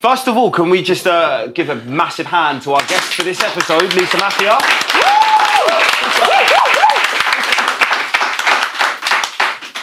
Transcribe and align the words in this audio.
First 0.00 0.28
of 0.28 0.36
all, 0.36 0.52
can 0.52 0.70
we 0.70 0.80
just 0.80 1.08
uh, 1.08 1.48
give 1.48 1.70
a 1.70 1.74
massive 1.74 2.26
hand 2.26 2.62
to 2.62 2.72
our 2.72 2.80
guest 2.86 3.14
for 3.14 3.24
this 3.24 3.42
episode, 3.42 3.92
Lisa 3.94 4.16
Maffia? 4.16 4.56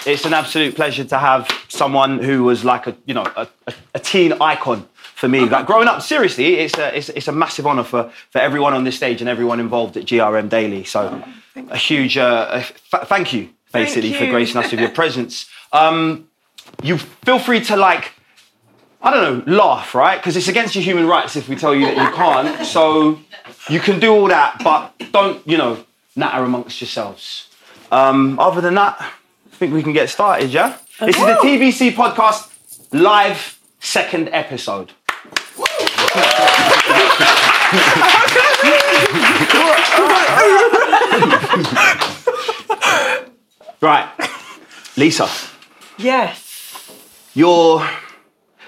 It's 0.05 0.23
an 0.23 0.33
absolute 0.33 0.73
pleasure 0.73 1.03
to 1.03 1.17
have 1.17 1.49
someone 1.67 2.19
who 2.19 2.45
was 2.45 2.63
like 2.63 2.87
a, 2.87 2.95
you 3.05 3.13
know, 3.13 3.25
a, 3.35 3.49
a, 3.93 3.99
teen 3.99 4.31
icon 4.39 4.87
for 5.15 5.27
me. 5.27 5.41
Like 5.41 5.65
growing 5.65 5.89
up, 5.89 6.01
seriously, 6.01 6.59
it's 6.59 6.77
a, 6.77 6.97
it's, 6.97 7.09
it's 7.09 7.27
a 7.27 7.33
massive 7.33 7.67
honour 7.67 7.83
for, 7.83 8.09
for 8.29 8.39
everyone 8.39 8.73
on 8.73 8.85
this 8.85 8.95
stage 8.95 9.19
and 9.19 9.29
everyone 9.29 9.59
involved 9.59 9.97
at 9.97 10.05
GRM 10.05 10.47
Daily. 10.47 10.85
So 10.85 11.25
a 11.57 11.77
huge 11.77 12.17
uh, 12.17 12.47
a 12.51 12.57
f- 12.59 13.09
thank 13.09 13.33
you, 13.33 13.49
basically, 13.73 14.13
for 14.13 14.23
you. 14.23 14.31
gracing 14.31 14.63
us 14.63 14.71
with 14.71 14.79
your 14.79 14.91
presence. 14.91 15.49
Um, 15.73 16.29
you 16.81 16.99
feel 16.99 17.39
free 17.39 17.59
to 17.65 17.75
like 17.75 18.14
I 19.05 19.11
don't 19.11 19.45
know, 19.45 19.53
laugh, 19.55 19.93
right? 19.93 20.19
Because 20.19 20.35
it's 20.35 20.47
against 20.47 20.73
your 20.73 20.83
human 20.83 21.05
rights 21.05 21.35
if 21.35 21.47
we 21.47 21.55
tell 21.55 21.75
you 21.75 21.85
that 21.85 21.95
you 21.95 22.15
can't. 22.15 22.65
So 22.65 23.19
you 23.69 23.79
can 23.79 23.99
do 23.99 24.11
all 24.11 24.27
that, 24.29 24.59
but 24.63 24.93
don't, 25.11 25.47
you 25.47 25.59
know, 25.59 25.85
natter 26.15 26.43
amongst 26.43 26.81
yourselves. 26.81 27.47
Um, 27.91 28.39
other 28.39 28.61
than 28.61 28.73
that, 28.73 28.97
I 28.99 29.55
think 29.57 29.75
we 29.75 29.83
can 29.83 29.93
get 29.93 30.09
started, 30.09 30.49
yeah? 30.49 30.77
This 30.99 31.17
is 31.17 31.21
the 31.21 31.35
TBC 31.35 31.91
podcast 31.91 32.49
live 32.91 33.59
second 33.79 34.29
episode. 34.29 34.91
right, 43.81 44.09
Lisa, 44.97 45.29
Yes. 45.97 46.91
you're 47.33 47.87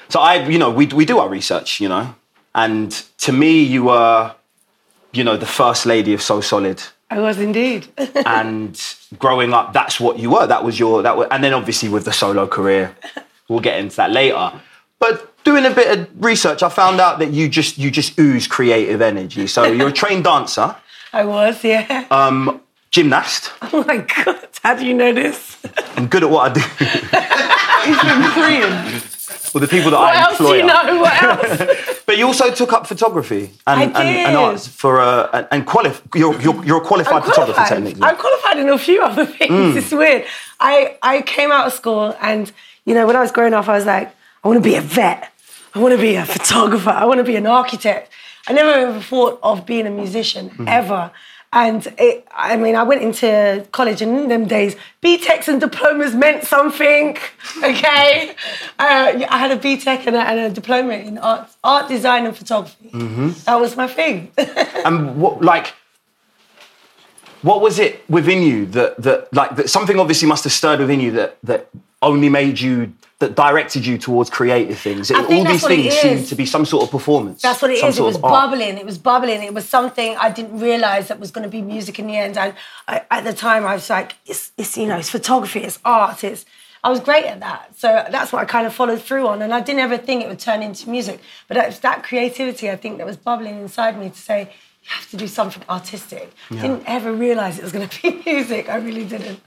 so 0.10 0.20
I, 0.20 0.48
you 0.48 0.58
know, 0.58 0.70
we 0.70 0.88
we 0.88 1.06
do 1.06 1.20
our 1.20 1.30
research, 1.30 1.80
you 1.80 1.90
know, 1.90 2.16
and 2.56 2.92
to 3.20 3.32
me, 3.32 3.62
you 3.62 3.86
were, 3.86 4.34
you 5.14 5.24
know, 5.24 5.38
the 5.38 5.46
first 5.46 5.86
lady 5.86 6.14
of 6.14 6.22
So 6.22 6.42
Solid, 6.42 6.82
I 7.10 7.20
was 7.20 7.40
indeed. 7.40 7.88
and 8.26 8.82
growing 9.18 9.54
up, 9.54 9.74
that's 9.74 10.00
what 10.00 10.20
you 10.20 10.32
were. 10.32 10.48
That 10.48 10.64
was 10.64 10.80
your 10.80 11.02
that 11.04 11.18
was, 11.18 11.28
and 11.32 11.44
then 11.44 11.54
obviously 11.54 11.90
with 11.90 12.06
the 12.06 12.14
solo 12.14 12.48
career, 12.48 12.96
we'll 13.48 13.60
get 13.60 13.80
into 13.80 13.96
that 13.98 14.12
later. 14.12 14.52
But 15.00 15.44
doing 15.44 15.66
a 15.66 15.70
bit 15.70 15.98
of 15.98 16.10
research, 16.24 16.64
I 16.64 16.70
found 16.70 17.00
out 17.00 17.20
that 17.20 17.32
you 17.32 17.48
just 17.48 17.78
you 17.78 17.92
just 17.92 18.18
ooze 18.20 18.48
creative 18.48 19.02
energy. 19.02 19.48
So 19.48 19.64
you're 19.64 19.90
a 19.90 19.94
trained 20.04 20.24
dancer, 20.24 20.76
I 21.14 21.26
was, 21.26 21.64
yeah. 21.64 22.06
um, 22.12 22.62
gymnast. 22.92 23.52
oh 23.74 23.84
my 23.88 23.98
God. 23.98 24.48
How 24.64 24.76
do 24.76 24.86
you 24.86 24.94
know 24.94 25.14
this? 25.14 25.58
I'm 25.96 26.08
good 26.08 26.24
at 26.24 26.30
what 26.30 26.52
I 26.52 26.54
do. 26.54 26.60
He's 27.88 28.00
from 28.00 28.24
Korean. 28.34 29.02
Well, 29.54 29.62
the 29.62 29.68
people 29.68 29.92
that 29.92 30.00
What 30.00 30.16
I 30.16 30.22
else 30.24 30.38
do 30.38 30.44
employ. 30.46 30.58
you 30.58 30.64
are. 30.70 30.84
know? 30.86 31.02
What 31.02 31.24
else? 31.24 31.94
But 32.08 32.18
you 32.18 32.26
also 32.26 32.50
took 32.52 32.72
up 32.72 32.88
photography 32.88 33.52
and, 33.68 33.80
I 33.82 33.84
and, 33.84 33.96
and 33.98 34.38
arts 34.38 34.66
for 34.66 35.02
uh, 35.02 35.30
and- 35.34 35.48
and 35.52 35.68
qualif- 35.68 36.02
you're, 36.16 36.40
you're, 36.42 36.64
you're 36.66 36.78
a 36.82 36.86
qualified 36.86 37.16
I'm 37.24 37.30
photographer 37.30 37.66
technically. 37.68 38.02
I'm 38.02 38.16
qualified 38.16 38.58
in 38.60 38.70
a 38.70 38.78
few 38.78 39.02
other 39.04 39.26
things. 39.38 39.52
Mm. 39.52 39.76
It's 39.78 39.92
weird. 39.92 40.24
I, 40.60 40.98
I 41.02 41.22
came 41.24 41.52
out 41.52 41.68
of 41.68 41.74
school 41.74 42.16
and, 42.22 42.50
you 42.86 42.94
know, 42.94 43.06
when 43.08 43.16
I 43.18 43.22
was 43.22 43.32
growing 43.34 43.54
up, 43.54 43.68
I 43.68 43.74
was 43.76 43.86
like, 43.86 44.10
I 44.44 44.48
want 44.48 44.58
to 44.64 44.70
be 44.70 44.76
a 44.76 44.82
vet. 44.82 45.32
I 45.76 45.80
want 45.80 45.94
to 45.96 46.00
be 46.02 46.16
a 46.16 46.26
photographer. 46.26 46.92
I 46.92 47.04
want 47.06 47.18
to 47.18 47.26
be 47.26 47.36
an 47.36 47.46
architect. 47.46 48.10
I 48.48 48.54
never 48.54 48.72
ever 48.72 49.02
thought 49.02 49.40
of 49.44 49.66
being 49.66 49.86
a 49.86 49.92
musician, 49.92 50.50
Mm. 50.52 50.68
ever. 50.70 51.12
And 51.54 51.88
it, 51.98 52.28
I 52.36 52.58
mean, 52.58 52.76
I 52.76 52.84
went 52.84 53.02
into 53.02 53.66
college, 53.72 54.02
and 54.02 54.18
in 54.20 54.28
them 54.28 54.48
days, 54.48 54.76
BTECs 55.02 55.48
and 55.48 55.62
diplomas 55.62 56.14
meant 56.14 56.44
something. 56.44 57.18
Okay, 57.64 58.36
uh, 58.78 59.26
I 59.30 59.38
had 59.40 59.50
a 59.50 59.58
BTEC 59.58 60.06
and 60.06 60.16
a, 60.16 60.20
and 60.20 60.40
a 60.40 60.50
diploma 60.52 60.94
in 60.94 61.18
art, 61.18 61.50
art 61.64 61.88
design 61.88 62.28
and 62.28 62.38
photography. 62.38 62.90
Mm-hmm. 62.90 63.30
That 63.46 63.60
was 63.60 63.76
my 63.76 63.88
thing. 63.88 64.32
and 64.86 65.20
what 65.20 65.42
like 65.42 65.74
what 67.42 67.62
was 67.62 67.80
it 67.80 68.08
within 68.10 68.44
you 68.44 68.66
that 68.68 69.02
that 69.02 69.34
like 69.34 69.56
that 69.56 69.70
something 69.70 70.00
obviously 70.00 70.28
must 70.28 70.44
have 70.44 70.54
stirred 70.54 70.80
within 70.80 71.00
you 71.00 71.12
that 71.12 71.38
that 71.44 71.70
only 72.02 72.30
made 72.30 72.60
you 72.60 72.94
that 73.20 73.36
directed 73.36 73.86
you 73.86 73.98
towards 73.98 74.30
creative 74.30 74.78
things. 74.78 75.10
I 75.10 75.24
think 75.24 75.48
All 75.48 75.52
these 75.52 75.66
things 75.66 75.94
seem 75.96 76.18
is. 76.18 76.30
to 76.30 76.36
be 76.36 76.46
some 76.46 76.66
sort 76.66 76.84
of 76.84 76.92
performance. 76.92 77.42
That's 77.42 77.62
what 77.62 77.72
it 77.72 77.84
is. 77.84 77.98
It 77.98 78.04
was 78.04 78.16
of 78.16 78.24
art. 78.24 78.52
bubbling. 78.52 78.78
It 78.78 78.86
was 78.86 79.00
bubbling. 79.00 79.42
It 79.42 79.54
was 79.56 79.68
something 79.68 80.16
I 80.18 80.30
didn't 80.30 80.60
realize 80.60 81.08
that 81.08 81.20
was 81.20 81.32
going 81.32 81.44
to 81.44 81.50
be 81.50 81.64
music 81.64 81.98
in 81.98 82.06
the 82.08 82.16
end. 82.16 82.38
And 82.38 82.54
I, 82.88 83.02
at 83.10 83.24
the 83.24 83.34
time, 83.34 83.66
I 83.66 83.74
was 83.74 83.90
like, 83.90 84.16
it's, 84.28 84.52
it's 84.56 84.78
you 84.78 84.86
know, 84.86 84.98
it's 84.98 85.10
photography, 85.10 85.62
it's 85.62 85.80
art, 85.84 86.24
it's. 86.24 86.46
I 86.84 86.92
was 86.92 87.00
great 87.00 87.26
at 87.26 87.40
that, 87.40 87.76
so 87.76 88.06
that's 88.12 88.32
what 88.32 88.44
I 88.44 88.46
kind 88.46 88.68
of 88.68 88.74
followed 88.74 89.02
through 89.02 89.28
on. 89.28 89.42
And 89.42 89.52
I 89.52 89.62
didn't 89.62 89.80
ever 89.82 89.98
think 89.98 90.24
it 90.24 90.30
would 90.30 90.40
turn 90.40 90.62
into 90.62 90.90
music, 90.90 91.20
but 91.48 91.58
it's 91.58 91.80
that 91.80 92.04
creativity 92.04 92.70
I 92.70 92.76
think 92.76 93.00
that 93.00 93.06
was 93.08 93.18
bubbling 93.18 93.60
inside 93.60 94.00
me 94.00 94.10
to 94.10 94.16
say 94.16 94.42
you 94.42 94.90
have 94.90 95.10
to 95.10 95.18
do 95.18 95.28
something 95.28 95.64
artistic. 95.68 96.32
Yeah. 96.52 96.62
Didn't 96.62 96.84
ever 96.86 97.12
realize 97.12 97.58
it 97.58 97.64
was 97.64 97.72
going 97.72 97.90
to 97.90 98.02
be 98.02 98.22
music. 98.32 98.70
I 98.70 98.76
really 98.76 99.06
didn't. 99.06 99.42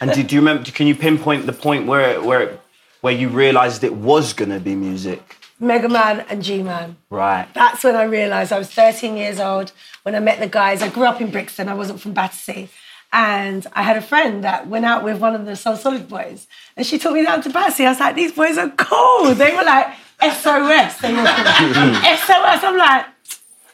And 0.00 0.12
do, 0.12 0.22
do 0.22 0.34
you 0.34 0.40
remember? 0.42 0.70
Can 0.70 0.86
you 0.86 0.94
pinpoint 0.94 1.46
the 1.46 1.52
point 1.54 1.86
where 1.86 2.20
where 2.22 2.58
where 3.04 3.12
you 3.12 3.28
realised 3.28 3.84
it 3.84 3.92
was 3.92 4.32
going 4.32 4.48
to 4.48 4.58
be 4.58 4.74
music? 4.74 5.36
Mega 5.60 5.90
Man 5.90 6.24
and 6.30 6.42
G 6.42 6.62
Man. 6.62 6.96
Right. 7.10 7.46
That's 7.52 7.84
when 7.84 7.96
I 7.96 8.04
realised 8.04 8.50
I 8.50 8.58
was 8.58 8.70
13 8.70 9.18
years 9.18 9.38
old 9.38 9.72
when 10.04 10.14
I 10.14 10.20
met 10.20 10.40
the 10.40 10.46
guys. 10.46 10.80
I 10.80 10.88
grew 10.88 11.04
up 11.04 11.20
in 11.20 11.30
Brixton, 11.30 11.68
I 11.68 11.74
wasn't 11.74 12.00
from 12.00 12.14
Battersea. 12.14 12.70
And 13.12 13.66
I 13.74 13.82
had 13.82 13.98
a 13.98 14.00
friend 14.00 14.42
that 14.42 14.68
went 14.68 14.86
out 14.86 15.04
with 15.04 15.20
one 15.20 15.34
of 15.34 15.44
the 15.44 15.54
So 15.54 15.74
Solid 15.74 16.08
boys. 16.08 16.46
And 16.78 16.86
she 16.86 16.96
took 16.98 17.12
me 17.12 17.22
down 17.26 17.42
to 17.42 17.50
Battersea. 17.50 17.84
I 17.84 17.90
was 17.90 18.00
like, 18.00 18.16
these 18.16 18.32
boys 18.32 18.56
are 18.56 18.70
cool. 18.70 19.34
They 19.34 19.54
were 19.54 19.64
like 19.64 19.88
SOS. 20.22 20.96
They 21.02 21.12
were 21.12 21.26
SOS. 22.24 22.64
I'm 22.64 22.78
like, 22.78 23.04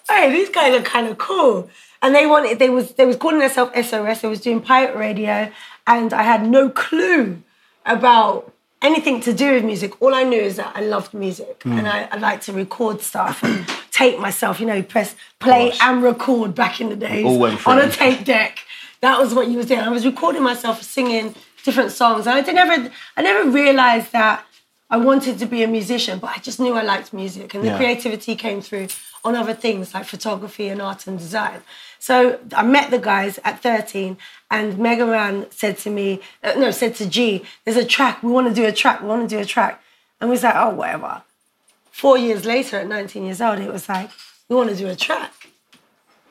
hey, 0.08 0.32
these 0.32 0.50
guys 0.50 0.74
are 0.74 0.82
kind 0.82 1.06
of 1.06 1.18
cool. 1.18 1.70
And 2.02 2.16
they 2.16 2.26
wanted, 2.26 2.58
they 2.58 2.68
was 2.68 2.94
they 2.94 3.06
was 3.06 3.14
calling 3.14 3.38
themselves 3.38 3.70
SOS. 3.88 4.22
They 4.22 4.28
was 4.28 4.40
doing 4.40 4.60
pirate 4.60 4.96
radio. 4.96 5.52
And 5.86 6.12
I 6.12 6.24
had 6.24 6.44
no 6.48 6.68
clue 6.68 7.44
about 7.86 8.52
anything 8.82 9.20
to 9.22 9.32
do 9.32 9.54
with 9.54 9.64
music. 9.64 10.00
All 10.00 10.14
I 10.14 10.22
knew 10.22 10.40
is 10.40 10.56
that 10.56 10.72
I 10.74 10.80
loved 10.80 11.12
music 11.14 11.60
Mm. 11.60 11.78
and 11.78 11.88
I, 11.88 12.08
I 12.10 12.16
like 12.16 12.40
to 12.42 12.52
record 12.52 13.00
stuff 13.02 13.42
and 13.42 13.66
tape 13.90 14.18
myself. 14.18 14.60
You 14.60 14.66
know, 14.66 14.82
press 14.82 15.14
play 15.38 15.72
and 15.80 16.02
record 16.02 16.54
back 16.54 16.80
in 16.80 16.88
the 16.88 16.96
days 16.96 17.24
All 17.26 17.38
went 17.38 17.66
on 17.66 17.78
a 17.78 17.90
tape 17.90 18.24
deck. 18.24 18.60
That 19.00 19.18
was 19.18 19.34
what 19.34 19.48
you 19.48 19.56
was 19.56 19.66
doing. 19.66 19.80
I 19.80 19.88
was 19.88 20.04
recording 20.06 20.42
myself 20.42 20.82
singing 20.82 21.34
different 21.64 21.92
songs, 21.92 22.26
and 22.26 22.34
I 22.36 22.40
did 22.42 22.54
never, 22.54 22.90
I 23.16 23.22
never 23.22 23.50
realized 23.50 24.12
that 24.12 24.44
I 24.92 24.96
wanted 24.96 25.38
to 25.38 25.46
be 25.46 25.62
a 25.62 25.68
musician, 25.68 26.18
but 26.18 26.30
I 26.36 26.38
just 26.40 26.58
knew 26.58 26.74
I 26.74 26.82
liked 26.82 27.12
music, 27.12 27.54
and 27.54 27.62
the 27.62 27.68
Yeah. 27.68 27.76
creativity 27.76 28.34
came 28.34 28.60
through 28.60 28.88
on 29.24 29.36
other 29.36 29.54
things 29.54 29.94
like 29.94 30.04
photography 30.04 30.66
and 30.68 30.82
art 30.82 31.06
and 31.06 31.16
design. 31.18 31.62
So 32.00 32.38
I 32.56 32.62
met 32.62 32.90
the 32.90 32.98
guys 32.98 33.38
at 33.44 33.62
13, 33.62 34.16
and 34.50 34.78
Mega 34.78 35.06
Man 35.06 35.46
said 35.50 35.78
to 35.84 35.90
me, 35.90 36.20
uh, 36.42 36.54
no, 36.56 36.70
said 36.72 36.96
to 36.96 37.06
G, 37.06 37.44
"There's 37.64 37.76
a 37.76 37.84
track. 37.84 38.22
We 38.22 38.32
want 38.32 38.48
to 38.48 38.54
do 38.54 38.66
a 38.66 38.72
track. 38.72 39.00
We 39.02 39.08
want 39.08 39.28
to 39.28 39.36
do 39.36 39.40
a 39.40 39.44
track." 39.44 39.80
And 40.20 40.28
we 40.28 40.32
was 40.34 40.42
like, 40.42 40.56
"Oh, 40.56 40.70
whatever." 40.70 41.22
Four 41.92 42.16
years 42.18 42.44
later, 42.44 42.78
at 42.78 42.86
19 42.88 43.24
years 43.24 43.40
old, 43.40 43.58
it 43.60 43.72
was 43.72 43.88
like, 43.88 44.10
"We 44.48 44.56
want 44.56 44.70
to 44.70 44.76
do 44.76 44.88
a 44.88 44.96
track. 44.96 45.32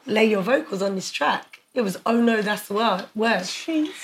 Lay 0.06 0.26
your 0.26 0.42
vocals 0.42 0.82
on 0.82 0.96
this 0.96 1.12
track." 1.12 1.60
It 1.76 1.82
was, 1.82 1.98
"Oh 2.06 2.20
no, 2.20 2.42
that's 2.42 2.68
the 2.68 2.74
word." 2.74 3.06
Word. 3.16 3.48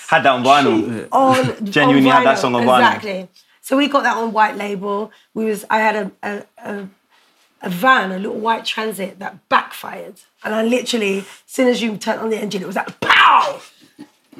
Had 0.08 0.24
that 0.24 0.28
on 0.28 0.44
vinyl. 0.44 1.08
On 1.12 1.66
Genuinely 1.78 2.12
on 2.12 2.18
had 2.18 2.26
that 2.28 2.40
song 2.40 2.54
on 2.56 2.62
vinyl. 2.64 2.86
Exactly. 2.96 3.28
So 3.66 3.76
we 3.76 3.88
got 3.88 4.04
that 4.04 4.16
on 4.16 4.32
white 4.32 4.58
label. 4.58 5.12
We 5.34 5.46
was 5.46 5.66
I 5.72 5.80
had 5.80 5.96
a 5.96 6.12
a, 6.22 6.44
a, 6.64 6.88
a 7.64 7.70
van, 7.72 8.12
a 8.12 8.20
little 8.20 8.38
white 8.38 8.64
transit 8.64 9.18
that 9.18 9.50
backfired, 9.50 10.22
and 10.44 10.54
I 10.54 10.62
literally, 10.62 11.22
as 11.22 11.26
soon 11.48 11.68
as 11.70 11.82
you 11.82 11.98
turned 11.98 12.22
on 12.22 12.30
the 12.30 12.38
engine, 12.38 12.62
it 12.62 12.68
was 12.68 12.76
like 12.76 13.00
pow. 13.00 13.60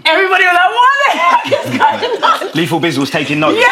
Everybody 0.06 0.44
was 0.44 0.54
like, 0.54 0.70
"What 0.70 0.92
the 1.06 1.18
heck 1.18 1.48
is 1.48 1.72
going 1.76 2.24
on?" 2.24 2.52
Lethal 2.54 2.80
Biz 2.80 3.00
was 3.00 3.10
taking 3.10 3.40
notes. 3.40 3.58
Yeah. 3.60 3.72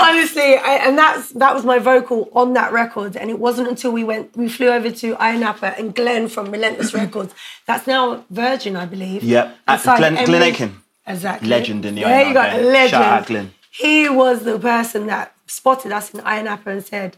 Honestly, 0.00 0.56
I, 0.56 0.80
and 0.86 0.96
that's 0.96 1.32
that 1.32 1.54
was 1.54 1.66
my 1.66 1.78
vocal 1.78 2.30
on 2.32 2.54
that 2.54 2.72
record, 2.72 3.14
and 3.14 3.28
it 3.28 3.38
wasn't 3.38 3.68
until 3.68 3.92
we 3.92 4.04
went, 4.04 4.34
we 4.38 4.48
flew 4.48 4.68
over 4.68 4.90
to 4.90 5.16
Iron 5.16 5.42
and 5.42 5.94
Glenn 5.94 6.28
from 6.28 6.50
Relentless 6.50 6.94
Records. 6.94 7.34
That's 7.66 7.86
now 7.86 8.24
Virgin, 8.30 8.74
I 8.74 8.86
believe. 8.86 9.22
Yep. 9.22 9.54
Glenn- 9.84 10.24
Glenn 10.24 10.42
Aiken. 10.42 10.81
Exactly. 11.06 11.48
Legend 11.48 11.84
in 11.84 11.94
the 11.96 12.02
There 12.02 12.28
you 12.28 12.34
go, 12.34 12.42
Napa. 12.42 12.56
legend. 12.58 12.90
Shout 12.90 13.02
out 13.04 13.26
Glenn. 13.26 13.54
He 13.70 14.08
was 14.08 14.44
the 14.44 14.58
person 14.58 15.06
that 15.06 15.34
spotted 15.46 15.92
us 15.92 16.12
in 16.14 16.20
Ayia 16.20 16.44
Napa 16.44 16.70
and 16.70 16.84
said, 16.84 17.16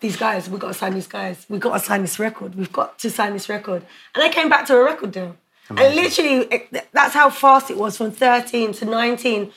"These 0.00 0.16
guys, 0.16 0.48
we've 0.50 0.60
got 0.60 0.68
to 0.68 0.74
sign 0.74 0.94
these 0.94 1.06
guys. 1.06 1.46
We've 1.48 1.60
got 1.60 1.74
to 1.78 1.84
sign 1.84 2.02
this 2.02 2.18
record. 2.18 2.54
We've 2.54 2.72
got 2.72 2.98
to 3.00 3.10
sign 3.10 3.32
this 3.34 3.48
record." 3.48 3.84
And 4.14 4.22
they 4.24 4.30
came 4.30 4.48
back 4.48 4.66
to 4.66 4.76
a 4.76 4.82
record 4.84 5.12
deal. 5.12 5.36
And 5.70 5.94
literally, 5.94 6.46
it- 6.50 6.88
that's 6.92 7.14
how 7.14 7.28
fast 7.30 7.70
it 7.70 7.76
was 7.76 7.96
from 7.98 8.10
13 8.10 8.72
to 8.74 8.84
19 8.86 9.52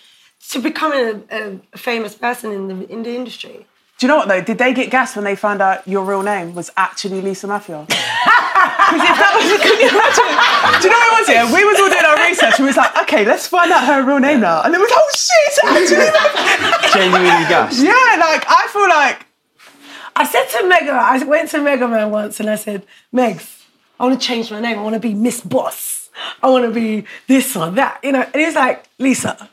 to 0.50 0.60
becoming 0.60 1.24
a, 1.32 1.60
a 1.74 1.78
famous 1.78 2.14
person 2.16 2.52
in 2.52 2.68
the 2.68 2.92
in 2.92 3.04
the 3.04 3.16
industry. 3.16 3.66
Do 4.02 4.08
you 4.08 4.14
know 4.14 4.18
what 4.18 4.30
though? 4.30 4.42
Did 4.42 4.58
they 4.58 4.74
get 4.74 4.90
gas 4.90 5.16
when 5.16 5.26
they 5.26 5.36
found 5.36 5.62
out 5.62 5.88
your 5.88 6.04
real 6.04 6.24
name 6.24 6.56
was 6.56 6.72
actually 6.76 7.22
Lisa 7.22 7.46
Maffia? 7.46 7.86
Because 8.92 9.08
if 9.08 9.18
that 9.22 9.34
was, 9.38 9.62
can 9.62 9.78
you 9.80 9.90
imagine? 9.94 10.30
Do 10.82 10.86
you 10.86 10.92
know 10.92 11.00
what 11.00 11.08
it 11.08 11.22
was? 11.22 11.30
Yeah, 11.30 11.46
we 11.54 11.64
was 11.64 11.80
all 11.80 11.90
doing 11.90 12.06
our 12.06 12.18
research 12.28 12.58
and 12.58 12.66
we 12.66 12.70
was 12.70 12.78
like, 12.78 12.98
okay, 13.04 13.24
let's 13.26 13.48
find 13.48 13.72
out 13.72 13.86
her 13.86 14.04
real 14.04 14.20
name 14.20 14.42
now. 14.42 14.62
And 14.64 14.74
then 14.74 14.82
it 14.82 14.84
was, 14.84 14.92
oh 14.94 15.10
shit, 15.14 15.44
it's 15.48 15.60
actually 15.64 16.10
Maffia. 16.12 16.94
Genuinely 16.98 17.46
gassed. 17.48 17.82
Yeah, 17.82 17.94
like 18.20 18.44
I 18.50 18.68
feel 18.74 18.90
like 18.90 19.26
I 20.16 20.26
said 20.26 20.46
to 20.60 20.68
Mega, 20.68 20.92
I 20.92 21.24
went 21.24 21.50
to 21.52 21.62
Mega 21.62 21.88
Man 21.88 22.10
once 22.10 22.40
and 22.40 22.50
I 22.50 22.56
said, 22.56 22.86
Megs, 23.14 23.64
I 24.00 24.06
want 24.06 24.20
to 24.20 24.28
change 24.28 24.52
my 24.52 24.60
name. 24.60 24.80
I 24.80 24.82
want 24.82 24.96
to 24.96 25.00
be 25.00 25.14
Miss 25.14 25.42
Boss. 25.42 26.10
I 26.42 26.50
want 26.50 26.66
to 26.66 26.72
be 26.72 27.06
this 27.28 27.56
or 27.56 27.70
that, 27.70 28.00
you 28.04 28.12
know. 28.12 28.26
And 28.34 28.42
he's 28.42 28.56
like, 28.56 28.84
Lisa, 28.98 29.48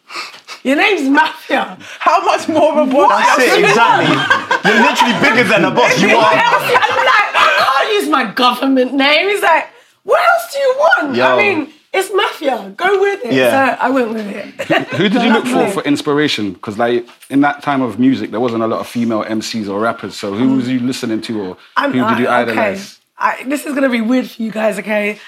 your 0.65 0.77
name's 0.77 1.03
Maffia. 1.03 1.77
how 1.99 2.25
much 2.25 2.49
more 2.49 2.79
of 2.81 2.89
a 2.89 2.91
boy? 2.91 3.09
That's 3.09 3.39
it, 3.43 3.65
exactly. 3.65 4.71
You're 4.71 4.83
literally 4.83 5.15
bigger 5.21 5.49
than 5.49 5.65
a 5.65 5.71
boss. 5.71 6.01
You 6.01 6.09
are. 6.17 6.33
I'm 6.33 7.05
like, 7.07 7.31
I 7.35 7.77
can't 7.85 7.93
use 8.01 8.09
my 8.11 8.33
government 8.33 8.95
name. 8.95 9.29
He's 9.29 9.43
like, 9.43 9.69
what 10.05 10.21
else 10.21 10.53
do 10.53 10.59
you 10.59 10.75
want? 10.79 11.17
Yo. 11.17 11.25
I 11.27 11.37
mean, 11.37 11.73
it's 11.93 12.11
Maffia. 12.11 12.77
Go 12.77 13.01
with 13.01 13.25
it. 13.25 13.33
Yeah. 13.33 13.77
So 13.77 13.83
I 13.83 13.91
went 13.91 14.09
with 14.13 14.27
it. 14.27 14.89
Who 14.97 15.09
did 15.09 15.23
you 15.23 15.33
look 15.33 15.47
for 15.47 15.69
for 15.71 15.83
inspiration? 15.85 16.53
Because 16.53 16.79
like 16.79 17.07
in 17.31 17.41
that 17.43 17.63
time 17.63 17.83
of 17.83 17.99
music, 17.99 18.31
there 18.31 18.41
wasn't 18.41 18.63
a 18.63 18.67
lot 18.67 18.81
of 18.81 18.87
female 18.87 19.25
MCs 19.25 19.69
or 19.69 19.81
rappers. 19.81 20.15
So 20.17 20.35
who 20.35 20.57
was 20.57 20.69
you 20.69 20.81
listening 20.81 21.21
to, 21.23 21.41
or 21.43 21.57
I'm- 21.77 21.93
who 21.93 22.07
did 22.09 22.19
you 22.21 22.29
idolize? 22.29 22.95
Okay. 22.95 22.95
I, 23.21 23.43
this 23.49 23.67
is 23.67 23.75
gonna 23.75 23.89
be 23.89 24.01
weird 24.01 24.31
for 24.31 24.41
you 24.43 24.51
guys, 24.53 24.79
okay? 24.79 25.19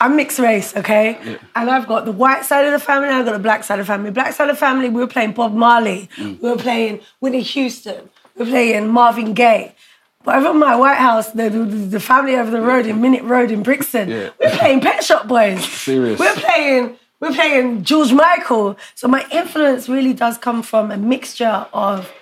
I'm 0.00 0.14
mixed 0.16 0.38
race, 0.38 0.76
okay? 0.76 1.38
And 1.54 1.70
I've 1.70 1.86
got 1.86 2.04
the 2.04 2.12
white 2.12 2.44
side 2.44 2.66
of 2.66 2.72
the 2.72 2.78
family, 2.78 3.08
I've 3.08 3.24
got 3.24 3.32
the 3.32 3.38
black 3.38 3.64
side 3.64 3.78
of 3.80 3.86
the 3.86 3.92
family. 3.92 4.10
Black 4.10 4.34
side 4.34 4.48
of 4.50 4.56
the 4.56 4.60
family, 4.60 4.88
we 4.90 5.00
were 5.00 5.06
playing 5.06 5.32
Bob 5.32 5.54
Marley, 5.54 6.08
Mm. 6.16 6.40
we 6.42 6.50
were 6.50 6.56
playing 6.56 7.00
Whitney 7.20 7.40
Houston, 7.42 8.10
we 8.36 8.44
were 8.44 8.50
playing 8.50 8.88
Marvin 8.88 9.32
Gaye. 9.32 9.74
But 10.24 10.36
over 10.36 10.48
at 10.48 10.56
my 10.56 10.76
White 10.76 10.98
House, 10.98 11.30
the, 11.30 11.48
the, 11.48 11.64
the 11.64 12.00
family 12.00 12.34
over 12.36 12.50
the 12.50 12.60
road 12.60 12.84
in 12.86 13.00
Minet 13.00 13.22
Road 13.24 13.50
in 13.50 13.62
Brixton, 13.62 14.08
Yeah. 14.10 14.30
we're 14.40 14.50
playing 14.58 14.80
Pet 14.80 15.02
Shop 15.04 15.26
Boys. 15.28 15.64
Serious. 15.64 16.18
We're 16.18 16.34
playing, 16.34 16.96
we're 17.20 17.32
playing 17.32 17.84
George 17.84 18.12
Michael. 18.12 18.76
So 18.96 19.06
my 19.08 19.24
influence 19.30 19.88
really 19.88 20.12
does 20.12 20.36
come 20.36 20.62
from 20.62 20.90
a 20.90 20.96
mixture 20.96 21.66
of 21.72 22.12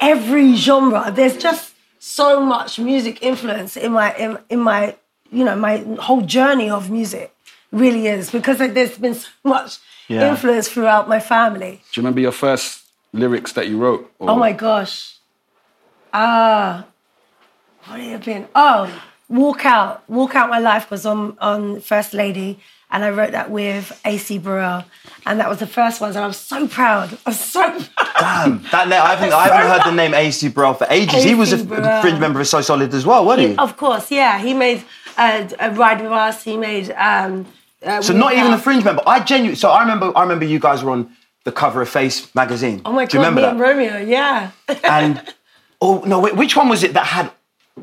every 0.00 0.54
genre. 0.56 1.10
There's 1.14 1.36
just 1.36 1.72
so 2.00 2.44
much 2.44 2.78
music 2.80 3.22
influence 3.22 3.76
in 3.76 3.92
my 3.92 4.12
in, 4.16 4.36
in 4.50 4.58
my 4.58 4.96
you 5.32 5.44
know 5.44 5.56
my 5.56 5.78
whole 5.98 6.20
journey 6.22 6.70
of 6.70 6.90
music. 6.90 7.34
Really 7.72 8.06
is 8.06 8.30
because 8.30 8.58
there's 8.58 8.98
been 8.98 9.14
so 9.14 9.28
much 9.44 9.78
Yeah. 10.08 10.28
influence 10.30 10.68
throughout 10.68 11.08
my 11.08 11.20
family. 11.20 11.80
Do 11.92 12.00
you 12.00 12.02
remember 12.02 12.20
your 12.20 12.32
first 12.32 12.82
lyrics 13.14 13.52
that 13.54 13.66
you 13.68 13.78
wrote? 13.78 14.10
Or- 14.18 14.30
Oh 14.30 14.36
my 14.36 14.52
gosh. 14.52 15.14
Ah, 16.12 16.84
what 17.86 18.00
have 18.00 18.20
it 18.20 18.24
been? 18.24 18.46
Oh, 18.54 18.90
Walk 19.28 19.64
Out. 19.64 20.02
Walk 20.08 20.34
Out 20.34 20.50
My 20.50 20.58
Life 20.58 20.90
was 20.90 21.06
on, 21.06 21.36
on 21.40 21.80
First 21.80 22.12
Lady, 22.12 22.60
and 22.90 23.02
I 23.02 23.08
wrote 23.10 23.32
that 23.32 23.50
with 23.50 23.98
AC 24.04 24.36
Burrell. 24.38 24.84
And 25.24 25.40
that 25.40 25.48
was 25.48 25.58
the 25.60 25.66
first 25.66 26.00
one, 26.02 26.10
and 26.10 26.18
I 26.18 26.26
was 26.26 26.36
so 26.36 26.68
proud. 26.68 27.16
I 27.24 27.30
was 27.30 27.40
so 27.40 27.62
proud. 27.70 27.88
Damn. 28.20 28.62
That 28.70 28.88
na- 28.88 28.96
I 29.02 29.14
haven't, 29.14 29.32
I 29.32 29.44
haven't 29.48 29.70
heard 29.70 29.84
the 29.90 29.96
name 29.96 30.12
AC 30.12 30.48
Burrell 30.50 30.74
for 30.74 30.86
ages. 30.90 31.24
he 31.24 31.34
was 31.34 31.52
a 31.54 31.64
Burrell. 31.64 32.02
fringe 32.02 32.20
member 32.20 32.40
of 32.40 32.46
So 32.48 32.60
Solid 32.60 32.92
as 32.92 33.06
well, 33.06 33.24
wasn't 33.24 33.48
he? 33.50 33.56
Of 33.56 33.78
course, 33.78 34.10
yeah. 34.10 34.38
He 34.38 34.52
made 34.52 34.84
uh, 35.16 35.48
a 35.58 35.70
Ride 35.70 36.00
With 36.02 36.12
Us, 36.12 36.42
he 36.44 36.56
made. 36.56 36.90
Um, 36.92 37.46
uh, 37.84 38.00
So 38.02 38.12
not 38.12 38.34
even 38.34 38.52
a 38.52 38.58
fringe 38.58 38.84
member. 38.84 39.02
I 39.06 39.20
genuinely. 39.20 39.56
So 39.56 39.70
I 39.70 39.80
remember. 39.80 40.12
I 40.16 40.22
remember 40.22 40.44
you 40.44 40.58
guys 40.58 40.82
were 40.84 40.90
on 40.92 41.10
the 41.44 41.52
cover 41.52 41.82
of 41.82 41.88
Face 41.88 42.32
magazine. 42.34 42.82
Oh 42.84 42.92
my 42.92 43.06
Do 43.06 43.16
you 43.16 43.22
remember 43.22 43.40
me 43.40 43.46
that? 43.46 43.50
and 43.52 43.60
Romeo, 43.60 43.98
yeah. 43.98 44.50
and 44.84 45.34
oh 45.80 46.02
no, 46.06 46.20
wait, 46.20 46.36
which 46.36 46.56
one 46.56 46.68
was 46.68 46.82
it 46.82 46.94
that 46.94 47.06
had? 47.06 47.30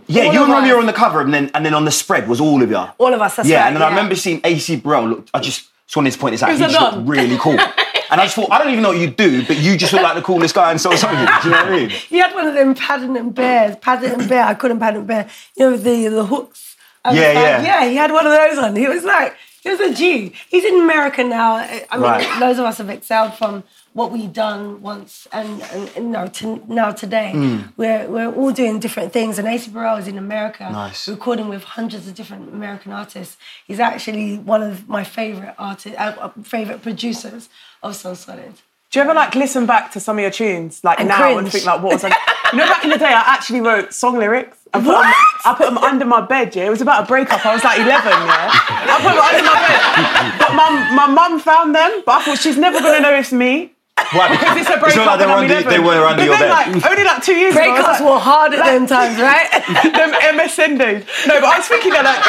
Yeah, 0.07 0.25
All 0.25 0.33
you 0.33 0.43
and 0.43 0.53
Romeo 0.53 0.75
were 0.75 0.79
on 0.79 0.85
the 0.85 0.93
cover, 0.93 1.19
and 1.19 1.33
then 1.33 1.51
and 1.53 1.65
then 1.65 1.73
on 1.73 1.83
the 1.83 1.91
spread 1.91 2.27
was 2.27 2.39
all 2.39 2.61
of 2.61 2.69
you. 2.69 2.77
All 2.77 3.13
of 3.13 3.21
us, 3.21 3.35
that's 3.35 3.49
yeah, 3.49 3.61
right, 3.61 3.67
and 3.67 3.75
then 3.75 3.83
I 3.83 3.89
remember 3.89 4.15
seeing 4.15 4.39
AC 4.43 4.77
Burrell. 4.77 5.07
Look, 5.07 5.27
I 5.33 5.39
just 5.39 5.69
just 5.85 5.97
wanted 5.97 6.11
to 6.11 6.19
point 6.19 6.33
this 6.33 6.43
out. 6.43 6.51
He 6.51 6.57
just 6.57 6.79
looked 6.79 7.07
really 7.07 7.37
cool. 7.37 7.57
And 8.11 8.19
I 8.19 8.25
just 8.25 8.35
thought, 8.35 8.51
I 8.51 8.57
don't 8.57 8.71
even 8.71 8.81
know 8.81 8.89
what 8.89 8.97
you 8.97 9.07
do, 9.07 9.45
but 9.45 9.57
you 9.57 9.77
just 9.77 9.93
look 9.93 10.01
like 10.01 10.15
the 10.15 10.23
coolest 10.23 10.55
guy 10.55 10.71
and 10.71 10.81
So 10.81 10.95
Something. 10.95 11.27
Do 11.43 11.49
you 11.49 11.51
know 11.51 11.63
what 11.63 11.71
I 11.71 11.77
mean? 11.77 11.89
He 12.09 12.17
had 12.17 12.33
one 12.33 12.47
of 12.47 12.55
them 12.55 12.73
Paddington 12.73 13.29
Bears, 13.29 13.75
Paddington 13.75 14.27
Bear. 14.27 14.45
I 14.45 14.55
couldn't 14.55 14.79
Paddington 14.79 15.05
Bear. 15.05 15.29
You 15.55 15.69
know 15.69 15.77
the 15.77 16.07
the 16.07 16.25
hooks. 16.25 16.68
Yeah, 17.05 17.11
side. 17.11 17.33
yeah. 17.33 17.61
yeah. 17.83 17.89
He 17.89 17.95
had 17.95 18.11
one 18.11 18.25
of 18.27 18.33
those 18.33 18.57
on. 18.57 18.75
He 18.75 18.87
was 18.87 19.03
like, 19.03 19.35
he 19.61 19.69
was 19.69 19.79
a 19.81 19.93
Jew. 19.93 20.31
He's 20.49 20.63
in 20.63 20.81
America 20.81 21.23
now. 21.23 21.55
I 21.55 21.85
mean, 21.93 22.01
Right. 22.01 22.39
loads 22.39 22.59
of 22.59 22.65
us 22.65 22.77
have 22.77 22.89
excelled 22.89 23.33
from 23.33 23.63
what 23.93 24.11
we've 24.11 24.31
done 24.31 24.81
once, 24.81 25.27
and, 25.33 25.61
and, 25.73 25.89
and 25.97 26.11
now, 26.11 26.25
to, 26.27 26.63
now 26.67 26.91
today, 26.91 27.31
Mm. 27.35 27.73
we're 27.75 28.07
we're 28.07 28.31
all 28.31 28.51
doing 28.51 28.79
different 28.79 29.11
things. 29.11 29.37
And 29.39 29.47
AC 29.47 29.69
Burrell 29.71 29.97
is 29.97 30.07
in 30.07 30.17
America, 30.17 30.69
Nice. 30.71 31.07
recording 31.09 31.49
with 31.49 31.63
hundreds 31.63 32.07
of 32.07 32.13
different 32.15 32.53
American 32.53 32.91
artists. 32.93 33.35
He's 33.67 33.79
actually 33.79 34.37
one 34.37 34.61
of 34.63 34.87
my 34.87 35.03
favorite 35.03 35.55
artists, 35.57 35.97
uh, 35.99 36.29
favorite 36.43 36.81
producers 36.81 37.49
of 37.83 37.95
So 37.95 38.13
Solid. 38.13 38.53
Do 38.91 38.97
you 38.97 39.03
ever 39.03 39.13
like 39.13 39.35
listen 39.35 39.67
back 39.67 39.91
to 39.91 39.99
some 39.99 40.17
of 40.17 40.21
your 40.23 40.31
tunes 40.31 40.83
like 40.83 40.99
And 40.99 41.09
now 41.09 41.37
and 41.37 41.51
think 41.51 41.63
like 41.63 41.83
what 41.83 41.93
was 41.93 42.03
like? 42.03 42.13
You 42.51 42.57
know, 42.57 42.65
back 42.65 42.83
in 42.83 42.89
the 42.89 42.97
day, 42.97 43.05
I 43.05 43.21
actually 43.27 43.61
wrote 43.61 43.93
song 43.93 44.17
lyrics. 44.17 44.57
I 44.73 44.79
put, 44.79 44.85
them, 44.85 44.93
What? 44.95 45.15
I 45.45 45.53
put 45.55 45.65
them 45.65 45.77
under 45.77 46.05
my 46.05 46.21
bed. 46.21 46.55
Yeah, 46.55 46.65
it 46.65 46.69
was 46.71 46.81
about 46.81 47.03
a 47.03 47.07
breakup. 47.07 47.45
I 47.45 47.53
was 47.53 47.63
like 47.63 47.77
11. 47.77 47.87
Yeah, 47.93 48.49
I 48.51 48.97
put 48.97 49.13
them 49.13 49.21
under 49.29 49.45
my 49.45 49.57
bed. 49.61 50.39
But 50.39 50.53
my 50.55 50.95
my 50.95 51.07
mum 51.13 51.39
found 51.39 51.75
them. 51.75 52.01
But 52.03 52.21
I 52.21 52.23
thought 52.25 52.39
she's 52.39 52.57
never 52.57 52.79
gonna 52.79 52.99
know 52.99 53.13
it's 53.13 53.31
me. 53.31 53.73
Why? 54.11 54.29
Because 54.33 54.57
it's 54.57 54.69
a 54.69 54.73
It's 54.73 54.81
breakup. 54.95 55.05
not 55.05 55.19
like 55.19 55.19
they 55.19 55.25
and 55.25 55.31
were 55.31 55.37
under, 55.37 55.53
11. 55.53 55.69
they 55.69 55.79
were 55.79 56.01
under 56.05 56.21
but 56.21 56.25
your 56.25 56.37
then, 56.37 56.49
bed. 56.49 56.81
Like, 56.81 56.91
only 56.91 57.03
like 57.03 57.21
two 57.23 57.35
years 57.35 57.53
ago. 57.53 57.61
Breakups 57.61 57.99
like, 57.99 58.05
were 58.09 58.19
hard 58.19 58.53
at 58.53 58.65
them 58.65 58.87
times, 58.87 59.17
right? 59.21 59.49
them 59.99 60.11
MSN 60.33 60.77
days. 60.79 61.03
No, 61.27 61.37
but 61.41 61.49
I 61.49 61.57
was 61.61 61.67
thinking 61.67 61.93
that 61.93 62.05
like 62.07 62.21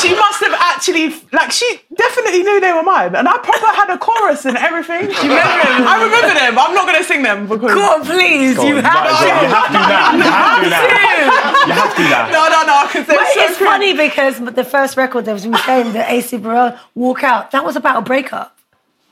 she 0.00 0.14
must 0.16 0.40
have 0.44 0.54
actually 0.56 1.12
like 1.32 1.50
she 1.52 1.66
definitely 1.94 2.42
knew 2.42 2.60
they 2.60 2.72
were 2.72 2.82
mine, 2.82 3.14
and 3.14 3.28
I 3.28 3.36
proper 3.38 3.68
had 3.76 3.90
a 3.92 3.98
chorus 3.98 4.44
and 4.46 4.56
everything. 4.56 5.06
Do 5.08 5.12
you 5.12 5.34
remember 5.36 5.64
them? 5.68 5.84
I 5.88 5.94
remember 6.04 6.34
them. 6.34 6.52
I'm 6.58 6.72
not 6.74 6.86
gonna 6.86 7.04
sing 7.04 7.22
them 7.22 7.48
because 7.48 7.74
Go 7.74 7.82
on, 7.84 8.04
please. 8.04 8.56
you 8.56 8.76
You 8.76 8.84
have 8.84 8.94
might 8.96 9.12
well. 9.12 9.42
You 9.42 9.48
to. 9.48 9.54
have 9.56 9.68
to 9.68 9.80
now. 9.80 10.16
You 10.16 10.22
have 10.22 10.62
to 10.62 10.68
now. 10.68 11.66
You 11.68 11.72
have 11.76 11.92
to 11.96 12.02
now. 12.08 12.24
no, 12.36 12.42
no, 12.48 12.60
no, 12.64 12.76
because 12.88 13.06
they're 13.06 13.18
But 13.18 13.28
so 13.34 13.40
it's 13.44 13.56
cringe. 13.58 13.70
funny 13.70 13.92
because 13.92 14.38
the 14.40 14.64
first 14.64 14.96
record 14.96 15.24
that 15.26 15.32
was 15.32 15.46
we 15.46 15.56
saying 15.68 15.92
the 15.92 16.04
AC 16.10 16.36
Burrell 16.38 16.76
Walk 16.94 17.24
Out, 17.24 17.50
that 17.52 17.64
was 17.64 17.76
about 17.76 17.98
a 17.98 18.02
breakup. 18.02 18.55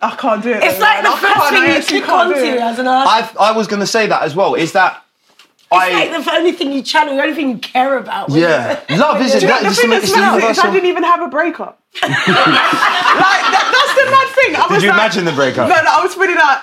I 0.05 0.17
can't 0.17 0.43
do 0.43 0.51
it. 0.51 0.63
It's 0.63 0.79
like 0.81 1.03
man. 1.03 1.05
the 1.05 1.11
I 1.11 1.21
first 1.21 1.35
can't, 1.35 1.55
thing 1.55 1.63
I 1.63 1.67
you 1.67 1.73
actually 1.79 2.01
click 2.01 2.11
can't 2.11 2.29
do 2.35 2.41
onto 2.41 2.53
it. 2.57 2.61
as 2.61 2.79
an 2.79 2.87
artist. 2.89 3.37
I 3.41 3.49
I 3.49 3.53
was 3.57 3.67
gonna 3.67 3.87
say 3.87 4.07
that 4.07 4.23
as 4.23 4.35
well. 4.35 4.55
Is 4.55 4.73
that 4.73 5.03
It's 5.49 5.67
I 5.73 5.93
like 6.13 6.25
the 6.25 6.33
only 6.33 6.53
thing 6.53 6.73
you 6.73 6.83
channel, 6.83 7.17
the 7.17 7.23
only 7.23 7.35
thing 7.35 7.49
you 7.51 7.59
care 7.59 7.97
about. 7.99 8.31
yeah 8.31 8.81
love 8.91 9.21
is 9.21 9.35
it? 9.35 9.41
Do 9.41 9.47
you 9.47 9.53
know, 9.53 9.59
That 9.59 9.63
the 9.65 9.69
is 9.71 9.79
thing 9.81 9.91
the, 9.91 9.97
that's 9.97 10.11
it's 10.11 10.17
mad 10.17 10.51
is 10.51 10.59
I 10.59 10.71
didn't 10.73 10.89
even 10.89 11.03
have 11.05 11.23
a 11.23 11.29
breakup. 11.29 11.81
like 12.03 12.11
that, 12.11 13.67
that's 13.75 13.95
the 13.99 14.07
mad 14.11 14.29
thing. 14.39 14.57
I 14.57 14.67
was 14.75 14.83
you 14.83 14.89
like- 14.91 14.99
imagine 14.99 15.25
the 15.25 15.33
breakup? 15.33 15.69
No, 15.69 15.75
no, 15.75 15.91
I 15.91 16.03
was 16.03 16.17
really 16.17 16.35
like, 16.35 16.61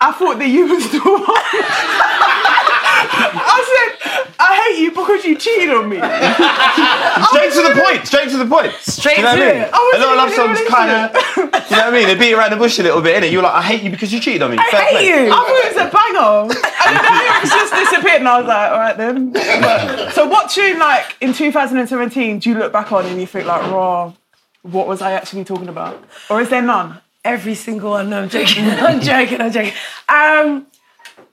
I 0.00 0.12
thought 0.12 0.38
that 0.38 0.48
you 0.48 0.66
was 0.66 0.90
the 0.90 0.98
one. 1.00 1.24
I 3.40 3.58
said, 3.68 3.90
I 4.40 4.70
hate 4.70 4.80
you 4.82 4.90
because 4.90 5.24
you 5.24 5.36
cheated 5.36 5.70
on 5.70 5.88
me. 5.88 5.96
Straight 7.32 7.52
to 7.52 7.62
the 7.62 7.74
point. 7.82 8.06
Straight 8.06 8.30
to 8.30 8.36
the 8.38 8.46
point. 8.46 8.72
Straight 8.80 9.18
you 9.18 9.24
know 9.24 9.34
to 9.34 9.40
what 9.40 9.48
I 9.48 9.52
mean? 9.52 9.62
it. 9.62 9.70
I 9.72 9.92
A 9.96 9.98
lot 9.98 10.10
of 10.10 10.16
love 10.16 10.32
songs 10.32 10.68
kind 10.68 10.90
of. 10.90 11.36
You 11.36 11.42
know 11.44 11.50
what 11.50 11.72
I 11.72 11.90
mean? 11.90 12.06
They 12.06 12.14
beat 12.14 12.34
around 12.34 12.50
the 12.50 12.56
bush 12.56 12.78
a 12.78 12.82
little 12.82 13.00
bit, 13.02 13.20
innit? 13.22 13.32
You're 13.32 13.42
like, 13.42 13.54
I 13.54 13.62
hate 13.62 13.82
you 13.82 13.90
because 13.90 14.12
you 14.12 14.20
cheated 14.20 14.42
on 14.42 14.52
me. 14.52 14.58
I 14.60 14.70
Fair 14.70 14.80
hate 14.82 14.90
play. 14.92 15.06
you. 15.06 15.26
I 15.26 15.30
thought 15.30 15.64
it 15.64 15.74
was 15.74 15.82
a 15.82 15.90
banger. 15.90 16.42
And 16.86 16.96
then 16.96 17.04
the 17.04 17.18
lyrics 17.18 17.50
just 17.50 17.74
disappeared, 17.74 18.20
and 18.20 18.28
I 18.28 18.38
was 18.38 18.46
like, 18.46 18.70
all 18.72 18.78
right 18.78 18.96
then. 18.96 19.32
But, 19.32 20.10
so, 20.12 20.26
what 20.26 20.50
tune, 20.50 20.78
like, 20.78 21.16
in 21.20 21.32
2017, 21.32 22.38
do 22.38 22.50
you 22.50 22.58
look 22.58 22.72
back 22.72 22.92
on 22.92 23.06
and 23.06 23.20
you 23.20 23.26
think, 23.26 23.46
like, 23.46 23.62
raw, 23.70 24.12
what 24.62 24.86
was 24.86 25.02
I 25.02 25.12
actually 25.12 25.44
talking 25.44 25.68
about? 25.68 26.02
Or 26.30 26.40
is 26.40 26.48
there 26.48 26.62
none? 26.62 27.00
every 27.24 27.54
single 27.54 27.90
one. 27.90 28.08
No, 28.08 28.22
I'm 28.22 28.28
joking. 28.28 28.64
I'm 28.70 29.00
joking. 29.00 29.40
I'm 29.40 29.52
joking. 29.52 29.72
Um, 30.08 30.66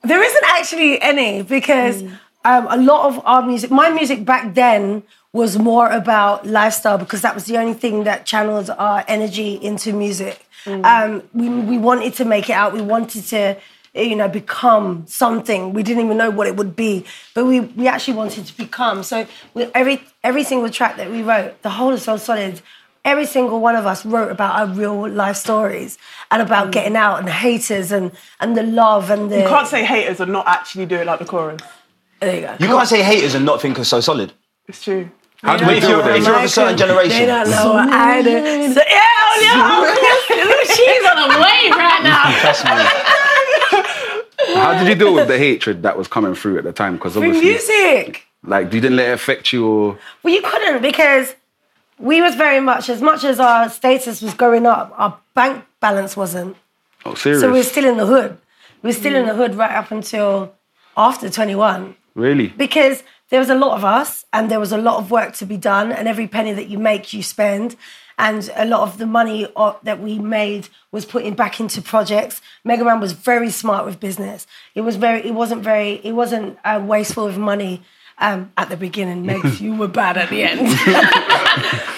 there 0.04 0.22
isn't 0.22 0.44
actually 0.48 1.02
any 1.02 1.42
because 1.42 2.04
um, 2.46 2.68
a 2.70 2.78
lot 2.78 3.08
of 3.08 3.22
our 3.26 3.42
music, 3.42 3.72
my 3.72 3.90
music 3.90 4.24
back 4.24 4.54
then 4.54 5.04
was 5.34 5.58
more 5.58 5.90
about 5.90 6.46
lifestyle 6.46 6.98
because 6.98 7.22
that 7.24 7.34
was 7.36 7.46
the 7.46 7.58
only 7.58 7.74
thing 7.74 8.06
that 8.06 8.26
channeled 8.26 8.70
our 8.70 9.04
energy 9.08 9.56
into 9.56 9.92
music. 9.92 10.46
Um, 10.84 11.24
we, 11.34 11.50
we 11.50 11.78
wanted 11.78 12.14
to 12.16 12.26
make 12.26 12.50
it 12.50 12.54
out. 12.54 12.74
We 12.74 12.82
wanted 12.82 13.24
to, 13.26 13.58
you 13.94 14.16
know, 14.16 14.28
become 14.28 15.06
something. 15.08 15.74
We 15.74 15.84
didn't 15.84 16.06
even 16.06 16.18
know 16.18 16.32
what 16.32 16.48
it 16.48 16.56
would 16.56 16.76
be, 16.76 17.06
but 17.34 17.46
we, 17.46 17.60
we 17.60 17.88
actually 17.88 18.16
wanted 18.16 18.46
to 18.46 18.58
become. 18.58 19.04
So 19.04 19.28
we, 19.54 19.70
every 19.76 20.04
every 20.24 20.44
single 20.44 20.70
track 20.70 20.98
that 20.98 21.12
we 21.12 21.22
wrote, 21.22 21.62
the 21.62 21.72
whole 21.72 21.94
of 21.94 22.02
So 22.02 22.18
Solid, 22.18 22.62
every 23.04 23.28
single 23.28 23.60
one 23.60 23.76
of 23.76 23.86
us 23.86 24.06
wrote 24.06 24.32
about 24.32 24.60
our 24.60 24.68
real 24.74 25.08
life 25.08 25.36
stories 25.36 26.00
and 26.32 26.42
about 26.42 26.72
getting 26.72 26.96
out 26.96 27.20
and 27.20 27.30
haters 27.30 27.92
and 27.92 28.12
and 28.40 28.58
the 28.58 28.64
love 28.64 29.12
and 29.12 29.32
the. 29.32 29.42
You 29.42 29.48
can't 29.48 29.68
say 29.68 29.84
haters 29.84 30.20
and 30.20 30.32
not 30.32 30.48
actually 30.48 30.88
do 30.88 30.96
it 30.96 31.06
like 31.06 31.20
the 31.20 31.26
chorus. 31.26 31.62
There 32.20 32.36
you 32.36 32.42
go. 32.42 32.56
You 32.60 32.68
can't 32.68 32.88
say 32.88 33.02
haters 33.04 33.36
and 33.36 33.46
not 33.46 33.62
think 33.62 33.78
of 33.78 33.86
so 33.88 34.00
solid. 34.00 34.34
It's 34.68 34.84
true. 34.84 35.10
How 35.42 35.58
do 35.58 35.68
we 35.68 35.74
If 35.76 35.84
deal 35.84 35.98
with 35.98 36.08
if 36.08 36.16
it? 36.18 36.24
you're 36.26 36.36
of 36.38 36.44
a 36.44 36.48
certain 36.50 36.78
generation. 36.78 37.20
They 37.20 37.26
don't 37.28 37.50
know 37.52 37.74
what 37.74 37.90
I 37.92 38.22
do. 38.22 38.74
So, 38.74 38.82
yeah, 38.82 39.02
oh, 39.18 40.28
yeah. 40.32 40.76
She's 40.76 41.06
on 41.12 41.18
a 41.30 41.38
wave 41.44 41.76
right 41.76 42.04
now. 42.04 42.24
How 44.56 44.78
did 44.80 44.88
you 44.88 44.96
deal 44.96 45.14
with 45.14 45.28
the 45.28 45.38
hatred 45.38 45.84
that 45.84 45.98
was 45.98 46.08
coming 46.08 46.36
through 46.36 46.58
at 46.58 46.64
the 46.64 46.72
time? 46.74 46.96
Because 46.96 47.14
Through 47.14 47.28
obviously, 47.36 47.74
music. 47.74 48.26
like, 48.44 48.74
you 48.74 48.80
didn't 48.82 48.98
let 48.98 49.10
it 49.10 49.14
affect 49.14 49.52
you, 49.54 49.68
or 49.68 50.00
Well, 50.24 50.34
you 50.34 50.42
couldn't 50.42 50.82
because 50.82 51.36
we 52.00 52.22
was 52.22 52.36
very 52.36 52.60
much 52.60 52.90
as 52.90 53.02
much 53.02 53.24
as 53.24 53.40
our 53.40 53.70
status 53.70 54.22
was 54.22 54.34
going 54.34 54.66
up, 54.66 54.94
our 54.98 55.18
bank 55.34 55.66
balance 55.80 56.16
wasn't. 56.16 56.56
oh, 57.06 57.16
serious? 57.16 57.42
So 57.42 57.52
we 57.52 57.60
were 57.60 57.64
still 57.64 57.86
in 57.86 57.98
the 57.98 58.06
hood. 58.06 58.38
We 58.82 58.90
were 58.90 58.94
still 58.94 59.16
in 59.16 59.26
the 59.26 59.34
hood 59.36 59.56
right 59.56 59.72
up 59.72 59.92
until 59.92 60.54
after 60.96 61.30
21 61.30 61.96
really? 62.16 62.48
because 62.48 63.04
there 63.30 63.40
was 63.40 63.50
a 63.50 63.56
lot 63.56 63.76
of 63.76 63.84
us 63.84 64.26
and 64.34 64.50
there 64.50 64.60
was 64.60 64.72
a 64.72 64.78
lot 64.78 64.98
of 64.98 65.12
work 65.12 65.34
to 65.36 65.46
be 65.46 65.58
done 65.58 65.92
and 65.92 66.08
every 66.08 66.28
penny 66.28 66.54
that 66.54 66.70
you 66.70 66.78
make 66.78 67.14
you 67.14 67.24
spend. 67.24 67.76
And 68.18 68.50
a 68.56 68.64
lot 68.64 68.82
of 68.82 68.98
the 68.98 69.06
money 69.06 69.46
that 69.84 70.00
we 70.00 70.20
made 70.20 70.70
was 70.92 71.06
putting 71.06 71.34
back 71.34 71.60
into 71.60 71.82
projects. 71.82 72.42
Mega 72.64 72.86
man 72.86 73.02
was 73.02 73.12
very 73.12 73.50
smart 73.50 73.86
with 73.86 74.00
business. 74.00 74.48
It 74.74 74.82
was 74.82 74.96
very 74.96 75.20
it 75.28 75.34
wasn't 75.34 75.64
very 75.64 76.00
it 76.02 76.14
wasn't 76.14 76.58
uh, 76.64 76.82
wasteful 76.82 77.26
of 77.26 77.38
money 77.38 77.82
um, 78.18 78.52
at 78.58 78.70
the 78.70 78.78
beginning 78.78 79.26
Megs, 79.26 79.60
you 79.66 79.76
were 79.76 79.88
bad 79.88 80.18
at 80.18 80.30
the 80.30 80.44
end 80.44 80.60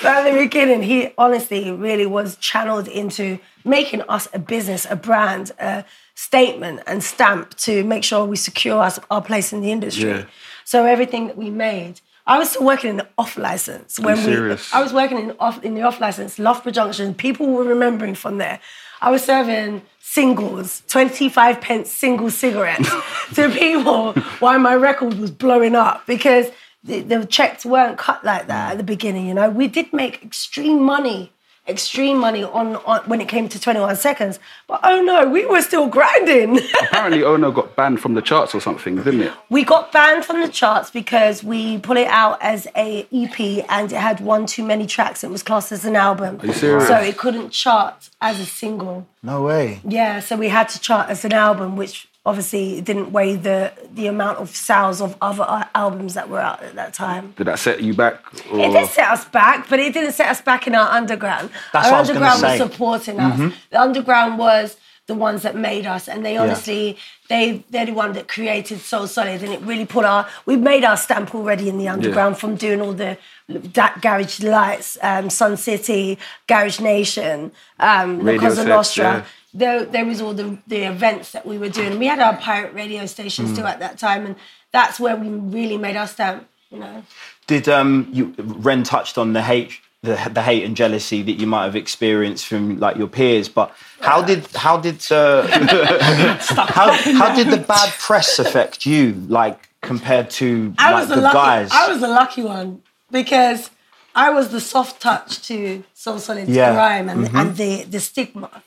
but 0.01 0.05
at 0.05 0.31
the 0.31 0.37
beginning 0.37 0.81
he 0.83 1.11
honestly 1.17 1.71
really 1.71 2.05
was 2.05 2.35
channeled 2.37 2.87
into 2.87 3.39
making 3.63 4.01
us 4.03 4.27
a 4.33 4.39
business 4.39 4.85
a 4.89 4.95
brand 4.95 5.51
a 5.59 5.83
statement 6.15 6.81
and 6.87 7.03
stamp 7.03 7.53
to 7.57 7.83
make 7.83 8.03
sure 8.03 8.25
we 8.25 8.35
secure 8.35 8.79
us, 8.81 8.99
our 9.11 9.21
place 9.21 9.53
in 9.53 9.61
the 9.61 9.71
industry 9.71 10.09
Yeah. 10.09 10.25
so 10.65 10.85
everything 10.85 11.27
that 11.27 11.37
we 11.37 11.49
made, 11.51 12.01
I 12.25 12.39
was 12.39 12.49
still 12.51 12.65
working 12.65 12.89
in 12.89 12.97
the 12.97 13.07
off 13.17 13.37
license 13.37 13.99
when 13.99 14.17
we. 14.17 14.23
serious? 14.23 14.73
I 14.73 14.81
was 14.81 14.91
working 14.93 15.17
in 15.19 15.35
off 15.39 15.63
in 15.63 15.75
the 15.75 15.83
off 15.83 16.01
license, 16.01 16.37
Loughborough 16.39 16.73
Junction. 16.73 17.13
People 17.13 17.47
were 17.47 17.63
remembering 17.63 18.15
from 18.15 18.37
there. 18.37 18.59
I 19.01 19.11
was 19.11 19.23
serving 19.23 19.83
singles, 19.99 20.83
twenty 20.87 21.29
five 21.29 21.61
pence 21.61 21.91
single 21.91 22.31
cigarettes 22.31 22.89
to 23.35 23.49
people 23.49 24.13
while 24.39 24.59
my 24.59 24.75
record 24.75 25.15
was 25.15 25.31
blowing 25.31 25.75
up 25.75 26.05
because 26.07 26.47
the, 26.83 27.01
the 27.01 27.25
checks 27.25 27.65
weren't 27.65 27.97
cut 27.97 28.23
like 28.23 28.47
that 28.47 28.71
at 28.71 28.77
the 28.77 28.83
beginning. 28.83 29.27
You 29.27 29.33
know, 29.33 29.49
we 29.49 29.67
did 29.67 29.91
make 29.93 30.23
extreme 30.23 30.81
money. 30.81 31.31
Extreme 31.67 32.17
money 32.19 32.43
on, 32.43 32.77
on 32.77 33.01
when 33.07 33.21
it 33.21 33.27
came 33.27 33.49
to 33.49 33.59
21 33.59 33.95
seconds. 33.97 34.39
But 34.67 34.79
oh 34.83 35.01
no, 35.01 35.27
we 35.27 35.45
were 35.45 35.61
still 35.61 35.87
grinding. 35.87 36.59
Apparently, 36.81 37.23
oh 37.23 37.33
Ono 37.33 37.51
got 37.51 37.75
banned 37.75 37.99
from 37.99 38.13
the 38.13 38.21
charts 38.21 38.55
or 38.55 38.61
something, 38.61 38.95
didn't 38.95 39.21
it? 39.21 39.33
We 39.49 39.63
got 39.63 39.91
banned 39.91 40.25
from 40.25 40.41
the 40.41 40.47
charts 40.47 40.89
because 40.89 41.43
we 41.43 41.77
put 41.79 41.97
it 41.97 42.07
out 42.07 42.39
as 42.41 42.67
a 42.75 43.07
EP 43.13 43.65
and 43.69 43.91
it 43.91 43.99
had 43.99 44.19
one 44.19 44.45
too 44.45 44.65
many 44.65 44.87
tracks. 44.87 45.23
It 45.23 45.29
was 45.29 45.43
classed 45.43 45.71
as 45.71 45.85
an 45.85 45.95
album. 45.95 46.39
Are 46.41 46.47
you 46.47 46.53
serious? 46.53 46.87
So 46.87 46.97
it 46.97 47.17
couldn't 47.17 47.51
chart 47.51 48.09
as 48.21 48.39
a 48.39 48.45
single. 48.45 49.07
No 49.21 49.43
way. 49.43 49.81
Yeah, 49.83 50.19
so 50.19 50.35
we 50.37 50.49
had 50.49 50.69
to 50.69 50.79
chart 50.79 51.09
as 51.09 51.25
an 51.25 51.33
album, 51.33 51.75
which 51.75 52.07
obviously 52.27 52.77
it 52.77 52.85
didn't 52.85 53.11
weigh 53.13 53.35
the 53.35 53.71
the 53.95 54.05
amount 54.05 54.37
of 54.37 54.49
sales 54.49 55.01
of 55.01 55.15
other 55.21 55.67
albums 55.73 56.13
that 56.13 56.29
were 56.29 56.41
out 56.41 56.61
at 56.61 56.75
that 56.75 56.93
time. 56.93 57.33
Did 57.37 57.47
that 57.47 57.57
set 57.57 57.81
you 57.81 57.93
back? 57.93 58.21
Or... 58.51 58.59
It 58.59 58.73
did 58.73 58.89
set 58.89 59.09
us 59.09 59.25
back, 59.25 59.69
but 59.69 59.79
it 59.79 59.93
didn't 59.93 60.11
set 60.11 60.27
us 60.27 60.41
back 60.41 60.67
in 60.67 60.75
our 60.75 60.89
underground. 60.91 61.49
That's 61.71 61.87
our 61.87 61.93
what 61.93 61.97
I 61.97 62.01
was 62.01 62.09
gonna 62.09 62.25
underground 62.25 62.41
was 62.41 62.51
say. 62.51 62.59
Mm-hmm. 62.59 62.71
supporting 62.73 63.19
us. 63.19 63.53
The 63.71 63.81
underground 63.81 64.37
was 64.37 64.77
the 65.07 65.15
ones 65.15 65.41
that 65.43 65.55
made 65.55 65.85
us, 65.85 66.09
and 66.09 66.25
they 66.25 66.35
honestly, 66.35 66.97
they 67.29 67.63
they're 67.69 67.85
the 67.85 67.93
one 67.93 68.11
that 68.11 68.27
created 68.27 68.79
So 68.81 69.05
Solid, 69.05 69.41
and 69.41 69.53
it 69.53 69.61
really 69.61 69.85
put 69.85 70.03
our 70.03 70.27
we 70.45 70.57
made 70.57 70.83
our 70.83 70.97
stamp 70.97 71.33
already 71.33 71.69
in 71.69 71.77
the 71.77 71.87
underground 71.87 72.37
from 72.37 72.55
doing 72.55 72.81
all 72.81 72.93
the 72.93 73.17
that 73.47 74.01
Garage 74.01 74.41
Lights, 74.41 74.97
um, 75.01 75.29
Sun 75.29 75.55
City, 75.55 76.19
Garage 76.47 76.81
Nation, 76.81 77.53
um, 77.79 78.19
La 78.19 78.31
Radio 78.33 78.41
Cosa 78.41 78.65
Nostra. 78.65 79.03
yeah. 79.03 79.25
There, 79.53 79.85
there 79.85 80.05
was 80.05 80.21
all 80.21 80.33
the, 80.33 80.57
the 80.67 80.83
events 80.83 81.31
that 81.31 81.45
we 81.45 81.57
were 81.57 81.69
doing. 81.69 81.97
We 81.99 82.07
had 82.07 82.19
our 82.19 82.35
pirate 82.37 82.73
radio 82.73 83.05
station 83.05 83.47
still 83.47 83.65
at 83.65 83.79
that 83.79 83.97
time, 83.97 84.25
and 84.25 84.35
that's 84.71 84.99
where 84.99 85.15
we 85.15 85.29
really 85.29 85.77
made 85.77 85.95
our 85.95 86.07
stamp. 86.07 86.47
You 86.69 86.79
know. 86.79 87.03
Did 87.47 87.69
um 87.69 88.09
you 88.11 88.33
Ren 88.37 88.83
touched 88.83 89.17
on 89.17 89.33
the 89.33 89.41
hate 89.41 89.79
the, 90.03 90.29
the 90.31 90.41
hate 90.41 90.63
and 90.63 90.75
jealousy 90.75 91.23
that 91.23 91.33
you 91.33 91.47
might 91.47 91.65
have 91.65 91.75
experienced 91.75 92.45
from 92.45 92.79
like 92.79 92.97
your 92.97 93.07
peers, 93.07 93.49
but 93.49 93.73
how 94.01 94.21
did 94.21 94.45
how 94.55 94.77
did 94.77 95.01
uh, 95.11 95.47
how 96.39 96.91
how 96.91 97.35
did 97.35 97.47
the 97.47 97.57
bad 97.57 97.89
press 97.93 98.37
affect 98.39 98.85
you 98.85 99.13
like 99.27 99.69
compared 99.81 100.29
to 100.29 100.73
I 100.77 100.91
like 100.91 100.99
was 101.01 101.09
the, 101.09 101.15
the 101.15 101.21
lucky. 101.21 101.33
guys? 101.35 101.69
I 101.71 101.89
was 101.89 102.01
the 102.01 102.07
lucky 102.07 102.43
one 102.43 102.83
because 103.11 103.71
I 104.13 104.29
was 104.29 104.49
the 104.49 104.61
soft 104.61 105.01
touch 105.01 105.41
to 105.47 105.83
So 105.93 106.17
Solid's 106.17 106.49
Yeah. 106.49 106.75
Mm-hmm. 106.75 107.09
and, 107.09 107.37
and 107.37 107.57
the 107.57 107.83
the 107.83 107.99
stigma. 107.99 108.63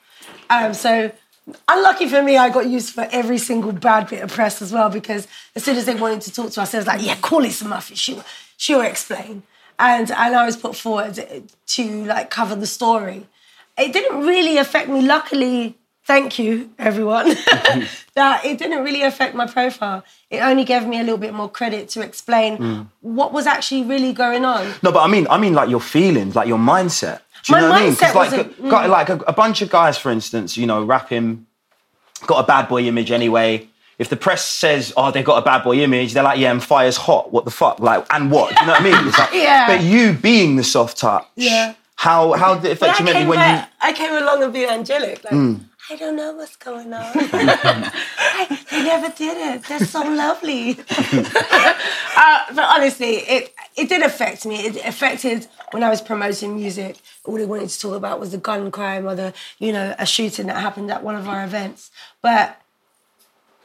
Um, 0.51 0.75
so 0.75 1.13
unlucky 1.69 2.09
for 2.09 2.23
me, 2.23 2.37
I 2.37 2.51
got 2.51 2.67
used 2.67 2.93
for 2.95 3.09
every 3.11 3.39
single 3.39 3.73
bad 3.73 4.09
bit 4.09 4.23
of 4.23 4.31
press 4.31 4.61
as 4.61 4.73
well 4.73 4.91
because 4.91 5.27
as 5.55 5.65
soon 5.65 5.77
as 5.77 5.87
they 5.87 5.95
wanted 5.95 6.21
to 6.23 6.33
talk 6.33 6.51
to 6.53 6.63
us, 6.63 6.75
I 6.75 6.79
was 6.79 6.87
like, 6.87 7.03
"Yeah, 7.03 7.17
call 7.17 7.41
Lisa 7.41 7.67
Murphy. 7.67 7.95
She'll 7.95 8.25
she'll 8.57 8.83
explain." 8.83 9.45
And 9.79 10.11
and 10.11 10.37
I 10.37 10.45
was 10.45 10.57
put 10.57 10.77
forward 10.77 11.19
to 11.67 12.05
like 12.05 12.31
cover 12.31 12.55
the 12.57 12.67
story. 12.67 13.27
It 13.79 13.93
didn't 13.93 14.27
really 14.27 14.59
affect 14.59 14.89
me. 14.89 15.01
Luckily, 15.01 15.79
thank 16.05 16.39
you 16.39 16.71
everyone. 16.79 17.37
that 18.15 18.45
it 18.45 18.59
didn't 18.59 18.83
really 18.85 19.03
affect 19.03 19.35
my 19.35 19.47
profile. 19.47 20.03
It 20.31 20.39
only 20.41 20.65
gave 20.65 20.87
me 20.87 20.99
a 20.99 21.03
little 21.03 21.19
bit 21.19 21.33
more 21.33 21.49
credit 21.49 21.89
to 21.91 22.01
explain 22.03 22.59
Mm. 22.59 22.87
what 23.01 23.33
was 23.33 23.47
actually 23.47 23.85
really 23.85 24.13
going 24.13 24.45
on. 24.45 24.75
No, 24.83 24.91
but 24.93 25.03
I 25.03 25.07
mean, 25.07 25.27
I 25.31 25.39
mean, 25.39 25.55
like 25.55 25.69
your 25.71 25.81
feelings, 25.81 26.35
like 26.35 26.49
your 26.49 26.59
mindset. 26.59 27.21
Do 27.47 27.53
you 27.53 27.55
My 27.55 27.61
know 27.61 27.69
what 27.71 27.81
I 27.81 27.85
mean? 27.85 27.97
'Cause 27.97 28.11
mindset 28.11 28.15
like, 28.15 28.33
a- 28.33 28.67
a, 28.67 28.71
guy- 28.71 28.87
like 28.87 29.09
a, 29.09 29.17
a 29.29 29.33
bunch 29.33 29.63
of 29.63 29.71
guys, 29.71 29.97
for 29.97 30.11
instance, 30.11 30.57
you 30.57 30.67
know, 30.67 30.83
rapping, 30.85 31.47
got 32.27 32.45
a 32.45 32.47
bad 32.47 32.69
boy 32.69 32.83
image 32.83 33.11
anyway. 33.11 33.67
If 33.99 34.09
the 34.09 34.17
press 34.17 34.45
says, 34.47 34.93
"Oh, 34.97 35.11
they 35.11 35.23
got 35.23 35.37
a 35.39 35.43
bad 35.43 35.63
boy 35.63 35.77
image," 35.81 36.15
they're 36.15 36.23
like, 36.23 36.39
"Yeah, 36.39 36.51
and 36.51 36.63
fire's 36.63 36.97
hot. 36.97 37.33
What 37.33 37.45
the 37.45 37.51
fuck? 37.51 37.81
Like, 37.81 38.07
and 38.11 38.31
what? 38.31 38.49
Do 38.55 38.57
you 38.61 38.67
know 38.67 38.73
what 38.73 38.81
I 38.81 38.85
mean?" 38.85 39.09
It's 39.09 39.19
like, 39.19 39.33
Yeah. 39.35 39.67
But 39.67 39.83
you 39.83 40.15
being 40.15 40.57
the 40.57 40.65
soft 40.65 40.97
touch, 40.99 41.27
Yeah. 41.37 41.75
How 41.97 42.33
how 42.33 42.55
did 42.55 42.65
it 42.65 42.73
affect 42.73 42.99
you 43.01 43.05
when 43.07 43.37
back, 43.39 43.69
you? 43.83 43.89
I 43.89 43.93
came 43.93 44.15
along 44.15 44.43
and 44.43 44.53
be 44.55 44.67
angelic. 44.67 45.23
Like, 45.25 45.35
Mm. 45.35 45.61
I 45.91 45.97
don't 45.97 46.15
know 46.15 46.33
what's 46.35 46.55
going 46.55 46.93
on. 46.93 47.03
I, 47.15 48.65
they 48.71 48.85
never 48.85 49.09
did 49.09 49.37
it. 49.37 49.65
They're 49.65 49.81
so 49.81 50.01
lovely. 50.03 50.79
uh, 50.89 52.45
but 52.55 52.65
honestly, 52.65 53.17
it 53.17 53.53
it 53.77 53.89
did 53.89 54.03
affect 54.03 54.47
me. 54.47 54.67
It 54.67 54.77
affected 54.87 55.49
when 55.73 55.83
I 55.83 55.91
was 55.91 56.01
promoting 56.01 56.55
music. 56.55 56.99
All 57.25 57.35
they 57.35 57.45
wanted 57.45 57.71
to 57.71 57.81
talk 57.81 57.97
about 57.97 58.21
was 58.21 58.31
the 58.31 58.39
gun 58.39 58.71
crime 58.71 59.05
or 59.05 59.17
the 59.17 59.35
you 59.59 59.73
know 59.73 59.97
a 59.99 60.07
shooting 60.07 60.47
that 60.47 60.61
happened 60.61 60.93
at 60.93 61.03
one 61.03 61.17
of 61.17 61.29
our 61.29 61.43
events. 61.43 61.91
But 62.23 62.61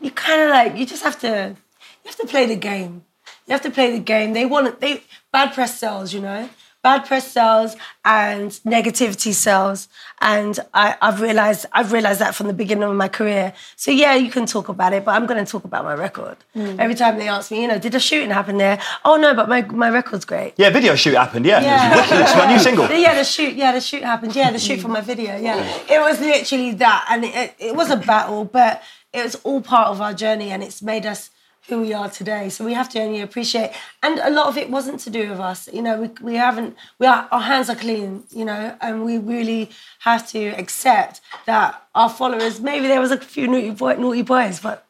you 0.01 0.09
kind 0.09 0.41
of 0.41 0.49
like 0.49 0.77
you 0.77 0.87
just 0.87 1.03
have 1.03 1.19
to 1.19 1.55
you 2.03 2.07
have 2.09 2.17
to 2.17 2.27
play 2.27 2.47
the 2.47 2.55
game. 2.55 3.03
You 3.45 3.51
have 3.51 3.61
to 3.61 3.69
play 3.69 3.91
the 3.91 3.99
game. 3.99 4.33
They 4.33 4.47
want 4.47 4.79
they 4.81 5.03
bad 5.31 5.53
press 5.53 5.79
sells, 5.79 6.11
you 6.11 6.21
know. 6.21 6.49
Bad 6.85 7.03
press 7.07 7.25
sells 7.31 7.75
and 8.05 8.51
negativity 8.63 9.33
sells, 9.33 9.89
and 10.21 10.59
I, 10.71 10.95
I've 11.01 11.19
realized 11.19 11.65
I've 11.73 11.91
realized 11.91 12.19
that 12.21 12.35
from 12.35 12.45
the 12.45 12.53
beginning 12.53 12.83
of 12.83 12.95
my 12.95 13.07
career. 13.07 13.53
So 13.75 13.89
yeah, 13.89 14.13
you 14.13 14.29
can 14.29 14.45
talk 14.45 14.69
about 14.69 14.93
it, 14.93 15.03
but 15.03 15.15
I'm 15.15 15.25
going 15.25 15.43
to 15.43 15.51
talk 15.51 15.63
about 15.63 15.83
my 15.83 15.95
record. 15.95 16.37
Hmm. 16.53 16.79
Every 16.79 16.93
time 16.93 17.17
they 17.17 17.27
ask 17.27 17.49
me, 17.49 17.63
you 17.63 17.67
know, 17.67 17.79
did 17.79 17.95
a 17.95 17.99
shooting 17.99 18.29
happen 18.29 18.59
there? 18.59 18.79
Oh 19.03 19.15
no, 19.15 19.33
but 19.33 19.49
my 19.49 19.63
my 19.63 19.89
record's 19.89 20.25
great. 20.25 20.53
Yeah, 20.57 20.69
video 20.69 20.93
shoot 20.93 21.15
happened. 21.15 21.47
Yeah, 21.47 21.61
Yeah. 21.61 21.75
It's 21.89 22.11
wicked. 22.11 22.23
It's 22.23 22.35
my 22.35 22.47
new 22.53 22.59
single. 22.59 22.85
Yeah, 23.05 23.15
the 23.15 23.23
shoot. 23.23 23.55
Yeah, 23.55 23.71
the 23.71 23.81
shoot 23.81 24.03
happened. 24.03 24.35
Yeah, 24.35 24.51
the 24.51 24.59
shoot 24.59 24.79
for 24.79 24.89
my 24.89 25.01
video. 25.01 25.31
Yeah, 25.37 25.57
it 25.89 25.99
was 25.99 26.19
literally 26.19 26.73
that, 26.85 27.07
and 27.09 27.25
it, 27.25 27.55
it 27.57 27.75
was 27.75 27.89
a 27.89 27.97
battle, 27.97 28.45
but 28.45 28.83
it 29.11 29.23
was 29.23 29.33
all 29.43 29.61
part 29.61 29.87
of 29.87 30.01
our 30.01 30.13
journey, 30.13 30.51
and 30.51 30.61
it's 30.61 30.83
made 30.83 31.07
us 31.07 31.31
who 31.67 31.81
we 31.81 31.93
are 31.93 32.09
today. 32.09 32.49
So 32.49 32.63
we 32.63 32.73
have 32.73 32.89
to 32.89 32.99
only 32.99 33.21
appreciate. 33.21 33.71
And 34.03 34.19
a 34.19 34.29
lot 34.29 34.47
of 34.47 34.57
it 34.57 34.69
wasn't 34.69 34.99
to 35.01 35.09
do 35.09 35.29
with 35.29 35.39
us. 35.39 35.67
You 35.73 35.81
know, 35.81 36.01
we, 36.01 36.07
we 36.21 36.35
haven't, 36.35 36.77
we 36.99 37.07
are, 37.07 37.27
our 37.31 37.41
hands 37.41 37.69
are 37.69 37.75
clean, 37.75 38.23
you 38.31 38.45
know, 38.45 38.75
and 38.81 39.03
we 39.03 39.17
really 39.17 39.71
have 39.99 40.27
to 40.29 40.49
accept 40.49 41.21
that 41.45 41.81
our 41.95 42.09
followers, 42.09 42.59
maybe 42.59 42.87
there 42.87 43.01
was 43.01 43.11
a 43.11 43.17
few 43.17 43.47
naughty, 43.47 43.71
boy, 43.71 43.95
naughty 43.95 44.21
boys, 44.21 44.59
but 44.59 44.85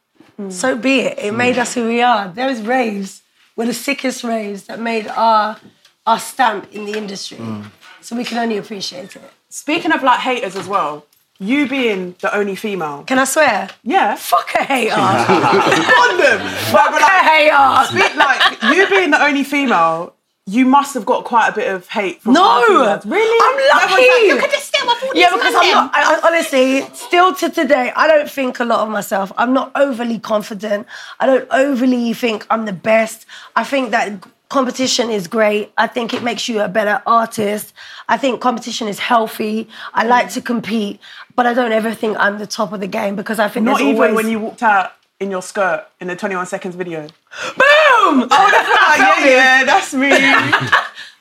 so 0.50 0.76
be 0.76 1.00
it. 1.00 1.18
It 1.18 1.32
mm. 1.32 1.36
made 1.36 1.56
us 1.56 1.72
who 1.74 1.88
we 1.88 2.02
are. 2.02 2.28
Those 2.28 2.60
raves 2.60 3.22
were 3.56 3.64
the 3.64 3.72
sickest 3.72 4.22
raves 4.22 4.64
that 4.64 4.78
made 4.78 5.08
our, 5.08 5.58
our 6.06 6.18
stamp 6.18 6.70
in 6.72 6.84
the 6.84 6.92
industry. 6.92 7.38
Mm. 7.38 7.70
So 8.02 8.16
we 8.16 8.24
can 8.24 8.38
only 8.38 8.58
appreciate 8.58 9.16
it. 9.16 9.30
Speaking 9.48 9.92
of 9.92 10.02
like 10.02 10.20
haters 10.20 10.54
as 10.54 10.68
well, 10.68 11.06
you 11.38 11.68
being 11.68 12.14
the 12.20 12.34
only 12.34 12.54
female. 12.56 13.04
Can 13.04 13.18
I 13.18 13.24
swear? 13.24 13.68
Yeah. 13.82 14.16
Fuck 14.16 14.54
a 14.54 14.64
hater. 14.64 14.94
on 14.96 16.18
them. 16.18 16.40
But, 16.72 16.90
but 16.92 17.02
a 17.02 17.04
hater. 17.04 17.86
speak, 17.90 18.16
like 18.16 18.62
you 18.74 18.88
being 18.88 19.10
the 19.10 19.22
only 19.22 19.44
female, 19.44 20.14
you 20.48 20.64
must 20.64 20.94
have 20.94 21.04
got 21.04 21.24
quite 21.24 21.48
a 21.48 21.52
bit 21.52 21.68
of 21.74 21.88
hate 21.88 22.22
from 22.22 22.34
No. 22.34 22.60
Really? 23.04 23.38
I'm 23.42 23.82
Everyone's 23.82 23.90
lucky. 23.90 24.08
like, 24.08 24.22
you 24.26 24.38
could 24.40 24.50
just 24.50 24.66
still 24.68 24.88
afford 24.90 25.16
Yeah, 25.16 25.30
because 25.32 25.54
I'm 25.56 25.70
not. 25.72 25.90
I, 25.92 26.14
I, 26.14 26.20
honestly, 26.24 26.82
still 26.94 27.34
to 27.34 27.50
today, 27.50 27.92
I 27.96 28.06
don't 28.06 28.30
think 28.30 28.60
a 28.60 28.64
lot 28.64 28.80
of 28.80 28.88
myself. 28.88 29.32
I'm 29.36 29.52
not 29.52 29.72
overly 29.74 30.20
confident. 30.20 30.86
I 31.18 31.26
don't 31.26 31.48
overly 31.50 32.12
think 32.12 32.46
I'm 32.48 32.64
the 32.64 32.72
best. 32.72 33.26
I 33.56 33.64
think 33.64 33.90
that 33.90 34.24
competition 34.48 35.10
is 35.10 35.26
great. 35.28 35.72
I 35.76 35.86
think 35.86 36.14
it 36.14 36.22
makes 36.22 36.48
you 36.48 36.60
a 36.60 36.68
better 36.68 37.02
artist. 37.06 37.72
I 38.08 38.16
think 38.16 38.40
competition 38.40 38.88
is 38.88 38.98
healthy. 38.98 39.68
I 39.94 40.04
mm. 40.04 40.08
like 40.08 40.30
to 40.30 40.40
compete, 40.40 41.00
but 41.34 41.46
I 41.46 41.54
don't 41.54 41.72
ever 41.72 41.92
think 41.94 42.16
I'm 42.18 42.38
the 42.38 42.46
top 42.46 42.72
of 42.72 42.80
the 42.80 42.86
game 42.86 43.16
because 43.16 43.38
I 43.38 43.48
think 43.48 43.64
Not 43.64 43.80
even 43.80 43.94
always, 43.94 44.14
when 44.14 44.28
you 44.28 44.40
walked 44.40 44.62
out 44.62 44.92
in 45.18 45.30
your 45.30 45.42
skirt 45.42 45.86
in 46.00 46.08
the 46.08 46.16
21 46.16 46.46
seconds 46.46 46.74
video. 46.74 47.00
boom. 47.56 48.28
Oh, 48.30 48.48
that's 48.50 48.68
like, 48.68 48.98
yeah, 49.24 49.60
yeah, 49.60 49.64
that's 49.64 49.94
me. 49.94 50.10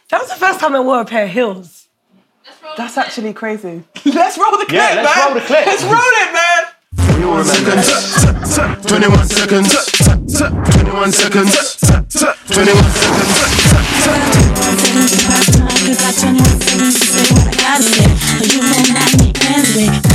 That 0.10 0.22
was 0.22 0.30
the 0.30 0.36
first 0.36 0.60
time 0.60 0.76
I 0.76 0.80
wore 0.80 1.02
a 1.02 1.06
pair 1.06 1.26
of 1.26 1.32
heels. 1.32 1.88
That's 2.78 2.98
actually 2.98 3.34
crazy. 3.34 3.84
Let's 4.06 4.38
roll 4.38 4.52
the 4.52 4.66
clip, 4.66 4.74
Yeah, 4.74 5.02
let's 5.02 5.16
man. 5.16 5.26
roll 5.26 5.34
the 5.36 5.46
clip. 5.46 5.66
Let's 5.66 5.84
roll 5.84 5.94
it, 5.96 6.34
man. 6.34 6.55
21 7.16 7.46
seconds. 7.46 7.88
21 8.88 9.28
seconds. 9.30 9.72
21 10.76 11.12
seconds. 11.14 11.78
21 12.52 12.92
seconds. 12.92 13.46
Makes 19.48 19.76
me 19.76 20.06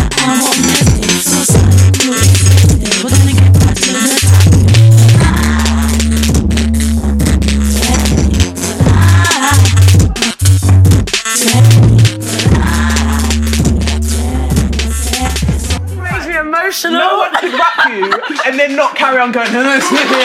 emotional. 16.70 16.98
No 17.00 17.18
one 17.18 17.34
could 17.36 17.52
rap 17.52 17.88
you 17.90 18.40
and 18.46 18.58
then 18.58 18.76
not 18.76 18.94
carry 18.96 19.18
on 19.18 19.32
going, 19.32 19.52
no, 19.52 19.62
no, 19.62 19.74
it's 19.76 19.90
with 19.90 20.00
me. 20.10 20.20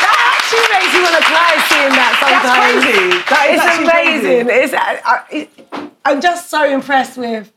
That 0.00 0.16
actually 0.34 0.68
makes 0.74 0.92
you 0.94 1.02
want 1.02 1.16
to 1.16 1.24
cry 1.30 1.52
seeing 1.70 1.92
that 1.94 2.12
sometimes. 2.20 2.84
crazy. 2.84 3.08
That 3.30 3.46
is 3.50 3.54
it's 3.54 3.64
actually 3.64 3.86
amazing. 3.86 4.46
It's, 4.50 4.74
I, 4.74 5.00
I, 5.04 5.24
it, 5.30 5.94
I'm 6.04 6.20
just 6.20 6.50
so 6.50 6.64
impressed 6.68 7.16
with 7.18 7.52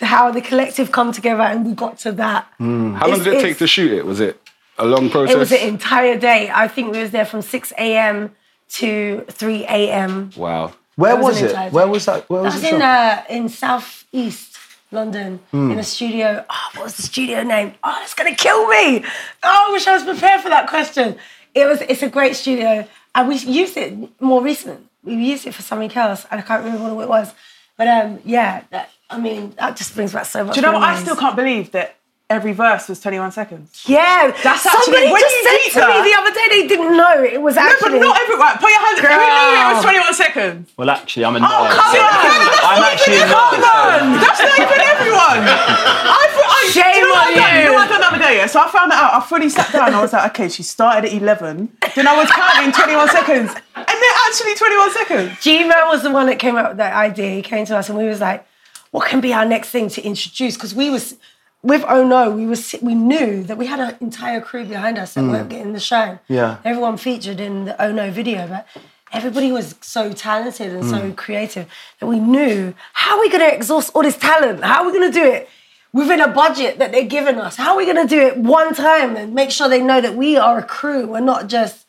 how 0.00 0.30
the 0.30 0.40
collective 0.40 0.92
come 0.92 1.12
together 1.12 1.42
and 1.42 1.66
we 1.66 1.72
got 1.72 1.98
to 2.00 2.12
that. 2.12 2.46
How 2.58 2.64
long 2.64 2.96
It's- 2.96 3.24
did 3.24 3.34
it 3.34 3.40
take 3.42 3.58
to 3.58 3.66
shoot 3.66 3.92
it? 3.92 4.04
Was 4.04 4.20
it 4.20 4.40
a 4.78 4.84
long 4.86 5.10
process? 5.10 5.34
It 5.34 5.38
was 5.38 5.52
an 5.52 5.60
entire 5.68 6.18
day. 6.18 6.50
I 6.52 6.68
think 6.68 6.92
we 6.92 7.00
was 7.00 7.10
there 7.10 7.24
from 7.24 7.42
6 7.42 7.72
a.m. 7.78 8.34
to 8.70 9.24
3 9.30 9.64
a.m. 9.64 10.30
wow. 10.36 10.72
Where 10.96 11.14
was 11.16 11.42
was 11.42 11.52
it? 11.52 11.72
Where 11.72 11.86
was 11.86 12.06
that? 12.06 12.28
Where 12.30 12.42
was 12.42 12.54
That's 12.54 12.72
it 12.72 12.74
in 12.76 12.80
uh, 12.82 13.22
in 13.28 13.48
southeast 13.50 14.55
London 14.96 15.38
Hmm. 15.52 15.70
in 15.72 15.78
a 15.78 15.84
studio. 15.84 16.44
Oh, 16.50 16.68
what 16.74 16.84
was 16.84 16.96
the 16.96 17.02
studio 17.02 17.42
name? 17.42 17.74
Oh, 17.84 17.98
it's 18.02 18.14
gonna 18.14 18.34
kill 18.34 18.66
me. 18.66 19.04
Oh, 19.44 19.64
I 19.68 19.72
wish 19.72 19.86
I 19.86 19.92
was 19.94 20.02
prepared 20.04 20.40
for 20.40 20.48
that 20.48 20.66
question. 20.68 21.16
It 21.54 21.66
was. 21.66 21.80
It's 21.82 22.02
a 22.02 22.08
great 22.08 22.34
studio, 22.36 22.86
and 23.14 23.28
we 23.28 23.36
used 23.62 23.76
it 23.76 23.90
more 24.20 24.42
recent. 24.42 24.80
We 25.04 25.14
used 25.14 25.46
it 25.46 25.54
for 25.54 25.62
something 25.62 25.92
else, 25.96 26.26
and 26.30 26.40
I 26.40 26.42
can't 26.42 26.64
remember 26.64 26.94
what 26.94 27.04
it 27.04 27.08
was. 27.08 27.32
But 27.78 27.88
um, 27.88 28.18
yeah, 28.24 28.62
that, 28.70 28.90
I 29.10 29.18
mean, 29.18 29.52
that 29.58 29.76
just 29.76 29.94
brings 29.94 30.12
back 30.12 30.24
so 30.26 30.44
much. 30.44 30.54
Do 30.54 30.60
you 30.60 30.66
know 30.66 30.72
what? 30.72 30.82
I 30.82 30.98
still 31.00 31.16
can't 31.16 31.36
believe 31.36 31.72
that 31.72 31.95
every 32.28 32.52
verse 32.52 32.88
was 32.88 32.98
21 33.00 33.30
seconds. 33.30 33.84
Yeah, 33.86 34.34
That's 34.42 34.66
actually- 34.66 34.82
somebody 34.82 35.12
when 35.12 35.20
just 35.22 35.36
you 35.36 35.42
said 35.70 35.86
read 35.86 35.94
to 35.94 36.02
me 36.02 36.10
the 36.10 36.16
other 36.18 36.32
day 36.34 36.46
they 36.50 36.66
didn't 36.66 36.96
know 36.96 37.22
it 37.22 37.40
was 37.40 37.54
No, 37.54 37.62
but 37.62 37.70
actually. 37.72 37.98
not 38.00 38.18
everyone. 38.20 38.58
Put 38.58 38.70
your 38.70 38.80
hands. 38.82 38.98
Who 39.00 39.06
knew 39.06 39.14
it 39.14 39.74
was 39.74 39.82
21 39.84 40.14
seconds? 40.14 40.70
Well, 40.76 40.90
actually, 40.90 41.24
I'm 41.24 41.36
a 41.36 41.38
Oh, 41.38 41.68
come 41.70 41.94
so 41.94 42.02
on! 42.02 42.48
I'm 42.66 42.82
actually 42.82 43.18
a 43.22 43.26
Come 43.30 43.62
nerd. 43.62 44.20
That's 44.26 44.40
not 44.42 44.58
even 44.58 44.80
everyone. 44.90 45.40
I 45.46 46.24
thought, 46.34 46.50
I, 46.50 46.70
Shame 46.74 46.96
you 46.98 47.06
know 47.06 47.14
on 47.14 47.34
done? 47.34 47.54
you. 47.54 47.60
You 47.62 47.64
know 47.70 47.74
what 47.74 47.86
I 47.86 47.88
done 47.94 48.00
the 48.00 48.06
other 48.06 48.18
day? 48.18 48.36
Yeah? 48.38 48.46
So 48.46 48.58
I 48.60 48.68
found 48.70 48.90
that 48.90 48.98
out. 49.02 49.22
I 49.22 49.24
fully 49.24 49.48
sat 49.48 49.70
down. 49.72 49.94
I 49.94 50.00
was 50.02 50.12
like, 50.12 50.30
okay, 50.32 50.48
she 50.48 50.62
started 50.64 51.06
at 51.08 51.14
11. 51.14 51.78
Then 51.94 52.08
I 52.08 52.16
was 52.16 52.28
counting 52.30 52.72
21 52.72 53.08
seconds. 53.10 53.50
And 53.76 53.86
they're 53.86 54.18
actually 54.26 54.54
21 54.56 54.92
seconds. 54.92 55.40
G-Man 55.42 55.86
was 55.88 56.02
the 56.02 56.10
one 56.10 56.26
that 56.26 56.38
came 56.40 56.56
up 56.56 56.70
with 56.70 56.78
that 56.78 56.92
idea. 56.94 57.30
He 57.36 57.42
came 57.42 57.64
to 57.66 57.76
us 57.76 57.88
and 57.88 57.96
we 57.96 58.06
was 58.06 58.20
like, 58.20 58.44
what 58.90 59.06
can 59.08 59.20
be 59.20 59.32
our 59.32 59.44
next 59.44 59.70
thing 59.70 59.88
to 59.90 60.02
introduce? 60.02 60.54
Because 60.56 60.74
we 60.74 60.90
was, 60.90 61.14
with 61.62 61.84
Oh 61.88 62.04
No, 62.04 62.30
we 62.30 62.46
was 62.46 62.74
we 62.82 62.94
knew 62.94 63.42
that 63.44 63.58
we 63.58 63.66
had 63.66 63.80
an 63.80 63.96
entire 64.00 64.40
crew 64.40 64.64
behind 64.64 64.98
us 64.98 65.14
that 65.14 65.22
mm. 65.22 65.30
weren't 65.30 65.48
getting 65.48 65.72
the 65.72 65.80
shine. 65.80 66.18
Yeah. 66.28 66.58
Everyone 66.64 66.96
featured 66.96 67.40
in 67.40 67.66
the 67.66 67.82
Oh 67.82 67.92
No 67.92 68.10
video, 68.10 68.46
but 68.46 68.66
everybody 69.12 69.52
was 69.52 69.74
so 69.80 70.12
talented 70.12 70.72
and 70.72 70.84
so 70.84 71.00
mm. 71.00 71.16
creative 71.16 71.68
that 72.00 72.06
we 72.06 72.20
knew, 72.20 72.74
how 72.92 73.16
are 73.16 73.20
we 73.20 73.28
gonna 73.28 73.46
exhaust 73.46 73.90
all 73.94 74.02
this 74.02 74.16
talent? 74.16 74.62
How 74.62 74.82
are 74.82 74.86
we 74.86 74.92
gonna 74.92 75.12
do 75.12 75.24
it? 75.24 75.48
Within 75.92 76.20
a 76.20 76.28
budget 76.28 76.78
that 76.78 76.92
they're 76.92 77.04
giving 77.04 77.36
us, 77.36 77.56
how 77.56 77.70
are 77.70 77.76
we 77.78 77.86
going 77.86 77.96
to 77.96 78.06
do 78.06 78.20
it 78.20 78.36
one 78.36 78.74
time 78.74 79.16
and 79.16 79.32
make 79.32 79.50
sure 79.50 79.66
they 79.66 79.80
know 79.80 79.98
that 79.98 80.14
we 80.14 80.36
are 80.36 80.58
a 80.58 80.62
crew? 80.62 81.06
We're 81.06 81.20
not 81.20 81.46
just 81.46 81.86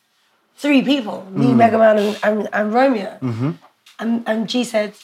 three 0.56 0.80
people, 0.80 1.26
me, 1.30 1.48
mm. 1.48 1.56
Mega 1.56 1.76
Man, 1.76 1.98
and, 1.98 2.18
and, 2.22 2.48
and 2.54 2.72
Romeo. 2.72 3.18
Mm-hmm. 3.20 3.50
And, 3.98 4.22
and 4.26 4.48
G 4.48 4.64
said, 4.64 4.94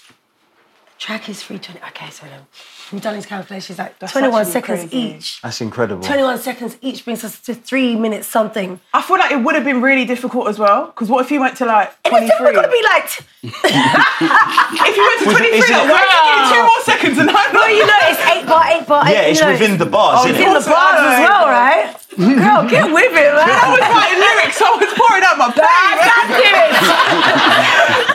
track 0.98 1.28
is 1.28 1.42
320. 1.42 1.86
Okay, 1.88 2.10
so 2.10 2.24
then 2.26 2.46
we've 2.92 3.02
done 3.02 3.14
his 3.14 3.26
calculations 3.26 3.78
like 3.78 3.98
21 3.98 4.44
seconds 4.46 4.80
crazy. 4.80 4.96
each. 4.96 5.40
That's 5.42 5.60
incredible. 5.60 6.02
21 6.02 6.38
seconds 6.38 6.76
each 6.80 7.04
brings 7.04 7.24
us 7.24 7.40
to 7.42 7.54
three 7.54 7.96
minutes 7.96 8.26
something. 8.28 8.78
I 8.92 9.02
feel 9.02 9.18
like 9.18 9.32
it 9.32 9.42
would 9.42 9.54
have 9.54 9.64
been 9.64 9.80
really 9.82 10.04
difficult 10.04 10.48
as 10.48 10.58
well. 10.58 10.86
Because 10.86 11.08
what 11.08 11.24
if 11.24 11.30
you 11.30 11.40
went 11.40 11.56
to 11.58 11.64
like 11.66 11.92
And 12.04 12.14
if 12.24 12.36
23? 12.38 12.44
we're 12.46 12.52
going 12.52 12.64
to 12.64 12.70
be 12.70 12.82
like, 12.82 13.04
if 13.44 14.96
you 14.96 15.02
went 15.02 15.18
to 15.20 15.24
23, 15.24 15.58
is 15.58 15.64
it- 15.64 15.72
like, 15.72 15.88
why 15.88 16.00
are 16.02 16.06
you 16.06 16.18
giving 16.28 16.46
two 16.52 16.62
more 16.62 16.82
seconds 16.84 17.18
and 17.18 17.30
I'm 17.30 17.54
well, 17.54 17.70
you 17.70 17.86
know, 17.86 18.00
it's 18.02 18.20
eight 18.30 18.46
bar, 18.46 18.64
eight 18.68 18.86
bar, 18.86 19.06
eight. 19.06 19.12
Yeah, 19.12 19.20
it's 19.22 19.40
you 19.40 19.46
know, 19.46 19.52
within 19.52 19.78
the 19.78 19.86
bars, 19.86 20.20
Oh, 20.22 20.28
isn't 20.28 20.40
it's 20.40 20.50
it? 20.50 20.64
the 20.64 20.70
bars 20.70 20.98
as 21.00 21.18
well, 21.28 21.46
right? 21.48 21.96
Girl, 22.16 22.68
get 22.70 22.92
with 22.92 23.12
it, 23.12 23.34
I 23.34 23.70
was 23.74 23.80
writing 23.90 24.20
lyrics, 24.22 24.56
so 24.56 24.64
I 24.66 24.76
was 24.78 24.92
pouring 24.94 25.24
out 25.26 25.36
my 25.36 25.50
pain. 25.50 25.96
That's 25.98 26.30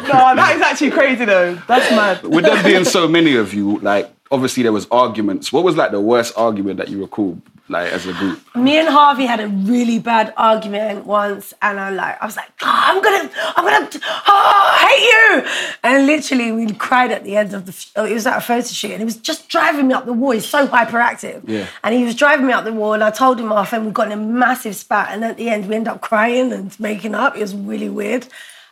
it. 0.03 0.07
no, 0.07 0.35
that 0.35 0.55
is 0.55 0.61
actually 0.61 0.91
crazy 0.91 1.25
though. 1.25 1.55
That's 1.67 1.89
mad. 1.91 2.23
With 2.23 2.45
there 2.45 2.63
being 2.63 2.85
so 2.85 3.07
many 3.09 3.35
of 3.35 3.53
you, 3.53 3.77
like 3.79 4.09
obviously 4.31 4.63
there 4.63 4.71
was 4.73 4.87
arguments. 4.91 5.51
What 5.51 5.63
was 5.63 5.75
like 5.75 5.91
the 5.91 6.01
worst 6.01 6.33
argument 6.37 6.77
that 6.77 6.89
you 6.89 7.01
recall, 7.01 7.41
like 7.67 7.91
as 7.91 8.05
a 8.05 8.13
group? 8.13 8.39
Me 8.55 8.77
and 8.77 8.87
Harvey 8.87 9.25
had 9.25 9.39
a 9.39 9.47
really 9.47 9.99
bad 9.99 10.33
argument 10.37 11.05
once, 11.05 11.53
and 11.61 11.79
I 11.79 11.89
like, 11.89 12.21
I 12.21 12.25
was 12.25 12.35
like, 12.35 12.49
"Oh, 12.61 12.67
I'm 12.71 13.01
gonna, 13.01 13.29
I'm 13.55 13.65
gonna, 13.65 13.89
oh, 14.27 14.71
I 14.73 14.87
hate 14.87 15.05
you, 15.11 15.79
and 15.83 16.05
literally 16.05 16.51
we 16.51 16.73
cried 16.73 17.11
at 17.11 17.23
the 17.23 17.37
end 17.37 17.53
of 17.53 17.65
the. 17.65 17.85
oh, 17.95 18.05
It 18.05 18.13
was 18.13 18.27
at 18.27 18.37
a 18.37 18.41
photo 18.41 18.67
shoot, 18.67 18.91
and 18.91 18.99
he 18.99 19.05
was 19.05 19.17
just 19.17 19.49
driving 19.49 19.87
me 19.87 19.93
up 19.93 20.05
the 20.05 20.13
wall. 20.13 20.31
He's 20.31 20.45
so 20.47 20.67
hyperactive, 20.67 21.41
Yeah. 21.47 21.67
And 21.83 21.95
he 21.95 22.03
was 22.03 22.15
driving 22.15 22.47
me 22.47 22.53
up 22.53 22.65
the 22.65 22.73
wall, 22.73 22.93
and 22.93 23.03
I 23.03 23.11
told 23.11 23.39
him 23.39 23.51
off, 23.51 23.73
and 23.73 23.85
we 23.85 23.91
got 23.91 24.07
in 24.07 24.13
a 24.13 24.17
massive 24.17 24.75
spat, 24.75 25.09
and 25.11 25.23
at 25.23 25.37
the 25.37 25.49
end 25.49 25.67
we 25.67 25.75
ended 25.75 25.93
up 25.93 26.01
crying 26.01 26.51
and 26.53 26.77
making 26.79 27.15
up. 27.15 27.35
It 27.35 27.41
was 27.41 27.55
really 27.55 27.89
weird. 27.89 28.27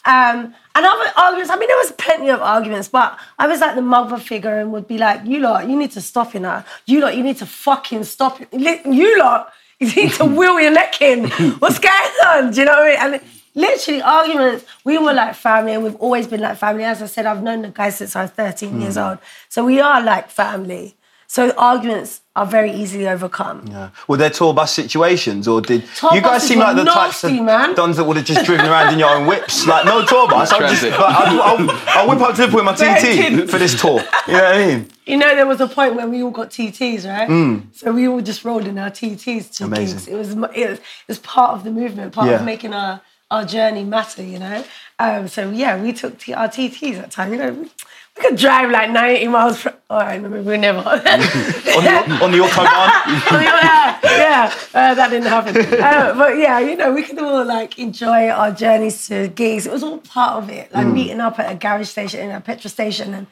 Um, 0.07 0.55
and 0.73 0.85
other 0.85 1.11
arguments, 1.17 1.51
I 1.51 1.57
mean, 1.57 1.67
there 1.67 1.77
was 1.77 1.91
plenty 1.91 2.29
of 2.29 2.41
arguments, 2.41 2.87
but 2.87 3.19
I 3.37 3.45
was 3.45 3.59
like 3.59 3.75
the 3.75 3.81
mother 3.81 4.17
figure 4.17 4.57
and 4.57 4.71
would 4.71 4.87
be 4.87 4.97
like, 4.97 5.25
you 5.25 5.41
lot, 5.41 5.67
you 5.67 5.77
need 5.77 5.91
to 5.91 6.01
stop 6.01 6.33
it 6.33 6.39
now. 6.39 6.63
You 6.85 7.01
lot, 7.01 7.17
you 7.17 7.23
need 7.23 7.37
to 7.37 7.45
fucking 7.45 8.05
stop 8.05 8.39
it. 8.39 8.47
You 8.53 9.19
lot, 9.19 9.51
you 9.79 9.93
need 9.93 10.13
to 10.13 10.23
wheel 10.39 10.61
your 10.61 10.71
neck 10.71 11.01
in. 11.01 11.29
What's 11.59 11.79
going 11.79 12.11
on? 12.25 12.51
Do 12.51 12.61
you 12.61 12.65
know 12.65 12.71
what 12.71 12.99
I 12.99 13.09
mean? 13.09 13.15
And 13.15 13.23
literally 13.53 14.01
arguments, 14.01 14.65
we 14.85 14.97
were 14.97 15.13
like 15.13 15.35
family 15.35 15.73
and 15.73 15.83
we've 15.83 15.97
always 15.97 16.25
been 16.25 16.39
like 16.39 16.57
family. 16.57 16.85
As 16.85 17.01
I 17.01 17.07
said, 17.07 17.25
I've 17.25 17.43
known 17.43 17.63
the 17.63 17.69
guys 17.69 17.97
since 17.97 18.15
I 18.15 18.21
was 18.21 18.31
13 18.31 18.79
years 18.79 18.97
old. 18.97 19.17
So 19.49 19.65
we 19.65 19.81
are 19.81 20.01
like 20.01 20.29
family. 20.29 20.95
So 21.29 21.51
arguments 21.57 22.21
are 22.37 22.45
very 22.45 22.71
easily 22.71 23.05
overcome. 23.07 23.65
Yeah. 23.69 23.89
Were 24.07 24.15
there 24.15 24.29
tour 24.29 24.53
bus 24.53 24.71
situations, 24.73 25.45
or 25.47 25.59
did 25.59 25.83
Tour 25.97 26.15
you 26.15 26.21
guys 26.21 26.47
seem 26.47 26.59
like 26.59 26.77
the 26.77 26.85
types 26.85 27.21
of 27.23 27.31
nasty, 27.31 27.43
man. 27.43 27.75
dons 27.75 27.97
that 27.97 28.05
would 28.05 28.15
have 28.15 28.25
just 28.25 28.45
driven 28.45 28.65
around 28.65 28.93
in 28.93 28.99
your 28.99 29.09
own 29.09 29.27
whips? 29.27 29.67
Like 29.67 29.83
no 29.85 30.05
tour 30.05 30.29
bus. 30.29 30.51
I'll 30.53 30.59
just, 30.61 30.81
Transit. 30.81 30.91
like, 30.99 31.15
I'll, 31.15 31.41
I'll, 31.41 31.69
I'll 31.87 32.07
whip 32.09 32.21
up 32.21 32.35
to 32.35 32.41
Liverpool 32.43 32.63
with 32.63 32.79
my 32.79 32.97
TT 32.97 33.49
for 33.49 33.57
this 33.57 33.79
tour. 33.79 33.99
You 34.27 34.33
know 34.33 34.43
what 34.43 34.55
I 34.55 34.65
mean? 34.67 34.89
You 35.05 35.17
know, 35.17 35.35
there 35.35 35.45
was 35.45 35.59
a 35.59 35.67
point 35.67 35.95
when 35.95 36.09
we 36.11 36.23
all 36.23 36.31
got 36.31 36.49
TTs, 36.49 37.05
right? 37.05 37.61
So 37.75 37.91
we 37.91 38.07
all 38.07 38.21
just 38.21 38.45
rolled 38.45 38.65
in 38.65 38.77
our 38.77 38.89
TTs 38.89 39.51
to 39.57 39.63
Mm. 39.63 39.67
Amazing. 39.67 39.97
gigs. 39.97 40.07
It 40.07 40.15
was, 40.15 40.29
it 40.31 40.37
was 40.69 40.79
it 40.79 40.81
was 41.09 41.19
part 41.19 41.51
of 41.51 41.63
the 41.65 41.71
movement, 41.71 42.13
part 42.13 42.29
Yeah. 42.29 42.35
of 42.35 42.45
making 42.45 42.73
our 42.73 43.01
our 43.29 43.43
journey 43.43 43.83
matter. 43.83 44.23
You 44.23 44.39
know, 44.39 44.63
um, 44.99 45.27
so 45.27 45.49
yeah, 45.49 45.81
we 45.81 45.91
took 45.91 46.17
t- 46.19 46.33
our 46.33 46.47
TTs 46.47 46.97
at 46.99 47.11
time. 47.11 47.33
You 47.33 47.39
know, 47.39 47.69
we, 48.17 48.23
we 48.23 48.29
could 48.29 48.37
drive 48.39 48.69
like 48.71 48.89
ninety 48.91 49.27
miles. 49.27 49.61
Per- 49.61 49.75
oh, 49.89 49.95
I 49.97 50.15
remember 50.15 50.41
we 50.41 50.57
never. 50.57 50.79
On 50.79 50.83
the, 51.03 52.19
on 52.23 52.31
the 52.31 52.37
autobahn. 52.39 53.31
yeah, 53.31 53.99
yeah, 54.03 54.53
uh, 54.73 54.93
that 54.95 55.09
didn't 55.09 55.27
happen. 55.27 55.55
Uh, 55.57 56.13
but 56.17 56.37
yeah, 56.37 56.59
you 56.59 56.75
know, 56.75 56.91
we 56.93 57.03
could 57.03 57.19
all 57.19 57.45
like 57.45 57.77
enjoy 57.79 58.29
our 58.29 58.51
journeys 58.51 59.07
to 59.07 59.27
gigs. 59.29 59.65
It 59.65 59.71
was 59.71 59.83
all 59.83 59.99
part 59.99 60.43
of 60.43 60.49
it, 60.49 60.69
Mm. 60.71 60.73
like 60.75 60.87
meeting 60.87 61.21
up 61.21 61.39
at 61.39 61.51
a 61.51 61.55
garage 61.55 61.87
station, 61.89 62.19
in 62.21 62.31
a 62.31 62.41
petrol 62.41 62.69
station, 62.69 63.13
and 63.13 63.27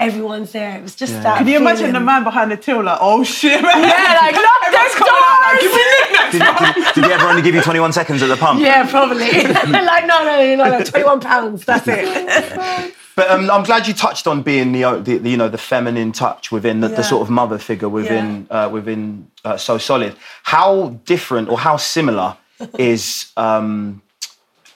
everyone's 0.00 0.52
there. 0.52 0.78
It 0.78 0.82
was 0.82 0.94
just 0.96 1.12
that. 1.22 1.38
Can 1.38 1.46
you 1.46 1.58
imagine 1.58 1.92
the 1.92 2.00
man 2.00 2.24
behind 2.24 2.50
the 2.50 2.56
till 2.56 2.82
like, 2.82 2.98
oh 3.00 3.22
shit, 3.24 3.60
man? 3.62 3.82
Yeah, 3.82 4.18
like 4.20 4.34
lock 4.46 4.62
Everyone's 4.64 4.94
the 4.94 5.04
out, 5.04 5.40
like, 5.42 5.60
doors. 5.60 5.62
give 5.62 5.72
me 5.72 5.84
knickknacks, 5.92 6.32
Did, 6.32 6.84
did, 6.84 6.94
did 6.94 7.04
he 7.04 7.12
ever 7.12 7.26
only 7.26 7.42
give 7.42 7.54
you 7.54 7.60
21 7.62 7.92
seconds 7.92 8.22
at 8.22 8.26
the 8.28 8.36
pump? 8.36 8.60
Yeah, 8.60 8.88
probably. 8.88 9.26
like 9.30 10.06
no, 10.06 10.24
no, 10.24 10.56
no, 10.56 10.78
no, 10.78 10.84
twenty-one 10.84 11.20
pounds. 11.20 11.64
That's 11.64 11.84
it. 11.86 12.94
But 13.14 13.30
um, 13.30 13.50
I'm 13.50 13.62
glad 13.62 13.86
you 13.86 13.94
touched 13.94 14.26
on 14.26 14.42
being 14.42 14.72
the, 14.72 15.00
the, 15.02 15.18
the 15.18 15.30
you 15.30 15.36
know 15.36 15.48
the 15.48 15.58
feminine 15.58 16.12
touch 16.12 16.50
within 16.50 16.80
the, 16.80 16.88
the 16.88 17.02
sort 17.02 17.22
of 17.22 17.30
mother 17.30 17.58
figure 17.58 17.88
within 17.88 18.46
uh, 18.50 18.68
within 18.72 19.30
uh, 19.44 19.56
So 19.56 19.78
Solid. 19.78 20.16
How 20.44 20.98
different 21.04 21.48
or 21.48 21.58
how 21.58 21.76
similar 21.76 22.36
is 22.78 23.32
um, 23.36 24.02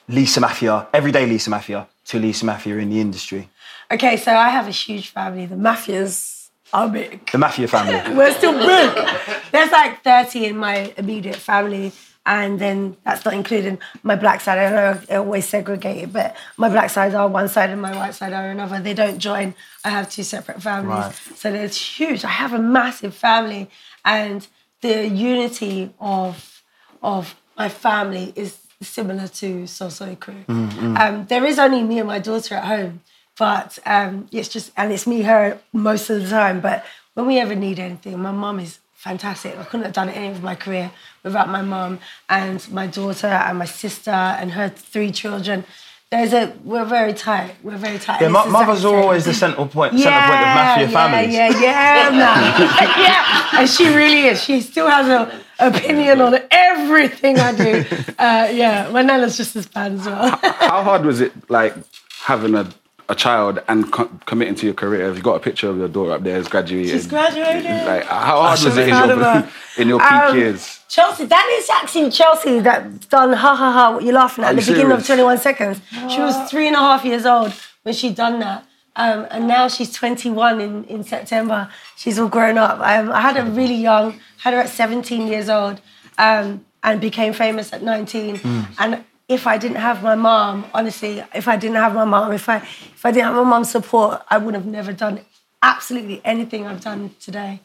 Lisa 0.07 0.39
Maffia, 0.39 0.87
everyday 0.93 1.25
Lisa 1.25 1.49
Maffia, 1.49 1.87
to 2.05 2.19
Lisa 2.19 2.45
Maffia 2.45 2.79
in 2.81 2.89
the 2.89 2.99
industry? 2.99 3.49
okay, 3.91 4.17
so 4.17 4.33
I 4.33 4.49
have 4.49 4.67
a 4.67 4.71
huge 4.71 5.09
family. 5.09 5.45
The 5.45 5.55
mafias 5.55 6.49
are 6.73 6.89
big. 6.89 7.31
The 7.31 7.37
Mafia 7.37 7.67
family. 7.67 8.15
We're 8.15 8.33
still 8.33 8.53
big. 8.53 9.07
There's 9.51 9.71
like 9.71 10.03
30 10.03 10.45
in 10.45 10.57
my 10.57 10.93
immediate 10.97 11.37
family, 11.37 11.91
and 12.27 12.59
then 12.59 12.97
that's 13.05 13.23
not 13.23 13.33
including 13.33 13.79
my 14.03 14.17
black 14.17 14.41
side. 14.41 14.59
I 14.59 14.69
know 14.69 15.01
I 15.09 15.15
always 15.15 15.47
segregate 15.47 16.03
it, 16.03 16.13
but 16.13 16.35
my 16.57 16.67
black 16.67 16.89
sides 16.89 17.15
are 17.15 17.27
one 17.27 17.47
side 17.47 17.69
and 17.69 17.81
my 17.81 17.95
white 17.95 18.13
side 18.13 18.33
are 18.33 18.49
another. 18.49 18.81
They 18.81 18.93
don't 18.93 19.17
join. 19.17 19.55
I 19.85 19.89
have 19.89 20.11
two 20.11 20.23
separate 20.23 20.61
families. 20.61 20.89
Right. 20.89 21.15
So 21.35 21.53
it's 21.53 21.97
huge. 21.97 22.25
I 22.25 22.29
have 22.29 22.53
a 22.53 22.59
massive 22.59 23.15
family, 23.15 23.69
and 24.03 24.45
the 24.81 25.07
unity 25.07 25.93
of 26.01 26.61
of 27.01 27.35
my 27.57 27.69
family 27.69 28.33
is 28.35 28.57
similar 28.81 29.29
to 29.29 29.65
So 29.65 29.87
Solid 29.87 30.19
Crew. 30.19 30.43
Um, 30.49 31.25
there 31.29 31.45
is 31.45 31.57
only 31.57 31.81
me 31.81 31.99
and 31.99 32.07
my 32.07 32.19
daughter 32.19 32.55
at 32.55 32.65
home, 32.65 33.01
but 33.39 33.79
um, 33.85 34.27
it's 34.33 34.49
just 34.49 34.71
and 34.75 34.91
it's 34.91 35.07
me 35.07 35.21
her 35.21 35.59
most 35.71 36.09
of 36.09 36.21
the 36.21 36.29
time. 36.29 36.59
But 36.59 36.85
when 37.13 37.25
we 37.25 37.39
ever 37.39 37.55
need 37.55 37.79
anything, 37.79 38.19
my 38.19 38.31
mum 38.31 38.59
is 38.59 38.79
fantastic. 38.97 39.57
I 39.57 39.63
couldn't 39.63 39.85
have 39.85 39.93
done 39.93 40.09
any 40.09 40.27
of 40.27 40.43
my 40.43 40.55
career 40.55 40.91
without 41.23 41.47
my 41.49 41.61
mum 41.61 41.99
and 42.29 42.59
my 42.71 42.87
daughter 42.87 43.27
and 43.27 43.57
my 43.57 43.65
sister 43.65 44.11
and 44.11 44.51
her 44.51 44.69
three 44.69 45.11
children. 45.11 45.63
There's 46.09 46.31
a 46.33 46.53
we're 46.63 46.85
very 46.85 47.13
tight. 47.13 47.55
We're 47.63 47.75
very 47.77 47.99
tight. 47.99 48.21
Yeah, 48.21 48.27
And 48.27 48.33
mo- 48.33 48.49
mothers 48.49 48.85
are 48.85 48.95
always 48.95 49.25
the 49.25 49.33
central 49.33 49.67
point, 49.67 49.91
centre 49.99 50.09
point 50.09 50.41
of 50.41 50.55
Mafia 50.55 50.85
yeah, 50.85 50.91
families. 50.99 51.33
Yeah, 51.33 51.49
yeah, 51.49 52.09
man. 52.21 53.01
yeah, 53.05 53.59
and 53.59 53.69
she 53.69 53.87
really 53.93 54.23
is. 54.27 54.41
She 54.41 54.61
still 54.61 54.89
has 54.89 55.07
an 55.09 55.41
opinion 55.59 56.21
on 56.21 56.39
everything 56.51 57.39
I 57.39 57.51
do. 57.55 57.85
Uh, 58.19 58.49
yeah, 58.51 58.89
my 58.91 59.03
Nana's 59.03 59.37
just 59.37 59.55
as 59.55 59.67
bad 59.67 59.91
as 59.91 60.05
well. 60.07 60.29
How 60.41 60.81
hard 60.81 61.05
was 61.05 61.21
it, 61.21 61.31
like 61.51 61.75
having 62.23 62.55
a, 62.55 62.67
a 63.09 63.15
child 63.15 63.59
and 63.67 63.91
co- 63.91 64.09
committing 64.25 64.55
to 64.55 64.65
your 64.65 64.75
career? 64.75 65.05
Have 65.07 65.17
you 65.17 65.23
got 65.23 65.35
a 65.35 65.39
picture 65.39 65.69
of 65.69 65.77
your 65.77 65.87
daughter 65.87 66.11
up 66.11 66.23
there 66.23 66.37
as 66.37 66.47
graduated? 66.47 66.91
She's 66.91 67.07
graduated. 67.07 67.63
Like, 67.85 68.03
how 68.05 68.41
hard 68.41 68.59
was 68.63 68.77
it 68.77 68.83
in 68.83 68.89
your, 68.89 69.17
her. 69.23 69.49
in 69.77 69.87
your 69.87 69.99
peak 69.99 70.11
Um, 70.11 70.37
years? 70.37 70.79
Chelsea, 70.89 71.25
that 71.25 71.57
is 71.59 71.69
actually 71.69 72.09
Chelsea 72.11 72.59
that 72.59 73.09
done 73.09 73.33
ha 73.33 73.55
ha 73.55 73.71
ha. 73.71 73.91
What 73.93 74.03
you're 74.03 74.13
laughing 74.13 74.43
at? 74.43 74.47
Are 74.47 74.51
At 74.51 74.55
the 74.57 74.61
you 74.63 74.73
beginning 74.77 74.91
of 74.97 75.05
21 75.05 75.37
seconds. 75.37 75.81
She 76.09 76.19
was 76.19 76.49
three 76.49 76.67
and 76.67 76.75
a 76.75 76.79
half 76.79 77.03
years 77.05 77.25
old 77.25 77.53
when 77.83 77.93
she 77.93 78.11
done 78.13 78.39
that. 78.39 78.65
Um, 78.95 79.27
and 79.29 79.47
now 79.47 79.67
she's 79.67 79.93
21 79.93 80.59
in, 80.59 80.83
in 80.85 81.03
September. 81.03 81.69
She's 81.97 82.17
all 82.17 82.29
grown 82.29 82.57
up. 82.57 82.79
Um, 82.79 83.11
I 83.11 83.21
had 83.21 83.35
her 83.37 83.45
really 83.49 83.75
young, 83.75 84.19
had 84.39 84.53
her 84.53 84.59
at 84.61 84.69
17 84.69 85.27
years 85.27 85.49
old, 85.49 85.81
um, 86.17 86.65
and 86.83 86.99
became 86.99 87.31
famous 87.33 87.71
at 87.73 87.83
19. 87.83 88.39
And 88.79 89.03
if 89.27 89.45
I 89.45 89.57
didn't 89.57 89.77
have 89.77 90.03
my 90.03 90.15
mom, 90.15 90.65
honestly, 90.73 91.23
if 91.33 91.47
I 91.47 91.57
didn't 91.57 91.75
have 91.75 91.93
my 91.93 92.05
mom, 92.05 92.31
if 92.31 92.47
I 92.47 92.57
if 92.57 93.05
I 93.05 93.11
didn't 93.11 93.25
have 93.25 93.35
my 93.35 93.43
mom's 93.43 93.71
support, 93.71 94.21
I 94.29 94.37
would 94.37 94.53
have 94.53 94.65
never 94.65 94.93
done 94.93 95.21
absolutely 95.61 96.21
anything 96.23 96.65
I've 96.65 96.81
done 96.81 97.15
today 97.19 97.61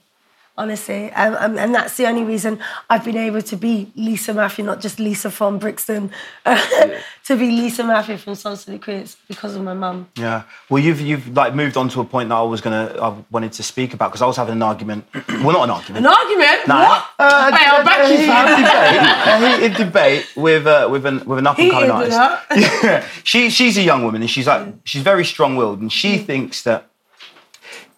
honestly. 0.57 1.11
Um, 1.13 1.35
um, 1.39 1.59
and 1.59 1.75
that's 1.75 1.97
the 1.97 2.07
only 2.07 2.25
reason 2.25 2.59
I've 2.91 3.05
been 3.05 3.17
able 3.17 3.43
to 3.43 3.57
be 3.57 3.91
Lisa 3.97 4.33
Maffia, 4.33 4.65
not 4.65 4.81
just 4.81 4.99
Lisa 4.99 5.31
from 5.31 5.59
Brixton, 5.59 6.11
to 6.45 7.37
be 7.37 7.51
Lisa 7.51 7.83
Maffia 7.83 8.19
from 8.19 8.35
City 8.35 8.79
Creates 8.79 9.17
because 9.29 9.57
of 9.57 9.63
my 9.63 9.75
mum. 9.75 10.09
Yeah. 10.17 10.43
Well, 10.69 10.83
you've 10.83 11.01
you've 11.01 11.35
like 11.35 11.55
moved 11.55 11.77
on 11.77 11.89
to 11.91 12.01
a 12.01 12.05
point 12.05 12.29
that 12.29 12.35
I 12.37 12.43
was 12.43 12.61
gonna 12.61 12.95
I 13.01 13.17
wanted 13.31 13.53
to 13.53 13.63
speak 13.63 13.95
about 13.95 14.11
because 14.11 14.23
I 14.23 14.27
was 14.27 14.37
having 14.37 14.53
an 14.55 14.63
argument. 14.63 15.07
well, 15.29 15.53
not 15.53 15.65
an 15.65 15.71
argument. 15.71 16.07
An 16.07 16.13
argument? 16.13 16.69
No, 16.69 16.75
What? 16.77 17.05
Uh, 17.19 17.57
Hey, 17.57 17.67
I'll 17.69 17.85
back 17.85 18.09
you, 18.09 19.53
a 19.57 19.63
heated 19.63 19.77
debate, 19.77 19.81
a 19.81 19.85
debate 19.85 20.37
with 20.37 20.67
uh, 20.67 20.89
with 20.91 21.07
an 21.07 21.25
with 21.25 21.39
an 21.39 21.47
up 21.47 21.59
and 21.59 21.71
coming 21.71 21.91
artist. 21.91 22.19
Yeah. 22.83 23.07
she 23.25 23.51
she's 23.51 23.77
a 23.79 23.83
young 23.83 24.05
woman 24.05 24.23
and 24.23 24.31
she's 24.31 24.47
like 24.47 24.67
she's 24.85 25.03
very 25.03 25.25
strong 25.25 25.57
willed 25.57 25.81
and 25.81 25.93
she 25.93 26.19
thinks 26.19 26.63
that 26.63 26.87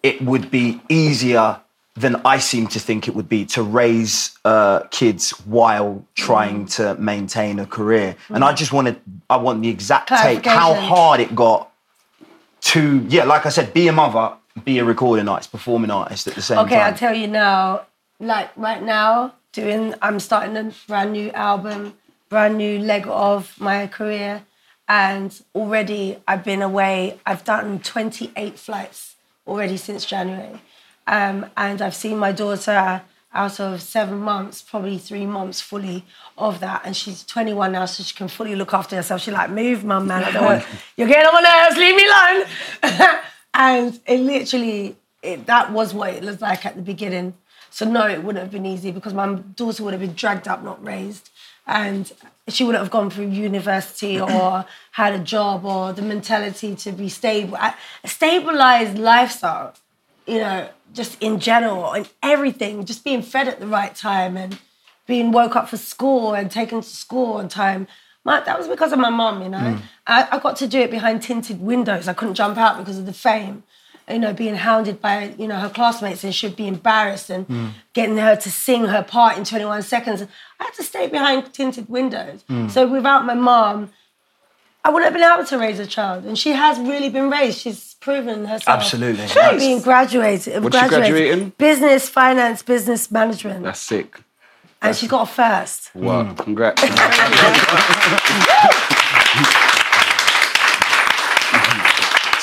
it 0.03 0.21
would 0.23 0.51
be 0.51 0.81
easier 0.88 1.61
than 1.97 2.21
I 2.25 2.39
seem 2.39 2.67
to 2.69 2.81
think 2.81 3.07
it 3.07 3.15
would 3.15 3.29
be 3.29 3.45
to 3.47 3.63
raise 3.63 4.37
uh, 4.45 4.81
kids 4.91 5.31
while 5.47 6.05
trying 6.15 6.67
to 6.67 6.97
maintain 6.97 7.61
a 7.61 7.67
career. 7.67 8.17
And 8.29 8.43
I 8.43 8.53
just 8.53 8.73
wanted 8.73 9.01
I 9.31 9.37
want 9.37 9.63
the 9.63 9.69
exact 9.69 10.09
take 10.09 10.45
how 10.45 10.75
hard 10.75 11.21
it 11.21 11.35
got 11.35 11.71
to 12.63 13.05
yeah, 13.09 13.25
like 13.25 13.47
I 13.47 13.51
said, 13.51 13.73
be 13.73 13.87
a 13.89 13.93
mother, 13.93 14.35
be 14.65 14.79
a 14.79 14.85
recording 14.85 15.29
artist, 15.29 15.53
performing 15.53 15.91
artist 15.91 16.27
at 16.27 16.35
the 16.35 16.43
same 16.43 16.59
Okay, 16.59 16.71
time. 16.71 16.79
Okay, 16.79 16.87
I'll 16.87 16.97
tell 16.97 17.15
you 17.15 17.29
now, 17.29 17.87
like 18.19 18.51
right 18.57 18.83
now, 18.83 19.35
doing 19.53 19.95
I'm 20.03 20.19
starting 20.19 20.57
a 20.57 20.73
brand 20.89 21.13
new 21.13 21.31
album, 21.31 21.95
brand 22.29 22.59
new 22.59 22.79
leg 22.81 23.07
of 23.07 23.59
my 23.61 23.87
career. 23.87 24.43
And 24.87 25.41
already 25.55 26.19
I've 26.29 26.45
been 26.45 26.61
away, 26.61 27.19
I've 27.25 27.45
done 27.45 27.79
28 27.79 28.59
flights 28.59 29.15
already 29.47 29.77
since 29.79 30.05
January. 30.05 30.61
Um, 31.07 31.47
and 31.57 31.83
I've 31.83 31.95
seen 31.95 32.19
my 32.19 32.33
daughter 32.33 33.03
out 33.35 33.61
of 33.61 33.83
seven 33.83 34.19
months, 34.19 34.62
probably 34.62 34.97
three 34.97 35.27
months 35.27 35.61
fully 35.61 36.05
of 36.38 36.61
that. 36.61 36.83
And 36.85 36.97
she's 36.97 37.25
21 37.25 37.73
now, 37.73 37.85
so 37.87 38.03
she 38.03 38.14
can 38.14 38.29
fully 38.29 38.55
look 38.55 38.73
after 38.73 38.97
herself. 38.97 39.23
She's 39.23 39.35
like, 39.35 39.51
move, 39.51 39.85
mum, 39.85 40.07
man. 40.07 40.25
I 40.25 40.31
don't 40.31 40.45
want, 40.45 40.64
you're 40.97 41.09
getting 41.09 41.27
on 41.27 41.35
my 41.35 41.40
nerves, 41.40 41.77
leave 41.77 41.97
me 41.97 42.07
alone. 42.07 43.21
and 43.55 44.01
it 44.07 44.21
literally, 44.21 44.97
it, 45.23 45.47
that 45.47 45.73
was 45.73 45.93
what 45.93 46.14
it 46.14 46.23
was 46.23 46.40
like 46.40 46.64
at 46.64 46.77
the 46.77 46.83
beginning. 46.83 47.35
So 47.71 47.85
no, 47.85 48.07
it 48.07 48.23
wouldn't 48.23 48.43
have 48.43 48.53
been 48.53 48.67
easy 48.67 48.93
because 48.93 49.12
my 49.12 49.35
daughter 49.35 49.83
would 49.83 49.95
have 49.95 50.01
been 50.01 50.14
dragged 50.14 50.47
up, 50.47 50.62
not 50.62 50.85
raised. 50.85 51.31
And 51.67 52.12
she 52.47 52.62
wouldn't 52.62 52.83
have 52.83 52.93
gone 52.93 53.11
through 53.11 53.31
university 53.31 54.21
or 54.21 54.64
had 54.93 55.12
a 55.12 55.19
job 55.19 55.64
or 55.64 55.93
the 55.93 56.03
mentality 56.03 56.77
to 56.77 56.93
be 56.93 57.09
stable. 57.09 57.57
A 57.57 57.75
stabilized 58.05 58.97
lifestyle 58.97 59.75
you 60.27 60.38
know, 60.38 60.69
just 60.95 61.21
in 61.21 61.41
general 61.41 61.93
and 61.93 62.09
everything, 62.23 62.85
just 62.85 63.05
being 63.05 63.23
fed 63.23 63.49
at 63.49 63.61
the 63.61 63.67
right 63.67 63.95
time 63.95 64.37
and 64.37 64.59
being 65.07 65.33
woke 65.33 65.57
up 65.57 65.69
for 65.69 65.77
school 65.77 66.35
and 66.35 66.51
taken 66.51 66.81
to 66.81 66.89
school 66.89 67.35
on 67.35 67.49
time. 67.49 67.87
My, 68.25 68.41
that 68.41 68.59
was 68.59 68.69
because 68.69 68.93
of 68.93 68.99
my 68.99 69.11
mum, 69.11 69.43
you 69.43 69.51
know. 69.51 69.59
Mm. 69.59 69.83
I, 70.07 70.29
I 70.31 70.39
got 70.39 70.57
to 70.57 70.67
do 70.67 70.81
it 70.81 70.91
behind 70.91 71.23
tinted 71.23 71.61
windows. 71.61 72.09
I 72.09 72.15
couldn't 72.15 72.35
jump 72.35 72.57
out 72.57 72.79
because 72.79 72.99
of 72.99 73.07
the 73.07 73.13
fame. 73.13 73.65
You 74.09 74.19
know, 74.19 74.35
being 74.35 74.57
hounded 74.57 75.01
by, 75.01 75.35
you 75.39 75.49
know, 75.49 75.59
her 75.59 75.71
classmates 75.71 76.25
and 76.25 76.35
she'd 76.35 76.57
be 76.57 76.69
embarrassed 76.69 77.31
and 77.31 77.49
mm. 77.49 77.71
getting 77.95 78.19
her 78.19 78.37
to 78.37 78.51
sing 78.51 78.85
her 78.85 79.03
part 79.03 79.39
in 79.39 79.45
21 79.45 79.83
seconds. 79.83 80.23
I 80.61 80.65
had 80.65 80.75
to 80.75 80.83
stay 80.83 81.07
behind 81.07 81.53
tinted 81.55 81.89
windows. 81.89 82.45
Mm. 82.51 82.71
So 82.71 82.87
without 82.87 83.25
my 83.25 83.33
mom, 83.33 83.91
I 84.85 84.91
wouldn't 84.91 85.11
have 85.11 85.15
been 85.15 85.33
able 85.33 85.47
to 85.47 85.59
raise 85.59 85.81
a 85.81 85.87
child. 85.87 86.25
And 86.25 86.39
she 86.39 86.53
has 86.53 86.79
really 86.79 87.09
been 87.09 87.31
raised. 87.31 87.59
She's 87.61 87.94
proven 88.05 88.45
herself. 88.45 88.69
Absolutely. 88.81 89.27
By 89.35 89.57
being 89.57 89.81
graduated. 89.81 90.62
What'd 90.62 90.79
she 90.81 90.88
graduated. 90.88 91.12
graduate 91.14 91.38
in? 91.43 91.49
Business, 91.57 92.09
finance, 92.09 92.62
business 92.62 93.11
management. 93.11 93.64
That's 93.64 93.81
sick. 93.81 94.21
and 94.83 94.95
she 94.95 95.07
got 95.09 95.23
a 95.29 95.33
first. 95.33 95.90
Wow, 95.95 96.25
Hmm. 96.25 96.35
congrats. 96.35 96.83
Do 96.85 96.88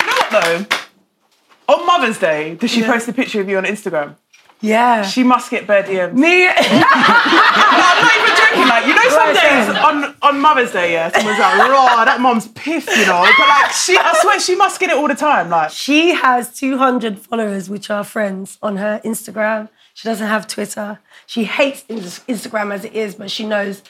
you 0.06 0.12
know 0.12 0.18
what 0.18 0.32
though? 0.32 0.66
On 1.74 1.86
Mother's 1.86 2.18
Day, 2.20 2.56
did 2.56 2.70
she 2.70 2.84
post 2.84 3.08
a 3.08 3.14
picture 3.14 3.40
of 3.42 3.48
you 3.50 3.58
on 3.58 3.66
Instagram? 3.66 4.16
Yeah. 4.62 5.04
She 5.04 5.24
must 5.24 5.50
get 5.50 5.68
bare 5.68 5.84
DMs. 5.84 6.14
Me. 6.14 6.48
I'm 6.48 6.54
not 8.02 8.16
even 8.16 8.36
joking. 8.38 8.68
Like 8.68 8.86
you 8.88 8.96
know, 8.96 9.10
some 9.10 9.34
days 9.34 9.70
on 9.84 10.16
on 10.22 10.40
Mother's 10.40 10.72
Day, 10.72 10.94
yeah, 10.94 11.12
someone's 11.12 11.40
like, 11.40 11.58
"Raw, 11.58 12.06
that 12.06 12.22
mom's 12.22 12.48
piff," 12.50 12.88
you 12.88 13.06
know. 13.06 13.26
But 13.38 13.48
like, 13.48 13.72
she, 13.72 13.98
I 13.98 14.14
swear, 14.22 14.40
she 14.40 14.56
must 14.56 14.80
get 14.80 14.92
it 14.92 14.96
all 14.96 15.08
the 15.08 15.16
time. 15.16 15.50
Like, 15.50 15.72
She 15.72 16.14
has 16.14 16.54
200 16.56 17.20
followers, 17.20 17.70
which 17.70 17.90
are 17.90 18.04
friends 18.04 18.58
on 18.62 18.78
her 18.78 19.02
Instagram. 19.04 19.70
She 19.94 20.08
doesn't 20.08 20.28
have 20.28 20.48
Twitter. 20.48 21.00
She 21.26 21.44
hates 21.46 21.84
Instagram 21.84 22.74
as 22.74 22.86
it 22.86 22.94
is, 22.94 23.16
but 23.16 23.30
she 23.32 23.46
knows 23.46 23.84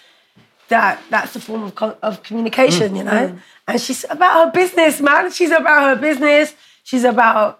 that 0.71 1.01
that's 1.09 1.35
a 1.35 1.39
form 1.39 1.63
of, 1.63 1.75
co- 1.75 1.97
of 2.01 2.23
communication, 2.23 2.93
mm. 2.93 2.97
you 2.97 3.03
know? 3.03 3.27
Mm. 3.27 3.39
And 3.67 3.81
she's 3.81 4.05
about 4.09 4.45
her 4.45 4.51
business, 4.51 4.99
man. 4.99 5.31
She's 5.31 5.51
about 5.51 5.83
her 5.83 6.01
business. 6.01 6.55
She's 6.83 7.03
about, 7.03 7.59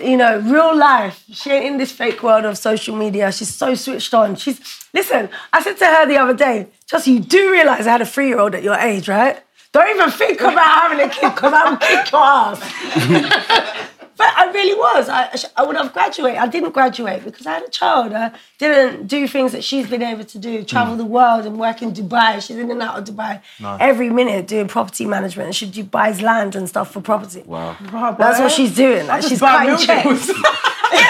you 0.00 0.16
know, 0.16 0.38
real 0.40 0.76
life. 0.76 1.24
She 1.32 1.50
ain't 1.50 1.64
in 1.66 1.76
this 1.78 1.92
fake 1.92 2.22
world 2.22 2.44
of 2.44 2.58
social 2.58 2.96
media. 2.96 3.30
She's 3.32 3.54
so 3.54 3.74
switched 3.74 4.14
on. 4.14 4.36
She's, 4.36 4.60
listen, 4.92 5.28
I 5.52 5.62
said 5.62 5.76
to 5.78 5.86
her 5.86 6.06
the 6.06 6.16
other 6.16 6.34
day, 6.34 6.68
just 6.86 7.06
you 7.06 7.20
do 7.20 7.50
realize 7.50 7.86
I 7.86 7.92
had 7.92 8.02
a 8.02 8.06
three 8.06 8.28
year 8.28 8.38
old 8.38 8.54
at 8.54 8.62
your 8.62 8.74
age, 8.74 9.08
right? 9.08 9.40
Don't 9.72 9.88
even 9.88 10.10
think 10.10 10.40
about 10.40 10.82
having 10.82 11.00
a 11.00 11.08
kid 11.08 11.34
because 11.34 11.52
I 11.52 11.70
will 11.70 11.76
kick 11.78 12.12
your 12.12 12.20
ass. 12.22 13.88
But 14.16 14.32
I 14.36 14.50
really 14.52 14.74
was. 14.78 15.08
I, 15.08 15.34
I 15.56 15.64
would 15.66 15.76
have 15.76 15.92
graduated. 15.92 16.38
I 16.38 16.46
didn't 16.46 16.72
graduate 16.72 17.24
because 17.24 17.46
I 17.46 17.54
had 17.54 17.64
a 17.64 17.70
child. 17.70 18.12
I 18.12 18.32
didn't 18.58 19.06
do 19.06 19.26
things 19.26 19.52
that 19.52 19.64
she's 19.64 19.88
been 19.88 20.02
able 20.02 20.24
to 20.24 20.38
do. 20.38 20.64
Travel 20.64 20.94
mm. 20.94 20.98
the 20.98 21.04
world 21.04 21.46
and 21.46 21.58
work 21.58 21.82
in 21.82 21.92
Dubai. 21.92 22.40
She's 22.40 22.56
in 22.56 22.70
and 22.70 22.82
out 22.82 22.98
of 22.98 23.04
Dubai 23.04 23.42
every 23.80 24.10
minute 24.10 24.46
doing 24.46 24.68
property 24.68 25.06
management. 25.06 25.46
And 25.46 25.56
she 25.56 25.66
do- 25.66 25.84
buys 25.84 26.20
land 26.22 26.54
and 26.54 26.68
stuff 26.68 26.92
for 26.92 27.00
property. 27.00 27.42
Wow. 27.44 27.76
That's 28.18 28.40
what 28.40 28.52
she's 28.52 28.74
doing. 28.74 29.06
Like, 29.06 29.22
just 29.22 29.30
she's 29.30 29.40
buy 29.40 29.66
cutting 29.66 29.86
checks. 29.86 30.26
deals. 30.26 30.38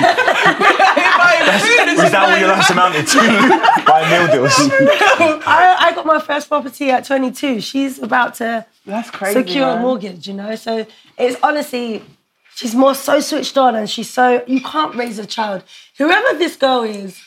Buying 0.00 1.60
food 1.60 1.88
and 1.88 1.98
Is 2.00 2.10
that 2.10 2.28
all 2.28 2.38
your 2.38 2.48
life 2.48 2.70
amounted 2.70 3.06
to? 3.06 3.18
Buy 3.86 4.00
meal 4.10 4.26
deals. 4.32 4.52
I, 5.46 5.76
I 5.78 5.92
got 5.94 6.06
my 6.06 6.20
first 6.20 6.48
property 6.48 6.90
at 6.90 7.04
22. 7.04 7.60
She's 7.60 7.98
about 7.98 8.34
to 8.36 8.66
That's 8.86 9.10
crazy. 9.10 9.40
secure 9.40 9.68
a 9.68 9.80
mortgage, 9.80 10.26
you 10.26 10.34
know? 10.34 10.54
So 10.56 10.86
it's 11.18 11.38
honestly, 11.42 12.02
she's 12.54 12.74
more 12.74 12.94
so 12.94 13.20
switched 13.20 13.56
on 13.58 13.74
and 13.74 13.88
she's 13.88 14.10
so, 14.10 14.42
you 14.46 14.60
can't 14.60 14.94
raise 14.94 15.18
a 15.18 15.26
child. 15.26 15.62
Whoever 15.98 16.38
this 16.38 16.56
girl 16.56 16.82
is, 16.82 17.20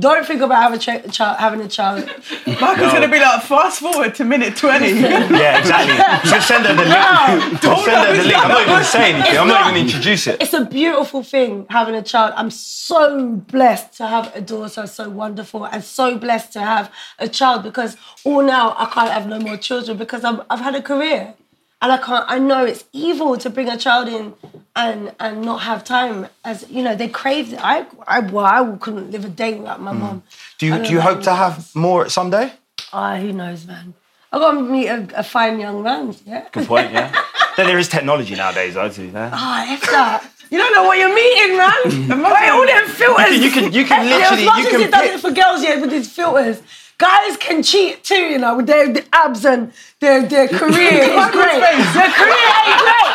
don't 0.00 0.26
think 0.26 0.40
about 0.40 0.62
having 0.62 0.78
a, 0.78 1.08
ch- 1.08 1.12
child, 1.14 1.38
having 1.38 1.60
a 1.60 1.68
child. 1.68 2.04
Michael's 2.46 2.92
gonna 2.92 3.06
be 3.06 3.20
like, 3.20 3.42
fast 3.44 3.78
forward 3.78 4.16
to 4.16 4.24
minute 4.24 4.56
twenty. 4.56 4.90
Yeah, 5.00 5.60
exactly. 5.60 6.28
Just 6.28 6.48
send 6.48 6.66
her 6.66 6.74
the 6.74 6.82
link. 6.82 7.60
Just 7.62 7.84
send 7.84 8.08
her 8.08 8.16
the 8.16 8.22
link. 8.24 8.36
I'm 8.36 8.48
not 8.48 8.66
even 8.68 8.82
saying 8.84 9.14
anything. 9.14 9.38
I'm 9.38 9.46
not 9.46 9.70
even 9.70 9.82
introduce 9.86 10.26
it. 10.26 10.42
It's 10.42 10.52
a 10.54 10.64
beautiful 10.64 11.22
thing 11.22 11.66
having 11.70 11.94
a 11.94 12.02
child. 12.02 12.34
I'm 12.36 12.50
so 12.50 13.28
blessed 13.36 13.96
to 13.98 14.08
have 14.08 14.34
a 14.34 14.40
daughter, 14.40 14.88
so 14.88 15.08
wonderful, 15.08 15.64
and 15.64 15.84
so 15.84 16.18
blessed 16.18 16.52
to 16.54 16.60
have 16.62 16.92
a 17.20 17.28
child 17.28 17.62
because 17.62 17.96
all 18.24 18.42
now 18.42 18.74
I 18.76 18.86
can't 18.86 19.10
have 19.12 19.28
no 19.28 19.38
more 19.38 19.56
children 19.56 19.96
because 19.96 20.24
I'm, 20.24 20.42
I've 20.50 20.58
had 20.60 20.74
a 20.74 20.82
career. 20.82 21.34
And 21.82 21.92
I 21.92 21.98
can't, 21.98 22.24
I 22.28 22.38
know 22.38 22.64
it's 22.64 22.84
evil 22.92 23.36
to 23.36 23.50
bring 23.50 23.68
a 23.68 23.76
child 23.76 24.08
in 24.08 24.34
and 24.74 25.14
and 25.20 25.42
not 25.42 25.58
have 25.62 25.84
time. 25.84 26.26
As 26.44 26.68
you 26.70 26.82
know, 26.82 26.94
they 26.94 27.08
crave 27.08 27.52
it. 27.52 27.58
I, 27.62 27.86
I, 28.06 28.20
well, 28.20 28.44
I 28.46 28.76
couldn't 28.78 29.10
live 29.10 29.24
a 29.24 29.28
day 29.28 29.54
without 29.54 29.80
my 29.80 29.92
mum. 29.92 30.22
Do 30.58 30.66
you 30.66 30.72
don't 30.72 30.88
you 30.90 31.00
hope 31.00 31.22
to 31.22 31.34
have 31.34 31.74
more 31.74 32.08
someday? 32.08 32.52
Ah, 32.92 33.16
who 33.16 33.32
knows, 33.32 33.66
man. 33.66 33.94
I 34.32 34.38
got 34.38 34.52
to 34.52 34.60
meet 34.62 34.88
a, 34.88 35.06
a 35.16 35.22
fine 35.22 35.60
young 35.60 35.82
man. 35.82 36.14
Yeah. 36.24 36.46
Good 36.50 36.66
point. 36.66 36.92
Yeah. 36.92 37.12
then 37.56 37.66
there 37.66 37.78
is 37.78 37.88
technology 37.88 38.34
nowadays, 38.34 38.76
I 38.76 38.88
fair. 38.88 39.30
Ah, 39.32 39.72
F 39.72 39.82
that. 39.82 40.30
You 40.50 40.58
don't 40.58 40.72
know 40.72 40.84
what 40.84 40.96
you're 40.98 41.14
meeting, 41.14 41.56
man. 41.58 42.22
Wait, 42.22 42.48
all 42.50 42.66
them 42.66 42.86
filters. 42.88 43.38
You 43.38 43.50
can- 43.50 43.72
you 43.72 43.84
can 43.84 44.06
Yeah, 44.08 44.16
literally- 44.16 44.42
As 44.42 44.46
much 44.46 44.58
you 44.58 44.64
as 44.66 44.70
can 44.72 44.80
it 44.82 44.90
does 44.90 45.10
it 45.10 45.20
for 45.20 45.30
girls, 45.32 45.62
yeah, 45.62 45.80
with 45.80 45.90
these 45.90 46.10
filters. 46.10 46.62
Guys 46.98 47.36
can 47.36 47.62
cheat 47.62 48.02
too, 48.02 48.14
you 48.14 48.38
know, 48.38 48.56
with 48.56 48.66
their, 48.66 48.90
their 48.90 49.04
abs 49.12 49.44
and 49.44 49.70
their, 50.00 50.22
their 50.26 50.48
career 50.48 50.92
is 50.92 51.30
great. 51.30 51.60
Their 51.60 52.10
career 52.10 52.52
ain't 52.64 52.80
great. 52.80 53.12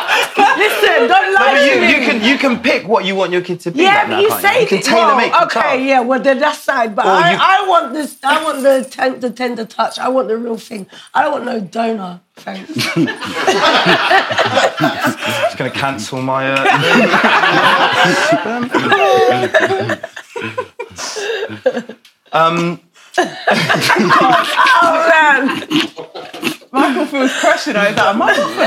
Listen, 0.56 1.08
don't 1.08 1.08
No, 1.08 1.32
lie 1.34 1.54
but 1.54 1.58
to 1.58 1.64
you, 1.74 1.80
me. 1.80 1.88
you 1.90 1.96
can 2.06 2.22
you 2.22 2.38
can 2.38 2.60
pick 2.62 2.86
what 2.86 3.04
you 3.04 3.16
want 3.16 3.32
your 3.32 3.40
kid 3.42 3.58
to 3.60 3.70
be. 3.72 3.82
yeah, 3.82 3.94
like 3.94 4.02
but 4.02 4.08
now, 4.10 4.20
you 4.20 4.28
can't 4.28 4.40
say 4.42 4.60
you 4.62 4.66
can 4.68 4.80
tailor 4.82 5.06
well, 5.06 5.16
make 5.16 5.32
Okay, 5.42 5.60
child. 5.60 5.82
yeah, 5.82 6.00
well 6.00 6.20
then 6.20 6.38
that's 6.38 6.58
side, 6.58 6.94
but 6.94 7.06
I, 7.06 7.32
you- 7.32 7.38
I 7.40 7.64
want 7.68 7.92
this. 7.92 8.18
I 8.22 8.40
want 8.44 8.62
the 8.62 8.84
ten, 8.88 9.18
the 9.18 9.30
tender 9.30 9.64
touch. 9.64 9.98
I 9.98 10.08
want 10.08 10.28
the 10.28 10.36
real 10.36 10.56
thing. 10.58 10.86
I 11.14 11.22
don't 11.22 11.32
want 11.32 11.44
no 11.46 11.58
donor. 11.60 12.20
Thanks. 12.36 12.72
Just 12.74 12.94
gonna 15.58 15.70
cancel 15.70 16.20
my. 16.22 16.52
Uh, 16.52 16.64
um, 22.32 22.80
oh 23.18 25.08
man. 25.10 25.68
Michael 26.72 27.06
feels 27.06 27.32
pressure 27.40 27.72
though. 27.72 27.80
He's 27.84 27.96
like, 27.96 28.14
am 28.14 28.22
I 28.22 28.32
off 28.38 28.58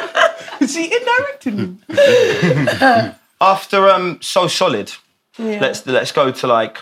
enough? 0.00 0.62
Is 0.62 0.72
she 0.74 0.84
indirecting 0.86 1.56
me? 1.56 3.12
after 3.40 3.88
um, 3.88 4.18
so 4.22 4.48
solid, 4.48 4.92
Yeah. 5.38 5.58
let's 5.60 5.86
let's 5.86 6.12
go 6.12 6.30
to 6.32 6.46
like 6.46 6.78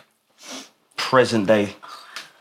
present 0.96 1.46
day. 1.46 1.76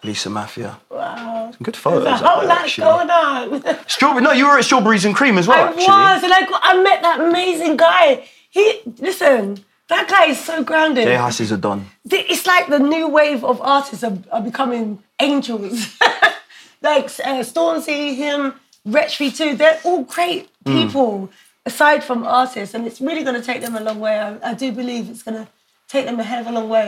Lisa 0.05 0.27
Maffia. 0.27 0.75
Wow. 0.89 1.49
Some 1.51 1.63
good 1.63 1.77
photos. 1.77 2.03
There's 2.03 2.19
a 2.19 2.27
whole 2.27 2.45
lot 2.45 2.75
going 2.75 3.09
on. 3.09 3.79
Strawberry. 3.87 4.21
No, 4.21 4.31
you 4.33 4.45
were 4.45 4.57
at 4.57 4.65
Strawberries 4.65 5.05
and 5.05 5.15
Cream 5.15 5.37
as 5.37 5.47
well. 5.47 5.63
I 5.63 5.69
actually. 5.69 5.85
was, 5.85 6.23
and 6.23 6.33
I, 6.33 6.41
got, 6.41 6.61
I 6.61 6.83
met 6.83 7.01
that 7.03 7.21
amazing 7.21 7.77
guy. 7.77 8.27
He 8.49 8.81
listen, 8.99 9.63
that 9.93 10.05
guy 10.15 10.25
is 10.33 10.39
so 10.49 10.63
grounded. 10.63 11.05
J 11.05 11.15
Hus 11.15 11.39
is 11.39 11.51
a 11.51 11.57
don. 11.65 11.79
It's 12.09 12.45
like 12.53 12.65
the 12.75 12.79
new 12.79 13.07
wave 13.19 13.41
of 13.51 13.57
artists 13.61 14.03
are, 14.03 14.17
are 14.35 14.41
becoming 14.41 14.87
angels. 15.19 15.77
like 16.89 17.05
uh, 17.29 17.41
Stormzy, 17.51 18.15
him, 18.15 18.39
Retry 18.87 19.29
too. 19.39 19.55
They're 19.55 19.79
all 19.83 20.03
great 20.03 20.49
Mm. 20.65 20.75
people 20.79 21.29
aside 21.65 22.01
from 22.05 22.19
artists, 22.25 22.73
and 22.75 22.87
it's 22.87 23.01
really 23.01 23.23
going 23.27 23.35
to 23.41 23.45
take 23.51 23.61
them 23.65 23.75
a 23.75 23.81
long 23.81 23.99
way. 23.99 24.15
I, 24.27 24.51
I 24.51 24.53
do 24.53 24.71
believe 24.71 25.09
it's 25.11 25.23
going 25.27 25.39
to 25.43 25.47
take 25.89 26.05
them 26.05 26.17
a 26.17 26.23
hell 26.23 26.39
of 26.43 26.47
a 26.47 26.51
long 26.57 26.69
way. 26.69 26.87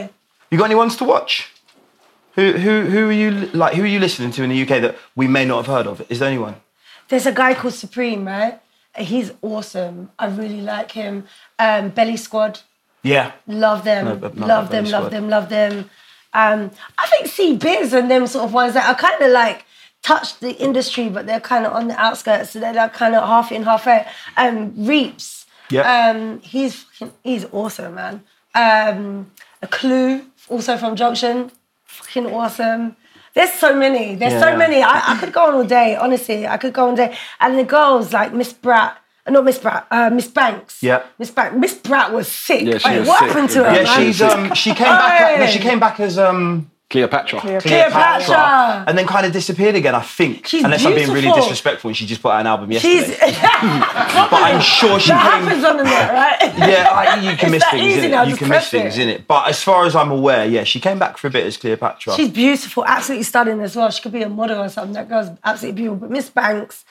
You 0.50 0.58
got 0.58 0.66
any 0.72 0.76
ones 0.84 0.96
to 0.98 1.04
watch? 1.04 1.52
Who 2.36 2.54
who 2.54 2.74
who 2.94 3.02
are 3.10 3.18
you 3.24 3.32
like? 3.62 3.74
Who 3.76 3.84
are 3.84 3.94
you 3.96 4.00
listening 4.00 4.32
to 4.36 4.44
in 4.44 4.50
the 4.54 4.62
UK 4.64 4.74
that 4.86 4.96
we 5.20 5.28
may 5.28 5.44
not 5.46 5.58
have 5.66 5.68
heard 5.76 5.88
of? 5.88 5.96
Is 6.10 6.20
there 6.20 6.30
anyone? 6.30 6.56
There's 7.10 7.26
a 7.26 7.32
guy 7.44 7.54
called 7.54 7.74
Supreme, 7.74 8.24
right? 8.26 8.56
He's 8.98 9.30
awesome. 9.42 10.10
I 10.18 10.26
really 10.42 10.62
like 10.62 10.92
him. 11.02 11.14
Um, 11.60 11.90
Belly 11.90 12.18
Squad. 12.18 12.62
Yeah. 13.06 13.32
Love 13.48 13.84
them, 13.84 14.06
No, 14.06 14.12
love 14.48 14.70
them, 14.72 14.86
love 14.86 15.12
them, 15.12 15.30
love 15.30 15.50
them. 15.50 15.90
Um, 16.34 16.72
I 16.98 17.06
think 17.08 17.28
C 17.28 17.56
Biz 17.56 17.94
and 17.94 18.10
them 18.10 18.26
sort 18.28 18.46
of 18.46 18.52
ones 18.54 18.74
that 18.74 18.88
are 18.90 18.96
kind 18.96 19.22
of 19.22 19.32
like 19.32 19.64
touch 20.02 20.40
the 20.40 20.52
industry, 20.58 21.10
but 21.10 21.26
they're 21.28 21.40
kind 21.40 21.66
of 21.68 21.74
on 21.74 21.88
the 21.88 21.98
outskirts, 22.00 22.50
so 22.52 22.60
they're 22.60 22.74
like 22.74 22.94
kind 22.94 23.14
of 23.16 23.24
half 23.24 23.52
in, 23.52 23.64
half 23.64 23.86
out. 23.88 24.06
Um, 24.38 24.74
Reaps, 24.76 25.46
Yeah. 25.70 25.84
um, 26.10 26.40
he's 26.42 26.74
fucking, 26.84 27.14
he's 27.24 27.46
awesome, 27.52 27.94
man. 27.96 28.24
Um, 28.56 29.32
a 29.62 29.68
Clue, 29.68 30.26
also 30.50 30.76
from 30.78 30.96
Junction, 30.96 31.52
fucking 31.86 32.26
awesome. 32.34 32.96
There's 33.36 33.52
so 33.54 33.76
many. 33.76 34.16
There's 34.16 34.40
so 34.42 34.50
Yeah. 34.50 34.56
many. 34.58 34.82
I, 34.82 35.14
I 35.14 35.18
could 35.20 35.34
go 35.34 35.46
on 35.48 35.54
all 35.56 35.64
day. 35.66 35.96
Honestly, 35.96 36.48
I 36.48 36.58
could 36.58 36.74
go 36.74 36.84
on 36.84 36.90
all 36.92 36.96
day. 36.96 37.16
And 37.40 37.60
the 37.60 37.64
girls 37.66 38.14
like 38.14 38.34
Miss 38.34 38.52
Bratt. 38.54 38.94
Not 39.28 39.44
Miss 39.44 39.58
Bratt, 39.58 39.86
uh, 39.90 40.10
Miss 40.12 40.28
Banks. 40.28 40.84
Yeah. 40.84 41.04
Miss 41.18 41.32
Banks. 41.32 41.56
Miss 41.58 41.74
Bratt 41.76 42.12
was 42.12 42.28
sick. 42.28 42.62
Yeah, 42.62 42.78
she 42.78 42.90
Wait, 42.90 43.00
was 43.00 43.08
what 43.08 43.20
sick. 43.20 43.28
happened 43.30 43.50
to 43.52 43.64
her? 43.64 43.74
Yeah, 43.76 43.84
man? 43.84 43.98
she's 44.06 44.22
um 44.22 44.54
she 44.54 44.70
came 44.74 44.86
back. 44.86 45.40
no, 45.40 45.48
she 45.48 45.60
came 45.60 45.80
back 45.80 46.00
as 46.00 46.20
um 46.20 46.70
Cleopatra. 46.90 47.40
Cleopatra. 47.40 48.86
and 48.88 48.96
then 48.98 49.08
kind 49.08 49.26
of 49.26 49.34
disappeared 49.34 49.76
again. 49.76 49.96
I 49.96 50.02
think, 50.02 50.46
She's 50.48 50.64
unless 50.64 50.86
I'm 50.86 50.94
being 50.94 51.10
really 51.12 51.32
disrespectful, 51.32 51.90
and 51.90 51.98
she 51.98 52.06
just 52.06 52.22
put 52.22 52.30
out 52.30 52.42
an 52.42 52.48
album 52.48 52.70
She's. 52.72 52.84
yesterday. 53.10 53.32
but 53.42 54.34
I'm 54.34 54.62
sure 54.62 55.00
she 55.00 55.10
that 55.10 55.32
came. 55.32 55.44
happens 55.48 55.64
on 55.64 55.78
the 55.78 55.84
net, 55.84 56.14
right? 56.14 56.58
Yeah, 56.70 56.90
I, 56.92 57.20
you 57.22 57.36
can 57.36 57.48
It's 57.48 57.52
miss 57.54 57.64
that 57.64 57.72
things 57.72 57.86
easy 57.98 58.06
in 58.06 58.12
now, 58.12 58.24
it. 58.24 58.30
You 58.30 58.38
can 58.38 58.50
miss 58.50 58.68
it. 58.68 58.70
things 58.82 58.98
in 59.00 59.10
it. 59.10 59.28
But 59.28 59.50
as 59.50 59.64
far 59.64 59.86
as 59.86 59.96
I'm 59.96 60.12
aware, 60.12 60.46
yeah, 60.46 60.64
she 60.64 60.80
came 60.80 61.00
back 61.00 61.18
for 61.18 61.28
a 61.28 61.32
bit 61.32 61.46
as 61.48 61.58
Cleopatra. 61.58 62.14
She's 62.14 62.30
beautiful, 62.30 62.86
absolutely 62.86 63.24
stunning 63.24 63.62
as 63.62 63.76
well. 63.76 63.90
She 63.90 64.04
could 64.04 64.12
be 64.12 64.22
a 64.22 64.30
model 64.30 64.62
or 64.62 64.70
something. 64.70 64.94
That 64.94 65.10
girl's 65.10 65.30
absolutely 65.44 65.82
beautiful. 65.82 66.08
But 66.08 66.12
Miss 66.12 66.30
Banks, 66.30 66.86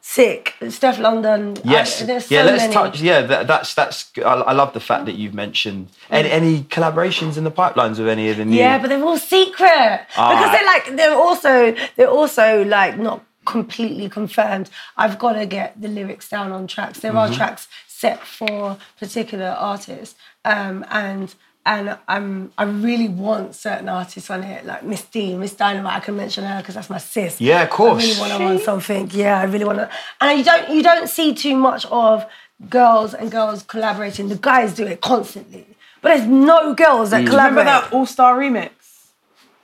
sick. 0.00 0.54
Stefflon 0.60 1.22
Don. 1.22 1.54
Mm-hmm. 1.54 1.70
Yes. 1.70 2.02
I, 2.02 2.18
so 2.18 2.34
yeah, 2.34 2.42
let's 2.42 2.62
many. 2.64 2.72
touch. 2.74 3.00
Yeah, 3.00 3.22
that, 3.22 3.46
that's 3.46 3.74
that's. 3.74 4.10
I, 4.18 4.22
I 4.22 4.52
love 4.52 4.72
the 4.72 4.80
fact 4.80 5.06
that 5.06 5.14
you've 5.14 5.34
mentioned 5.34 5.88
any, 6.10 6.30
any 6.30 6.62
collaborations 6.64 7.36
in 7.38 7.44
the 7.44 7.50
pipelines 7.52 7.98
with 7.98 8.08
any 8.08 8.28
of 8.30 8.38
the 8.38 8.44
new. 8.44 8.56
Yeah, 8.56 8.78
but 8.78 8.88
they're 8.88 9.04
all 9.04 9.18
secret 9.36 10.06
Ah. 10.16 10.28
because 10.30 10.50
they're 10.52 10.66
like 10.74 10.96
they're 10.96 11.14
also 11.26 11.74
they're 11.96 12.08
also 12.20 12.64
like 12.64 12.98
not 12.98 13.20
completely 13.44 14.08
confirmed. 14.08 14.68
I've 14.96 15.18
got 15.18 15.34
to 15.34 15.46
get 15.46 15.80
the 15.80 15.88
lyrics 15.88 16.28
down 16.28 16.52
on 16.52 16.66
tracks. 16.66 16.98
There 17.00 17.12
Mm-hmm. 17.12 17.32
are 17.32 17.36
tracks 17.36 17.68
set 17.86 18.18
for 18.38 18.76
particular 18.98 19.50
artists, 19.74 20.14
um, 20.44 20.84
and 20.90 21.34
and 21.64 21.96
I'm 22.08 22.52
I 22.58 22.64
really 22.64 23.08
want 23.08 23.54
certain 23.54 23.88
artists 23.88 24.30
on 24.30 24.42
it, 24.44 24.60
like 24.66 24.82
Miss 24.84 25.02
D, 25.14 25.34
Miss 25.36 25.54
Dynamite. 25.54 25.94
I 25.94 26.00
can 26.00 26.16
mention 26.16 26.44
her 26.44 26.58
because 26.60 26.74
that's 26.76 26.90
my 26.90 26.98
sis. 26.98 27.40
Yeah, 27.40 27.62
of 27.62 27.70
course. 27.70 28.02
I 28.02 28.06
really 28.06 28.20
want 28.20 28.32
to 28.40 28.44
on 28.54 28.58
something. 28.60 29.10
Yeah, 29.12 29.40
I 29.40 29.44
really 29.44 29.64
want 29.64 29.78
to. 29.78 29.88
And 30.20 30.38
you 30.38 30.44
don't 30.44 30.68
you 30.76 30.82
don't 30.90 31.08
see 31.08 31.34
too 31.34 31.56
much 31.56 31.82
of 31.86 32.24
girls 32.68 33.14
and 33.14 33.30
girls 33.30 33.62
collaborating. 33.64 34.28
The 34.28 34.36
guys 34.50 34.74
do 34.74 34.84
it 34.86 35.00
constantly. 35.00 35.66
but 36.02 36.08
there's 36.14 36.28
no 36.28 36.58
girls 36.74 37.10
that 37.10 37.18
Remember 37.24 37.30
collaborate. 37.30 37.66
that 37.66 37.92
All 37.92 38.06
Star 38.06 38.32
remix 38.38 38.70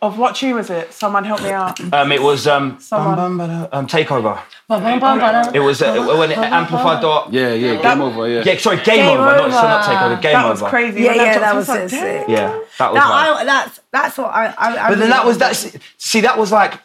of 0.03 0.19
what 0.19 0.35
tune 0.35 0.57
was 0.57 0.69
it? 0.69 0.93
Someone 0.93 1.25
help 1.25 1.41
me 1.43 1.51
out. 1.51 1.79
Um, 1.95 2.11
it 2.11 2.21
was 2.21 2.47
um, 2.47 2.79
Someone. 2.81 3.17
bum, 3.17 3.38
bum, 3.38 3.49
ba-da, 3.49 3.79
um, 3.79 3.87
takeover. 3.87 4.41
Bum, 4.69 4.83
bum, 4.83 4.99
bum, 4.99 5.19
ba-dum. 5.19 5.55
It 5.55 5.61
was 5.61 5.81
uh, 5.81 5.95
when 6.19 6.31
it 6.33 6.38
amplified 6.38 7.01
dot. 7.01 7.33
Yeah, 7.33 7.53
yeah, 7.55 7.81
game 7.81 8.01
over, 8.01 8.29
yeah. 8.29 8.43
Yeah, 8.45 8.59
sorry, 8.59 8.79
game, 8.79 8.97
Game 8.97 9.09
over, 9.11 9.25
not, 9.25 9.38
so 9.38 9.62
not 9.62 9.88
over. 9.88 9.95
takeover. 10.17 10.23
Game 10.23 10.33
that 10.33 10.49
was 10.49 10.62
over. 10.62 10.71
crazy. 10.71 11.01
Yeah, 11.03 11.07
When 11.09 11.17
yeah, 11.17 11.38
dropped, 11.38 11.41
that 11.41 11.55
I 11.55 11.57
was 11.57 11.69
like, 11.69 11.81
it. 11.85 11.91
"Damn." 11.91 12.31
Yeah, 12.31 12.59
that 12.79 12.93
was. 12.93 13.01
That, 13.03 13.09
like- 13.11 13.41
I, 13.41 13.45
that's 13.45 13.81
that's 13.93 14.19
what 14.19 14.27
I. 14.29 14.47
I, 14.47 14.87
I 14.87 14.88
but 14.91 14.99
then 14.99 15.11
that 15.11 15.25
was 15.25 15.38
love. 15.38 15.49
that's 15.51 15.79
see 15.99 16.21
that 16.23 16.37
was 16.38 16.51
like. 16.53 16.81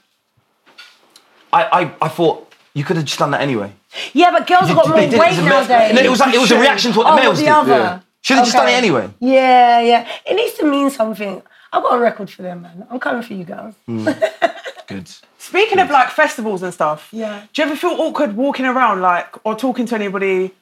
I 1.54 1.64
I, 1.64 1.92
I 2.02 2.08
thought 2.10 2.54
you 2.74 2.84
could 2.84 2.98
have 2.98 3.06
just 3.06 3.18
done 3.20 3.32
that 3.32 3.42
anyway. 3.42 3.72
Yeah, 4.14 4.32
but 4.32 4.46
girls 4.48 4.68
have 4.68 4.76
got 4.78 4.86
They 4.86 4.92
more 4.92 5.00
did 5.02 5.14
it 5.14 5.20
weight 5.20 5.30
as 5.32 5.40
a 5.40 5.42
ma- 5.44 5.50
nowadays. 5.50 5.96
No, 5.96 6.02
it 6.02 6.10
was 6.10 6.20
like 6.20 6.36
it 6.36 6.40
was 6.40 6.52
a 6.52 6.60
reaction 6.60 6.92
to 6.92 6.98
what 7.00 7.06
the 7.06 7.12
oh, 7.14 7.16
males 7.16 7.38
the 7.40 7.46
did. 7.46 7.52
other. 7.54 8.04
Should 8.22 8.38
have 8.38 8.46
just 8.46 8.56
done 8.58 8.68
it 8.68 8.72
Okay. 8.72 8.78
anyway. 8.78 9.10
Yeah, 9.20 9.80
yeah. 9.82 10.08
It 10.26 10.36
needs 10.36 10.54
to 10.58 10.66
mean 10.66 10.90
something. 10.90 11.42
I've 11.74 11.84
got 11.84 11.98
a 11.98 12.00
record 12.00 12.30
for 12.30 12.42
them, 12.44 12.62
man. 12.62 12.88
I'm 12.90 13.00
coming 13.00 13.22
for 13.22 13.34
you 13.34 13.44
girls. 13.44 13.76
Mm. 13.88 14.32
Good. 14.88 15.10
Speaking 15.38 15.80
of 15.80 15.90
like 15.90 16.10
festivals 16.10 16.64
and 16.64 16.74
stuff, 16.74 17.10
Yeah. 17.12 17.44
Do 17.54 17.62
you 17.62 17.68
ever 17.68 17.76
feel 17.76 17.92
awkward 18.00 18.36
walking 18.38 18.66
around 18.66 19.02
like 19.02 19.46
or 19.46 19.56
talking 19.56 19.86
to 19.88 19.96
anybody, 19.96 20.54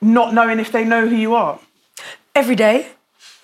not 0.00 0.34
knowing 0.34 0.58
if 0.58 0.72
they 0.72 0.84
know 0.84 1.06
who 1.06 1.14
you 1.16 1.34
are? 1.34 1.58
Every 2.34 2.56
day. 2.56 2.86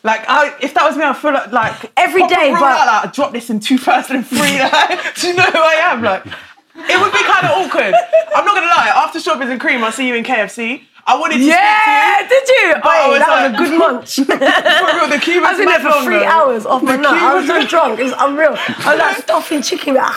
Like, 0.03 0.25
I, 0.29 0.55
if 0.61 0.73
that 0.75 0.85
was 0.85 0.97
me, 0.97 1.03
I 1.03 1.13
feel 1.15 1.33
like, 1.33 1.51
like 1.51 1.93
Every 1.97 2.21
proper 2.21 2.35
day, 2.37 2.51
real 2.51 2.61
but- 2.61 2.79
out, 2.81 2.87
like, 2.87 3.09
I 3.09 3.11
dropped 3.13 3.33
this 3.33 3.51
in 3.51 3.59
2003. 3.61 4.39
Like, 4.61 5.15
do 5.17 5.27
you 5.29 5.35
know 5.35 5.43
who 5.43 5.59
I 5.59 5.75
am? 5.91 6.03
Like, 6.03 6.25
it 6.25 7.01
would 7.01 7.13
be 7.13 7.23
kind 7.25 7.47
of 7.47 7.51
awkward. 7.67 7.95
I'm 8.37 8.45
not 8.45 8.55
gonna 8.55 8.67
lie. 8.67 8.93
After 8.95 9.19
Strawberries 9.19 9.51
and 9.51 9.61
Cream, 9.61 9.83
I 9.83 9.91
see 9.91 10.07
you 10.07 10.15
in 10.15 10.23
KFC. 10.23 10.83
I 11.09 11.17
wanted 11.19 11.39
to 11.39 11.45
Yeah, 11.45 12.19
speak 12.19 12.29
did 12.31 12.49
you? 12.49 12.75
But 12.83 12.87
I 12.91 13.05
Oh, 13.07 13.11
was 13.11 13.19
that 13.21 13.29
like- 13.31 13.61
was 13.61 13.69
a 13.69 13.71
good 13.71 13.79
munch. 13.85 14.15
to 14.17 14.21
you. 14.23 14.27
For 14.27 14.91
real, 14.99 15.07
the 15.09 15.19
queue 15.23 15.45
I 15.47 15.51
was 15.53 15.61
in 15.61 15.67
there 15.67 15.79
for 15.79 16.03
three 16.03 16.25
hours 16.25 16.67
off 16.67 16.83
my 16.83 16.97
The 16.97 17.03
nut. 17.03 17.15
queue 17.19 17.27
I 17.29 17.35
was 17.35 17.47
was 17.47 17.63
so 17.63 17.67
drunk. 17.69 18.01
It 18.01 18.05
was 18.11 18.15
unreal. 18.19 18.55
I 18.59 18.91
was 18.91 18.99
like 18.99 19.17
stuffing 19.23 19.63
chicken. 19.69 19.95
Like, 19.95 20.11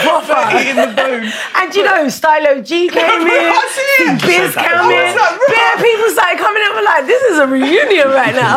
proper. 0.00 0.40
eating 0.56 0.76
the 0.80 0.88
bone. 0.96 1.28
And 1.56 1.74
you 1.76 1.84
know, 1.84 2.08
Stylo 2.08 2.62
G 2.62 2.88
came 2.88 3.04
in. 3.04 3.28
I 3.28 3.68
see 3.76 4.04
it. 4.08 4.20
Biz 4.24 4.56
I 4.56 4.62
came 4.64 4.88
in. 4.88 4.88
was 4.88 5.16
like, 5.20 5.36
bro. 5.36 5.46
Bare 5.52 5.76
people 5.84 6.08
started 6.16 6.38
coming 6.40 6.62
in. 6.64 6.70
We're 6.80 6.88
like, 6.88 7.04
this 7.06 7.22
is 7.30 7.36
a 7.38 7.46
reunion 7.46 8.08
right 8.08 8.34
now. 8.34 8.56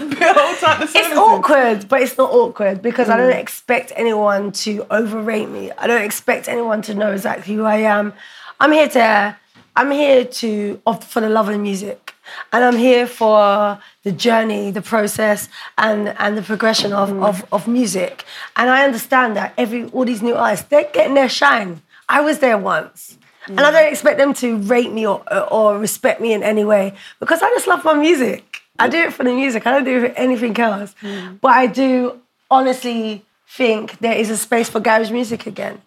The 0.00 0.34
whole 0.34 0.56
time, 0.56 0.80
the 0.80 0.90
It's 0.98 1.16
awkward, 1.16 1.88
but 1.88 2.02
it's 2.02 2.18
not 2.18 2.30
awkward 2.32 2.82
because 2.82 3.08
I 3.08 3.14
Mm. 3.14 3.30
don't 3.30 3.38
expect 3.38 3.92
anyone 3.94 4.50
to 4.66 4.84
overrate 4.90 5.48
me. 5.48 5.70
I 5.78 5.86
don't 5.86 6.02
expect 6.02 6.48
anyone 6.48 6.82
to 6.82 6.94
know 6.94 7.12
exactly 7.12 7.54
who 7.54 7.64
I 7.64 7.76
am. 7.86 8.12
I'm 8.58 8.72
here 8.72 8.88
to, 8.88 9.36
I'm 9.76 9.90
here 9.90 10.24
to 10.24 10.80
for 11.08 11.20
the 11.20 11.28
love 11.28 11.48
of 11.48 11.58
music, 11.60 12.14
and 12.52 12.64
I'm 12.64 12.76
here 12.76 13.06
for 13.06 13.78
the 14.04 14.12
journey, 14.12 14.70
the 14.70 14.82
process, 14.82 15.48
and 15.78 16.08
and 16.18 16.36
the 16.38 16.42
progression 16.42 16.92
of 16.92 17.10
Mm. 17.10 17.24
of, 17.28 17.44
of 17.52 17.66
music. 17.68 18.24
And 18.56 18.68
I 18.70 18.84
understand 18.84 19.36
that 19.36 19.52
every 19.56 19.84
all 19.92 20.04
these 20.04 20.22
new 20.22 20.34
artists, 20.34 20.66
they're 20.68 20.90
getting 20.92 21.14
their 21.14 21.28
shine. 21.28 21.82
I 22.08 22.20
was 22.20 22.38
there 22.38 22.58
once. 22.58 23.16
And 23.46 23.58
Mm. 23.58 23.64
I 23.66 23.70
don't 23.72 23.90
expect 23.92 24.18
them 24.18 24.32
to 24.34 24.48
rate 24.74 24.92
me 24.92 25.06
or, 25.06 25.22
or 25.50 25.78
respect 25.78 26.20
me 26.20 26.32
in 26.34 26.42
any 26.42 26.64
way 26.64 26.92
because 27.20 27.40
I 27.42 27.48
just 27.50 27.66
love 27.66 27.84
my 27.84 27.94
music. 27.94 28.62
I 28.78 28.88
do 28.88 28.98
it 28.98 29.12
for 29.12 29.24
the 29.24 29.32
music. 29.32 29.66
I 29.66 29.70
don't 29.72 29.84
do 29.84 29.96
it 29.96 30.00
for 30.12 30.18
anything 30.18 30.58
else. 30.58 30.94
But 31.40 31.52
I 31.52 31.66
do 31.66 32.18
honestly 32.50 33.24
think 33.48 33.98
there 34.00 34.14
is 34.22 34.30
a 34.30 34.36
space 34.36 34.68
for 34.68 34.80
garage 34.80 35.10
music 35.10 35.46
again, 35.46 35.80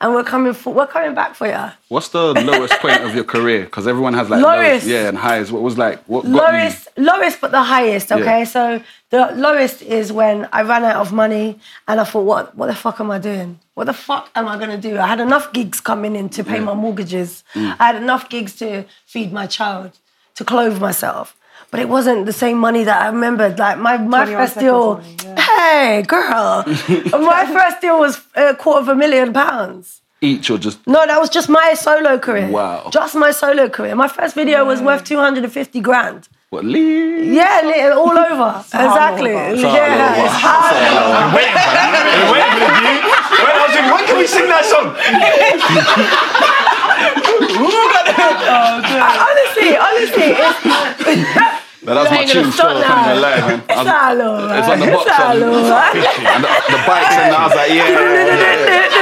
and 0.00 0.14
we're 0.14 0.24
coming 0.24 0.52
for, 0.54 0.72
we're 0.72 0.86
coming 0.86 1.14
back 1.14 1.34
for 1.34 1.46
you. 1.46 1.72
What's 1.88 2.08
the 2.08 2.32
lowest 2.50 2.74
point 2.74 3.02
of 3.02 3.14
your 3.14 3.24
career? 3.24 3.64
Because 3.64 3.86
everyone 3.86 4.14
has 4.14 4.30
like 4.30 4.42
Lowest. 4.42 4.86
lows, 4.86 4.92
yeah, 4.92 5.08
and 5.08 5.18
highs. 5.18 5.52
What 5.52 5.62
was 5.62 5.76
like 5.76 6.02
what 6.04 6.22
got 6.22 6.30
Lowest, 6.32 6.88
lowest, 6.96 7.40
but 7.40 7.50
the 7.50 7.62
highest. 7.62 8.10
Okay, 8.10 8.38
Yeah. 8.40 8.44
so 8.44 8.82
the 9.10 9.32
lowest 9.34 9.82
is 9.82 10.12
when 10.12 10.48
I 10.52 10.62
ran 10.62 10.84
out 10.84 10.96
of 10.96 11.12
money 11.12 11.58
and 11.86 12.00
I 12.00 12.04
thought, 12.04 12.24
what, 12.24 12.56
what 12.56 12.66
the 12.68 12.74
fuck 12.74 12.98
am 13.00 13.10
I 13.10 13.18
doing? 13.18 13.58
What 13.74 13.84
the 13.84 13.92
fuck 13.92 14.30
am 14.34 14.46
I 14.48 14.58
gonna 14.58 14.78
do? 14.78 14.98
I 14.98 15.06
had 15.06 15.20
enough 15.20 15.52
gigs 15.52 15.80
coming 15.80 16.16
in 16.16 16.28
to 16.30 16.44
pay 16.44 16.60
my 16.60 16.74
mortgages. 16.74 17.44
Mm. 17.54 17.76
I 17.78 17.86
had 17.88 17.96
enough 17.96 18.28
gigs 18.28 18.54
to 18.56 18.84
feed 19.06 19.32
my 19.32 19.46
child, 19.46 19.98
to 20.36 20.44
clothe 20.44 20.80
myself. 20.80 21.36
But 21.70 21.78
it 21.78 21.88
wasn't 21.88 22.26
the 22.26 22.32
same 22.32 22.58
money 22.58 22.82
that 22.82 23.00
I 23.00 23.06
remembered. 23.06 23.58
Like 23.58 23.78
my, 23.78 23.96
my 23.96 24.26
first 24.26 24.58
deal, 24.58 25.00
yeah. 25.24 25.39
Hey 25.58 26.02
girl, 26.06 26.64
my 27.32 27.44
first 27.46 27.80
deal 27.80 27.98
was 27.98 28.20
a 28.34 28.54
quarter 28.54 28.80
of 28.82 28.88
a 28.88 28.94
million 28.94 29.32
pounds. 29.32 30.00
each 30.20 30.50
or 30.50 30.58
just 30.58 30.78
No, 30.86 31.04
that 31.06 31.18
was 31.18 31.30
just 31.30 31.48
my 31.48 31.74
solo 31.74 32.18
career. 32.18 32.48
Wow. 32.48 32.90
Just 32.92 33.14
my 33.14 33.30
solo 33.32 33.68
career. 33.68 33.94
My 33.96 34.08
first 34.08 34.34
video 34.34 34.64
was 34.64 34.80
worth 34.82 35.04
250 35.04 35.80
grand. 35.80 36.28
what 36.50 36.64
Lee? 36.64 37.34
Yeah, 37.36 37.62
li- 37.64 37.90
all 38.02 38.16
over. 38.28 38.50
exactly. 38.74 39.32
over. 39.32 39.54
It's 39.54 39.64
all 39.64 39.74
Yeah, 39.74 40.12
over. 40.12 40.26
it's 40.26 40.44
all 40.44 40.74
over. 40.74 41.16
I'm 41.20 41.32
waiting 41.36 41.56
for 41.64 41.72
that. 41.76 41.88
I'm 42.20 42.30
waiting 42.34 42.52
for 42.52 42.60
the 42.60 42.70
view. 42.80 42.98
When, 43.40 43.52
I 43.56 43.62
was 43.64 43.74
like, 43.78 43.88
when 43.92 44.02
can 44.06 44.16
we 44.18 44.26
sing 44.26 44.46
that 44.54 44.64
song? 44.72 44.86
Oh, 48.52 48.80
honestly, 49.26 49.76
honestly, 49.76 50.28
it's, 50.36 51.59
No, 51.82 51.94
that's 51.94 52.10
my 52.10 52.24
tune 52.26 52.52
stop 52.52 52.76
still. 52.76 52.80
now. 52.80 52.92
I'm 52.92 53.04
gonna 53.08 53.20
lie, 53.20 53.40
man. 53.40 53.62
It's 53.70 53.88
all 53.88 54.20
over. 54.20 54.54
It's 54.58 54.68
on 54.68 54.78
the 54.80 54.86
box. 54.92 55.06
It's 55.08 55.20
all 55.20 55.44
over. 55.44 55.80
and 56.28 56.44
the, 56.44 56.50
the 56.68 56.80
bikes 56.84 57.16
and 57.16 57.32
I 57.32 57.46
was 57.46 57.54
like, 57.56 57.70
yeah, 57.70 57.88
yeah, 57.88 58.68
yeah. 58.68 59.00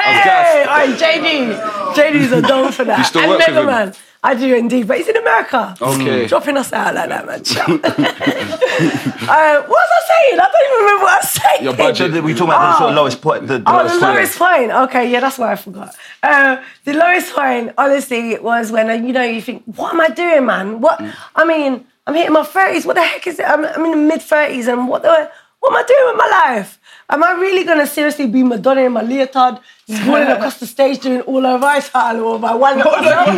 Hey, 0.00 0.64
all 0.64 0.76
right, 0.78 0.96
JD. 0.98 1.60
JD's 1.94 2.32
a 2.32 2.40
dog 2.42 2.72
for 2.72 2.84
that. 2.84 2.98
You 2.98 3.04
still 3.04 3.22
and 3.22 3.30
work 3.30 3.38
with 3.46 3.56
him? 3.56 3.66
Man. 3.66 3.94
I 4.22 4.34
do 4.34 4.54
indeed, 4.54 4.86
but 4.86 4.98
he's 4.98 5.08
in 5.08 5.16
America. 5.16 5.74
Okay. 5.80 6.26
Dropping 6.26 6.56
us 6.58 6.72
out 6.74 6.94
like 6.94 7.08
that, 7.08 7.24
man. 7.26 7.42
Ciao. 7.42 7.64
uh, 7.64 9.62
what 9.62 9.68
was 9.68 9.90
I 9.98 10.02
saying? 10.08 10.40
I 10.40 10.48
don't 10.52 10.66
even 10.66 10.78
remember 10.84 11.04
what 11.04 11.12
I 11.12 11.16
was 11.18 11.30
saying. 11.30 11.62
Your 11.64 11.72
So 11.72 11.78
budget. 11.78 12.12
did 12.12 12.24
we 12.24 12.34
talk 12.34 12.48
about 12.48 12.72
the 12.72 12.78
sort 12.78 12.90
of 12.90 12.96
lowest 12.96 13.22
point? 13.22 13.46
The, 13.46 13.58
the 13.58 13.64
Oh, 13.70 13.76
lowest 13.76 13.94
the 13.94 14.00
lowest 14.06 14.38
point. 14.38 14.70
Okay, 14.70 15.10
yeah, 15.10 15.20
that's 15.20 15.38
why 15.38 15.52
I 15.52 15.56
forgot. 15.56 15.94
Uh, 16.22 16.62
the 16.84 16.92
lowest 16.92 17.34
point, 17.34 17.72
honestly, 17.78 18.38
was 18.38 18.70
when 18.70 18.90
uh, 18.90 18.94
you 18.94 19.12
know 19.12 19.22
you 19.22 19.40
think, 19.40 19.62
what 19.64 19.94
am 19.94 20.00
I 20.00 20.08
doing, 20.08 20.44
man? 20.46 20.80
What? 20.80 21.00
I 21.34 21.44
mean, 21.44 21.86
I'm 22.06 22.14
hitting 22.14 22.32
my 22.32 22.44
thirties. 22.44 22.84
What 22.84 22.96
the 22.96 23.02
heck 23.02 23.26
is 23.26 23.38
it? 23.38 23.44
I'm, 23.46 23.64
I'm 23.64 23.84
in 23.86 23.90
the 23.92 23.96
mid 23.96 24.22
thirties, 24.22 24.68
and 24.68 24.88
what 24.88 25.02
the? 25.02 25.30
What 25.60 25.72
am 25.72 25.76
I 25.76 25.86
doing 25.86 26.06
with 26.06 26.16
my 26.16 26.54
life? 26.56 26.79
Am 27.12 27.22
I 27.24 27.32
really 27.32 27.64
gonna 27.64 27.86
seriously 27.86 28.26
be 28.26 28.42
Madonna 28.42 28.82
in 28.82 28.92
my 28.92 29.02
leotard, 29.02 29.58
swirling 29.88 30.28
across 30.28 30.58
the 30.60 30.66
stage 30.66 31.00
doing 31.00 31.20
all 31.22 31.44
over 31.46 31.66
ice 31.66 31.90
or 31.94 32.38
my 32.38 32.54
one? 32.54 32.78
no, 32.78 32.84
I 32.86 33.32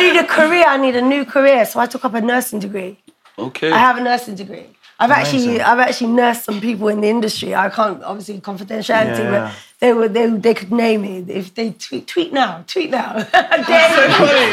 need 0.00 0.16
a 0.18 0.26
career. 0.26 0.64
I 0.66 0.76
need 0.78 0.96
a 0.96 1.02
new 1.02 1.24
career. 1.24 1.64
So 1.64 1.78
I 1.80 1.86
took 1.86 2.04
up 2.04 2.14
a 2.14 2.20
nursing 2.20 2.58
degree. 2.58 2.98
Okay. 3.38 3.70
I 3.70 3.78
have 3.78 3.98
a 3.98 4.02
nursing 4.02 4.34
degree. 4.34 4.66
I've 4.98 5.10
actually 5.10 5.60
I've 5.60 5.78
actually 5.78 6.12
nursed 6.12 6.44
some 6.44 6.60
people 6.60 6.88
in 6.88 7.00
the 7.00 7.08
industry. 7.08 7.54
I 7.54 7.68
can't 7.70 8.02
obviously 8.02 8.40
confidentiality, 8.40 9.18
Yeah, 9.18 9.30
yeah. 9.32 9.48
but 9.48 9.54
they 9.82 9.92
would 9.92 10.14
they 10.14 10.30
they 10.30 10.54
could 10.54 10.70
name 10.70 11.02
it 11.04 11.28
if 11.28 11.52
they 11.56 11.72
tweet 11.72 12.06
tweet 12.06 12.32
now 12.32 12.62
tweet 12.68 12.90
now. 12.90 13.16
I 13.34 13.62
dare 13.66 13.90
you. 13.90 13.96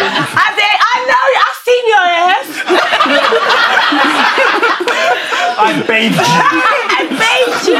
I 0.02 0.50
dare, 0.58 0.78
I 0.89 0.96
know 1.06 1.26
I've 1.46 1.62
seen 1.68 1.84
your 1.94 2.08
ass. 2.26 2.50
I 5.62 5.86
bathed 5.86 6.15
you. 6.15 6.24
I 6.98 7.02
made 7.13 7.62
you. 7.70 7.78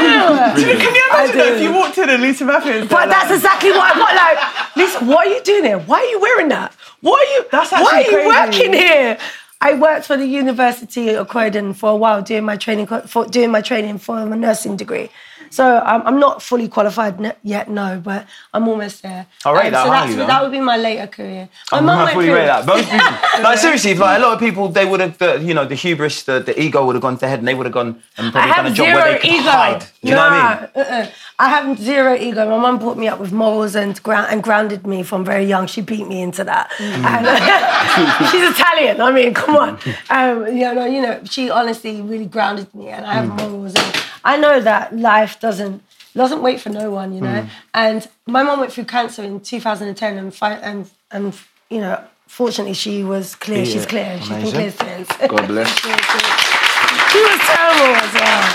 Can 0.78 0.94
you 0.94 1.04
imagine 1.10 1.38
that 1.38 1.48
if 1.56 1.60
you 1.62 1.72
walked 1.72 1.98
in 1.98 2.08
and 2.08 2.22
Lisa 2.22 2.44
Matthews? 2.44 2.86
But 2.88 3.08
that's 3.08 3.32
exactly 3.32 3.72
what 3.72 3.96
I 3.96 3.98
got. 3.98 4.14
Like, 4.14 4.38
Lisa, 4.76 5.04
what 5.04 5.26
are 5.26 5.30
you 5.30 5.42
doing 5.42 5.64
here? 5.64 5.78
Why 5.80 5.98
are 5.98 6.04
you 6.04 6.20
wearing 6.20 6.50
that? 6.50 6.72
Why 7.00 7.14
are 7.14 7.24
you? 7.36 7.44
That's 7.50 7.72
why 7.72 7.80
are 7.80 7.82
actually 7.82 8.04
you 8.04 8.10
crazy. 8.12 8.28
working 8.28 8.72
here? 8.74 9.18
I 9.60 9.74
worked 9.74 10.06
for 10.06 10.16
the 10.16 10.26
University 10.26 11.14
of 11.14 11.26
Croydon 11.26 11.74
for 11.74 11.90
a 11.90 11.96
while, 11.96 12.22
doing 12.22 12.44
my 12.44 12.56
training 12.56 12.86
for 12.86 13.26
doing 13.26 13.50
my 13.50 13.60
training 13.60 13.98
for 13.98 14.24
my 14.24 14.36
nursing 14.36 14.76
degree. 14.76 15.10
So 15.50 15.78
I'm, 15.78 16.02
I'm 16.06 16.18
not 16.20 16.42
fully 16.42 16.68
qualified 16.68 17.20
n- 17.24 17.34
yet, 17.42 17.68
no, 17.68 18.00
but 18.02 18.26
I'm 18.54 18.68
almost 18.68 19.02
there. 19.02 19.26
I'll 19.44 19.54
rate 19.54 19.66
Um, 19.66 19.72
that 19.72 19.84
So 19.84 19.90
high, 19.90 20.00
that's, 20.00 20.10
you 20.12 20.16
know. 20.18 20.26
that 20.26 20.42
would 20.42 20.52
be 20.52 20.60
my 20.60 20.76
later 20.76 21.06
career. 21.08 21.48
My 21.72 21.78
I'm 21.78 21.84
mum 21.86 21.98
went 21.98 22.12
fully 22.12 22.30
rate 22.30 22.46
that. 22.46 22.66
Most 22.66 22.88
people, 22.88 23.06
like 23.42 23.58
seriously, 23.58 23.94
like 23.94 24.18
a 24.18 24.22
lot 24.22 24.32
of 24.34 24.38
people, 24.40 24.68
they 24.68 24.86
would 24.86 25.00
have, 25.00 25.18
the, 25.18 25.40
you 25.40 25.52
know, 25.54 25.64
the 25.64 25.74
hubris, 25.74 26.22
the, 26.22 26.38
the 26.40 26.54
ego 26.60 26.86
would 26.86 26.94
have 26.94 27.02
gone 27.02 27.18
to 27.18 27.28
head, 27.28 27.40
and 27.40 27.48
they 27.48 27.54
would 27.54 27.66
have 27.66 27.72
gone 27.74 28.00
and 28.16 28.32
probably 28.32 28.50
done 28.52 28.66
a 28.66 28.70
job 28.72 28.86
where 28.94 29.12
they 29.12 29.18
could 29.18 29.30
ego. 29.30 29.50
hide. 29.50 29.80
Do 29.80 29.86
you 30.08 30.14
know 30.14 30.20
what 30.22 30.32
I 30.32 30.60
mean? 30.60 30.68
Nah, 30.76 30.80
uh-uh. 30.82 31.06
I 31.40 31.48
have 31.48 31.78
zero 31.78 32.14
ego. 32.14 32.48
My 32.48 32.58
mum 32.58 32.78
brought 32.78 32.98
me 32.98 33.08
up 33.08 33.18
with 33.18 33.32
morals 33.32 33.74
and, 33.74 34.00
ground, 34.02 34.28
and 34.30 34.42
grounded 34.42 34.86
me 34.86 35.02
from 35.02 35.24
very 35.24 35.44
young. 35.44 35.66
She 35.66 35.80
beat 35.80 36.06
me 36.06 36.20
into 36.22 36.44
that. 36.44 36.70
And, 36.78 37.26
uh, 37.26 38.26
she's 38.30 38.50
Italian. 38.50 39.00
I 39.00 39.10
mean, 39.10 39.34
come 39.34 39.56
on. 39.56 39.78
Um, 40.10 40.46
you 40.48 40.72
know, 40.74 40.84
you 40.86 41.00
know, 41.00 41.20
she 41.24 41.50
honestly 41.50 42.02
really 42.02 42.26
grounded 42.26 42.72
me, 42.74 42.88
and 42.88 43.06
I 43.06 43.14
have 43.14 43.28
morals. 43.28 43.74
And 43.76 44.02
I 44.24 44.36
know 44.36 44.60
that 44.60 44.96
life 44.96 45.40
doesn't 45.40 45.82
doesn't 46.14 46.42
wait 46.42 46.60
for 46.60 46.70
no 46.70 46.90
one. 46.90 47.14
You 47.14 47.20
know. 47.22 47.42
Hmm. 47.42 47.48
And 47.74 48.08
my 48.26 48.42
mom 48.42 48.60
went 48.60 48.72
through 48.72 48.84
cancer 48.84 49.22
in 49.22 49.40
2010, 49.40 50.18
and 50.18 50.34
fi- 50.34 50.54
and 50.54 50.90
and 51.10 51.34
you 51.68 51.80
know, 51.80 52.02
fortunately, 52.26 52.74
she 52.74 53.04
was 53.04 53.34
clear. 53.34 53.64
She's 53.64 53.86
clear. 53.86 54.18
She's 54.20 54.28
been 54.28 54.50
clear 54.50 54.70
since. 54.70 55.08
God 55.16 55.46
bless. 55.46 55.80
She 57.12 57.18
was 57.18 57.40
terrible 57.40 57.96
as 57.96 58.14
well. 58.14 58.52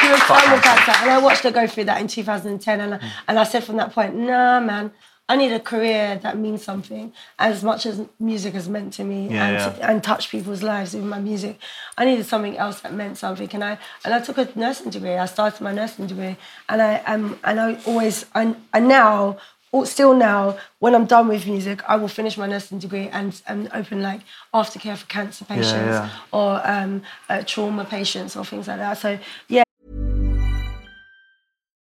She 0.00 0.08
was 0.08 0.20
terrible 0.20 0.62
cancer. 0.62 0.92
And 1.02 1.10
I 1.10 1.18
watched 1.18 1.42
her 1.42 1.50
go 1.50 1.66
through 1.66 1.84
that 1.84 2.00
in 2.00 2.06
2010. 2.06 2.80
And 2.80 2.94
I, 2.94 3.12
and 3.26 3.38
I 3.38 3.42
said 3.42 3.64
from 3.64 3.76
that 3.78 3.92
point, 3.92 4.14
nah, 4.14 4.60
man, 4.60 4.92
I 5.28 5.36
need 5.36 5.52
a 5.52 5.58
career 5.60 6.20
that 6.22 6.38
means 6.38 6.62
something 6.62 7.12
as 7.38 7.64
much 7.64 7.84
as 7.84 8.00
music 8.20 8.54
has 8.54 8.68
meant 8.68 8.92
to 8.94 9.04
me 9.04 9.28
Yeah, 9.28 9.46
and, 9.46 9.54
yeah. 9.54 9.70
To, 9.70 9.90
and 9.90 10.04
touched 10.04 10.30
people's 10.30 10.62
lives 10.62 10.94
with 10.94 11.04
my 11.04 11.18
music. 11.18 11.58
I 11.98 12.04
needed 12.04 12.26
something 12.26 12.56
else 12.56 12.80
that 12.80 12.92
meant 12.94 13.18
something, 13.18 13.48
and 13.52 13.64
I 13.64 13.78
and 14.04 14.14
I 14.14 14.20
took 14.20 14.38
a 14.38 14.48
nursing 14.54 14.90
degree. 14.90 15.16
I 15.16 15.26
started 15.26 15.60
my 15.62 15.72
nursing 15.72 16.06
degree, 16.06 16.36
and 16.68 16.80
I 16.80 16.98
um, 17.12 17.38
and 17.42 17.60
I 17.60 17.78
always 17.86 18.26
and 18.34 18.56
and 18.72 18.88
now. 18.88 19.38
Still 19.84 20.14
now, 20.14 20.56
when 20.78 20.94
I'm 20.94 21.04
done 21.04 21.28
with 21.28 21.46
music, 21.46 21.82
I 21.86 21.96
will 21.96 22.08
finish 22.08 22.38
my 22.38 22.46
nursing 22.46 22.78
degree 22.78 23.08
and, 23.08 23.38
and 23.46 23.68
open 23.74 24.00
like 24.00 24.22
aftercare 24.54 24.96
for 24.96 25.04
cancer 25.04 25.44
patients 25.44 25.96
yeah. 25.96 26.08
or 26.32 26.62
um, 26.64 27.02
uh, 27.28 27.42
trauma 27.44 27.84
patients 27.84 28.36
or 28.36 28.44
things 28.46 28.68
like 28.68 28.78
that. 28.78 28.96
So 28.96 29.18
yeah, 29.48 29.64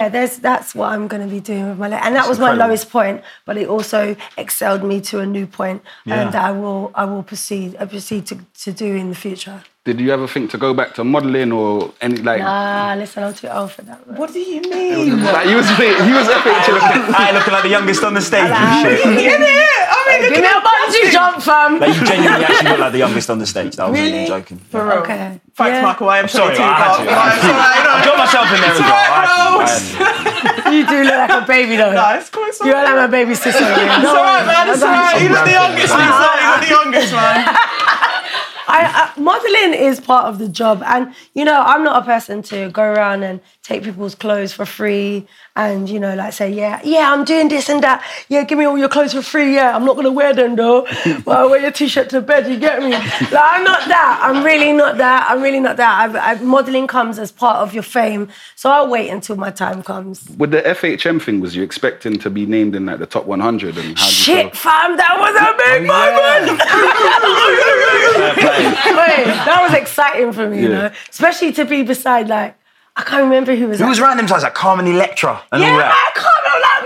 Yeah, 0.00 0.08
there's 0.08 0.38
that's 0.38 0.74
what 0.74 0.90
I'm 0.92 1.06
going 1.06 1.22
to 1.22 1.32
be 1.32 1.38
doing 1.40 1.68
with 1.68 1.78
my 1.78 1.86
life, 1.88 2.02
and 2.04 2.16
that 2.16 2.28
was 2.28 2.40
my 2.40 2.52
lowest 2.52 2.90
point. 2.90 3.22
But 3.46 3.56
it 3.56 3.68
also 3.68 4.16
excelled 4.36 4.82
me 4.82 5.00
to 5.02 5.20
a 5.20 5.26
new 5.26 5.46
point, 5.46 5.82
Yeah. 6.04 6.22
and 6.22 6.32
that 6.34 6.44
I 6.44 6.50
will 6.50 6.90
I 6.96 7.04
will 7.04 7.22
proceed 7.22 7.76
I 7.78 7.86
proceed 7.86 8.26
to, 8.26 8.38
to 8.64 8.72
do 8.72 8.86
in 8.96 9.08
the 9.10 9.14
future. 9.14 9.62
Did 9.84 10.00
you 10.00 10.10
ever 10.16 10.26
think 10.26 10.50
to 10.52 10.56
go 10.56 10.72
back 10.72 10.94
to 10.94 11.04
modelling 11.04 11.52
or 11.52 11.92
any 12.00 12.16
like? 12.16 12.40
Nah, 12.40 12.94
listen, 12.96 13.22
I'm 13.22 13.34
too 13.34 13.48
old 13.48 13.70
for 13.70 13.82
that. 13.82 14.00
Man. 14.08 14.16
What 14.16 14.32
do 14.32 14.40
you 14.40 14.62
mean? 14.62 15.20
Like 15.20 15.46
you 15.46 15.56
was 15.60 15.68
he 15.76 15.92
was 16.16 16.24
epic. 16.24 16.56
to 16.64 16.72
look 16.72 16.80
at. 16.88 17.12
I 17.12 17.32
looking 17.36 17.52
like 17.52 17.64
the 17.64 17.68
youngest 17.68 18.00
on 18.02 18.14
the 18.14 18.22
stage 18.24 18.48
and 18.48 18.80
shit. 18.80 19.04
In 19.04 19.12
it? 19.44 19.44
I 19.44 20.00
mean, 20.08 20.32
Give 20.32 20.40
me 20.40 20.48
a 20.48 20.60
bungee 20.64 21.12
jump, 21.12 21.42
fam. 21.44 21.78
Like, 21.80 21.92
you 22.00 22.06
genuinely 22.06 22.44
actually 22.48 22.70
look 22.70 22.80
like 22.80 22.92
the 22.92 22.98
youngest 23.04 23.28
on 23.28 23.38
the 23.40 23.46
stage. 23.46 23.76
That 23.76 23.90
was 23.90 24.00
really 24.00 24.12
Really? 24.12 24.26
joking. 24.26 24.56
For 24.72 24.88
real. 24.88 25.04
Okay. 25.04 25.36
Thanks, 25.52 25.76
Yeah. 25.76 25.82
Michael. 25.82 26.08
I 26.08 26.18
am 26.20 26.28
Sorry, 26.28 26.56
too 26.56 26.62
I 26.62 26.72
had 26.80 27.04
to. 27.04 27.10
I 27.10 27.28
had 27.28 27.40
to. 27.44 27.52
I 27.52 28.04
got 28.08 28.16
myself 28.24 28.48
in 28.56 28.60
there 28.64 28.72
as 28.72 28.80
well. 28.80 28.88
I 28.88 29.04
had 29.04 29.28
to. 29.28 29.36
I 29.36 30.08
had 30.08 30.64
to. 30.64 30.64
You 30.74 30.84
do 30.88 31.04
look 31.04 31.14
like 31.14 31.30
a 31.44 31.46
baby 31.46 31.76
though. 31.76 31.92
No, 31.92 32.08
it's 32.18 32.30
cool. 32.30 32.42
It's 32.46 32.58
You're 32.58 32.72
like 32.74 32.96
my 32.96 33.06
baby 33.06 33.34
sister. 33.34 33.62
It's 33.62 34.08
alright, 34.08 34.46
man. 34.48 34.68
It's 34.74 34.82
alright. 34.82 35.20
You're 35.22 35.44
the 35.44 35.52
youngest, 35.52 35.92
Lisa. 35.94 36.30
You're 36.40 36.60
the 36.64 36.72
youngest, 36.72 37.12
man. 37.12 37.56
I, 38.66 39.12
I, 39.16 39.20
modeling 39.20 39.74
is 39.74 40.00
part 40.00 40.26
of 40.26 40.38
the 40.38 40.48
job, 40.48 40.82
and 40.86 41.14
you 41.34 41.44
know, 41.44 41.62
I'm 41.62 41.84
not 41.84 42.02
a 42.02 42.04
person 42.04 42.42
to 42.44 42.70
go 42.70 42.82
around 42.82 43.22
and 43.22 43.40
take 43.62 43.82
people's 43.82 44.14
clothes 44.14 44.52
for 44.52 44.64
free, 44.64 45.26
and 45.56 45.88
you 45.88 46.00
know, 46.00 46.14
like 46.14 46.32
say, 46.32 46.50
yeah, 46.50 46.80
yeah, 46.82 47.12
I'm 47.12 47.24
doing 47.24 47.48
this 47.48 47.68
and 47.68 47.82
that. 47.84 48.02
Yeah, 48.28 48.42
give 48.42 48.58
me 48.58 48.64
all 48.64 48.76
your 48.76 48.88
clothes 48.88 49.12
for 49.12 49.22
free. 49.22 49.54
Yeah, 49.54 49.76
I'm 49.76 49.84
not 49.84 49.94
gonna 49.94 50.10
wear 50.10 50.34
them 50.34 50.56
though. 50.56 50.86
Well, 51.24 51.46
I 51.46 51.50
wear 51.50 51.60
your 51.60 51.70
t-shirt 51.70 52.10
to 52.10 52.20
bed. 52.20 52.48
You 52.48 52.58
get 52.58 52.82
me? 52.82 52.90
Like, 52.90 53.32
I'm 53.32 53.64
not 53.64 53.86
that. 53.88 54.20
I'm 54.22 54.44
really 54.44 54.72
not 54.72 54.98
that. 54.98 55.30
I'm 55.30 55.40
really 55.40 55.60
not 55.60 55.76
that. 55.76 56.00
I've, 56.00 56.16
I've, 56.16 56.42
modeling 56.42 56.86
comes 56.86 57.18
as 57.18 57.30
part 57.30 57.58
of 57.58 57.72
your 57.72 57.82
fame, 57.82 58.28
so 58.56 58.70
I'll 58.70 58.88
wait 58.88 59.10
until 59.10 59.36
my 59.36 59.50
time 59.50 59.82
comes. 59.82 60.28
With 60.36 60.50
the 60.50 60.62
FHM 60.62 61.22
thing, 61.22 61.40
was 61.40 61.54
you 61.54 61.62
expecting 61.62 62.18
to 62.18 62.30
be 62.30 62.46
named 62.46 62.74
in 62.74 62.86
like 62.86 62.98
the 62.98 63.06
top 63.06 63.26
100? 63.26 63.78
And 63.78 63.84
how 63.84 63.84
did 63.84 63.96
you 63.96 64.06
Shit, 64.06 64.52
feel? 64.52 64.60
fam, 64.60 64.96
that 64.96 65.16
was 65.18 65.36
a 65.36 65.54
big 65.56 65.88
oh, 65.88 65.94
moment. 65.94 66.60
Wait, 68.98 69.26
that 69.46 69.60
was 69.62 69.72
exciting 69.74 70.32
for 70.32 70.48
me, 70.48 70.62
you 70.62 70.68
know, 70.68 70.90
especially 71.08 71.52
to 71.52 71.64
be 71.64 71.82
beside 71.82 72.28
like 72.28 72.56
I 72.96 73.02
can't 73.02 73.24
remember 73.24 73.54
who 73.56 73.68
was. 73.68 73.80
Who 73.80 73.88
was 73.88 73.98
around 73.98 74.18
them 74.18 74.26
times 74.26 74.42
like 74.44 74.54
Carmen 74.54 74.86
Electra 74.86 75.42
and 75.50 75.62
Yeah, 75.62 75.70
all 75.72 75.78
that? 75.78 75.92
I 75.92 76.10
can't 76.14 76.44
know 76.46 76.58
that 76.66 76.80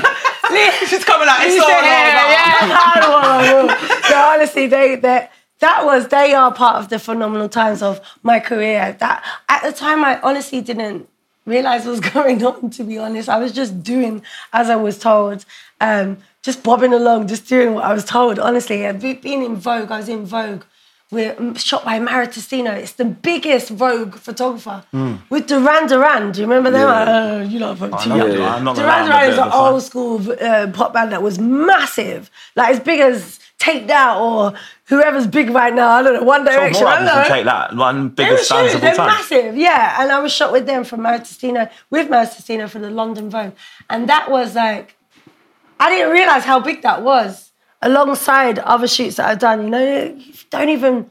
move, 0.00 0.02
fam. 0.02 0.88
She's 0.88 1.04
coming 1.04 1.28
out. 1.28 1.42
It's 1.42 1.54
You 1.54 1.60
so 1.60 1.66
said, 1.66 1.74
long, 1.74 1.84
yeah, 1.84 2.30
yeah, 2.30 2.74
hard 2.74 3.66
one. 3.68 4.02
So 4.04 4.16
honestly, 4.16 4.66
they 4.66 4.96
that 4.96 5.32
that 5.60 5.84
was 5.84 6.08
they 6.08 6.32
are 6.32 6.52
part 6.54 6.76
of 6.76 6.88
the 6.88 6.98
phenomenal 6.98 7.48
times 7.50 7.82
of 7.82 8.00
my 8.22 8.40
career. 8.40 8.96
That 9.00 9.22
at 9.50 9.62
the 9.62 9.72
time, 9.72 10.02
I 10.04 10.18
honestly 10.22 10.62
didn't 10.62 11.08
realize 11.44 11.84
what 11.84 11.90
was 11.90 12.00
going 12.14 12.42
on. 12.44 12.70
To 12.70 12.84
be 12.84 12.96
honest, 12.96 13.28
I 13.28 13.38
was 13.38 13.52
just 13.52 13.82
doing 13.82 14.22
as 14.54 14.70
I 14.70 14.76
was 14.76 14.98
told, 14.98 15.44
um, 15.82 16.16
just 16.42 16.62
bobbing 16.62 16.94
along, 16.94 17.26
just 17.28 17.46
doing 17.48 17.74
what 17.74 17.84
I 17.84 17.92
was 17.92 18.06
told. 18.06 18.38
Honestly, 18.38 18.86
and 18.86 18.98
be- 18.98 19.12
being 19.12 19.44
in 19.44 19.56
Vogue, 19.56 19.90
I 19.90 19.98
was 19.98 20.08
in 20.08 20.24
Vogue. 20.24 20.62
We're 21.10 21.34
um, 21.38 21.54
shot 21.54 21.86
by 21.86 21.98
Mario 21.98 22.28
Testino. 22.28 22.76
It's 22.76 22.92
the 22.92 23.06
biggest 23.06 23.70
Vogue 23.70 24.14
photographer 24.16 24.84
with 25.30 25.46
Duran 25.46 25.86
Duran. 25.86 26.32
Do 26.32 26.40
you 26.42 26.46
remember 26.46 26.70
them? 26.70 26.86
Yeah. 26.86 27.38
Uh, 27.40 27.44
you 27.44 27.58
know, 27.58 27.74
from 27.74 27.92
too 27.98 28.10
young. 28.10 28.32
yeah. 28.32 28.54
I'm 28.54 28.64
not 28.64 28.76
Duran 28.76 29.08
lie, 29.08 29.24
I'm 29.24 29.30
a 29.32 29.32
Duran 29.32 29.32
is 29.32 29.38
an 29.38 29.50
old 29.52 29.82
school 29.82 30.32
uh, 30.32 30.70
pop 30.72 30.92
band 30.92 31.12
that 31.12 31.22
was 31.22 31.38
massive, 31.38 32.30
like 32.56 32.68
as 32.74 32.80
big 32.80 33.00
as 33.00 33.40
Take 33.58 33.88
That 33.88 34.18
or 34.18 34.52
whoever's 34.84 35.26
big 35.26 35.50
right 35.50 35.74
now. 35.74 35.88
I 35.88 36.02
don't 36.02 36.14
know, 36.14 36.22
One 36.22 36.44
Direction. 36.44 36.84
more 36.84 36.92
I 36.92 36.96
don't 36.96 37.06
know. 37.06 37.24
take 37.26 37.44
that. 37.46 37.74
One 37.74 38.10
biggest 38.10 38.44
stands 38.44 38.74
of 38.74 38.80
all 38.82 38.86
they're 38.86 38.94
time. 38.94 39.06
massive, 39.08 39.56
yeah. 39.56 40.00
And 40.02 40.12
I 40.12 40.20
was 40.20 40.30
shot 40.32 40.52
with 40.52 40.66
them 40.66 40.84
from 40.84 41.02
Mario 41.02 41.20
Testino, 41.20 41.70
with 41.90 42.08
Mario 42.10 42.28
Testino 42.28 42.68
for 42.68 42.78
the 42.78 42.90
London 42.90 43.30
Vogue. 43.30 43.54
And 43.90 44.08
that 44.08 44.30
was 44.30 44.54
like, 44.54 44.94
I 45.80 45.90
didn't 45.90 46.12
realize 46.12 46.44
how 46.44 46.60
big 46.60 46.82
that 46.82 47.02
was 47.02 47.47
alongside 47.82 48.58
other 48.58 48.88
shoots 48.88 49.16
that 49.16 49.26
I've 49.26 49.38
done. 49.38 49.64
You 49.64 49.70
know, 49.70 50.02
you 50.16 50.34
don't 50.50 50.68
even, 50.68 51.10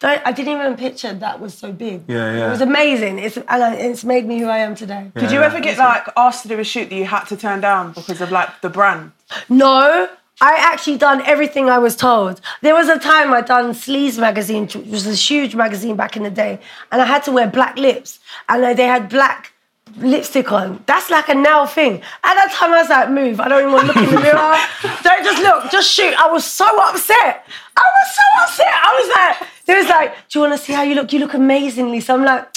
don't, 0.00 0.22
I 0.24 0.32
didn't 0.32 0.52
even 0.52 0.76
picture 0.76 1.12
that 1.12 1.40
was 1.40 1.54
so 1.54 1.72
big. 1.72 2.02
Yeah, 2.06 2.36
yeah. 2.36 2.46
It 2.46 2.50
was 2.50 2.60
amazing. 2.60 3.18
It's, 3.18 3.36
and 3.36 3.74
it's 3.74 4.04
made 4.04 4.26
me 4.26 4.38
who 4.38 4.46
I 4.46 4.58
am 4.58 4.74
today. 4.74 5.10
Did 5.16 5.30
you 5.30 5.40
ever 5.40 5.60
get 5.60 5.78
like 5.78 6.06
asked 6.16 6.42
to 6.42 6.48
do 6.48 6.58
a 6.58 6.64
shoot 6.64 6.90
that 6.90 6.96
you 6.96 7.06
had 7.06 7.24
to 7.24 7.36
turn 7.36 7.60
down 7.60 7.92
because 7.92 8.20
of 8.20 8.30
like 8.30 8.60
the 8.60 8.70
brand? 8.70 9.12
No, 9.48 10.08
I 10.40 10.56
actually 10.58 10.98
done 10.98 11.22
everything 11.22 11.70
I 11.70 11.78
was 11.78 11.96
told. 11.96 12.40
There 12.60 12.74
was 12.74 12.88
a 12.88 12.98
time 12.98 13.32
I 13.32 13.40
done 13.40 13.70
Sleaze 13.70 14.18
magazine, 14.18 14.64
which 14.64 14.74
was 14.74 15.06
a 15.06 15.14
huge 15.14 15.54
magazine 15.54 15.96
back 15.96 16.16
in 16.16 16.22
the 16.22 16.30
day, 16.30 16.58
and 16.92 17.00
I 17.00 17.06
had 17.06 17.22
to 17.24 17.32
wear 17.32 17.46
black 17.46 17.78
lips, 17.78 18.18
and 18.48 18.76
they 18.78 18.86
had 18.86 19.08
black 19.08 19.53
lipstick 19.98 20.50
on. 20.52 20.82
That's 20.86 21.10
like 21.10 21.28
a 21.28 21.34
now 21.34 21.66
thing. 21.66 22.02
At 22.22 22.34
that 22.34 22.50
time, 22.52 22.72
I 22.72 22.80
was 22.80 22.88
like, 22.90 23.10
move. 23.10 23.40
I 23.40 23.48
don't 23.48 23.60
even 23.60 23.72
want 23.72 23.86
to 23.86 23.92
look 23.92 24.08
in 24.08 24.14
the 24.14 24.20
mirror. 24.20 24.56
don't 25.02 25.24
just 25.24 25.42
look, 25.42 25.70
just 25.70 25.90
shoot. 25.90 26.14
I 26.18 26.30
was 26.30 26.44
so 26.44 26.66
upset. 26.88 27.46
I 27.76 27.82
was 27.82 28.16
so 28.16 28.42
upset. 28.42 28.66
I 28.66 29.00
was 29.00 29.40
like, 29.40 29.48
they 29.66 29.74
was 29.76 29.88
like, 29.88 30.28
do 30.28 30.38
you 30.38 30.40
want 30.48 30.58
to 30.58 30.64
see 30.64 30.72
how 30.72 30.82
you 30.82 30.94
look? 30.94 31.12
You 31.12 31.20
look 31.20 31.34
amazingly. 31.34 32.00
So 32.00 32.14
I'm 32.14 32.24
like, 32.24 32.48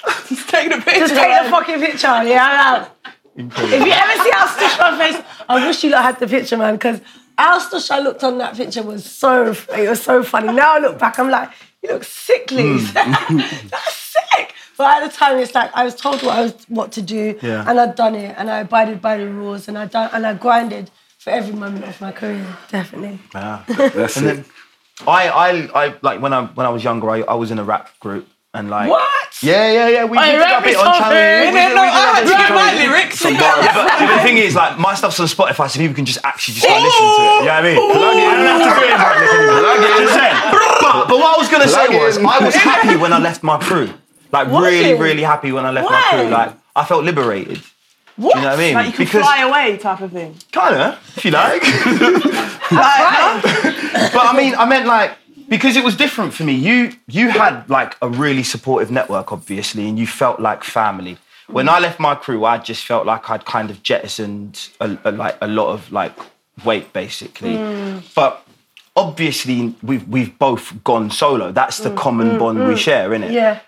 Just 0.28 0.48
take 0.48 0.70
the 0.70 0.76
picture. 0.76 1.00
just 1.00 1.14
take 1.14 1.42
the 1.44 1.50
fucking 1.50 1.78
picture. 1.78 2.06
Yeah, 2.24 2.46
I'm 2.46 2.82
like, 2.82 2.90
if 3.36 3.86
you 3.86 3.92
ever 3.92 4.24
see 4.24 4.30
how 4.32 4.46
stush 4.46 4.78
my 4.78 4.98
face, 4.98 5.22
I 5.48 5.66
wish 5.66 5.84
you 5.84 5.90
lot 5.90 6.04
had 6.04 6.18
the 6.18 6.26
picture, 6.26 6.56
man, 6.56 6.74
because 6.74 7.00
how 7.36 7.58
stush 7.58 7.90
I 7.90 8.00
looked 8.00 8.24
on 8.24 8.38
that 8.38 8.56
picture 8.56 8.82
was 8.82 9.04
so, 9.04 9.50
it 9.50 9.88
was 9.88 10.02
so 10.02 10.22
funny. 10.22 10.52
Now 10.52 10.76
I 10.76 10.78
look 10.78 10.98
back, 10.98 11.18
I'm 11.18 11.30
like, 11.30 11.50
you 11.82 11.90
look 11.90 12.04
sickly. 12.04 12.78
Hmm. 12.78 13.36
That's 13.68 13.94
sick. 14.36 14.54
But 14.76 15.02
at 15.02 15.10
the 15.10 15.14
time, 15.16 15.38
it's 15.38 15.54
like 15.54 15.70
I 15.74 15.84
was 15.84 15.94
told 15.94 16.22
what 16.22 16.36
I 16.38 16.42
was 16.42 16.54
what 16.68 16.92
to 16.92 17.02
do, 17.02 17.38
Yeah. 17.42 17.64
and 17.68 17.78
I'd 17.78 17.94
done 17.96 18.14
it, 18.14 18.34
and 18.38 18.50
I 18.50 18.60
abided 18.60 19.00
by 19.02 19.16
the 19.18 19.28
rules, 19.28 19.68
and 19.68 19.76
I 19.76 19.86
done 19.86 20.10
and 20.12 20.26
I 20.26 20.34
grinded 20.34 20.90
for 21.18 21.30
every 21.30 21.54
moment 21.54 21.84
of 21.84 22.00
my 22.00 22.12
career, 22.12 22.46
definitely. 22.70 23.18
Wow. 23.34 23.62
That's 23.68 24.16
and 24.16 24.26
it. 24.26 24.34
then 24.36 24.44
I, 25.06 25.28
I, 25.28 25.48
I 25.86 25.94
like 26.02 26.20
when 26.22 26.32
I 26.32 26.46
when 26.46 26.66
I 26.66 26.70
was 26.70 26.82
younger, 26.82 27.10
I, 27.10 27.20
I 27.22 27.34
was 27.34 27.50
in 27.50 27.58
a 27.58 27.64
rap 27.64 27.90
group 28.00 28.26
and 28.54 28.70
like 28.70 28.88
What? 28.90 29.06
Yeah, 29.42 29.70
yeah, 29.72 29.88
yeah. 29.88 30.04
We, 30.04 30.18
we 30.18 30.24
you 30.24 30.32
did 30.32 30.38
rap 30.40 30.60
a 30.60 30.64
bit 30.64 30.72
me 30.72 30.80
on 30.80 30.84
something. 30.84 31.12
channel. 31.12 31.46
You 31.46 31.52
didn't 31.52 31.74
know 31.76 31.82
I 31.82 32.12
had 32.12 32.24
to 32.24 32.32
write 32.32 32.50
my 32.50 32.70
lyrics. 32.82 33.18
Some 33.20 33.34
bars. 33.34 33.64
Yeah, 33.64 33.72
but, 33.72 33.88
but 34.00 34.16
the 34.16 34.22
thing 34.22 34.36
is, 34.38 34.54
like, 34.54 34.76
my 34.78 34.94
stuff's 34.94 35.20
on 35.20 35.26
Spotify, 35.28 35.70
so 35.70 35.78
people 35.78 35.94
can 35.94 36.04
just 36.04 36.18
actually 36.24 36.54
just 36.54 36.66
go 36.66 36.74
listen 36.76 37.00
to 37.00 37.22
it. 37.24 37.40
You 37.40 37.48
know 37.48 37.52
what 37.52 37.52
I 37.52 37.62
mean? 37.62 37.78
Plug 37.80 38.16
in. 38.16 38.26
I 38.26 38.36
don't 38.36 38.60
have 38.60 38.64
to 38.68 38.80
do 38.80 38.84
it 38.84 38.90
in 38.90 38.98
public. 39.00 39.28
Plug 39.64 39.80
in. 39.80 40.60
But, 40.82 41.08
but 41.08 41.16
what 41.16 41.36
I 41.36 41.38
was 41.38 41.48
gonna 41.48 41.68
say 41.68 41.88
was, 41.96 42.16
in. 42.18 42.26
I 42.26 42.38
was 42.44 42.54
happy 42.54 42.96
when 42.96 43.12
I 43.12 43.18
left 43.18 43.42
my 43.42 43.56
crew. 43.58 43.88
Like, 44.32 44.48
Was 44.48 44.64
really, 44.64 44.94
really 44.94 45.22
happy 45.22 45.52
when 45.52 45.66
I 45.66 45.70
left 45.70 45.90
my 45.90 46.02
crew. 46.10 46.28
Like, 46.28 46.54
I 46.76 46.84
felt 46.84 47.04
liberated. 47.04 47.60
What? 48.16 48.34
Do 48.34 48.40
you 48.40 48.44
know 48.44 48.50
what 48.50 48.58
I 48.58 48.62
mean? 48.62 48.74
Like 48.74 48.86
you 48.86 48.92
can 48.92 49.04
Because- 49.06 49.22
fly 49.22 49.42
away 49.42 49.76
type 49.78 50.00
of 50.00 50.12
thing. 50.12 50.36
Kinda, 50.52 50.98
if 51.16 51.24
you 51.24 51.30
like. 51.30 51.62
Like, 52.70 53.42
but 54.12 54.26
I 54.26 54.32
mean, 54.36 54.54
I 54.54 54.64
meant 54.64 54.86
like 54.86 55.16
because 55.48 55.76
it 55.76 55.82
was 55.82 55.96
different 55.96 56.32
for 56.32 56.44
me. 56.44 56.54
You 56.54 56.92
you 57.08 57.28
had 57.30 57.68
like 57.68 57.96
a 58.00 58.08
really 58.08 58.44
supportive 58.44 58.90
network, 58.92 59.32
obviously, 59.32 59.88
and 59.88 59.98
you 59.98 60.06
felt 60.06 60.38
like 60.38 60.62
family. 60.62 61.18
When 61.48 61.68
I 61.68 61.80
left 61.80 61.98
my 61.98 62.14
crew, 62.14 62.44
I 62.44 62.58
just 62.58 62.86
felt 62.86 63.06
like 63.06 63.28
I'd 63.28 63.44
kind 63.44 63.70
of 63.70 63.82
jettisoned 63.82 64.68
a, 64.80 64.96
a, 65.04 65.10
like 65.10 65.36
a 65.40 65.48
lot 65.48 65.72
of 65.72 65.90
like 65.90 66.16
weight, 66.64 66.92
basically. 66.92 67.54
Mm. 67.54 68.14
But 68.14 68.46
obviously, 68.94 69.74
we've 69.82 70.06
we've 70.06 70.38
both 70.38 70.84
gone 70.84 71.10
solo. 71.10 71.50
That's 71.50 71.78
the 71.78 71.90
mm. 71.90 71.96
common 71.96 72.30
mm, 72.30 72.38
bond 72.38 72.68
we 72.68 72.76
share, 72.76 73.12
isn't 73.12 73.24
it? 73.24 73.32
Yeah. 73.32 73.60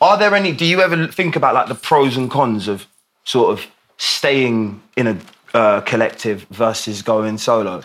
Are 0.00 0.18
there 0.18 0.34
any? 0.34 0.52
Do 0.52 0.64
you 0.64 0.80
ever 0.80 1.06
think 1.06 1.36
about 1.36 1.54
like 1.54 1.68
the 1.68 1.74
pros 1.74 2.16
and 2.16 2.30
cons 2.30 2.66
of 2.68 2.86
sort 3.24 3.52
of 3.52 3.66
staying 3.96 4.82
in 4.96 5.06
a 5.06 5.18
uh, 5.54 5.80
collective 5.82 6.46
versus 6.50 7.02
going 7.02 7.38
solo? 7.38 7.82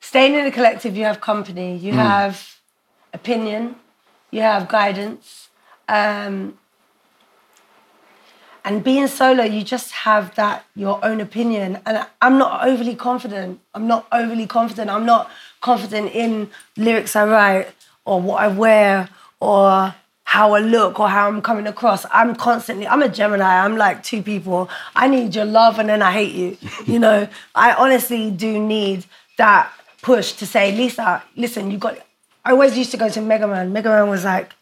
Staying 0.00 0.34
in 0.34 0.46
a 0.46 0.50
collective, 0.50 0.96
you 0.96 1.04
have 1.04 1.20
company, 1.20 1.76
you 1.76 1.92
have 1.92 2.58
opinion, 3.12 3.76
you 4.30 4.42
have 4.42 4.68
guidance. 4.68 5.48
Um, 5.88 6.58
and 8.64 8.84
being 8.84 9.06
solo, 9.06 9.44
you 9.44 9.64
just 9.64 9.92
have 9.92 10.34
that 10.34 10.66
your 10.76 11.02
own 11.02 11.20
opinion. 11.20 11.80
And 11.86 12.06
I'm 12.20 12.36
not 12.36 12.66
overly 12.66 12.94
confident. 12.94 13.60
I'm 13.74 13.86
not 13.86 14.06
overly 14.12 14.46
confident. 14.46 14.90
I'm 14.90 15.06
not 15.06 15.30
confident 15.62 16.12
in 16.12 16.50
lyrics 16.76 17.16
I 17.16 17.24
write 17.24 17.68
or 18.04 18.20
what 18.20 18.42
I 18.42 18.48
wear 18.48 19.08
or 19.40 19.94
how 20.28 20.52
I 20.52 20.60
look 20.60 21.00
or 21.00 21.08
how 21.08 21.26
I'm 21.26 21.40
coming 21.40 21.66
across. 21.66 22.04
I'm 22.10 22.36
constantly, 22.36 22.86
I'm 22.86 23.00
a 23.00 23.08
Gemini. 23.08 23.64
I'm 23.64 23.78
like 23.78 24.02
two 24.02 24.22
people. 24.22 24.68
I 24.94 25.08
need 25.08 25.34
your 25.34 25.46
love 25.46 25.78
and 25.78 25.88
then 25.88 26.02
I 26.02 26.12
hate 26.12 26.34
you. 26.34 26.58
You 26.84 26.98
know, 27.04 27.28
I 27.54 27.72
honestly 27.72 28.30
do 28.30 28.60
need 28.60 29.06
that 29.38 29.72
push 30.02 30.32
to 30.32 30.44
say, 30.44 30.70
Lisa, 30.70 31.22
listen, 31.34 31.70
you 31.70 31.78
got. 31.78 31.96
I 32.44 32.50
always 32.50 32.76
used 32.76 32.90
to 32.90 32.98
go 32.98 33.08
to 33.08 33.22
Mega 33.22 33.48
Man. 33.48 33.72
Mega 33.72 33.88
Man 33.88 34.10
was 34.10 34.24
like 34.26 34.52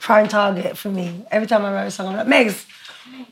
prime 0.00 0.26
target 0.26 0.78
for 0.78 0.88
me. 0.88 1.26
Every 1.30 1.46
time 1.46 1.66
I 1.66 1.74
wrote 1.74 1.88
a 1.88 1.90
song, 1.90 2.06
I'm 2.06 2.26
like, 2.26 2.26
Megs, 2.26 2.64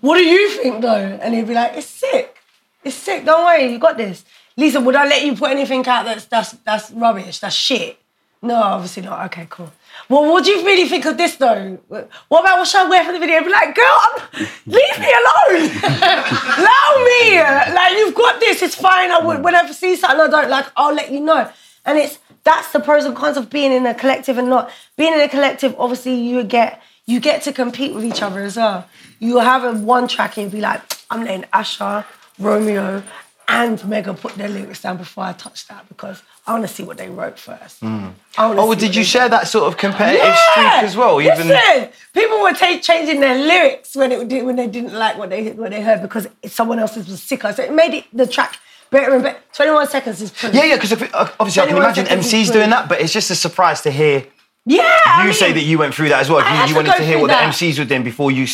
what 0.03 0.18
do 0.18 0.25
you 0.25 0.51
think 0.51 0.83
though? 0.83 1.18
And 1.23 1.35
he'd 1.35 1.49
be 1.49 1.55
like, 1.55 1.73
it's 1.75 1.87
sick. 1.87 2.37
It's 2.85 2.97
sick. 2.97 3.25
Don't 3.25 3.47
worry, 3.47 3.73
you 3.73 3.79
got 3.79 3.97
this. 3.97 4.27
Lisa, 4.59 4.79
would 4.79 4.95
I 4.95 5.07
let 5.07 5.25
you 5.25 5.35
put 5.35 5.51
anything 5.51 5.87
out 5.87 6.05
that's 6.05 6.27
that's 6.27 6.53
that's 6.66 6.91
rubbish? 6.91 7.39
That's 7.39 7.57
shit. 7.57 7.99
No, 8.43 8.57
obviously 8.57 9.05
not. 9.05 9.25
Okay, 9.27 9.47
cool. 9.49 9.73
Well, 10.09 10.31
what 10.31 10.45
do 10.45 10.51
you 10.51 10.65
really 10.65 10.89
think 10.89 11.05
of 11.07 11.17
this 11.17 11.37
though? 11.37 11.79
What 11.89 12.41
about 12.41 12.59
what 12.59 12.69
should 12.69 12.83
I 12.83 12.89
wear 12.89 13.05
for 13.05 13.13
the 13.13 13.19
video? 13.19 13.37
I'd 13.37 13.45
be 13.45 13.51
like, 13.51 13.75
girl, 13.75 13.85
I'm, 13.87 14.47
leave 14.67 14.99
me 14.99 15.13
alone. 15.21 15.71
Allow 16.59 16.89
me. 17.05 17.41
Like 17.75 17.93
you've 17.97 18.15
got 18.15 18.41
this. 18.41 18.63
It's 18.63 18.75
fine. 18.75 19.11
I 19.11 19.21
would 19.25 19.43
whenever 19.43 19.69
I 19.69 19.73
see 19.73 19.97
something 19.97 20.21
I 20.21 20.29
don't 20.29 20.51
like, 20.51 20.67
I'll 20.77 20.95
let 20.95 21.11
you 21.11 21.21
know. 21.21 21.51
And 21.85 21.99
it's 21.99 22.19
that's 22.45 22.73
the 22.73 22.81
pros 22.81 23.05
and 23.05 23.17
cons 23.17 23.37
of 23.37 23.51
being 23.51 23.73
in 23.73 23.87
a 23.87 23.95
collective 23.95 24.39
and 24.39 24.49
not 24.49 24.71
being 24.97 25.13
in 25.13 25.21
a 25.21 25.29
collective. 25.29 25.75
Obviously, 25.79 26.15
you 26.15 26.43
get 26.45 26.83
you 27.07 27.21
get 27.21 27.43
to 27.43 27.53
compete 27.53 27.95
with 27.95 28.05
each 28.05 28.23
other 28.23 28.41
as 28.41 28.57
well. 28.57 28.89
You 29.19 29.39
have 29.39 29.65
a 29.65 29.73
one 29.73 30.09
track 30.09 30.37
and 30.37 30.51
be 30.51 30.61
like, 30.61 30.81
I'm 31.11 31.25
letting 31.25 31.45
Asher, 31.53 32.05
Romeo, 32.39 33.03
and 33.49 33.84
Mega 33.88 34.14
put 34.14 34.34
their 34.34 34.49
lyrics 34.49 34.80
down 34.82 34.97
before 34.97 35.24
I 35.24 35.32
touch 35.32 35.66
that 35.68 35.88
because 35.88 36.22
I 36.47 36.53
want 36.53 36.66
to 36.66 36.72
see 36.72 36.82
what 36.82 36.97
they 36.97 37.09
wrote 37.09 37.38
first. 37.38 37.80
Hmm. 37.80 38.09
Wanna 38.38 38.61
Oh, 38.62 38.74
did 38.74 38.95
you 38.95 39.05
share 39.05 39.24
did. 39.24 39.32
that 39.32 39.49
sort 39.49 39.64
of 39.64 39.76
competitive 39.76 40.34
streak 40.51 40.66
as 40.84 40.97
well? 40.97 41.20
Even 41.20 41.49
Listen, 41.49 41.88
people 42.14 42.40
were 42.40 42.53
ta- 42.53 42.78
changing 42.80 43.20
their 43.20 43.36
lyrics 43.38 43.95
when 43.95 44.12
it 44.12 44.45
when 44.45 44.57
they 44.57 44.66
didn't 44.68 44.95
like 44.95 45.18
what 45.18 45.30
they 45.30 45.51
what 45.53 45.70
they 45.70 45.82
heard 45.82 46.03
because 46.03 46.26
someone 46.47 46.78
else's 46.78 47.07
was 47.09 47.22
sicker. 47.22 47.53
So 47.53 47.62
it 47.62 47.72
made 47.72 47.95
it 47.95 48.05
the 48.12 48.26
track 48.26 48.59
better 48.90 49.12
and 49.14 49.22
better. 49.22 49.38
Twenty 49.53 49.72
one 49.72 49.86
seconds 49.88 50.20
is 50.22 50.30
pretty. 50.30 50.57
yeah, 50.57 50.64
yeah. 50.64 50.74
Because 50.76 50.93
obviously, 51.38 51.62
I 51.62 51.66
can 51.66 51.76
imagine 51.76 52.07
MCs 52.07 52.53
doing 52.53 52.70
that, 52.70 52.88
but 52.88 53.01
it's 53.01 53.12
just 53.12 53.30
a 53.30 53.34
surprise 53.34 53.82
to 53.82 53.90
hear 53.90 54.24
Yeah, 54.65 54.83
I 55.07 55.23
you 55.23 55.31
mean, 55.31 55.35
say 55.35 55.53
that 55.53 55.63
you 55.63 55.77
went 55.79 55.93
through 55.95 56.11
that 56.11 56.21
as 56.21 56.31
well. 56.31 56.39
You, 56.41 56.69
you 56.69 56.75
wanted 56.77 56.93
go 56.93 56.99
to 56.99 57.05
hear 57.05 57.19
what 57.19 57.29
that. 57.29 57.45
the 57.59 57.67
MCs 57.67 57.79
were 57.81 57.85
doing 57.85 58.05
before 58.05 58.31
you 58.31 58.47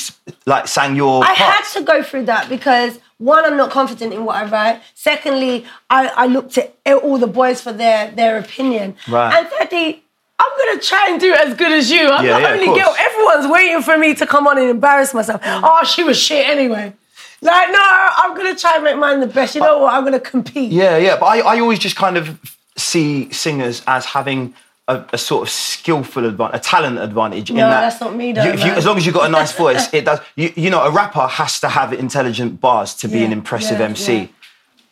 like 0.46 0.66
sang 0.66 0.96
your 0.96 1.22
I 1.22 1.34
had 1.34 1.62
to 1.74 1.82
go 1.82 2.02
through 2.02 2.24
that 2.26 2.48
because 2.48 2.98
one, 3.18 3.44
I'm 3.44 3.56
not 3.58 3.70
confident 3.70 4.14
in 4.14 4.24
what 4.24 4.36
I 4.36 4.48
write. 4.48 4.82
Secondly, 4.94 5.66
I, 5.90 6.06
I 6.08 6.26
looked 6.26 6.56
at 6.56 6.74
all 6.86 7.18
the 7.18 7.26
boys 7.26 7.60
for 7.60 7.72
their 7.72 8.10
their 8.12 8.38
opinion. 8.38 8.96
Right. 9.06 9.34
And 9.36 9.48
thirdly, 9.48 10.02
I'm 10.38 10.50
gonna 10.66 10.80
try 10.80 11.08
and 11.10 11.20
do 11.20 11.34
as 11.34 11.54
good 11.54 11.72
as 11.72 11.90
you. 11.90 12.08
I'm 12.08 12.24
Yeah, 12.24 12.36
the 12.36 12.40
yeah, 12.42 12.52
only 12.52 12.80
girl. 12.80 12.94
Everyone's 12.98 13.46
waiting 13.52 13.82
for 13.82 13.98
me 13.98 14.14
to 14.14 14.26
come 14.26 14.46
on 14.46 14.56
and 14.56 14.70
embarrass 14.70 15.12
myself. 15.12 15.42
Mm. 15.42 15.60
Oh, 15.62 15.84
she 15.84 16.04
was 16.04 16.18
shit 16.18 16.48
anyway. 16.48 16.94
Like, 17.42 17.70
no, 17.70 17.80
I'm 17.82 18.34
gonna 18.36 18.54
try 18.56 18.76
and 18.76 18.84
make 18.84 18.96
mine 18.96 19.20
the 19.20 19.26
best. 19.26 19.54
You 19.56 19.60
know 19.60 19.80
what? 19.80 19.92
I'm 19.92 20.04
gonna 20.04 20.18
compete. 20.20 20.72
Yeah, 20.72 20.96
yeah. 20.96 21.18
But 21.20 21.26
I, 21.26 21.38
I 21.56 21.60
always 21.60 21.78
just 21.80 21.96
kind 21.96 22.16
of 22.16 22.38
see 22.76 23.30
singers 23.32 23.82
as 23.86 24.06
having 24.06 24.54
a, 24.88 25.04
a 25.12 25.18
sort 25.18 25.42
of 25.46 25.50
skillful 25.50 26.24
advantage, 26.24 26.60
a 26.60 26.62
talent 26.64 26.98
advantage. 26.98 27.50
in 27.50 27.56
No, 27.56 27.68
that 27.68 27.80
that's 27.82 28.00
not 28.00 28.14
me 28.16 28.32
though, 28.32 28.42
you- 28.44 28.50
if 28.52 28.64
you- 28.64 28.72
as 28.72 28.84
long 28.86 28.96
as 28.96 29.04
you've 29.06 29.14
got 29.14 29.26
a 29.26 29.32
nice 29.40 29.52
voice, 29.64 29.92
it 29.92 30.04
does. 30.04 30.18
You, 30.34 30.52
you 30.56 30.70
know, 30.70 30.82
a 30.82 30.90
rapper 30.90 31.26
has 31.26 31.60
to 31.60 31.68
have 31.68 31.92
intelligent 31.92 32.60
bars 32.60 32.94
to 32.96 33.08
be 33.08 33.18
Yeah, 33.18 33.26
an 33.26 33.32
impressive 33.32 33.78
yeah, 33.78 33.86
MC. 33.86 34.16
yeah. 34.16 34.26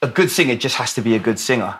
A 0.02 0.08
good 0.08 0.30
singer 0.30 0.54
just 0.56 0.76
has 0.76 0.92
to 0.94 1.00
be 1.00 1.14
a 1.16 1.18
good 1.18 1.38
singer. 1.38 1.72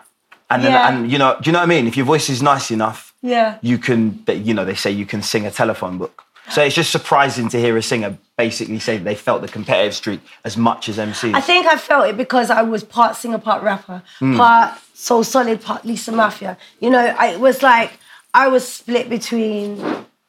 And 0.49 0.63
then, 0.63 0.73
and 0.73 1.11
you 1.11 1.17
know, 1.17 1.35
do 1.41 1.47
you 1.49 1.51
know 1.53 1.59
what 1.59 1.63
I 1.71 1.75
mean? 1.75 1.87
If 1.87 1.95
your 1.97 2.05
voice 2.05 2.29
is 2.29 2.41
nice 2.41 2.71
enough, 2.71 3.13
Yeah. 3.21 3.57
you 3.61 3.77
can. 3.77 4.23
You 4.27 4.53
know, 4.53 4.65
they 4.65 4.75
say 4.75 4.91
you 4.91 5.05
can 5.05 5.21
sing 5.21 5.45
a 5.45 5.51
telephone 5.51 5.97
book. 5.97 6.23
So 6.49 6.63
it's 6.63 6.73
just 6.75 6.91
surprising 6.91 7.49
to 7.49 7.59
hear 7.59 7.75
a 7.75 7.81
singer 7.83 8.17
basically 8.37 8.79
say 8.79 8.97
they 8.97 9.15
felt 9.15 9.41
the 9.41 9.49
competitive 9.49 9.93
streak 9.93 10.21
as 10.45 10.55
much 10.55 10.87
as 10.87 10.97
MCs. 10.97 11.33
I 11.35 11.41
think 11.41 11.67
I 11.67 11.75
felt 11.75 12.07
it 12.07 12.15
because 12.15 12.49
I 12.49 12.61
was 12.61 12.83
part 12.85 13.17
singer, 13.17 13.37
part 13.37 13.61
rapper, 13.63 14.01
Hmm. 14.19 14.37
part 14.37 14.69
So 14.93 15.21
Solid, 15.23 15.61
part 15.61 15.83
Lisa 15.85 16.11
Maffia. 16.11 16.55
You 16.79 16.89
know, 16.89 17.05
I, 17.23 17.25
it 17.35 17.39
was 17.41 17.61
like 17.61 17.91
I 18.37 18.47
was 18.49 18.67
split 18.67 19.09
between 19.09 19.83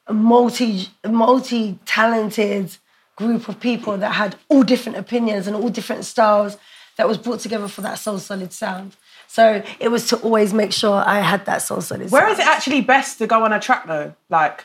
a 0.07 0.15
multi, 0.15 0.89
multi-talented 1.07 2.77
group 3.17 3.49
of 3.49 3.61
people 3.61 3.99
that 3.99 4.13
had 4.13 4.37
all 4.49 4.63
different 4.63 4.97
opinions 4.99 5.47
and 5.47 5.55
all 5.55 5.69
different 5.69 6.05
styles 6.07 6.57
that 6.97 7.07
was 7.07 7.19
brought 7.19 7.41
together 7.41 7.69
for 7.69 7.83
that 7.83 7.99
So 7.99 8.17
Solid 8.19 8.53
sound. 8.53 8.97
So 9.27 9.63
it 9.79 9.89
was 9.89 10.09
to 10.09 10.17
always 10.19 10.55
make 10.55 10.73
sure 10.73 11.03
I 11.07 11.21
had 11.21 11.45
that 11.47 11.59
So 11.63 11.81
Solid 11.81 12.11
Where 12.11 12.23
sound. 12.23 12.33
is 12.33 12.39
it 12.39 12.47
actually 12.47 12.81
best 12.81 13.19
to 13.19 13.27
go 13.27 13.45
on 13.45 13.53
a 13.53 13.61
track 13.61 13.87
though? 13.87 14.15
Like 14.31 14.65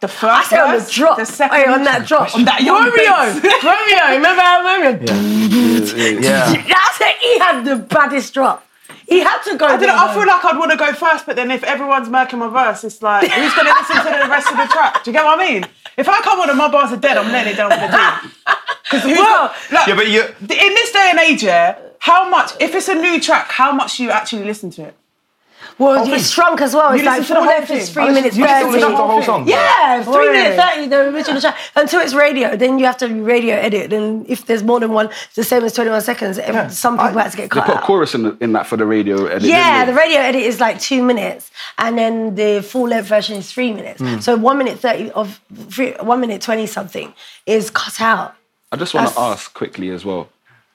the 0.00 0.06
I 0.06 0.10
first 0.10 0.50
said 0.50 0.60
on 0.60 0.72
the 0.74 0.78
verse, 0.78 0.92
drop. 0.92 1.18
the 1.18 1.26
second, 1.26 1.56
Hey, 1.58 1.66
on 1.66 1.82
that 1.82 2.06
drop. 2.06 2.32
on 2.34 2.44
that 2.44 2.60
young 2.62 2.84
Romeo. 2.84 3.18
Romeo, 3.72 4.16
remember 4.16 4.42
how 4.42 4.62
Romeo? 4.62 4.90
yeah. 6.20 6.52
That's 6.74 7.00
it. 7.00 7.16
He 7.18 7.38
had 7.40 7.64
the 7.64 7.76
baddest 7.76 8.32
drop. 8.34 8.64
He 9.08 9.20
had 9.20 9.40
to 9.44 9.56
go. 9.56 9.64
I, 9.66 9.70
don't 9.70 9.80
there, 9.80 9.90
I 9.90 10.12
feel 10.12 10.26
like 10.26 10.44
I'd 10.44 10.58
want 10.58 10.70
to 10.70 10.76
go 10.76 10.92
first, 10.92 11.24
but 11.24 11.34
then 11.36 11.50
if 11.50 11.64
everyone's 11.64 12.08
murking 12.08 12.38
my 12.38 12.48
verse, 12.48 12.84
it's 12.84 13.00
like, 13.00 13.22
who's 13.30 13.54
going 13.54 13.66
to 13.66 13.72
listen 13.72 13.96
to 13.96 14.18
the 14.22 14.28
rest 14.28 14.50
of 14.50 14.56
the 14.58 14.66
track? 14.66 15.02
Do 15.02 15.10
you 15.10 15.16
get 15.16 15.24
what 15.24 15.40
I 15.40 15.48
mean? 15.48 15.64
If 15.96 16.08
I 16.08 16.20
come 16.20 16.38
on 16.40 16.50
and 16.50 16.58
my 16.58 16.68
bars 16.70 16.92
are 16.92 16.96
dead, 16.98 17.16
I'm 17.16 17.32
letting 17.32 17.54
it 17.54 17.56
down 17.56 17.70
for 17.70 17.76
the 17.78 17.88
team. 17.88 18.32
Because 18.84 19.02
who's 19.08 19.16
Well, 19.18 19.48
got, 19.48 19.72
like, 19.72 19.86
Yeah, 19.88 19.94
but 19.96 20.08
you. 20.08 20.22
in 20.22 20.74
this 20.74 20.92
day 20.92 21.08
and 21.10 21.18
age, 21.20 21.42
yeah, 21.42 21.78
how 22.00 22.28
much, 22.28 22.52
if 22.60 22.74
it's 22.74 22.88
a 22.88 22.94
new 22.94 23.18
track, 23.18 23.50
how 23.50 23.72
much 23.72 23.96
do 23.96 24.04
you 24.04 24.10
actually 24.10 24.44
listen 24.44 24.70
to 24.72 24.82
it? 24.84 24.94
Well, 25.78 26.04
Oh, 26.08 26.12
it's 26.12 26.30
shrunk 26.30 26.60
as 26.60 26.74
well. 26.74 26.90
You 26.92 26.98
It's 26.98 27.06
like 27.06 27.18
listen 27.20 27.36
to 27.36 27.40
the 27.42 27.46
four 27.46 27.52
whole 27.52 27.60
left 27.60 27.70
is 27.70 27.90
three 27.90 28.02
I 28.02 28.06
listen- 28.06 28.14
minutes 28.22 28.36
you 28.36 28.42
listen 28.44 28.66
to 28.66 28.72
thirty. 28.72 28.80
the 28.80 28.96
whole 28.96 29.22
thing? 29.22 29.48
Yeah, 29.48 30.02
three 30.02 30.28
Oi. 30.28 30.32
minutes 30.32 30.62
thirty. 30.62 30.86
The 30.88 31.00
original 31.14 31.40
track 31.40 31.56
until 31.76 32.00
it's 32.00 32.14
radio. 32.14 32.56
Then 32.56 32.78
you 32.80 32.86
have 32.86 32.96
to 32.98 33.06
radio 33.22 33.54
edit. 33.56 33.92
And 33.92 34.28
if 34.28 34.46
there's 34.46 34.62
more 34.64 34.80
than 34.80 34.92
one, 34.92 35.06
it's 35.06 35.36
the 35.36 35.44
same 35.44 35.62
as 35.64 35.72
twenty 35.72 35.90
one 35.90 36.00
seconds. 36.00 36.38
If 36.38 36.72
Some 36.72 36.98
people 36.98 37.18
had 37.20 37.30
to 37.30 37.36
get 37.36 37.44
They 37.44 37.48
cut 37.60 37.66
put 37.66 37.74
a 37.76 37.78
out. 37.78 37.84
chorus 37.84 38.14
in, 38.14 38.22
the, 38.24 38.36
in 38.40 38.52
that 38.54 38.66
for 38.66 38.76
the 38.76 38.86
radio 38.86 39.26
edit. 39.26 39.42
Yeah, 39.48 39.84
the 39.84 39.94
radio 39.94 40.18
edit 40.20 40.42
is 40.42 40.58
like 40.60 40.80
two 40.80 41.02
minutes, 41.02 41.50
and 41.78 41.96
then 41.96 42.34
the 42.34 42.60
full 42.62 42.88
length 42.88 43.06
version 43.08 43.36
is 43.36 43.50
three 43.52 43.72
minutes. 43.72 44.00
Hmm. 44.00 44.18
So 44.18 44.36
one 44.36 44.58
minute 44.58 44.78
thirty 44.80 45.10
of 45.12 45.40
three, 45.70 45.92
one 46.00 46.20
minute 46.20 46.42
twenty 46.42 46.66
something 46.66 47.14
is 47.46 47.70
cut 47.70 48.00
out. 48.00 48.34
I 48.72 48.76
just 48.76 48.94
want 48.94 49.12
to 49.12 49.18
ask 49.20 49.54
quickly 49.54 49.90
as 49.90 50.04
well. 50.04 50.28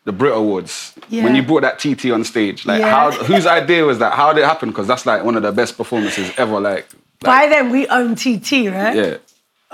The 0.05 0.11
Brit 0.11 0.35
Awards. 0.35 0.93
Yeah. 1.09 1.23
When 1.23 1.35
you 1.35 1.43
brought 1.43 1.61
that 1.61 1.79
TT 1.79 2.11
on 2.11 2.23
stage, 2.25 2.65
like 2.65 2.81
Yeah. 2.81 2.89
how 2.89 3.11
whose 3.11 3.45
idea 3.45 3.85
was 3.85 3.99
that? 3.99 4.13
How 4.13 4.33
did 4.33 4.41
it 4.43 4.47
happen? 4.47 4.69
Because 4.69 4.87
that's 4.87 5.05
like 5.05 5.23
one 5.23 5.35
of 5.37 5.43
the 5.43 5.51
best 5.51 5.77
performances 5.77 6.31
ever. 6.37 6.59
Like 6.59 6.87
By 7.21 7.47
then, 7.47 7.69
we 7.71 7.87
owned 7.87 8.17
TT, 8.17 8.67
right? 8.69 8.95
Yeah. 8.95 9.17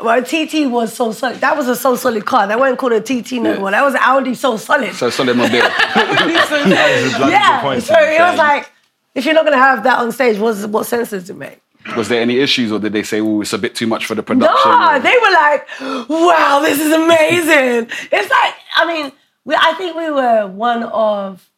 Well, 0.02 0.22
TT 0.24 0.68
was 0.70 0.94
so 0.94 1.12
solid. 1.12 1.42
That 1.42 1.58
was 1.58 1.68
a 1.68 1.76
so 1.76 1.96
solid 1.96 2.26
car. 2.26 2.48
That 2.48 2.60
wasn't 2.60 2.78
called 2.80 2.94
a 2.94 3.02
TT 3.02 3.40
no 3.42 3.54
Yeah. 3.54 3.60
more. 3.60 3.72
That 3.72 3.84
was 3.84 3.96
an 3.96 4.02
Audi 4.04 4.36
so 4.36 4.56
solid. 4.58 4.94
So 4.94 5.10
solid 5.10 5.36
mobile. 5.36 5.56
yeah. 5.58 7.80
So 7.80 7.96
it 7.98 8.20
was 8.22 8.38
like, 8.38 8.72
if 9.16 9.26
you're 9.26 9.34
not 9.34 9.46
gonna 9.46 9.58
have 9.58 9.84
that 9.84 10.00
on 10.00 10.12
stage, 10.12 10.38
what's, 10.38 10.64
what 10.66 10.86
sense 10.86 11.10
does 11.10 11.30
it 11.30 11.36
make? 11.38 11.60
Was 11.96 12.08
there 12.10 12.22
any 12.22 12.38
issues, 12.40 12.72
or 12.72 12.78
did 12.80 12.94
they 12.94 13.04
say, 13.04 13.20
"Oh, 13.22 13.42
it's 13.42 13.54
a 13.54 13.58
bit 13.58 13.74
too 13.74 13.88
much 13.88 14.06
for 14.06 14.14
the 14.14 14.22
production"? 14.22 14.70
No, 14.70 15.00
they 15.00 15.16
were 15.18 15.32
like, 15.32 15.66
"Wow, 16.10 16.60
this 16.64 16.78
is 16.80 16.92
amazing." 16.92 17.88
It's 18.12 18.30
like, 18.30 18.54
I 18.76 18.86
mean, 18.86 19.12
we, 19.50 19.56
I 19.60 19.74
think 19.74 19.96
we 19.98 20.12
were 20.12 20.46
one 20.46 20.84
of 20.84 21.50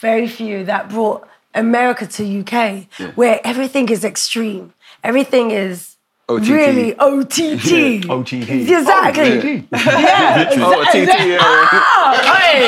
very 0.00 0.26
few 0.26 0.64
that 0.64 0.88
brought 0.88 1.28
America 1.54 2.06
to 2.06 2.40
UK, 2.40 2.86
where 3.14 3.40
everything 3.44 3.90
is 3.90 4.04
extreme, 4.04 4.72
everything 5.04 5.50
is 5.50 5.96
OTT. 6.30 6.48
really 6.48 6.94
OTT. 6.98 8.08
OTT. 8.08 8.32
Exactly. 8.48 9.68
Yeah. 9.70 10.48
Oh, 10.58 10.80
a 10.80 10.82
exactly. 10.82 11.04
TT, 11.04 11.08
yeah. 11.28 11.38
Ah, 11.42 12.12
hey, 12.40 12.58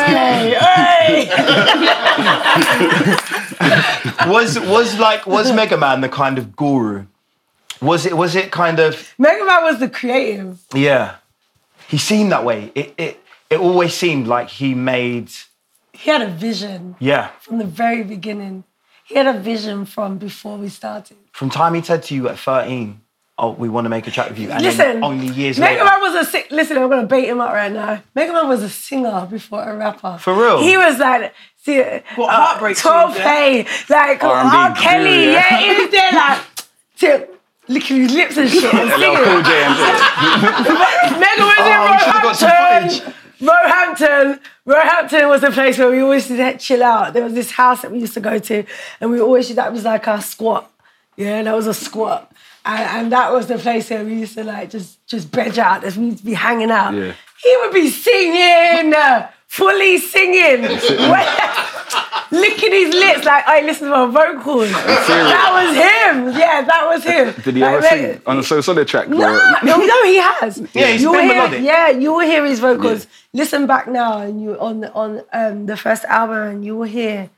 hey, 0.00 0.56
hey. 4.24 4.30
was 4.32 4.58
was 4.60 4.98
like 4.98 5.26
was 5.26 5.52
Mega 5.52 5.76
Man 5.76 6.00
the 6.00 6.08
kind 6.08 6.38
of 6.38 6.56
guru? 6.56 7.04
Was 7.82 8.06
it 8.06 8.16
was 8.16 8.34
it 8.34 8.50
kind 8.50 8.78
of 8.80 9.14
Mega 9.18 9.44
Man 9.44 9.62
was 9.62 9.78
the 9.78 9.90
creative. 9.90 10.58
yeah? 10.74 11.16
He 11.88 11.98
seemed 11.98 12.32
that 12.32 12.44
way. 12.46 12.72
It 12.74 12.94
it 12.96 13.20
it 13.50 13.58
always 13.60 13.94
seemed 13.94 14.26
like 14.26 14.48
he 14.48 14.74
made 14.74 15.30
He 15.92 16.10
had 16.10 16.22
a 16.22 16.28
vision 16.30 16.96
yeah. 16.98 17.28
from 17.40 17.58
the 17.58 17.64
very 17.64 18.02
beginning. 18.02 18.64
He 19.06 19.14
had 19.16 19.26
a 19.26 19.38
vision 19.38 19.84
from 19.86 20.18
before 20.18 20.56
we 20.56 20.68
started. 20.68 21.16
From 21.32 21.50
time 21.50 21.74
he 21.74 21.82
said 21.82 22.02
to 22.04 22.14
you 22.14 22.28
at 22.28 22.38
thirteen, 22.38 23.02
"Oh, 23.36 23.50
we 23.50 23.68
want 23.68 23.84
to 23.84 23.90
make 23.90 24.06
a 24.06 24.10
track 24.10 24.30
with 24.30 24.38
you," 24.38 24.50
and 24.50 24.62
Listen, 24.62 25.04
only 25.04 25.26
years 25.26 25.58
Mega 25.58 25.74
later. 25.74 25.84
Man 25.84 26.00
was 26.00 26.14
a 26.26 26.30
si- 26.30 26.46
listen. 26.50 26.78
I'm 26.78 26.88
gonna 26.88 27.06
bait 27.06 27.26
him 27.28 27.38
up 27.40 27.52
right 27.52 27.70
now. 27.70 28.02
Mega 28.14 28.32
Man 28.32 28.48
was 28.48 28.62
a 28.62 28.70
singer 28.70 29.26
before 29.30 29.62
a 29.62 29.76
rapper. 29.76 30.16
For 30.18 30.32
real? 30.32 30.62
He 30.62 30.76
was 30.78 30.98
like, 30.98 31.34
see, 31.62 31.80
What, 32.16 32.30
uh, 32.30 32.32
Heartbreak 32.46 32.78
Twelve 32.78 33.14
Play, 33.14 33.66
like 33.90 34.24
R. 34.24 34.74
Kelly. 34.74 35.32
Yeah. 35.32 35.58
he 35.58 35.82
was 35.82 35.90
there 35.90 36.12
like, 36.12 36.40
to, 37.00 37.28
licking 37.68 37.96
his 38.02 38.12
lips 38.14 38.36
and 38.38 38.48
shit. 38.48 38.72
And 38.72 38.88
LL 38.88 38.98
singing. 38.98 39.16
Cool 39.16 39.42
J 39.42 39.52
and 39.64 39.74
Mega 41.20 41.42
was 41.42 41.60
Oh, 41.60 41.92
we 41.92 41.98
should've 41.98 42.22
got 42.22 42.36
some 42.36 42.50
in 42.50 42.88
footage. 42.90 43.14
Roehampton. 43.40 44.40
Roehampton. 44.64 45.28
Was 45.28 45.40
the 45.40 45.50
place 45.50 45.78
where 45.78 45.90
we 45.90 46.00
always 46.00 46.28
used 46.28 46.40
to 46.40 46.58
chill 46.58 46.82
out. 46.82 47.12
There 47.12 47.24
was 47.24 47.34
this 47.34 47.50
house 47.50 47.82
that 47.82 47.90
we 47.90 48.00
used 48.00 48.14
to 48.14 48.20
go 48.20 48.38
to, 48.38 48.64
and 49.00 49.10
we 49.10 49.20
always 49.20 49.54
that 49.54 49.72
was 49.72 49.84
like 49.84 50.06
our 50.08 50.20
squat. 50.20 50.70
Yeah, 51.16 51.42
that 51.42 51.54
was 51.54 51.66
a 51.66 51.74
squat. 51.74 52.32
And, 52.66 52.80
and 52.80 53.12
that 53.12 53.32
was 53.32 53.46
the 53.46 53.58
place 53.58 53.90
where 53.90 54.04
we 54.04 54.14
used 54.14 54.34
to 54.34 54.44
like 54.44 54.70
just 54.70 55.04
just 55.06 55.28
veg 55.28 55.58
out. 55.58 55.84
As 55.84 55.96
we 55.96 56.06
used 56.06 56.18
to 56.18 56.24
be 56.24 56.34
hanging 56.34 56.70
out. 56.70 56.94
Yeah. 56.94 57.12
He 57.42 57.56
would 57.58 57.74
be 57.74 57.90
singing, 57.90 58.94
fully 59.56 59.98
singing, 59.98 60.62
licking 62.30 62.72
his 62.72 62.94
lips 62.94 63.24
like, 63.24 63.44
I 63.46 63.60
listen 63.64 63.88
to 63.90 64.06
my 64.06 64.06
vocals. 64.06 64.70
That 64.72 65.50
was 65.54 65.76
him. 65.76 66.38
Yeah, 66.38 66.62
that 66.62 66.86
was 66.86 67.04
him. 67.04 67.42
Did 67.44 67.54
he 67.56 67.60
Like, 67.60 67.72
ever 67.74 67.80
Mega- 67.82 68.12
sing 68.14 68.22
on 68.26 68.38
a 68.38 68.42
So 68.42 68.60
Solid 68.60 68.88
track? 68.88 69.08
no, 69.08 69.16
no, 69.62 69.76
no, 69.78 70.04
he 70.04 70.16
has. 70.16 70.60
Yeah, 70.74 70.88
he's 70.88 71.02
you 71.02 71.10
will 71.10 71.18
been 71.18 71.26
hear, 71.28 71.36
melodic. 71.36 71.62
Yeah, 71.62 71.88
you 71.90 72.12
will 72.12 72.26
hear 72.26 72.44
his 72.44 72.60
vocals. 72.60 73.06
Listen 73.32 73.66
back 73.66 73.86
now, 73.88 74.18
and 74.18 74.42
you 74.42 74.58
on 74.58 74.84
on 74.86 75.22
um, 75.32 75.66
the 75.66 75.76
first 75.76 76.04
album, 76.04 76.38
and 76.48 76.64
you 76.64 76.76
will 76.76 76.88
hear 76.88 77.30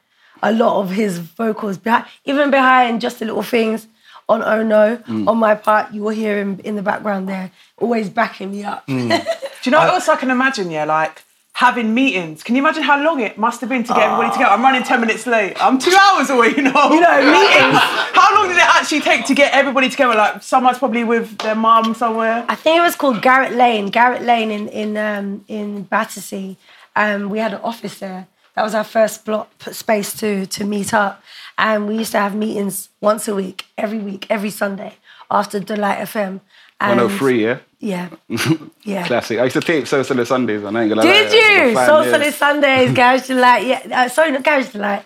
a 0.42 0.52
lot 0.52 0.80
of 0.80 0.90
his 0.90 1.18
vocals 1.18 1.78
behind, 1.78 2.04
even 2.24 2.50
behind 2.50 3.00
just 3.00 3.18
the 3.18 3.24
little 3.26 3.42
things 3.42 3.88
on 4.28 4.42
Oh 4.42 4.62
No. 4.62 4.96
Mm. 5.08 5.26
On 5.28 5.36
my 5.38 5.54
part, 5.54 5.92
you 5.92 6.02
will 6.02 6.16
hear 6.22 6.38
him 6.38 6.60
in 6.64 6.76
the 6.76 6.82
background 6.82 7.28
there, 7.28 7.50
always 7.78 8.08
backing 8.10 8.50
me 8.50 8.64
up. 8.64 8.86
Mm. 8.86 9.08
Do 9.62 9.70
you 9.70 9.70
know 9.72 9.78
what 9.78 9.94
else 9.94 10.08
I 10.08 10.16
can 10.16 10.30
imagine? 10.30 10.70
Yeah, 10.70 10.84
like 10.84 11.22
having 11.56 11.94
meetings. 11.94 12.42
Can 12.42 12.54
you 12.54 12.60
imagine 12.60 12.82
how 12.82 13.02
long 13.02 13.18
it 13.20 13.38
must 13.38 13.62
have 13.62 13.70
been 13.70 13.82
to 13.82 13.94
get 13.94 14.02
everybody 14.02 14.30
together? 14.30 14.50
I'm 14.50 14.60
running 14.60 14.82
10 14.82 15.00
minutes 15.00 15.26
late. 15.26 15.56
I'm 15.58 15.78
two 15.78 15.96
hours 16.00 16.28
away, 16.28 16.48
you 16.48 16.60
know? 16.60 16.90
You 16.92 17.00
know, 17.00 17.16
meetings. 17.16 17.78
how 18.12 18.34
long 18.34 18.48
did 18.48 18.58
it 18.58 18.68
actually 18.76 19.00
take 19.00 19.24
to 19.24 19.34
get 19.34 19.54
everybody 19.54 19.88
together? 19.88 20.14
Like, 20.14 20.42
someone's 20.42 20.76
probably 20.76 21.02
with 21.02 21.38
their 21.38 21.54
mum 21.54 21.94
somewhere. 21.94 22.44
I 22.46 22.56
think 22.56 22.76
it 22.76 22.82
was 22.82 22.94
called 22.94 23.22
Garratt 23.22 23.56
Lane. 23.56 23.90
Garratt 23.90 24.26
Lane 24.26 24.50
in 24.50 24.68
in 24.68 24.98
um, 24.98 25.46
in 25.48 25.84
Battersea. 25.84 26.58
Um, 26.94 27.30
we 27.30 27.38
had 27.38 27.54
an 27.54 27.60
office 27.62 28.00
there. 28.00 28.26
That 28.54 28.62
was 28.62 28.74
our 28.74 28.84
first 28.84 29.24
block 29.24 29.50
space 29.72 30.12
to 30.20 30.44
to 30.44 30.64
meet 30.64 30.92
up, 30.92 31.22
and 31.56 31.88
we 31.88 31.96
used 31.96 32.12
to 32.12 32.18
have 32.18 32.34
meetings 32.34 32.90
once 33.00 33.28
a 33.28 33.34
week, 33.34 33.64
every 33.78 33.98
week, 33.98 34.26
every 34.28 34.50
Sunday 34.50 34.96
after 35.30 35.58
Delight 35.58 35.98
FM. 36.00 36.40
And 36.78 37.00
103, 37.00 37.42
yeah? 37.42 37.58
Yeah, 37.78 38.08
yeah. 38.84 39.06
Classic. 39.06 39.38
I 39.38 39.44
used 39.44 39.54
to 39.54 39.60
tape 39.60 39.86
So 39.86 40.02
Solid 40.02 40.26
Sundays, 40.26 40.62
and 40.62 40.76
I 40.76 40.82
ain't 40.82 40.88
gonna 40.88 41.02
lie. 41.02 41.12
Did 41.12 41.20
I 41.20 41.24
was 41.24 41.32
a 41.32 41.36
you? 41.36 41.74
yeah. 41.74 41.86
Solid 41.86 42.34
Sundays, 42.34 42.92
Garage 42.92 43.26
Delight. 43.26 43.66
Yeah, 43.66 43.80
uh, 43.92 44.08
sorry, 44.08 44.32
not 44.32 44.42
Garage 44.44 44.70
Delight. 44.70 45.04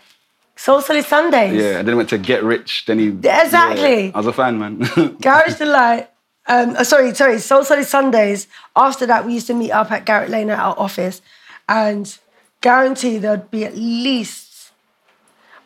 So 0.56 0.80
Solid 0.80 1.04
Sundays. 1.04 1.60
Yeah, 1.60 1.78
and 1.78 1.88
then 1.88 1.96
went 1.96 2.10
to 2.10 2.18
Get 2.18 2.44
Rich, 2.44 2.84
then 2.86 2.98
he... 2.98 3.08
Exactly. 3.08 4.06
Yeah, 4.06 4.12
I 4.14 4.18
was 4.18 4.26
a 4.26 4.32
fan, 4.32 4.58
man. 4.58 5.16
Garage 5.20 5.54
Delight. 5.54 6.10
Um, 6.46 6.76
uh, 6.76 6.84
sorry, 6.84 7.14
sorry. 7.14 7.38
So 7.38 7.62
Solid 7.62 7.86
Sundays. 7.86 8.46
After 8.76 9.06
that, 9.06 9.24
we 9.26 9.34
used 9.34 9.46
to 9.46 9.54
meet 9.54 9.70
up 9.72 9.90
at 9.90 10.04
Garratt 10.04 10.28
Lane 10.28 10.50
at 10.50 10.58
our 10.58 10.78
office, 10.78 11.22
and 11.68 12.16
guarantee 12.60 13.18
there'd 13.18 13.50
be 13.50 13.64
at 13.64 13.74
least, 13.74 14.72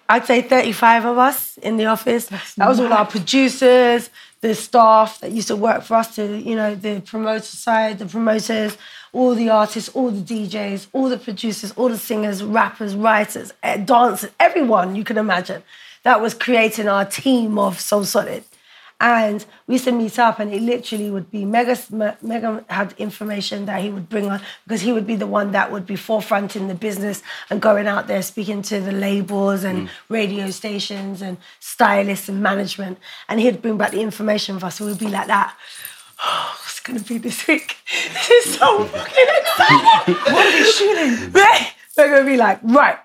I'd 0.09 0.27
say, 0.27 0.43
thirty-five 0.43 1.05
of 1.05 1.19
us 1.19 1.59
in 1.59 1.77
the 1.77 1.87
office. 1.87 2.27
that 2.27 2.69
was 2.69 2.79
all 2.81 2.93
our 2.93 3.07
producers, 3.07 4.11
the 4.45 4.55
staff 4.55 5.21
that 5.21 5.33
used 5.33 5.49
to 5.49 5.57
work 5.57 5.83
for 5.83 5.95
us. 5.95 6.15
To 6.17 6.39
you 6.39 6.55
know, 6.55 6.75
the 6.75 7.01
promoter 7.01 7.41
side, 7.43 7.99
the 7.99 8.05
promoters, 8.05 8.77
all 9.13 9.35
the 9.35 9.49
artists, 9.49 9.89
all 9.95 10.11
the 10.11 10.21
DJs, 10.21 10.89
all 10.93 11.09
the 11.09 11.17
producers, 11.17 11.73
all 11.77 11.89
the 11.89 11.97
singers, 11.97 12.43
rappers, 12.43 12.95
writers, 12.95 13.55
eh, 13.63 13.79
dancers, 13.79 14.31
everyone 14.39 14.97
you 14.97 15.03
can 15.03 15.17
imagine. 15.17 15.63
That 16.03 16.21
was 16.21 16.35
creating 16.35 16.89
our 16.89 17.07
team 17.07 17.59
of 17.59 17.81
So 17.81 18.03
Solid. 18.03 18.45
And 19.01 19.45
we 19.67 19.75
used 19.75 19.85
to 19.85 19.93
meet 19.93 20.19
up, 20.19 20.39
and 20.39 20.53
it 20.53 20.63
literally 20.63 21.11
would 21.11 21.31
be 21.31 21.45
Mega. 21.45 21.77
Mega 22.23 22.65
had 22.69 22.95
information 22.97 23.67
that 23.67 23.83
he 23.83 23.91
would 23.91 24.09
bring 24.09 24.31
on 24.31 24.41
because 24.65 24.83
he 24.83 24.93
would 24.93 25.07
be 25.07 25.17
the 25.17 25.27
one 25.27 25.53
that 25.53 25.73
would 25.73 25.85
be 25.85 25.95
forefronting 25.95 26.69
the 26.69 26.75
business 26.75 27.23
and 27.51 27.61
going 27.61 27.87
out 27.87 28.07
there 28.07 28.23
speaking 28.23 28.63
to 28.63 28.81
the 28.81 28.93
labels 28.93 29.65
and 29.65 29.89
mm. 29.89 29.91
radio 30.09 30.51
stations 30.51 31.21
and 31.23 31.37
stylists 31.61 32.29
and 32.29 32.43
management. 32.43 32.99
And 33.29 33.41
he'd 33.41 33.61
bring 33.61 33.77
back 33.77 33.91
the 33.91 34.01
information 34.01 34.59
for 34.59 34.67
us. 34.67 34.77
So 34.77 34.87
we'd 34.87 34.99
be 34.99 35.09
like 35.09 35.27
that. 35.27 35.57
Oh, 36.23 36.61
it's 36.65 36.81
gonna 36.81 37.01
be 37.01 37.19
this 37.19 37.47
week. 37.47 37.77
This 38.15 38.31
is 38.31 38.55
so 38.55 38.85
fucking 38.85 39.27
exciting. 39.41 40.15
what 40.15 40.47
are 40.47 40.59
we 40.59 40.65
shooting? 40.65 41.33
They're 41.97 42.09
gonna 42.09 42.25
be 42.25 42.37
like, 42.37 42.61
right. 42.63 42.99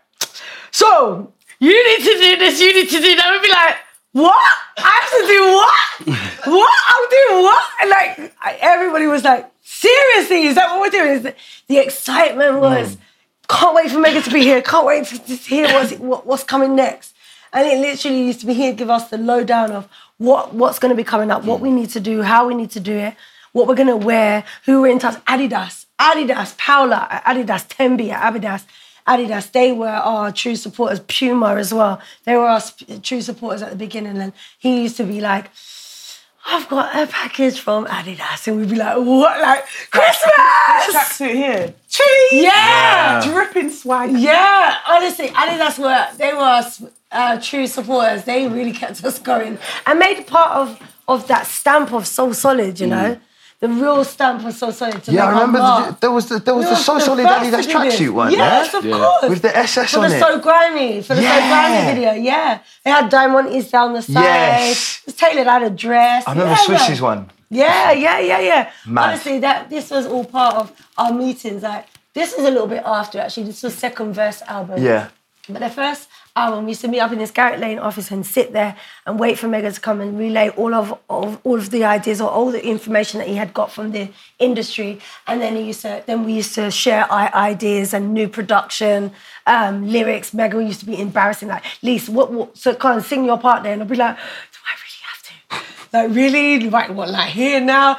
So 0.72 1.34
you 1.60 1.98
need 1.98 2.06
to 2.06 2.18
do 2.20 2.38
this. 2.38 2.62
You 2.62 2.74
need 2.74 2.90
to 2.90 3.00
do 3.00 3.16
that. 3.16 3.32
We'd 3.32 3.48
be 3.48 3.52
like, 3.52 3.76
what? 4.12 4.57
I 4.78 4.99
have 5.01 5.12
to 5.12 5.28
do 5.28 6.16
what? 6.16 6.53
what? 6.53 6.80
I'm 6.88 7.10
doing 7.10 7.43
what? 7.43 7.64
And 7.82 7.89
like 7.89 8.36
I- 8.41 8.57
everybody 8.62 9.07
was 9.07 9.24
like, 9.24 9.49
seriously, 9.62 10.45
is 10.45 10.55
that 10.55 10.72
what 10.72 10.82
we're 10.82 10.89
doing? 10.89 11.12
Is 11.12 11.24
the, 11.24 11.36
the 11.68 11.78
excitement 11.78 12.55
mm. 12.55 12.62
was, 12.62 12.97
can't 13.47 13.76
wait 13.76 13.91
for 13.91 13.99
Megan 13.99 14.24
to 14.24 14.32
be 14.32 14.41
here. 14.41 14.62
Can't 14.62 14.86
wait 14.86 15.05
to, 15.07 15.20
to 15.20 15.36
hear 15.36 15.68
what's, 15.68 15.93
what, 15.93 16.26
what's 16.26 16.43
coming 16.43 16.76
next. 16.76 17.16
And 17.51 17.68
it 17.68 17.80
literally 17.80 18.26
used 18.26 18.41
to 18.41 18.45
be 18.45 18.53
here, 18.53 18.74
give 18.74 18.89
us 18.89 19.10
the 19.10 19.18
lowdown 19.18 19.72
of 19.72 19.88
what, 20.18 20.53
what's 20.53 20.78
going 20.80 20.91
to 20.91 20.95
be 20.95 21.03
coming 21.03 21.32
up, 21.32 21.43
what 21.45 21.60
we 21.60 21.72
need 21.72 21.89
to 21.91 21.99
do, 21.99 22.22
how 22.22 22.47
we 22.47 22.53
need 22.53 22.72
to 22.72 22.80
do 22.80 22.93
it, 22.93 23.16
what 23.53 23.68
we're 23.68 23.76
going 23.76 23.88
to 23.88 23.97
wear, 23.97 24.43
who 24.66 24.82
we're 24.82 24.91
in 24.91 24.99
touch. 24.99 25.16
Adidas, 25.26 25.86
Adidas, 25.99 26.55
Paula, 26.57 27.22
Adidas, 27.26 27.68
Tembi, 27.68 28.14
Adidas. 28.14 28.66
Adidas, 29.10 29.51
they 29.51 29.72
were 29.72 29.88
our 29.88 30.32
true 30.32 30.55
supporters. 30.55 30.99
Puma 31.07 31.55
as 31.55 31.74
well. 31.74 31.99
They 32.26 32.36
were 32.36 32.47
our 32.47 32.62
sp- 32.62 33.01
true 33.01 33.22
supporters 33.22 33.62
at 33.62 33.72
the 33.72 33.76
beginning. 33.76 34.18
And 34.18 34.34
he 34.60 34.84
used 34.84 34.97
to 34.97 35.03
be 35.03 35.20
like, 35.20 35.49
I've 36.45 36.68
got 36.70 36.95
a 36.95 37.05
package 37.07 37.60
from 37.60 37.86
Adidas. 37.86 38.47
And 38.47 38.57
we'd 38.57 38.70
be 38.70 38.76
like, 38.76 38.97
what? 38.97 39.41
Like, 39.41 39.66
Christmas! 39.91 40.95
Tracksuit 40.95 41.34
here. 41.34 41.74
Cheese! 41.89 42.43
Yeah! 42.43 43.22
Dripping 43.26 43.70
swag. 43.72 44.12
Yeah, 44.18 44.78
honestly, 44.88 45.28
Adidas 45.28 45.80
were 45.80 46.07
they 46.18 46.34
were 46.34 46.64
uh, 47.12 47.39
true 47.41 47.68
supporters. 47.68 48.24
They 48.26 48.47
really 48.47 48.72
kept 48.72 49.03
us 49.03 49.20
going 49.20 49.57
and 49.86 49.99
made 49.99 50.26
part 50.28 50.51
of 50.57 50.80
of 51.07 51.28
that 51.28 51.47
stamp 51.47 51.91
of 51.93 52.07
So 52.07 52.32
Solid. 52.34 52.80
You 52.80 52.88
know, 52.88 53.20
the 53.62 53.68
real 53.68 54.03
stamp 54.05 54.45
of 54.45 54.53
So 54.53 54.72
Solid. 54.72 55.05
Yeah, 55.07 55.26
I 55.26 55.32
remember 55.32 55.60
the, 55.60 55.97
there 55.99 56.12
was 56.12 56.30
the 56.30 56.39
there 56.39 56.55
was 56.55 56.66
We 56.66 56.72
the 56.72 56.76
were 56.78 56.84
So 56.84 56.93
the 56.95 56.99
Solid 57.01 57.28
first 57.28 57.39
Adidas 57.39 57.62
to 57.66 57.68
do 57.74 57.80
this. 57.84 57.99
tracksuit 57.99 58.10
one, 58.14 58.32
Yes, 58.32 58.74
yeah? 58.74 58.80
of 58.80 58.86
course. 59.20 59.30
With 59.30 59.41
the 59.41 59.57
SS 59.57 59.91
for 59.91 59.99
on 59.99 60.10
the 60.10 60.16
it. 60.16 60.20
So 60.20 60.39
Grimy, 60.39 61.01
for 61.01 61.16
the 61.16 61.22
Yeah. 61.24 61.39
So 61.39 61.47
Grimy 61.49 61.93
video, 61.95 62.14
yeah. 62.14 62.60
They 62.86 62.91
had 62.91 63.10
diamonds 63.10 63.70
down 63.72 63.93
the 63.93 64.01
side. 64.01 64.14
Yes. 64.24 64.99
It 65.01 65.05
was 65.07 65.16
tailored 65.16 65.47
out 65.47 65.64
a 65.64 65.70
dress. 65.70 66.24
I 66.28 66.32
remember 66.32 66.51
yeah, 66.51 66.57
Swish's 66.66 67.01
man. 67.01 67.10
one. 67.18 67.32
Yeah, 67.49 67.91
yeah, 67.91 68.20
yeah, 68.20 68.39
yeah. 68.39 68.72
Mad. 68.86 69.10
Honestly, 69.10 69.39
that 69.39 69.70
this 69.70 69.89
was 69.91 70.05
all 70.05 70.24
part 70.24 70.55
of 70.55 70.72
our 70.97 71.12
meetings. 71.12 71.64
Like 71.64 71.88
this 72.14 72.36
was 72.38 72.45
a 72.45 72.51
little 72.51 72.68
bit 72.68 72.84
after 72.86 73.20
actually. 73.20 73.43
This 73.47 73.64
was 73.64 73.74
second 73.76 74.14
verse 74.14 74.41
album. 74.43 74.82
Yeah. 74.84 75.10
But 75.49 75.60
the 75.62 75.70
first 75.70 76.07
album, 76.36 76.65
we 76.65 76.71
used 76.71 76.82
to 76.82 76.88
meet 76.88 76.99
up 76.99 77.11
in 77.11 77.19
this 77.19 77.32
Garratt 77.32 77.59
Lane 77.59 77.80
office 77.80 78.11
and 78.11 78.25
sit 78.25 78.53
there 78.53 78.75
and 79.05 79.19
wait 79.19 79.38
for 79.38 79.47
Mega 79.47 79.71
to 79.71 79.80
come 79.82 80.01
and 80.01 80.17
relay 80.17 80.49
all 80.49 80.73
of, 80.73 80.97
of 81.09 81.39
all 81.43 81.57
of 81.57 81.69
the 81.69 81.84
ideas 81.84 82.21
or 82.21 82.30
all 82.30 82.51
the 82.51 82.65
information 82.65 83.19
that 83.19 83.27
he 83.27 83.36
had 83.36 83.53
got 83.53 83.71
from 83.71 83.91
the 83.91 84.09
industry. 84.39 84.99
And 85.27 85.41
then 85.41 85.55
he 85.55 85.63
used 85.63 85.82
to 85.82 86.03
then 86.05 86.25
we 86.25 86.34
used 86.34 86.55
to 86.55 86.71
share 86.71 87.11
i- 87.11 87.32
ideas 87.51 87.93
and 87.93 88.13
new 88.13 88.27
production, 88.30 89.11
um, 89.47 89.88
lyrics. 89.88 90.34
Mega 90.34 90.61
used 90.63 90.80
to 90.82 90.86
be 90.86 90.99
embarrassing, 90.99 91.49
like, 91.49 91.63
Lisa, 91.82 92.11
what, 92.11 92.32
what 92.32 92.57
so 92.57 92.75
of 92.82 93.05
sing 93.05 93.25
your 93.25 93.38
part 93.38 93.63
there. 93.63 93.73
And 93.73 93.82
I'd 93.82 93.88
be 93.89 93.95
like, 93.95 94.15
do 94.15 94.59
I 94.67 94.73
really 94.84 95.03
have 95.11 95.23
to? 95.23 95.65
Like, 95.91 96.15
really? 96.15 96.69
Like, 96.69 96.91
what, 96.91 97.09
like 97.09 97.30
here 97.32 97.59
now? 97.59 97.97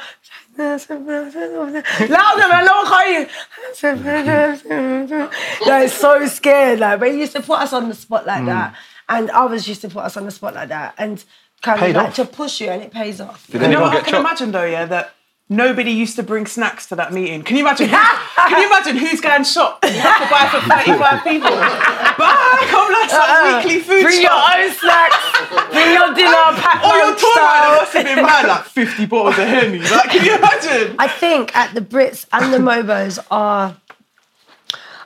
Louder, 0.57 2.47
man, 2.47 2.65
no 2.65 2.75
one 2.83 2.85
can 2.87 3.11
you. 3.13 3.27
like, 5.65 5.89
so 5.89 6.25
scared. 6.27 6.79
Like, 6.79 6.99
but 6.99 7.11
he 7.11 7.19
used 7.19 7.33
to 7.33 7.41
put 7.41 7.59
us 7.59 7.73
on 7.73 7.89
the 7.89 7.95
spot 7.95 8.25
like 8.25 8.43
Mm. 8.43 8.47
that. 8.47 8.75
And 9.09 9.29
others 9.31 9.67
used 9.67 9.81
to 9.81 9.89
put 9.89 10.03
us 10.05 10.15
on 10.17 10.25
the 10.25 10.31
spot 10.31 10.53
like 10.55 10.69
that. 10.69 10.93
And 10.97 11.23
kind 11.61 11.79
Paid 11.79 11.89
of 11.91 11.95
like 11.97 12.07
off. 12.07 12.15
to 12.15 12.25
push 12.25 12.61
you, 12.61 12.69
and 12.69 12.81
it 12.81 12.91
pays 12.91 13.19
off. 13.21 13.45
you 13.51 13.59
know 13.59 13.81
what 13.81 13.95
I 13.95 14.01
can 14.01 14.15
imagine 14.15 14.51
though, 14.51 14.63
yeah, 14.65 14.85
that 14.85 15.13
nobody 15.51 15.91
used 15.91 16.15
to 16.15 16.23
bring 16.23 16.47
snacks 16.47 16.87
to 16.87 16.95
that 16.95 17.11
meeting. 17.11 17.43
Can 17.43 17.57
you 17.57 17.63
imagine? 17.67 17.89
can 17.89 18.61
you 18.61 18.67
imagine 18.67 18.95
who's 18.95 19.19
going 19.19 19.43
shop? 19.43 19.83
You 19.83 19.91
have 19.99 20.23
to 20.23 20.29
buy 20.31 20.47
for 20.47 20.61
35 20.63 21.23
people. 21.23 21.51
Bye, 21.51 22.65
come 22.71 22.91
like 22.93 23.09
some 23.09 23.19
Uh-uh. 23.21 23.61
weekly 23.61 23.79
food 23.81 24.03
Bring 24.03 24.21
your 24.21 24.31
own 24.31 24.71
snacks. 24.71 25.19
Bring 25.75 25.91
your 25.91 26.13
dinner 26.15 26.55
packed 26.55 26.83
Oh, 26.87 26.95
your 26.95 27.07
lunch 27.07 27.19
tour 27.19 27.35
rider 27.35 27.75
must 27.81 27.93
have 27.93 28.05
been 28.05 28.23
mad, 28.23 28.47
like 28.47 28.63
50 28.63 29.05
bottles 29.07 29.37
of 29.37 29.47
Henny. 29.47 29.79
Like, 29.79 30.09
can 30.09 30.25
you 30.25 30.35
imagine? 30.35 30.95
I 30.97 31.07
think 31.07 31.55
at 31.55 31.73
the 31.75 31.81
Brits 31.81 32.25
and 32.31 32.53
the 32.53 32.57
Mobos 32.57 33.19
are. 33.29 33.75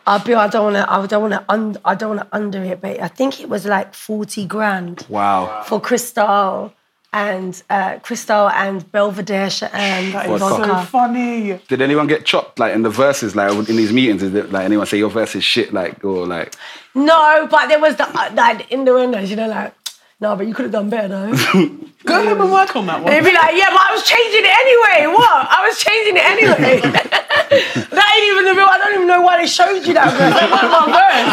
I'll 0.08 0.20
be. 0.24 0.36
I 0.36 0.48
don't 0.48 0.72
want 0.74 0.76
to. 0.76 0.93
I 0.93 1.06
don't 1.08 1.22
want 1.24 1.34
to. 1.34 1.43
Un, 1.52 1.78
I 1.84 1.96
don't 1.96 2.16
want 2.16 2.30
to 2.30 2.36
under 2.36 2.64
it, 2.64 2.80
but 2.80 3.02
I 3.02 3.08
think 3.08 3.41
it 3.41 3.50
was 3.50 3.66
like 3.66 3.96
forty 3.96 4.46
grand 4.46 5.04
Wow. 5.10 5.64
for 5.66 5.82
Cristal 5.82 6.72
and 7.16 7.63
uh, 7.70 7.97
Cristal 7.99 8.49
and 8.49 8.91
Belvedere 8.91 9.49
and 9.72 10.13
That 10.13 10.30
is 10.30 10.41
vodka. 10.41 10.66
so 10.66 10.80
funny. 10.82 11.59
Did 11.70 11.82
anyone 11.82 12.07
get 12.07 12.26
chopped 12.26 12.59
like 12.59 12.76
in 12.76 12.82
the 12.84 12.89
verses, 12.89 13.38
like 13.38 13.51
in 13.70 13.78
these 13.78 13.93
meetings? 13.93 14.22
Did 14.22 14.36
it, 14.36 14.51
like 14.51 14.66
anyone 14.66 14.86
say 14.86 14.97
your 14.97 15.09
verse 15.09 15.34
is 15.34 15.43
shit, 15.43 15.72
like 15.74 16.03
or 16.03 16.28
like? 16.28 16.53
No, 16.93 17.47
but 17.49 17.68
there 17.68 17.80
was 17.80 17.95
the 17.95 18.05
uh, 18.07 18.32
like 18.34 18.70
in 18.70 18.84
the 18.84 18.93
windows, 18.93 19.30
you 19.30 19.38
know, 19.38 19.47
like 19.47 19.74
no, 20.20 20.36
but 20.36 20.45
you 20.45 20.53
could 20.53 20.63
have 20.63 20.74
done 20.74 20.89
better 20.89 21.07
though. 21.07 21.32
Go 22.05 22.22
ahead 22.22 22.38
and 22.38 22.51
work 22.51 22.76
on 22.76 22.86
that 22.88 23.01
one. 23.01 23.11
They'd 23.11 23.24
be 23.24 23.34
like, 23.34 23.55
yeah, 23.55 23.70
but 23.72 23.82
I 23.82 23.91
was 23.93 24.03
changing 24.03 24.43
it 24.43 24.55
anyway. 24.63 25.16
What? 25.16 25.47
I 25.49 25.68
was 25.68 25.80
changing 25.80 26.18
it 26.18 26.26
anyway. 26.26 26.82
that 27.50 28.08
ain't 28.16 28.28
even 28.32 28.43
the 28.46 28.54
real. 28.58 28.68
I 28.70 28.78
don't 28.78 28.96
even 28.96 29.08
know 29.08 29.22
why 29.22 29.38
they 29.41 29.48
showed 29.48 29.86
you 29.86 29.93
that 29.93 30.10
verse. 30.16 30.34
That 30.36 30.50
wasn't 30.50 30.72
my 30.72 30.86
verse. 30.89 31.32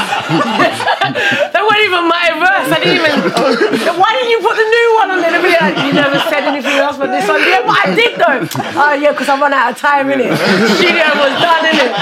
that 1.53 1.63
wasn't 1.63 1.85
even 1.89 2.05
my 2.09 2.27
verse. 2.37 2.69
I 2.73 2.79
didn't 2.83 2.99
even. 3.01 3.13
Why 3.99 4.11
didn't 4.17 4.31
you 4.31 4.41
put 4.45 4.57
the 4.57 4.69
new 4.69 4.89
one 5.01 5.09
on 5.13 5.19
there? 5.23 5.33
They'd 5.33 5.45
be 5.45 5.55
like, 5.57 5.77
you 5.87 5.93
never 5.97 6.19
said 6.29 6.45
anything 6.45 6.77
else 6.79 6.97
but 6.99 7.09
this 7.11 7.27
one. 7.29 7.41
Yeah, 7.43 7.63
but 7.65 7.77
I 7.79 7.95
did 7.95 8.13
though. 8.19 8.45
Oh 8.81 8.93
yeah, 8.95 9.13
because 9.13 9.29
I 9.29 9.39
run 9.41 9.53
out 9.53 9.73
of 9.73 9.79
time 9.79 10.11
in 10.11 10.21
it. 10.21 10.33
Studio 10.77 11.09
was 11.17 11.35
done 11.41 11.65
in 11.71 11.77
it. 11.81 11.93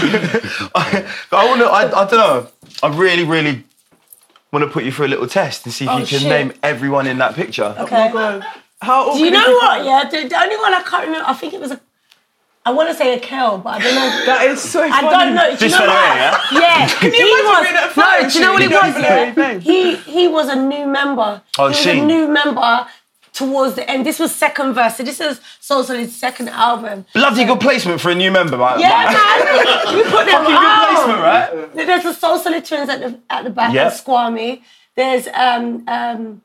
I 1.32 1.44
want 1.46 1.60
to. 1.60 1.66
I, 1.66 1.82
I 1.86 2.04
don't 2.08 2.12
know. 2.12 2.48
I 2.82 2.88
really, 2.96 3.24
really 3.24 3.64
want 4.52 4.64
to 4.64 4.70
put 4.70 4.84
you 4.84 4.92
through 4.92 5.06
a 5.06 5.08
little 5.14 5.26
test 5.28 5.64
and 5.66 5.72
see 5.72 5.84
if 5.84 5.90
Oh, 5.90 5.98
you 5.98 6.06
can 6.06 6.20
shit. 6.20 6.28
name 6.28 6.52
everyone 6.62 7.06
in 7.06 7.18
that 7.18 7.34
picture. 7.34 7.74
Okay. 7.78 8.08
How 8.82 9.12
Do 9.12 9.22
you 9.22 9.30
know 9.30 9.52
what? 9.56 9.84
Yeah, 9.84 10.08
the, 10.10 10.26
the 10.28 10.40
only 10.40 10.56
one 10.56 10.72
I 10.72 10.82
can't 10.82 11.04
remember. 11.06 11.28
I 11.28 11.34
think 11.34 11.52
it 11.52 11.60
was 11.60 11.70
a. 11.72 11.80
I 12.66 12.72
want 12.72 12.88
to 12.90 12.94
say 12.94 13.14
a 13.16 13.20
Kel, 13.20 13.58
but 13.58 13.70
I 13.70 13.78
don't 13.80 13.94
know. 13.94 14.22
That 14.26 14.46
is 14.50 14.60
so 14.62 14.80
funny. 14.80 14.92
I 14.92 15.00
don't 15.10 15.34
know. 15.34 15.46
Do 15.46 15.52
you 15.52 15.56
This 15.58 15.72
know 15.72 15.86
what? 15.86 16.16
yeah? 16.16 16.40
Yeah. 16.52 16.88
Can 16.88 17.12
you 17.12 17.24
he 17.24 17.40
imagine 17.40 17.46
was, 17.46 17.62
being 17.64 17.76
at 17.76 17.96
a 17.96 18.00
no, 18.00 18.28
do 18.28 18.34
you 18.38 18.44
know 18.44 18.52
what 18.52 18.62
shoot 18.62 18.70
it 18.70 18.74
was? 18.74 18.96
you 18.96 19.02
don't 19.02 19.36
know 19.36 19.50
Yeah. 19.50 19.58
He 19.58 19.96
he 19.96 20.28
was 20.28 20.48
a 20.48 20.56
new 20.56 20.86
member. 20.86 21.42
Oh, 21.58 21.64
he 21.64 21.68
was 21.70 21.78
seen. 21.78 22.04
a 22.04 22.06
new 22.06 22.28
member 22.28 22.86
towards 23.32 23.74
the 23.76 23.88
end. 23.90 24.04
This 24.04 24.18
was 24.18 24.34
second 24.34 24.74
verse. 24.74 24.96
So 24.98 25.02
this 25.04 25.20
is 25.20 25.40
So 25.60 25.82
Solid's 25.82 26.14
second 26.14 26.48
album. 26.50 27.06
Bloody 27.14 27.44
good 27.46 27.60
placement 27.60 28.00
for 28.00 28.10
a 28.10 28.14
new 28.14 28.30
member, 28.30 28.58
man. 28.58 28.78
Yeah, 28.78 28.88
man. 29.16 29.96
You 29.96 30.02
put 30.04 30.26
them 30.26 30.44
Fucking 30.44 30.60
good 30.60 30.88
placement, 30.88 31.20
right? 31.30 31.74
There's 31.86 32.02
the 32.02 32.12
So 32.12 32.36
Solid 32.36 32.64
twins 32.64 32.90
at 32.90 33.00
the 33.00 33.18
at 33.30 33.44
the 33.44 33.50
back. 33.50 33.72
Yep. 33.72 33.86
of 33.86 33.92
Squammy. 34.04 34.62
There's 34.96 35.26
um 35.28 35.84
um, 35.88 36.42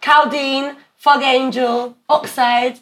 Caldine, 0.00 0.76
Fog 0.96 1.22
Angel, 1.22 1.94
Oxide, 2.08 2.80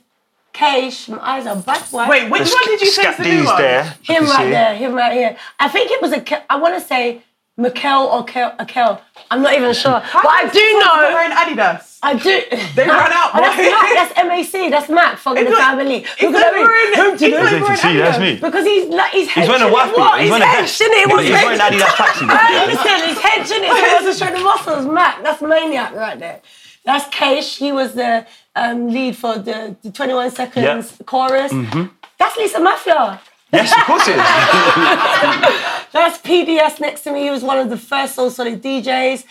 Keish. 0.61 1.08
My 1.08 1.18
eyes 1.32 1.46
are 1.46 1.56
back. 1.56 1.90
Boy. 1.90 2.06
Wait, 2.08 2.30
which 2.30 2.48
The 2.50 2.54
one 2.54 2.64
did 2.66 2.80
you 2.82 2.90
say 2.90 3.08
is 3.08 3.16
the 3.16 3.24
new 3.24 3.44
one? 3.44 3.58
there. 3.61 3.84
Him 4.02 4.24
I 4.24 4.26
right 4.28 4.44
see. 4.44 4.50
there, 4.50 4.74
him 4.76 4.94
right 4.94 5.12
here. 5.12 5.36
I 5.58 5.68
think 5.68 5.90
it 5.90 6.00
was 6.02 6.12
a. 6.12 6.52
I 6.52 6.56
want 6.56 6.74
to 6.74 6.80
say 6.86 7.22
Mikel 7.56 8.06
or 8.14 8.24
Kel. 8.24 8.54
A 8.58 8.66
Kel. 8.66 9.00
I'm 9.30 9.42
not 9.42 9.54
even 9.54 9.72
sure, 9.74 9.92
but 10.12 10.26
I 10.40 10.48
do 10.52 10.64
know. 10.80 10.94
Wearing 11.14 11.32
Adidas. 11.42 11.98
I 12.02 12.14
do. 12.14 12.42
They 12.76 12.86
ran 12.88 13.12
out, 13.12 13.30
Oh, 13.34 13.40
that's. 13.44 13.56
Mac. 13.61 14.14
That's 14.16 14.52
MAC. 14.52 14.70
That's 14.70 14.88
Mac. 14.88 15.18
Fucking 15.18 15.44
the 15.44 15.50
It's 15.50 15.58
family. 15.61 15.96
it's 15.96 16.22
Look 16.22 16.32
not 16.32 16.46
at 16.46 16.52
wearing- 16.54 16.92
that. 16.96 17.12
it's 17.12 17.22
not 17.22 17.61
wearing 17.62 17.76
See, 17.76 17.96
that's 17.98 18.18
me. 18.18 18.36
Because 18.40 18.64
he's 18.64 18.86
like 18.88 19.12
he's 19.12 19.30
He's 19.30 19.46
wearing 19.48 19.62
a 19.62 19.68
henching 19.68 19.94
waffy. 19.94 19.98
What? 19.98 20.20
He's 20.20 20.22
He's 20.22 20.30
wearing 20.30 20.42
a 20.42 20.46
henching 20.46 20.86
it. 20.90 20.96
vest. 20.96 21.11
What's 21.12 21.22
He's 21.22 21.32
wearing 21.32 21.61
henching- 21.61 21.80
Adidas 21.80 21.96
tracksuit. 22.00 22.38
Hey, 22.38 22.66
Listen, 22.72 23.08
he's 23.08 23.20
henching 23.20 23.62
it. 23.64 23.70
He 23.80 23.92
wants 23.94 24.18
to 24.18 24.24
show 24.24 24.32
the 24.32 24.40
muscles. 24.42 24.86
Mac. 24.86 25.22
That's 25.22 25.42
maniac 25.42 25.94
right 25.94 26.18
there. 26.18 26.40
That's 26.86 27.04
Keish. 27.14 27.58
He 27.58 27.70
was 27.72 27.92
the 27.92 28.26
um, 28.57 28.88
lead 28.88 29.16
for 29.16 29.38
the, 29.38 29.76
the 29.82 29.90
21 29.92 30.30
seconds 30.30 30.96
chorus. 31.07 31.53
Mhm. 31.53 31.90
That's 32.18 32.36
Lisa 32.36 32.59
Maffia. 32.59 33.18
Yes, 33.53 33.72
of 33.76 33.84
course 33.84 34.07
it 34.07 34.12
is. 34.12 34.16
That's 35.92 36.18
PDS 36.18 36.78
next 36.80 37.01
to 37.03 37.12
me. 37.12 37.22
He 37.22 37.30
was 37.30 37.42
one 37.42 37.59
of 37.59 37.68
the 37.68 37.76
first 37.76 38.14
So 38.14 38.28
Solid 38.28 38.62
DJs. 38.62 39.24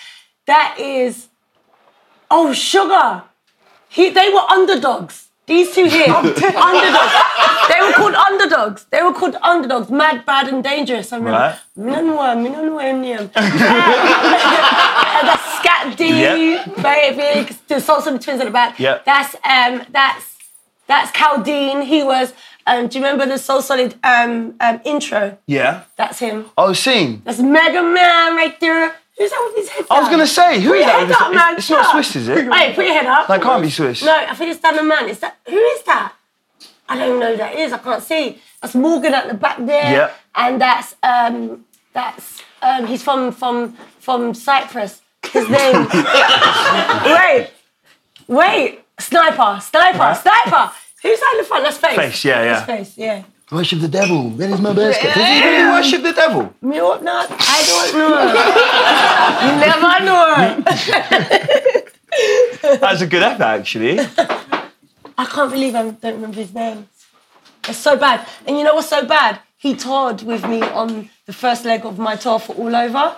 That 0.46 0.76
is, 0.80 1.28
oh, 2.30 2.52
Sugar. 2.52 3.24
He, 3.88 4.10
they 4.10 4.30
were 4.30 4.42
underdogs. 4.50 5.28
These 5.46 5.74
two 5.74 5.86
here, 5.86 6.06
underdogs. 6.14 7.14
They 7.70 7.82
were 7.82 7.94
called 7.94 8.14
underdogs. 8.14 8.86
They 8.92 9.02
were 9.02 9.14
called 9.14 9.36
underdogs. 9.42 9.90
Mad, 9.90 10.24
bad, 10.26 10.48
and 10.48 10.64
dangerous. 10.64 11.12
I 11.12 11.18
remember. 11.18 11.40
Right. 11.40 11.58
That's 15.22 15.60
Skat 15.60 15.98
D, 15.98 16.22
Yep. 16.22 16.76
baby. 16.82 17.54
The 17.68 17.80
So 17.80 18.00
Solid 18.00 18.22
twins 18.22 18.42
at 18.42 18.46
the 18.46 18.52
back. 18.52 18.80
Yep. 18.80 19.06
That's 19.06 19.36
um, 19.44 19.84
that's 19.92 20.38
that's 20.88 21.12
Caldine. 21.12 21.82
He 21.84 22.04
was. 22.04 22.34
Um, 22.68 22.88
do 22.88 23.00
you 23.00 23.04
remember 23.06 23.26
the 23.26 23.38
So 23.40 23.62
Solid 23.62 23.96
um, 24.04 24.56
um, 24.60 24.80
intro? 24.86 25.38
Yeah. 25.48 25.84
That's 25.98 26.20
him. 26.20 26.46
Oh, 26.58 26.74
seen. 26.74 27.22
That's 27.26 27.40
Mega 27.40 27.82
Man 27.82 28.36
right 28.36 28.60
there. 28.60 28.96
Who's 29.18 29.32
that 29.32 29.44
with 29.50 29.58
his 29.58 29.70
head 29.70 29.86
I 29.92 30.00
was 30.00 30.10
gonna 30.10 30.26
say, 30.28 30.62
who 30.62 30.70
put 30.70 30.78
is 30.78 30.86
your 30.86 30.94
that 30.94 31.08
head 31.08 31.12
up, 31.12 31.34
man. 31.34 31.58
it's 31.58 31.70
not 31.70 31.92
Swiss, 31.92 32.16
is 32.16 32.30
it? 32.30 32.54
Hey, 32.54 32.74
put 32.74 32.86
your 32.86 32.94
head 32.94 33.06
up. 33.06 33.28
That 33.28 33.42
can't 33.42 33.62
be 33.62 33.70
Swiss. 33.70 34.02
No, 34.04 34.16
I 34.16 34.34
think 34.34 34.52
it's 34.52 34.62
Dan 34.62 34.76
Da 34.78 34.82
Man. 34.84 35.10
Is 35.10 35.20
that 35.20 35.38
who 35.46 35.58
is 35.58 35.84
that? 35.84 36.14
I 36.88 36.98
don't 36.98 37.20
know 37.20 37.32
who 37.32 37.38
that 37.38 37.56
is. 37.56 37.74
I 37.74 37.80
can't 37.80 38.02
see. 38.02 38.40
That's 38.62 38.76
Morgan 38.76 39.14
at 39.14 39.28
the 39.28 39.34
back 39.34 39.58
there. 39.58 39.92
Yeah. 39.92 40.12
And 40.36 40.62
that's 40.62 40.96
um 41.04 41.66
that's 41.92 42.42
um 42.62 42.86
he's 42.88 43.04
from 43.04 43.32
from 43.34 43.74
from 44.00 44.34
Cyprus. 44.34 45.02
His 45.34 45.50
name. 45.50 45.88
wait, 47.06 47.50
wait. 48.28 48.80
Sniper, 49.00 49.60
sniper, 49.62 49.98
Right. 49.98 50.18
sniper. 50.18 50.72
Who's 51.02 51.20
that 51.20 51.32
in 51.34 51.38
the 51.40 51.44
front? 51.46 51.64
That's 51.64 51.78
face. 51.78 51.96
Face, 51.96 52.26
yeah, 52.26 52.44
yeah. 52.44 52.54
That's 52.54 52.66
face. 52.66 52.98
Yeah. 52.98 53.24
Worship 53.52 53.80
the 53.80 53.88
devil. 53.88 54.30
Where 54.30 54.50
is 54.50 54.60
my 54.62 54.74
basket? 54.74 55.14
Does 55.16 55.26
he 55.26 55.42
really 55.44 55.70
worship 55.72 56.04
the 56.04 56.14
devil? 56.14 56.54
Me 56.62 56.82
what 56.82 57.02
not? 57.04 57.28
I 57.32 57.64
don't 57.70 57.94
know. 57.98 58.20
you 59.46 59.54
never 59.66 60.06
know. 60.06 60.64
That's 62.80 63.02
a 63.02 63.08
good 63.08 63.24
effort, 63.24 63.44
actually. 63.44 64.00
I 65.18 65.26
can't 65.26 65.52
believe 65.52 65.74
I 65.76 65.90
don't 65.90 66.14
remember 66.16 66.38
his 66.38 66.54
name. 66.54 66.88
It's 67.68 67.78
so 67.80 67.96
bad. 67.98 68.28
And 68.46 68.58
you 68.58 68.64
know 68.64 68.76
what's 68.76 68.90
so 68.90 69.06
bad? 69.06 69.40
He 69.58 69.76
toured 69.76 70.22
with 70.24 70.46
me 70.48 70.62
on 70.62 71.10
the 71.26 71.34
first 71.34 71.66
leg 71.66 71.86
of 71.86 71.98
my 71.98 72.16
tour 72.18 72.40
for 72.40 72.54
All 72.56 72.76
Over. 72.76 73.16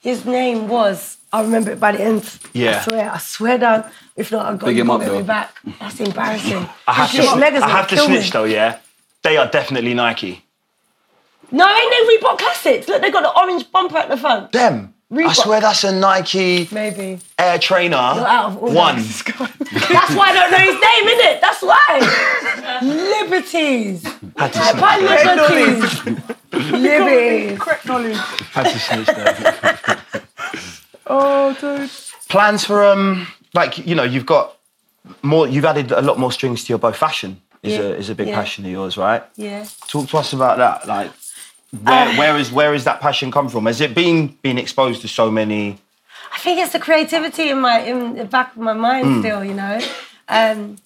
His 0.00 0.24
name 0.26 0.68
was, 0.68 1.16
I 1.34 1.42
remember 1.42 1.72
it 1.72 1.80
by 1.80 1.92
the 1.92 2.00
end. 2.00 2.38
Yeah. 2.52 2.78
I 2.78 2.82
swear, 2.82 3.10
I 3.10 3.18
swear 3.18 3.58
down. 3.58 3.90
If 4.16 4.30
not, 4.30 4.46
I've 4.46 4.58
got 4.58 4.66
Big 4.66 4.76
to 4.76 4.80
him 4.82 4.90
up, 4.90 5.00
get 5.00 5.12
me 5.12 5.22
back. 5.22 5.56
That's 5.80 5.98
embarrassing. 6.00 6.68
I 6.86 6.92
have 6.92 7.10
to, 7.10 7.16
Shit, 7.22 7.38
Mega's 7.38 7.62
I 7.62 7.68
have 7.68 7.88
to 7.88 7.96
kill 7.96 8.08
me. 8.08 8.16
snitch 8.18 8.30
though, 8.30 8.44
yeah? 8.44 8.78
They 9.22 9.36
are 9.36 9.48
definitely 9.50 9.94
Nike. 9.94 10.44
No, 11.50 11.68
ain't 11.68 11.90
they 11.90 12.16
Reebok 12.16 12.38
Classics? 12.38 12.86
Look, 12.88 13.02
they 13.02 13.10
got 13.10 13.22
the 13.22 13.40
orange 13.40 13.70
bumper 13.72 13.96
at 13.98 14.08
the 14.08 14.16
front. 14.16 14.52
Them. 14.52 14.94
I 15.16 15.32
swear 15.32 15.60
that's 15.60 15.84
a 15.84 15.92
Nike 15.92 16.68
Maybe. 16.72 17.18
Air 17.38 17.58
Trainer 17.58 17.96
You're 17.96 18.26
out 18.26 18.46
of 18.46 18.62
order. 18.62 18.74
one. 18.74 18.96
That's 18.96 20.14
why 20.16 20.30
I 20.30 20.32
don't 20.32 20.50
know 20.50 20.58
his 20.58 20.80
name, 20.80 21.04
innit? 21.12 21.40
That's 21.40 21.62
why. 21.62 22.80
Liberties. 22.82 24.02
Had 24.36 24.52
to 24.54 24.80
By 24.80 24.98
snitch. 24.98 26.06
liberties. 26.06 26.72
Liberties. 26.72 27.58
Correct 27.60 27.86
knowledge. 27.86 28.16
Had 28.16 28.62
to 28.64 28.78
snitch 28.78 29.06
there. 29.06 29.78
Oh, 31.06 31.54
dude. 31.60 31.90
Plans 32.28 32.64
for 32.64 32.84
um, 32.84 33.26
like 33.54 33.78
you 33.86 33.94
know, 33.94 34.02
you've 34.04 34.26
got 34.26 34.56
more. 35.22 35.46
You've 35.46 35.64
added 35.64 35.92
a 35.92 36.02
lot 36.02 36.18
more 36.18 36.32
strings 36.32 36.64
to 36.64 36.68
your 36.72 36.78
bow. 36.78 36.92
Fashion 36.92 37.40
is 37.62 37.72
Yeah. 37.74 37.80
a 37.80 37.88
is 38.00 38.08
a 38.10 38.14
big 38.14 38.28
Yeah. 38.28 38.34
passion 38.36 38.64
of 38.64 38.70
yours, 38.70 38.96
right? 38.96 39.22
Yeah. 39.36 39.64
Talk 39.88 40.08
to 40.10 40.18
us 40.18 40.32
about 40.32 40.58
that. 40.58 40.86
Like, 40.86 41.10
Where, 41.82 42.08
Um, 42.08 42.16
where 42.16 42.36
is 42.36 42.52
where 42.52 42.72
is 42.74 42.84
that 42.84 43.00
passion 43.00 43.30
come 43.32 43.48
from? 43.48 43.66
Has 43.66 43.80
it 43.80 43.94
been 43.94 44.36
being 44.42 44.58
exposed 44.58 45.00
to 45.02 45.08
so 45.08 45.28
many? 45.30 45.78
I 46.32 46.38
think 46.38 46.60
it's 46.60 46.72
the 46.72 46.78
creativity 46.78 47.48
in 47.50 47.60
my 47.60 47.80
in 47.80 48.14
the 48.16 48.24
back 48.24 48.52
of 48.56 48.62
my 48.62 48.74
mind 48.74 49.06
Mm. 49.06 49.20
still, 49.20 49.44
you 49.44 49.54
know. 49.54 49.80
Um, 50.28 50.76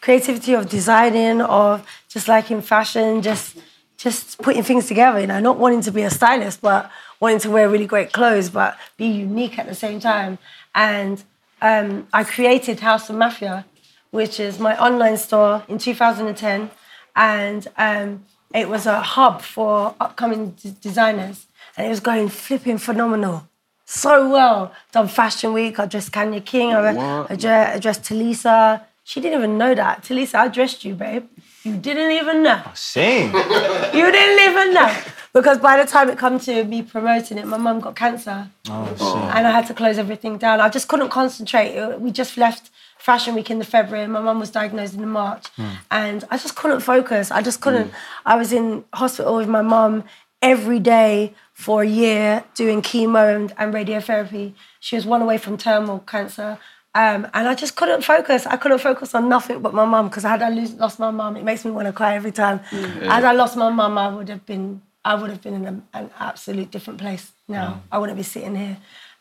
creativity 0.00 0.54
of 0.54 0.68
designing, 0.68 1.40
of 1.40 1.82
just 2.08 2.28
liking 2.28 2.62
fashion, 2.62 3.20
just 3.22 3.56
just 3.96 4.38
putting 4.40 4.62
things 4.62 4.86
together, 4.86 5.18
you 5.20 5.26
know, 5.26 5.40
not 5.40 5.56
wanting 5.58 5.82
to 5.82 5.90
be 5.90 6.02
a 6.02 6.10
stylist, 6.10 6.60
but 6.62 6.88
wanting 7.20 7.40
to 7.40 7.50
wear 7.50 7.68
really 7.68 7.86
great 7.86 8.12
clothes, 8.12 8.50
but 8.50 8.76
be 8.96 9.06
unique 9.06 9.58
at 9.58 9.66
the 9.66 9.74
same 9.74 10.00
time. 10.00 10.38
And 10.74 11.22
um, 11.60 12.06
I 12.12 12.24
created 12.24 12.80
House 12.80 13.10
of 13.10 13.16
Maffia, 13.16 13.64
which 14.10 14.38
is 14.40 14.58
my 14.58 14.78
online 14.78 15.16
store 15.16 15.64
in 15.68 15.78
2010. 15.78 16.70
And 17.16 17.66
um, 17.76 18.24
it 18.54 18.68
was 18.68 18.86
a 18.86 19.00
hub 19.00 19.42
for 19.42 19.94
upcoming 20.00 20.50
d- 20.50 20.74
designers. 20.80 21.46
And 21.76 21.86
it 21.86 21.90
was 21.90 22.00
going 22.00 22.28
flipping 22.28 22.78
phenomenal. 22.78 23.48
So 23.84 24.28
well. 24.28 24.72
Done 24.92 25.08
Fashion 25.08 25.52
Week, 25.52 25.78
I 25.80 25.86
dressed 25.86 26.12
Kanya 26.12 26.40
King, 26.40 26.74
I? 26.74 27.26
I, 27.28 27.36
dre- 27.36 27.50
I 27.74 27.78
dressed 27.78 28.02
Tulisa. 28.02 28.82
She 29.02 29.20
didn't 29.20 29.38
even 29.38 29.56
know 29.58 29.74
that. 29.74 30.02
Tulisa, 30.04 30.34
I 30.34 30.48
dressed 30.48 30.84
you, 30.84 30.94
babe. 30.94 31.24
You 31.64 31.76
didn't 31.76 32.10
even 32.12 32.42
know. 32.42 32.62
Sing. 32.74 33.32
You 33.32 34.12
didn't 34.12 34.50
even 34.50 34.74
know. 34.74 34.94
Because 35.32 35.58
by 35.58 35.76
the 35.82 35.90
time 35.90 36.08
it 36.08 36.18
come 36.18 36.38
to 36.40 36.64
me 36.64 36.82
promoting 36.82 37.38
it, 37.38 37.46
my 37.46 37.58
mum 37.58 37.80
got 37.80 37.94
cancer. 37.96 38.50
Oh, 38.68 38.96
oh. 39.00 39.32
And 39.34 39.46
I 39.46 39.50
had 39.50 39.66
to 39.66 39.74
close 39.74 39.98
everything 39.98 40.38
down. 40.38 40.60
I 40.60 40.68
just 40.68 40.88
couldn't 40.88 41.10
concentrate. 41.10 41.98
We 41.98 42.10
just 42.10 42.36
left 42.36 42.70
Fashion 42.98 43.34
Week 43.34 43.50
in 43.50 43.58
the 43.58 43.64
February. 43.64 44.06
My 44.06 44.20
mum 44.20 44.40
was 44.40 44.50
diagnosed 44.50 44.94
in 44.94 45.00
the 45.00 45.06
March. 45.06 45.48
Hmm. 45.56 45.68
And 45.90 46.24
I 46.30 46.38
just 46.38 46.56
couldn't 46.56 46.80
focus. 46.80 47.30
I 47.30 47.42
just 47.42 47.60
couldn't. 47.60 47.88
Hmm. 47.88 47.96
I 48.26 48.36
was 48.36 48.52
in 48.52 48.84
hospital 48.92 49.36
with 49.36 49.48
my 49.48 49.62
mum 49.62 50.04
every 50.40 50.78
day 50.78 51.34
for 51.52 51.82
a 51.82 51.86
year 51.86 52.44
doing 52.54 52.80
chemo 52.82 53.34
and, 53.34 53.52
and 53.58 53.74
radiotherapy. 53.74 54.54
She 54.80 54.96
was 54.96 55.04
one 55.04 55.22
away 55.22 55.38
from 55.38 55.56
terminal 55.56 56.00
cancer. 56.00 56.58
Um, 56.94 57.28
and 57.34 57.46
I 57.46 57.54
just 57.54 57.76
couldn't 57.76 58.02
focus. 58.02 58.46
I 58.46 58.56
couldn't 58.56 58.78
focus 58.78 59.14
on 59.14 59.28
nothing 59.28 59.60
but 59.60 59.74
my 59.74 59.84
mum 59.84 60.08
because 60.08 60.24
had 60.24 60.42
I 60.42 60.48
lose, 60.48 60.74
lost 60.74 60.98
my 60.98 61.10
mum, 61.10 61.36
it 61.36 61.44
makes 61.44 61.64
me 61.64 61.70
want 61.70 61.86
to 61.86 61.92
cry 61.92 62.14
every 62.16 62.32
time. 62.32 62.58
Hmm. 62.70 63.02
Had 63.02 63.24
I 63.24 63.32
lost 63.32 63.56
my 63.56 63.70
mum, 63.70 63.98
I 63.98 64.08
would 64.08 64.28
have 64.28 64.44
been, 64.46 64.82
I 65.10 65.14
would 65.18 65.30
have 65.30 65.42
been 65.46 65.54
in 65.60 65.66
a, 65.66 65.74
an 65.98 66.10
absolute 66.28 66.70
different 66.74 66.98
place 67.00 67.24
now. 67.48 67.82
I 67.90 67.96
wouldn't 67.98 68.18
be 68.18 68.22
sitting 68.34 68.56
here. 68.64 68.76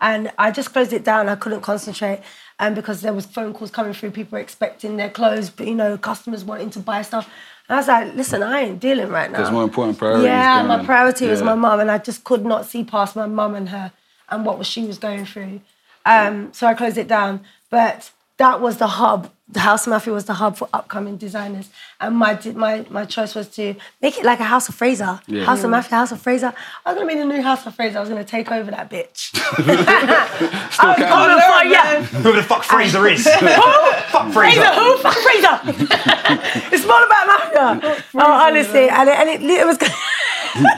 And 0.10 0.32
I 0.38 0.48
just 0.52 0.70
closed 0.74 0.94
it 0.94 1.04
down. 1.12 1.22
I 1.30 1.36
couldn't 1.44 1.62
concentrate, 1.62 2.20
and 2.60 2.76
because 2.76 2.98
there 3.02 3.14
was 3.20 3.26
phone 3.26 3.54
calls 3.54 3.72
coming 3.72 3.94
through, 3.94 4.12
people 4.12 4.38
expecting 4.38 4.98
their 4.98 5.10
clothes, 5.10 5.50
but 5.50 5.66
you 5.66 5.74
know, 5.82 5.98
customers 5.98 6.44
wanting 6.44 6.70
to 6.72 6.80
buy 6.92 7.02
stuff. 7.02 7.26
And 7.68 7.76
I 7.76 7.80
was 7.80 7.88
like, 7.88 8.14
listen, 8.16 8.44
I 8.44 8.56
ain't 8.66 8.80
dealing 8.80 9.10
right 9.10 9.32
now. 9.32 9.40
There's 9.40 9.52
more 9.60 9.64
important 9.64 9.98
priorities. 9.98 10.26
Yeah, 10.26 10.62
my 10.74 10.84
priority 10.86 11.28
was 11.28 11.42
my 11.42 11.56
mum, 11.56 11.80
and 11.80 11.90
I 11.90 11.98
just 12.10 12.24
could 12.30 12.46
not 12.46 12.66
see 12.72 12.84
past 12.84 13.16
my 13.16 13.28
mum 13.40 13.56
and 13.56 13.70
her 13.70 13.92
and 14.30 14.46
what 14.46 14.66
she 14.66 14.86
was 14.86 14.98
going 15.08 15.26
through. 15.26 15.62
Um, 16.06 16.54
so 16.54 16.68
I 16.68 16.74
closed 16.74 16.98
it 16.98 17.08
down. 17.08 17.34
But 17.70 18.12
that 18.38 18.62
was 18.62 18.78
the 18.78 18.88
hub. 18.88 19.32
The 19.50 19.62
House 19.62 19.88
of 19.88 19.94
Maffia 19.94 20.12
was 20.12 20.26
the 20.26 20.34
hub 20.34 20.58
for 20.58 20.68
upcoming 20.74 21.16
designers, 21.16 21.70
and 22.02 22.18
my 22.18 22.38
my 22.54 22.86
my 22.90 23.06
choice 23.06 23.34
was 23.34 23.48
to 23.56 23.76
make 24.02 24.18
it 24.18 24.26
like 24.26 24.42
a 24.42 24.44
House 24.44 24.68
of 24.68 24.76
Fraser. 24.76 25.22
Yeah. 25.26 25.46
House 25.46 25.64
of 25.64 25.70
Maffia, 25.72 25.92
House 25.92 26.12
of 26.12 26.22
Fraser. 26.22 26.54
I 26.86 26.92
was 26.92 27.00
gonna 27.00 27.14
be 27.14 27.18
the 27.18 27.26
new 27.26 27.42
House 27.42 27.66
of 27.66 27.74
Fraser. 27.74 27.98
I 27.98 28.02
was 28.02 28.10
gonna 28.10 28.26
take 28.26 28.52
over 28.52 28.70
that 28.72 28.90
bitch. 28.92 29.18
Still 30.74 30.90
I'm 30.90 30.96
can't- 30.96 31.10
coming 31.10 31.40
for 31.40 31.64
you. 31.64 32.22
Whoever 32.22 32.38
the 32.42 32.44
fuck 32.44 32.64
Fraser 32.64 33.08
is. 33.08 33.26
Who? 33.40 33.48
fuck 33.48 34.34
Fraser. 34.34 34.60
Fraser, 34.62 34.74
who? 34.82 34.98
Fuck 34.98 35.16
Fraser. 35.16 35.60
it's 36.76 36.86
more 36.86 37.04
about 37.06 37.28
mafia. 37.28 38.04
Oh, 38.16 38.32
honestly, 38.48 38.90
and 38.90 39.08
it, 39.10 39.18
and 39.18 39.30
it, 39.30 39.42
it 39.42 39.66
was. 39.66 39.78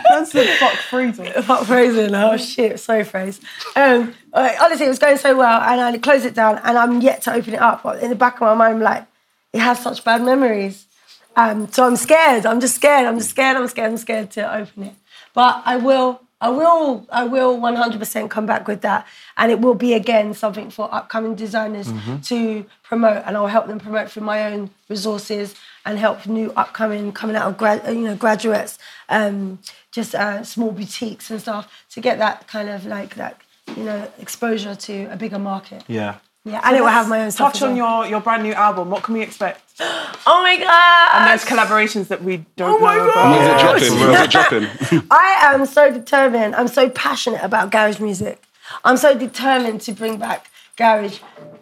That's 0.10 0.32
the 0.32 0.46
fuck 0.60 0.74
freezer. 0.74 1.26
Fuck 1.44 1.66
Fraser. 1.66 2.10
Oh 2.14 2.38
shit, 2.38 2.80
sorry, 2.80 3.04
Fraser. 3.04 3.42
Um, 3.76 4.14
honestly, 4.34 4.86
it 4.86 4.90
was 4.90 5.00
going 5.00 5.18
so 5.18 5.36
well, 5.38 5.62
and 5.62 5.80
I 5.82 5.98
closed 5.98 6.26
it 6.26 6.34
down, 6.36 6.60
and 6.64 6.78
I'm 6.78 7.02
yet 7.02 7.22
to 7.24 7.34
open 7.34 7.54
it 7.54 7.62
up. 7.62 7.84
But 7.84 8.02
in 8.04 8.10
the 8.10 8.16
back 8.16 8.36
of 8.36 8.42
my 8.42 8.54
mind, 8.54 8.76
I'm 8.76 8.82
like, 8.82 9.06
it 9.54 9.60
has 9.60 9.82
such 9.82 10.04
bad 10.04 10.22
memories. 10.24 10.86
Um, 11.36 11.72
so 11.72 11.86
I'm 11.86 11.96
scared. 11.96 12.46
I'm 12.46 12.60
just 12.60 12.76
scared. 12.76 13.06
I'm 13.06 13.18
just 13.18 13.30
scared. 13.30 13.56
I'm 13.58 13.68
scared. 13.68 13.92
I'm 13.92 13.98
scared 13.98 14.32
to 14.32 14.56
open 14.56 14.84
it. 14.84 14.94
But 15.34 15.62
I 15.66 15.78
will. 15.78 16.22
I 16.42 16.50
will. 16.50 17.06
I 17.12 17.26
will 17.26 17.58
100% 17.58 18.30
come 18.30 18.46
back 18.46 18.68
with 18.68 18.82
that, 18.82 19.06
and 19.38 19.52
it 19.52 19.60
will 19.60 19.76
be 19.76 19.94
again 19.94 20.34
something 20.34 20.70
for 20.70 20.94
upcoming 20.94 21.36
designers 21.36 21.88
Mhm. 21.92 22.26
to 22.28 22.66
promote, 22.84 23.24
and 23.26 23.36
I'll 23.38 23.48
help 23.48 23.68
them 23.68 23.80
promote 23.80 24.10
through 24.10 24.24
my 24.24 24.46
own 24.52 24.70
resources 24.88 25.54
and 25.86 25.98
help 25.98 26.26
new 26.26 26.52
upcoming 26.56 27.12
coming 27.12 27.36
out 27.36 27.48
of 27.48 27.58
grad, 27.58 27.86
you 27.88 28.06
know 28.06 28.16
graduates, 28.16 28.78
um, 29.10 29.60
just 29.92 30.16
uh, 30.16 30.44
small 30.44 30.72
boutiques 30.72 31.30
and 31.32 31.42
stuff 31.42 31.86
to 31.92 32.02
get 32.02 32.18
that 32.20 32.48
kind 32.48 32.70
of 32.70 32.86
like 32.86 33.16
that 33.16 33.42
you 33.76 33.84
know 33.84 34.12
exposure 34.20 34.76
to 34.76 35.06
a 35.06 35.16
bigger 35.16 35.40
market. 35.40 35.84
Yeah. 35.88 36.18
Yeah, 36.46 36.62
and 36.64 36.76
it 36.76 36.80
will 36.80 36.88
have 36.88 37.10
my 37.10 37.22
own 37.22 37.32
stuff. 37.32 37.52
Touch 37.52 37.62
well. 37.62 37.72
on 37.72 37.76
your, 37.76 38.10
your 38.10 38.22
brand 38.22 38.44
new 38.44 38.54
album. 38.54 38.90
What 38.90 39.04
can 39.04 39.14
we 39.14 39.22
expect? 39.22 39.62
Oh 40.28 40.44
my 40.44 40.58
god! 40.58 41.10
And 41.14 41.40
those 41.40 41.48
collaborations 41.48 42.10
that 42.10 42.22
we 42.22 42.46
don't 42.56 42.82
know 42.82 42.86
When's 42.86 43.02
it 43.02 43.50
about. 43.50 43.60
dropping? 43.80 44.00
When's 44.00 44.22
it 44.22 44.32
dropping? 44.32 45.08
I 45.12 45.54
am 45.54 45.66
so 45.66 45.92
determined. 45.92 46.56
I'm 46.56 46.68
so 46.68 46.90
passionate 46.90 47.42
about 47.42 47.72
garage 47.72 48.00
music. 48.00 48.44
I'm 48.84 48.98
so 48.98 49.18
determined 49.18 49.82
to 49.82 49.94
bring 49.94 50.18
back 50.18 50.52
garage 50.76 51.20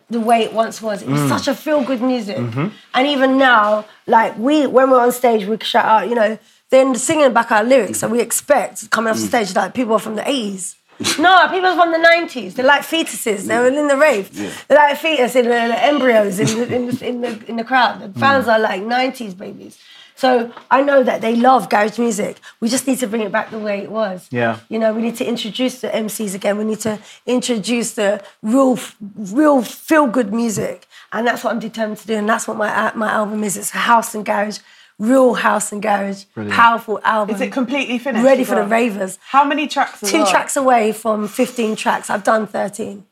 the 0.10 0.20
way 0.20 0.42
it 0.44 0.54
once 0.54 0.82
was. 0.82 1.02
It 1.02 1.10
was 1.10 1.20
Mm. 1.22 1.30
such 1.30 1.48
a 1.48 1.56
feel 1.56 1.82
good 1.84 2.02
music. 2.02 2.38
Mhm. 2.38 2.72
And 2.94 3.08
even 3.08 3.38
now, 3.38 3.86
like 4.06 4.38
we, 4.38 4.66
when 4.66 4.90
we're 4.90 5.02
on 5.02 5.12
stage, 5.12 5.46
we 5.46 5.58
shout 5.62 5.86
out, 5.86 6.10
you 6.10 6.16
know, 6.16 6.38
then 6.70 6.96
singing 6.96 7.34
back 7.34 7.52
our 7.52 7.64
lyrics 7.64 8.00
that 8.02 8.10
we 8.10 8.20
expect 8.22 8.90
coming 8.90 9.12
off 9.12 9.18
Mm. 9.18 9.28
stage, 9.28 9.56
like 9.56 9.74
people 9.74 10.00
from 10.00 10.16
the 10.16 10.24
80s. 10.30 10.76
no, 11.20 11.48
people 11.52 11.76
from 11.76 11.92
the 11.92 12.00
90s. 12.00 12.56
They're 12.56 12.66
like 12.66 12.82
fetuses. 12.82 13.48
They 13.48 13.58
were 13.60 13.68
in 13.68 13.88
the 13.88 13.98
rave. 13.98 14.30
They're 14.68 14.78
like 14.78 14.98
fetus 14.98 15.36
in 15.36 15.46
the, 15.46 15.52
the 15.74 15.84
embryos 15.92 16.40
in 16.40 16.48
the, 16.48 16.76
in, 16.76 16.88
the, 16.88 17.06
in, 17.08 17.22
the, 17.22 17.32
in 17.50 17.56
the 17.58 17.64
crowd. 17.64 17.94
The 18.14 18.20
fans 18.20 18.48
are 18.48 18.58
like 18.60 18.82
90s 18.82 19.38
babies. 19.38 19.78
So 20.18 20.52
I 20.72 20.82
know 20.82 21.04
that 21.04 21.22
they 21.22 21.36
love 21.36 21.70
garage 21.70 22.00
music. 22.00 22.40
We 22.60 22.70
just 22.70 22.88
need 22.88 22.98
to 23.00 23.08
bring 23.08 23.22
it 23.22 23.32
back 23.32 23.52
the 23.52 23.60
way 23.60 23.78
it 23.84 23.92
was. 23.92 24.28
Yeah. 24.32 24.60
You 24.68 24.80
know, 24.80 24.92
we 24.92 25.04
need 25.04 25.16
to 25.18 25.26
introduce 25.26 25.80
the 25.80 25.90
MCs 25.90 26.34
again. 26.34 26.58
We 26.58 26.64
need 26.64 26.80
to 26.80 26.98
introduce 27.28 27.94
the 27.94 28.24
real, 28.42 28.80
real 29.16 29.62
feel 29.62 30.08
good 30.08 30.34
music, 30.34 30.88
and 31.14 31.28
that's 31.28 31.44
what 31.44 31.54
I'm 31.54 31.60
determined 31.60 32.00
to 32.00 32.08
do. 32.08 32.16
And 32.16 32.28
that's 32.28 32.48
what 32.48 32.58
my 32.58 32.68
uh, 32.68 32.92
my 32.96 33.12
album 33.12 33.44
is. 33.44 33.58
It's 33.58 33.70
house 33.70 34.16
and 34.16 34.26
garage, 34.26 34.58
real 34.98 35.36
house 35.36 35.72
and 35.72 35.84
garage, 35.84 36.24
Brilliant. 36.34 36.56
powerful 36.56 37.00
album. 37.04 37.36
Is 37.36 37.42
it 37.42 37.52
completely 37.52 38.00
finished? 38.00 38.26
Ready 38.26 38.42
as 38.42 38.50
for 38.50 38.56
the 38.56 38.66
ravers. 38.66 39.20
How 39.22 39.46
many 39.46 39.68
tracks? 39.68 40.02
Two 40.02 40.18
well? 40.18 40.32
tracks 40.32 40.58
away 40.58 40.94
from 40.94 41.28
15 41.28 41.76
tracks. 41.76 42.10
I've 42.10 42.24
done 42.24 42.48
13. 42.48 43.06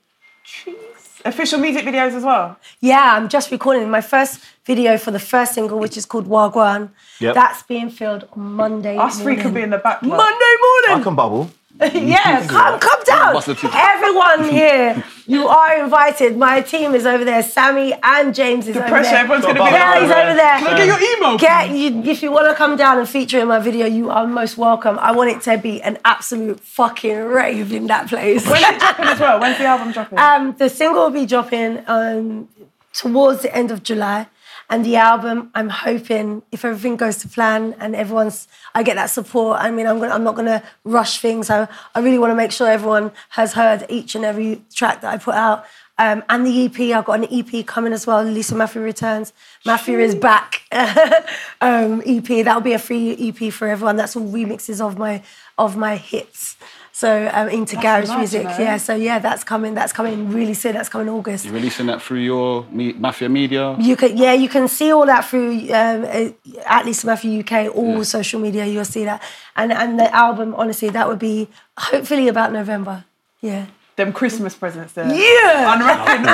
Official 1.26 1.60
music 1.60 1.84
videos 1.86 2.14
as 2.14 2.24
well. 2.24 2.56
Yeah, 2.82 3.16
I'm 3.16 3.30
just 3.30 3.50
recording 3.50 3.90
my 3.90 4.02
first 4.02 4.40
video 4.64 4.96
for 5.00 5.10
the 5.10 5.20
first 5.20 5.56
single, 5.56 5.80
which 5.80 5.98
is 5.98 6.06
called 6.06 6.28
Wagwan. 6.28 6.92
Yep. 7.20 7.34
That's 7.34 7.64
being 7.64 7.90
filmed 7.90 8.26
on 8.34 8.54
Monday. 8.54 8.96
Us 8.96 9.20
three 9.20 9.36
could 9.36 9.46
morning. 9.46 9.54
be 9.56 9.62
in 9.64 9.70
the 9.72 9.80
back. 9.80 10.04
Monday 10.04 10.20
morning. 10.20 10.92
I 10.92 11.02
can 11.04 11.16
bubble. 11.16 11.50
Yeah, 11.80 12.46
come, 12.48 12.80
come 12.80 13.04
down. 13.04 13.34
Bust 13.34 13.48
the 13.48 13.56
ticket. 13.56 13.72
Everyone 13.76 14.50
here, 14.50 15.04
you 15.28 15.48
are 15.48 15.84
invited. 15.84 16.38
My 16.38 16.62
team 16.62 16.96
is 16.96 17.06
over 17.06 17.26
there. 17.26 17.44
Sammy 17.44 17.94
and 18.02 18.34
James 18.34 18.68
is 18.68 18.76
The 18.76 18.80
over 18.82 18.90
pressure, 18.90 19.10
there. 19.12 19.20
everyone's 19.20 19.46
gonna 19.46 19.56
be 19.56 19.70
yeah, 19.72 19.94
there. 19.94 20.02
he's 20.02 20.12
over 20.12 20.34
there. 20.36 20.58
Can 20.60 20.68
I 20.68 20.78
get 20.78 20.88
your 20.88 21.18
email, 21.18 21.38
Get 21.38 21.70
you, 21.72 22.04
if 22.12 22.24
you 22.24 22.32
want 22.32 22.48
to 22.50 22.56
come 22.56 22.78
down 22.78 22.98
and 23.00 23.08
feature 23.10 23.40
in 23.40 23.48
my 23.48 23.60
video, 23.60 23.86
you 23.88 24.10
are 24.10 24.26
most 24.26 24.58
welcome. 24.58 24.98
I 25.00 25.12
want 25.12 25.32
it 25.32 25.42
to 25.42 25.58
be 25.58 25.82
an 25.82 25.98
absolute 26.06 26.60
fucking 26.62 27.18
rave 27.26 27.74
in 27.74 27.88
that 27.88 28.08
place. 28.08 28.46
When's 28.48 28.64
it 28.66 28.80
dropping 28.80 29.06
as 29.06 29.20
well? 29.20 29.40
When's 29.40 29.58
the 29.58 29.66
album 29.66 29.92
dropping? 29.98 30.18
Um, 30.18 30.56
the 30.58 30.70
single 30.70 31.04
will 31.04 31.10
be 31.12 31.26
dropping 31.26 31.84
um, 31.88 32.48
towards 32.94 33.42
the 33.42 33.54
end 33.56 33.72
of 33.72 33.84
July. 33.84 34.28
And 34.70 34.84
the 34.84 34.96
album, 34.96 35.52
I'm 35.54 35.70
hoping, 35.70 36.42
if 36.52 36.66
everything 36.66 36.96
goes 36.96 37.18
to 37.18 37.28
plan 37.28 37.76
and 37.80 37.96
everyone's, 37.96 38.48
I 38.74 38.84
get 38.84 38.96
that 38.96 39.12
support. 39.12 39.60
I 39.62 39.70
mean, 39.70 39.86
I'm 39.86 40.00
gonna, 40.00 40.14
I'm 40.14 40.24
not 40.24 40.36
gonna 40.36 40.64
rush 40.84 41.20
things. 41.20 41.50
I, 41.50 41.68
I 41.94 42.00
really 42.00 42.18
want 42.18 42.32
to 42.32 42.36
make 42.36 42.52
sure 42.52 42.68
everyone 42.68 43.12
has 43.30 43.54
heard 43.54 43.86
each 43.90 44.16
and 44.16 44.26
every 44.26 44.62
track 44.74 45.02
that 45.02 45.14
I 45.14 45.18
put 45.18 45.36
out. 45.36 45.66
Um, 45.98 46.24
and 46.28 46.46
the 46.46 46.66
EP, 46.66 46.96
I've 46.96 47.06
got 47.06 47.24
an 47.24 47.28
EP 47.32 47.66
coming 47.66 47.94
as 47.94 48.06
well. 48.06 48.22
Lisa 48.24 48.54
Maffia 48.54 48.84
returns. 48.84 49.32
Maffia 49.66 50.00
is 50.00 50.14
back. 50.14 50.62
um, 51.62 52.02
EP 52.06 52.26
that'll 52.44 52.60
be 52.62 52.74
a 52.74 52.80
free 52.80 53.30
EP 53.30 53.54
for 53.54 53.68
everyone. 53.68 53.96
That's 53.96 54.16
all 54.16 54.28
remixes 54.28 54.82
of 54.82 54.98
my 54.98 55.22
of 55.58 55.78
my 55.78 55.96
hits. 55.96 56.58
So 56.96 57.30
um, 57.34 57.50
into 57.50 57.76
That's 57.76 57.84
garage 57.84 58.08
nice, 58.08 58.18
music, 58.20 58.44
you 58.44 58.48
know. 58.48 58.58
yeah. 58.58 58.78
So 58.78 58.96
yeah, 58.96 59.20
that's 59.20 59.44
coming. 59.44 59.74
That's 59.74 59.92
coming 59.92 60.32
really 60.32 60.54
soon. 60.54 60.76
That's 60.76 60.88
coming 60.88 61.10
August. 61.10 61.44
You're 61.44 61.54
releasing 61.54 61.88
that 61.88 62.02
through 62.02 62.22
your 62.22 62.64
me- 62.72 62.94
Maffia 62.94 63.30
Media. 63.30 63.76
You 63.78 63.98
can, 63.98 64.16
yeah, 64.16 64.32
you 64.32 64.48
can 64.48 64.70
see 64.70 64.94
all 64.94 65.06
that 65.06 65.26
through 65.26 65.60
um, 65.74 66.06
uh, 66.06 66.30
at 66.66 66.86
least 66.86 67.06
Maffia 67.06 67.42
UK, 67.42 67.68
all 67.76 68.02
social 68.06 68.40
media. 68.40 68.66
You'll 68.66 68.86
see 68.86 69.04
that, 69.04 69.22
and 69.58 69.74
and 69.74 70.00
the 70.00 70.10
album, 70.16 70.56
honestly, 70.56 70.88
that 70.88 71.10
would 71.10 71.20
be 71.20 71.50
hopefully 71.78 72.30
about 72.30 72.54
November. 72.54 73.04
Yeah. 73.42 73.66
Them 73.98 74.14
Christmas 74.14 74.56
presents 74.56 74.94
there. 74.94 75.14
Yeah. 75.14 75.74
Unwrapping. 75.74 76.26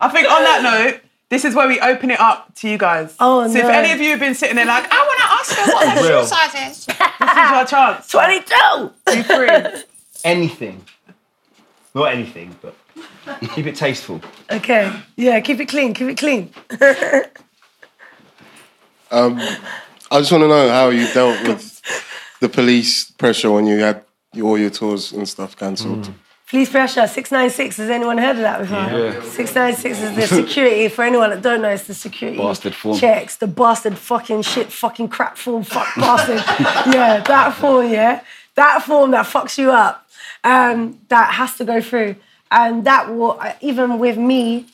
I 0.00 0.08
think 0.08 0.26
on 0.26 0.42
that 0.44 0.62
note, 0.62 1.00
this 1.28 1.44
is 1.44 1.54
where 1.54 1.68
we 1.68 1.78
open 1.80 2.10
it 2.10 2.18
up 2.18 2.54
to 2.56 2.68
you 2.68 2.78
guys. 2.78 3.14
Oh, 3.20 3.46
so 3.46 3.58
if 3.58 3.66
any 3.66 3.92
of 3.92 4.00
you 4.00 4.12
have 4.12 4.20
been 4.20 4.34
sitting 4.34 4.56
there 4.56 4.64
like, 4.64 4.90
I 4.90 4.96
want 4.96 5.20
to 5.20 5.27
Ask 5.38 5.56
her 5.56 5.72
what 5.72 5.88
her 5.98 6.08
Real. 6.08 6.22
shoe 6.22 6.28
size 6.28 6.54
is. 6.70 6.86
This 7.18 7.44
is 7.44 7.50
your 7.50 7.64
chance. 7.66 8.08
22! 8.10 8.90
Be 9.06 9.22
free. 9.22 9.82
Anything. 10.24 10.84
Not 11.94 12.12
anything, 12.12 12.56
but 12.62 12.74
keep 13.54 13.66
it 13.66 13.76
tasteful. 13.76 14.20
Okay. 14.50 14.92
Yeah, 15.16 15.40
keep 15.40 15.60
it 15.60 15.68
clean, 15.68 15.94
keep 15.94 16.08
it 16.08 16.18
clean. 16.18 16.50
Um, 19.10 19.38
I 20.10 20.18
just 20.18 20.30
want 20.30 20.42
to 20.42 20.48
know 20.48 20.68
how 20.68 20.90
you 20.90 21.10
dealt 21.14 21.42
with 21.48 21.80
the 22.40 22.48
police 22.50 23.10
pressure 23.12 23.50
when 23.50 23.66
you 23.66 23.78
had 23.78 24.04
all 24.42 24.58
your 24.58 24.68
tours 24.68 25.12
and 25.12 25.26
stuff 25.26 25.56
cancelled. 25.56 26.12
Police 26.50 26.70
pressure, 26.70 27.06
696. 27.06 27.76
Has 27.76 27.90
anyone 27.90 28.16
heard 28.16 28.36
of 28.36 28.42
that 28.42 28.60
before? 28.60 28.76
Yeah. 28.78 29.22
696 29.22 29.98
is 30.00 30.14
the 30.16 30.26
security. 30.46 30.88
For 30.88 31.02
anyone 31.04 31.28
that 31.30 31.42
don't 31.42 31.60
know, 31.60 31.68
it's 31.68 31.84
the 31.84 31.92
security 31.94 32.38
Bastard 32.38 32.74
form. 32.74 32.96
checks. 32.98 33.36
The 33.36 33.46
bastard 33.46 33.98
fucking 33.98 34.42
shit, 34.42 34.72
fucking 34.72 35.08
crap 35.08 35.36
form, 35.36 35.62
fuck 35.62 35.94
bastard. 35.96 36.36
yeah, 36.94 37.20
that 37.20 37.54
form, 37.54 37.90
yeah. 37.90 38.22
That 38.54 38.82
form 38.82 39.10
that 39.10 39.26
fucks 39.26 39.58
you 39.58 39.70
up, 39.72 40.08
um, 40.42 40.98
that 41.08 41.34
has 41.34 41.54
to 41.56 41.64
go 41.66 41.82
through. 41.82 42.16
And 42.50 42.84
that 42.84 43.10
will, 43.14 43.38
even 43.60 43.98
with 43.98 44.16
me, 44.16 44.66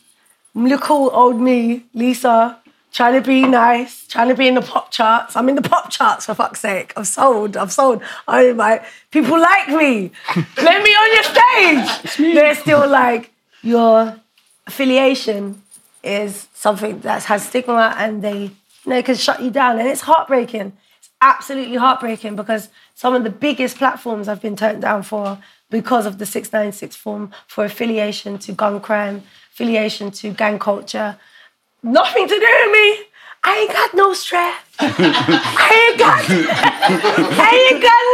little 0.55 1.11
old 1.13 1.41
me, 1.41 1.87
Lisa, 1.93 2.57
trying 2.95 3.21
to 3.21 3.27
be 3.27 3.43
nice, 3.43 4.07
trying 4.07 4.29
to 4.29 4.35
be 4.35 4.47
in 4.47 4.55
the 4.55 4.63
pop 4.63 4.91
charts. 4.93 5.37
I'm 5.37 5.49
in 5.49 5.57
the 5.57 5.69
pop 5.69 5.91
charts 5.91 6.27
for 6.27 6.35
fuck's 6.35 6.61
sake. 6.61 6.93
I've 6.97 7.09
sold, 7.09 7.57
I've 7.57 7.73
sold. 7.73 8.01
I 8.27 8.53
like 8.53 8.85
people 9.11 9.39
like 9.39 9.69
me. 9.69 10.13
Let 10.57 10.83
me 10.83 10.91
on 10.91 11.13
your 11.13 12.05
stage. 12.05 12.35
They're 12.35 12.55
still 12.55 12.89
like 12.89 13.33
your 13.63 14.19
affiliation 14.67 15.63
is 16.05 16.49
something 16.55 17.01
that 17.01 17.25
has 17.25 17.49
stigma, 17.49 17.95
and 17.99 18.23
they 18.23 18.43
you 18.45 18.51
know 18.87 19.03
can 19.03 19.17
shut 19.17 19.43
you 19.43 19.51
down, 19.51 19.79
and 19.79 19.89
it's 19.89 20.03
heartbreaking. 20.03 20.73
It's 20.99 21.11
absolutely 21.21 21.77
heartbreaking 21.77 22.37
because 22.37 22.69
some 22.95 23.15
of 23.15 23.25
the 23.25 23.31
biggest 23.31 23.77
platforms 23.77 24.29
I've 24.29 24.41
been 24.41 24.57
turned 24.57 24.83
down 24.83 25.03
for 25.03 25.39
because 25.69 26.07
of 26.07 26.19
the 26.19 26.27
696 26.27 26.95
form 26.95 27.33
for 27.49 27.65
affiliation 27.65 28.39
to 28.39 28.53
gun 28.53 28.81
crime, 28.81 29.25
affiliation 29.53 30.13
to 30.13 30.31
gang 30.31 30.61
culture 30.61 31.19
nothing 31.85 32.27
to 32.27 32.35
do 32.35 32.41
with 32.41 32.73
me. 32.73 33.07
I 33.47 33.59
ain't 33.59 33.73
got 33.73 33.95
no 33.95 34.15
strap. 34.15 34.65
I 34.81 35.89
ain't 35.89 35.99
got. 35.99 36.25
I 37.39 37.51
ain't 37.69 37.83
got 37.83 38.05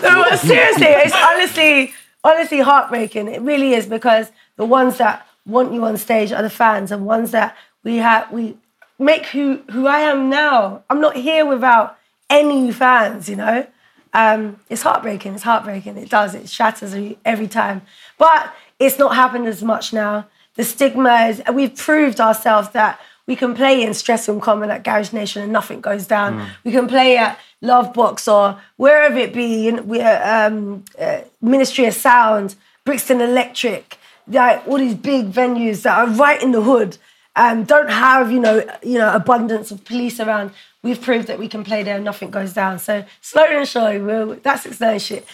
nothing. 0.00 0.02
no, 0.02 0.36
seriously, 0.36 0.86
it's 0.86 1.14
honestly, 1.14 1.92
honestly 2.24 2.60
heartbreaking. 2.60 3.28
It 3.28 3.42
really 3.42 3.74
is 3.74 3.86
because 3.86 4.32
the 4.56 4.64
ones 4.64 4.96
that 4.96 5.26
want 5.44 5.74
you 5.74 5.84
on 5.84 5.98
stage 5.98 6.32
are 6.32 6.42
the 6.42 6.50
fans, 6.50 6.90
and 6.90 7.04
ones 7.04 7.30
that 7.32 7.54
we 7.84 7.96
have, 7.96 8.32
we 8.32 8.56
make 8.98 9.26
who 9.26 9.60
who 9.70 9.86
I 9.86 10.00
am 10.00 10.30
now. 10.30 10.82
I'm 10.88 11.00
not 11.02 11.14
here 11.14 11.44
without 11.44 11.98
any 12.30 12.72
fans, 12.72 13.28
you 13.28 13.36
know. 13.36 13.66
Um, 14.14 14.60
it's 14.70 14.80
heartbreaking. 14.80 15.34
It's 15.34 15.42
heartbreaking. 15.42 15.98
It 15.98 16.08
does. 16.08 16.34
It 16.34 16.48
shatters 16.48 16.94
every 17.24 17.48
time. 17.48 17.82
But 18.16 18.54
it's 18.78 18.98
not 18.98 19.14
happened 19.14 19.46
as 19.46 19.62
much 19.62 19.92
now. 19.92 20.26
The 20.56 20.64
stigma 20.64 21.26
is. 21.28 21.42
We've 21.52 21.74
proved 21.74 22.20
ourselves 22.20 22.70
that 22.70 23.00
we 23.26 23.36
can 23.36 23.54
play 23.54 23.82
in 23.82 23.92
Streatham 23.94 24.40
Common 24.40 24.70
at 24.70 24.84
Garage 24.84 25.12
Nation 25.12 25.42
and 25.42 25.52
nothing 25.52 25.80
goes 25.80 26.06
down. 26.06 26.38
Mm. 26.38 26.48
We 26.64 26.72
can 26.72 26.86
play 26.86 27.16
at 27.16 27.38
Lovebox 27.62 28.32
or 28.32 28.60
wherever 28.76 29.18
it 29.18 29.34
be. 29.34 29.68
In, 29.68 29.88
we, 29.88 30.00
uh, 30.00 30.46
um, 30.46 30.84
uh, 30.98 31.22
Ministry 31.40 31.86
of 31.86 31.94
Sound, 31.94 32.54
Brixton 32.84 33.20
Electric, 33.20 33.98
like 34.28 34.66
all 34.66 34.78
these 34.78 34.94
big 34.94 35.32
venues 35.32 35.82
that 35.82 35.98
are 35.98 36.08
right 36.14 36.40
in 36.42 36.52
the 36.52 36.62
hood. 36.62 36.98
and 37.36 37.66
don't 37.66 37.90
have 37.90 38.32
you 38.32 38.40
know 38.40 38.64
you 38.82 38.98
know 38.98 39.14
abundance 39.14 39.70
of 39.70 39.84
police 39.84 40.18
around. 40.18 40.50
We've 40.82 41.00
proved 41.00 41.26
that 41.28 41.38
we 41.38 41.48
can 41.48 41.64
play 41.64 41.82
there 41.82 41.96
and 41.96 42.04
nothing 42.04 42.30
goes 42.30 42.52
down. 42.52 42.78
So 42.78 43.04
slow 43.20 43.44
and 43.44 43.68
surely, 43.68 44.00
we'll, 44.00 44.36
that's 44.36 44.62
six 44.62 44.80
nine 44.80 44.98
shit. 44.98 45.26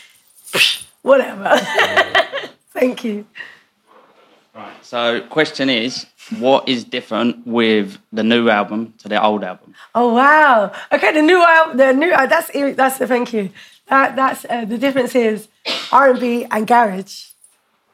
Whatever. 1.03 1.57
Thank 2.73 3.05
you. 3.05 3.27
So, 4.83 5.23
question 5.29 5.71
is, 5.71 6.07
what 6.39 6.69
is 6.69 6.85
different 6.85 7.47
with 7.47 7.99
the 8.13 8.23
new 8.23 8.49
album 8.51 8.93
to 8.99 9.09
the 9.09 9.23
old 9.23 9.45
album? 9.45 9.75
Oh 9.95 10.13
wow! 10.15 10.73
Okay, 10.93 11.13
the 11.13 11.23
new 11.23 11.43
album, 11.43 11.77
the 11.79 11.93
new 11.95 12.13
uh, 12.13 12.27
that's 12.27 12.51
that's 12.77 12.99
thank 12.99 13.33
you. 13.33 13.51
That 13.89 14.17
that's 14.17 14.45
uh, 14.49 14.65
the 14.67 14.77
difference 14.79 15.15
is 15.15 15.49
R 15.91 16.11
and 16.11 16.21
B 16.21 16.47
and 16.51 16.67
garage, 16.67 17.29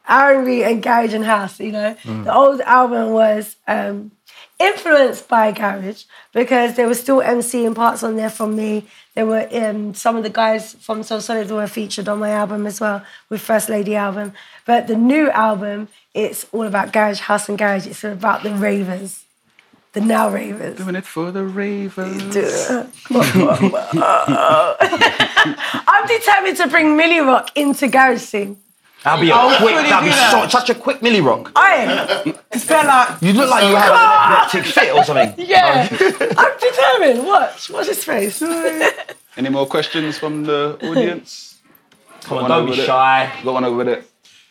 R 0.07 0.35
and 0.35 0.45
B 0.45 0.63
and 0.63 0.83
garage 0.83 1.13
and 1.13 1.25
house. 1.25 1.59
You 1.59 1.71
know, 1.71 1.95
Mm. 2.03 2.25
the 2.25 2.33
old 2.33 2.61
album 2.61 3.11
was 3.11 3.55
um, 3.67 4.11
influenced 4.59 5.27
by 5.29 5.51
garage 5.53 6.03
because 6.33 6.75
there 6.75 6.87
was 6.87 6.99
still 6.99 7.21
MC 7.21 7.69
parts 7.73 8.03
on 8.03 8.15
there 8.17 8.29
from 8.29 8.55
me. 8.55 8.85
There 9.19 9.25
were 9.25 9.49
um, 9.51 9.93
some 9.95 10.15
of 10.15 10.23
the 10.23 10.29
guys 10.29 10.75
from 10.75 11.03
So 11.03 11.19
Solid 11.19 11.51
were 11.51 11.67
featured 11.67 12.07
on 12.07 12.19
my 12.19 12.29
album 12.29 12.65
as 12.65 12.79
well 12.79 13.03
with 13.27 13.41
First 13.41 13.67
Lady 13.67 13.93
album. 13.93 14.31
But 14.65 14.87
the 14.87 14.95
new 14.95 15.29
album, 15.31 15.89
it's 16.13 16.45
all 16.53 16.63
about 16.63 16.93
garage, 16.93 17.19
house, 17.19 17.49
and 17.49 17.57
garage. 17.57 17.85
It's 17.85 18.05
about 18.05 18.43
the 18.43 18.55
ravers, 18.55 19.25
the 19.91 19.99
now 19.99 20.29
ravers. 20.29 20.77
Doing 20.77 20.95
it 20.95 21.05
for 21.05 21.33
the 21.33 21.43
ravers. 21.43 22.13
I'm 25.91 26.07
determined 26.07 26.55
to 26.55 26.67
bring 26.69 26.95
Milly 26.95 27.19
Rock 27.19 27.51
into 27.57 27.89
garage 27.89 28.21
scene. 28.21 28.55
That'd 29.03 29.21
be 29.21 29.29
a 29.29 29.33
I'll 29.35 29.57
quick. 29.57 29.75
That'd 29.75 30.03
be 30.03 30.09
that. 30.09 30.31
so, 30.51 30.59
such 30.59 30.69
a 30.69 30.75
quick 30.75 31.01
Milly 31.01 31.21
Rock. 31.21 31.51
I 31.55 32.33
it's 32.51 32.69
like 32.69 33.21
You 33.21 33.33
look 33.33 33.49
like 33.49 33.63
you 33.69 33.75
have 33.75 33.93
an 33.93 34.53
epileptic 34.53 34.65
fit 34.73 34.93
or 34.93 35.03
something. 35.03 35.33
Yeah, 35.47 35.87
I'm 36.37 36.59
determined. 36.59 37.25
Watch, 37.27 37.69
watch 37.69 37.87
his 37.87 38.03
face. 38.03 38.41
Any 39.37 39.49
more 39.49 39.65
questions 39.67 40.17
from 40.17 40.43
the 40.43 40.77
audience? 40.83 41.59
Come 42.23 42.39
on, 42.39 42.49
don't 42.49 42.65
be 42.69 42.75
there. 42.75 42.85
shy. 42.85 43.31
Got 43.43 43.53
one 43.53 43.63
over 43.63 43.83
there. 43.85 44.03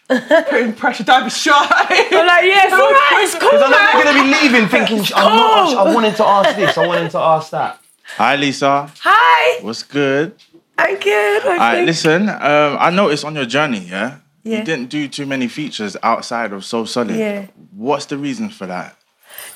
Putting 0.08 0.72
pressure. 0.72 1.04
Don't 1.04 1.24
be 1.24 1.30
shy. 1.30 1.52
I'm 1.52 2.26
like, 2.26 2.44
yeah, 2.44 2.64
it's 2.64 2.72
all 2.72 2.90
right. 2.90 3.20
It's 3.22 3.34
cool, 3.34 3.50
Because 3.50 3.62
I 3.62 3.68
know 3.70 3.76
man. 3.76 3.94
you're 3.94 4.04
gonna 4.04 4.22
be 4.24 4.48
leaving 4.48 4.68
thinking, 4.68 4.98
I'm 5.14 5.36
not, 5.36 5.86
I 5.86 5.94
wanted 5.94 6.16
to 6.16 6.24
ask 6.26 6.56
this, 6.56 6.78
I 6.78 6.86
wanted 6.86 7.10
to 7.10 7.18
ask 7.18 7.50
that. 7.50 7.78
Hi, 8.16 8.36
Lisa. 8.36 8.90
Hi. 9.00 9.60
What's 9.62 9.82
good? 9.82 10.34
I'm 10.78 10.96
good. 10.98 11.42
I 11.44 11.48
All 11.50 11.56
right, 11.58 11.84
listen. 11.84 12.30
Um, 12.30 12.76
I 12.80 12.88
noticed 12.90 13.24
on 13.26 13.34
your 13.34 13.44
journey, 13.44 13.80
yeah, 13.80 14.16
Yeah. 14.48 14.58
you 14.58 14.64
didn't 14.64 14.88
do 14.88 15.08
too 15.08 15.26
many 15.26 15.48
features 15.48 15.96
outside 16.02 16.52
of 16.52 16.64
So 16.64 16.84
Solid. 16.84 17.16
Yeah. 17.16 17.46
What's 17.72 18.06
the 18.06 18.16
reason 18.16 18.48
for 18.48 18.66
that? 18.66 18.96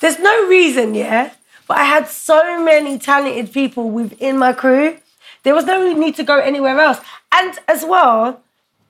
There's 0.01 0.19
no 0.19 0.47
reason, 0.49 0.95
yeah, 0.95 1.33
but 1.67 1.77
I 1.77 1.85
had 1.85 2.09
so 2.09 2.63
many 2.63 2.99
talented 2.99 3.53
people 3.53 3.91
within 3.91 4.39
my 4.39 4.53
crew. 4.53 4.99
There 5.43 5.55
was 5.55 5.65
no 5.65 5.93
need 5.93 6.17
to 6.17 6.25
go 6.25 6.39
anywhere 6.39 6.79
else. 6.79 6.99
And 7.33 7.59
as 7.69 7.85
well, 7.85 8.43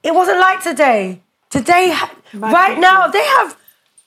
it 0.02 0.14
wasn't 0.14 0.38
like 0.38 0.62
today. 0.62 1.20
Today, 1.50 1.90
ha- 1.90 2.14
right 2.34 2.78
now, 2.78 3.08
they 3.08 3.24
have, 3.24 3.56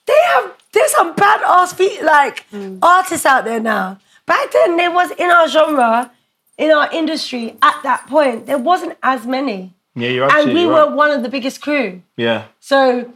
they 0.06 0.20
have, 0.34 0.52
there's 0.72 0.92
some 0.92 1.14
badass 1.14 1.74
feet, 1.74 2.02
like 2.02 2.48
mm. 2.50 2.78
artists 2.82 3.24
out 3.24 3.44
there 3.44 3.60
now. 3.60 3.98
Back 4.26 4.50
then, 4.52 4.76
there 4.76 4.90
was 4.90 5.12
in 5.12 5.30
our 5.30 5.48
genre, 5.48 6.10
in 6.58 6.70
our 6.72 6.90
industry, 6.92 7.56
at 7.62 7.80
that 7.84 8.06
point, 8.08 8.46
there 8.46 8.58
wasn't 8.58 8.96
as 9.02 9.26
many. 9.26 9.74
Yeah, 9.96 10.10
you're 10.10 10.30
and 10.32 10.52
we 10.52 10.66
right. 10.66 10.88
were 10.88 10.94
one 10.94 11.10
of 11.10 11.22
the 11.22 11.28
biggest 11.30 11.60
crew. 11.62 12.02
Yeah. 12.16 12.44
So, 12.60 13.12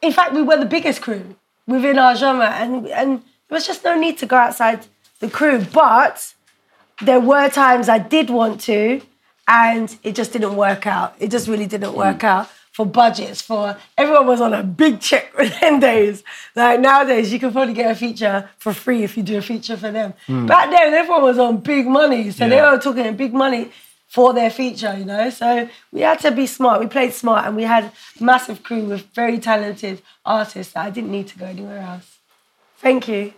in 0.00 0.12
fact, 0.12 0.32
we 0.32 0.42
were 0.42 0.56
the 0.56 0.64
biggest 0.76 1.02
crew 1.02 1.34
within 1.66 1.98
our 1.98 2.14
genre, 2.14 2.46
and 2.50 2.86
and 2.86 3.18
there 3.48 3.56
was 3.56 3.66
just 3.66 3.84
no 3.84 3.98
need 3.98 4.16
to 4.18 4.26
go 4.26 4.36
outside 4.36 4.86
the 5.18 5.28
crew. 5.28 5.64
But 5.72 6.32
there 7.02 7.20
were 7.20 7.48
times 7.48 7.88
I 7.88 7.98
did 7.98 8.30
want 8.30 8.60
to, 8.62 9.00
and 9.48 9.96
it 10.04 10.14
just 10.14 10.32
didn't 10.32 10.54
work 10.56 10.86
out. 10.86 11.14
It 11.18 11.30
just 11.32 11.48
really 11.48 11.66
didn't 11.66 11.94
work 11.94 12.22
out 12.22 12.48
for 12.70 12.86
budgets. 12.86 13.40
For 13.42 13.76
everyone 13.98 14.26
was 14.28 14.40
on 14.40 14.52
a 14.54 14.62
big 14.62 15.00
check 15.00 15.36
within 15.38 15.80
days. 15.80 16.22
Like 16.54 16.78
nowadays, 16.78 17.32
you 17.32 17.40
can 17.40 17.50
probably 17.52 17.74
get 17.74 17.90
a 17.90 17.94
feature 17.96 18.48
for 18.58 18.72
free 18.72 19.02
if 19.02 19.16
you 19.16 19.24
do 19.24 19.38
a 19.38 19.42
feature 19.42 19.76
for 19.76 19.90
them. 19.90 20.14
Mm. 20.28 20.46
Back 20.46 20.70
then, 20.70 20.94
everyone 20.94 21.22
was 21.22 21.38
on 21.40 21.56
big 21.58 21.86
money, 21.88 22.30
so 22.30 22.48
they 22.48 22.54
Yeah. 22.56 22.70
were 22.70 22.78
talking 22.78 23.16
big 23.16 23.34
money 23.34 23.70
for 24.14 24.32
their 24.32 24.48
feature, 24.48 24.96
you 24.96 25.04
know. 25.04 25.28
So 25.28 25.68
we 25.90 26.02
had 26.02 26.20
to 26.20 26.30
be 26.30 26.46
smart. 26.46 26.78
We 26.78 26.86
played 26.86 27.12
smart, 27.12 27.46
and 27.46 27.56
we 27.56 27.64
had 27.64 27.90
massive 28.20 28.62
crew 28.62 28.84
with 28.84 29.06
very 29.06 29.40
talented 29.40 30.02
artists 30.24 30.72
that 30.74 30.86
I 30.86 30.90
didn't 30.90 31.10
need 31.10 31.26
to 31.28 31.38
go 31.38 31.46
anywhere 31.46 31.80
else. 31.80 32.18
Thank 32.78 33.08
you. 33.08 33.32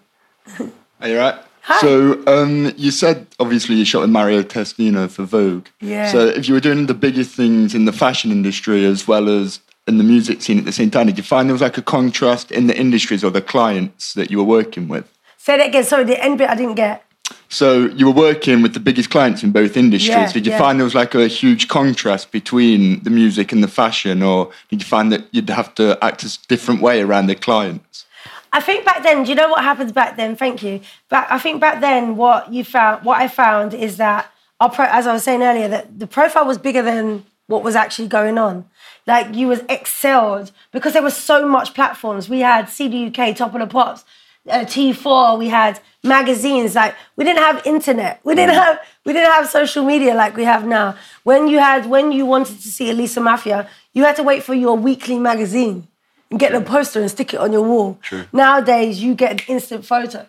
Are 1.00 1.08
you 1.08 1.18
right? 1.18 1.36
Hi. 1.62 1.80
So 1.80 2.22
um, 2.26 2.74
you 2.76 2.90
said 2.90 3.26
obviously 3.40 3.76
you 3.76 3.86
shot 3.86 4.02
with 4.02 4.10
Mario 4.10 4.42
Testino 4.42 5.10
for 5.10 5.24
Vogue. 5.24 5.66
Yeah. 5.80 6.12
So 6.12 6.26
if 6.26 6.46
you 6.46 6.52
were 6.52 6.60
doing 6.60 6.84
the 6.86 6.94
biggest 6.94 7.34
things 7.34 7.74
in 7.74 7.86
the 7.86 7.92
fashion 7.92 8.30
industry 8.30 8.84
as 8.84 9.08
well 9.08 9.30
as 9.30 9.60
in 9.88 9.96
the 9.96 10.04
music 10.04 10.42
scene 10.42 10.58
at 10.58 10.66
the 10.66 10.72
same 10.72 10.90
time, 10.90 11.06
did 11.06 11.16
you 11.16 11.24
find 11.24 11.48
there 11.48 11.54
was 11.54 11.62
like 11.62 11.78
a 11.78 11.82
contrast 11.82 12.52
in 12.52 12.66
the 12.66 12.76
industries 12.78 13.24
or 13.24 13.30
the 13.30 13.40
clients 13.40 14.12
that 14.12 14.30
you 14.30 14.36
were 14.36 14.44
working 14.44 14.88
with? 14.88 15.10
Say 15.38 15.56
that 15.56 15.68
again. 15.68 15.84
Sorry, 15.84 16.04
the 16.04 16.22
end 16.22 16.36
bit 16.36 16.50
I 16.50 16.54
didn't 16.54 16.74
get. 16.74 17.05
So 17.48 17.86
you 17.86 18.06
were 18.06 18.12
working 18.12 18.62
with 18.62 18.74
the 18.74 18.80
biggest 18.80 19.10
clients 19.10 19.42
in 19.42 19.52
both 19.52 19.76
industries. 19.76 20.08
Yeah, 20.08 20.32
did 20.32 20.46
you 20.46 20.52
yeah. 20.52 20.58
find 20.58 20.78
there 20.78 20.84
was 20.84 20.94
like 20.94 21.14
a 21.14 21.28
huge 21.28 21.68
contrast 21.68 22.32
between 22.32 23.02
the 23.04 23.10
music 23.10 23.52
and 23.52 23.62
the 23.62 23.68
fashion, 23.68 24.22
or 24.22 24.50
did 24.68 24.82
you 24.82 24.86
find 24.86 25.12
that 25.12 25.26
you'd 25.30 25.48
have 25.50 25.74
to 25.76 25.96
act 26.02 26.22
a 26.24 26.38
different 26.48 26.82
way 26.82 27.00
around 27.00 27.28
the 27.28 27.34
clients? 27.34 28.04
I 28.52 28.60
think 28.60 28.84
back 28.84 29.02
then, 29.02 29.24
do 29.24 29.30
you 29.30 29.34
know 29.34 29.48
what 29.48 29.62
happens 29.62 29.92
back 29.92 30.16
then? 30.16 30.34
Thank 30.34 30.62
you. 30.62 30.80
But 31.08 31.26
I 31.30 31.38
think 31.38 31.60
back 31.60 31.80
then, 31.80 32.16
what 32.16 32.52
you 32.52 32.64
found, 32.64 33.04
what 33.04 33.20
I 33.20 33.28
found 33.28 33.74
is 33.74 33.96
that 33.98 34.32
our 34.60 34.70
pro, 34.70 34.86
as 34.86 35.06
I 35.06 35.12
was 35.12 35.24
saying 35.24 35.42
earlier, 35.42 35.68
that 35.68 35.98
the 35.98 36.06
profile 36.06 36.46
was 36.46 36.58
bigger 36.58 36.82
than 36.82 37.24
what 37.46 37.62
was 37.62 37.76
actually 37.76 38.08
going 38.08 38.38
on. 38.38 38.64
Like 39.06 39.34
you 39.34 39.48
was 39.48 39.60
excelled 39.68 40.50
because 40.72 40.94
there 40.94 41.02
was 41.02 41.16
so 41.16 41.46
much 41.46 41.74
platforms. 41.74 42.28
We 42.28 42.40
had 42.40 42.68
CD 42.68 43.06
UK, 43.06 43.36
Top 43.36 43.54
of 43.54 43.60
the 43.60 43.66
Pops, 43.66 44.04
uh, 44.48 44.64
T4. 44.64 45.38
We 45.38 45.48
had 45.48 45.80
magazines. 46.02 46.74
Like 46.74 46.94
we 47.16 47.24
didn't 47.24 47.42
have 47.42 47.66
internet. 47.66 48.20
We 48.24 48.34
didn't 48.34 48.54
have 48.54 48.78
we 49.04 49.12
didn't 49.12 49.32
have 49.32 49.48
social 49.48 49.84
media 49.84 50.14
like 50.14 50.36
we 50.36 50.44
have 50.44 50.66
now. 50.66 50.96
When 51.24 51.48
you 51.48 51.58
had 51.58 51.86
when 51.86 52.12
you 52.12 52.26
wanted 52.26 52.60
to 52.60 52.68
see 52.68 52.90
Elisa 52.90 53.20
Maffia, 53.20 53.68
you 53.92 54.04
had 54.04 54.16
to 54.16 54.22
wait 54.22 54.42
for 54.42 54.54
your 54.54 54.76
weekly 54.76 55.18
magazine 55.18 55.88
and 56.30 56.40
get 56.40 56.52
the 56.52 56.60
poster 56.60 57.00
and 57.00 57.10
stick 57.10 57.34
it 57.34 57.40
on 57.40 57.52
your 57.52 57.62
wall. 57.62 57.98
True. 58.02 58.24
Nowadays, 58.32 59.02
you 59.02 59.14
get 59.14 59.32
an 59.32 59.40
instant 59.48 59.84
photo. 59.84 60.26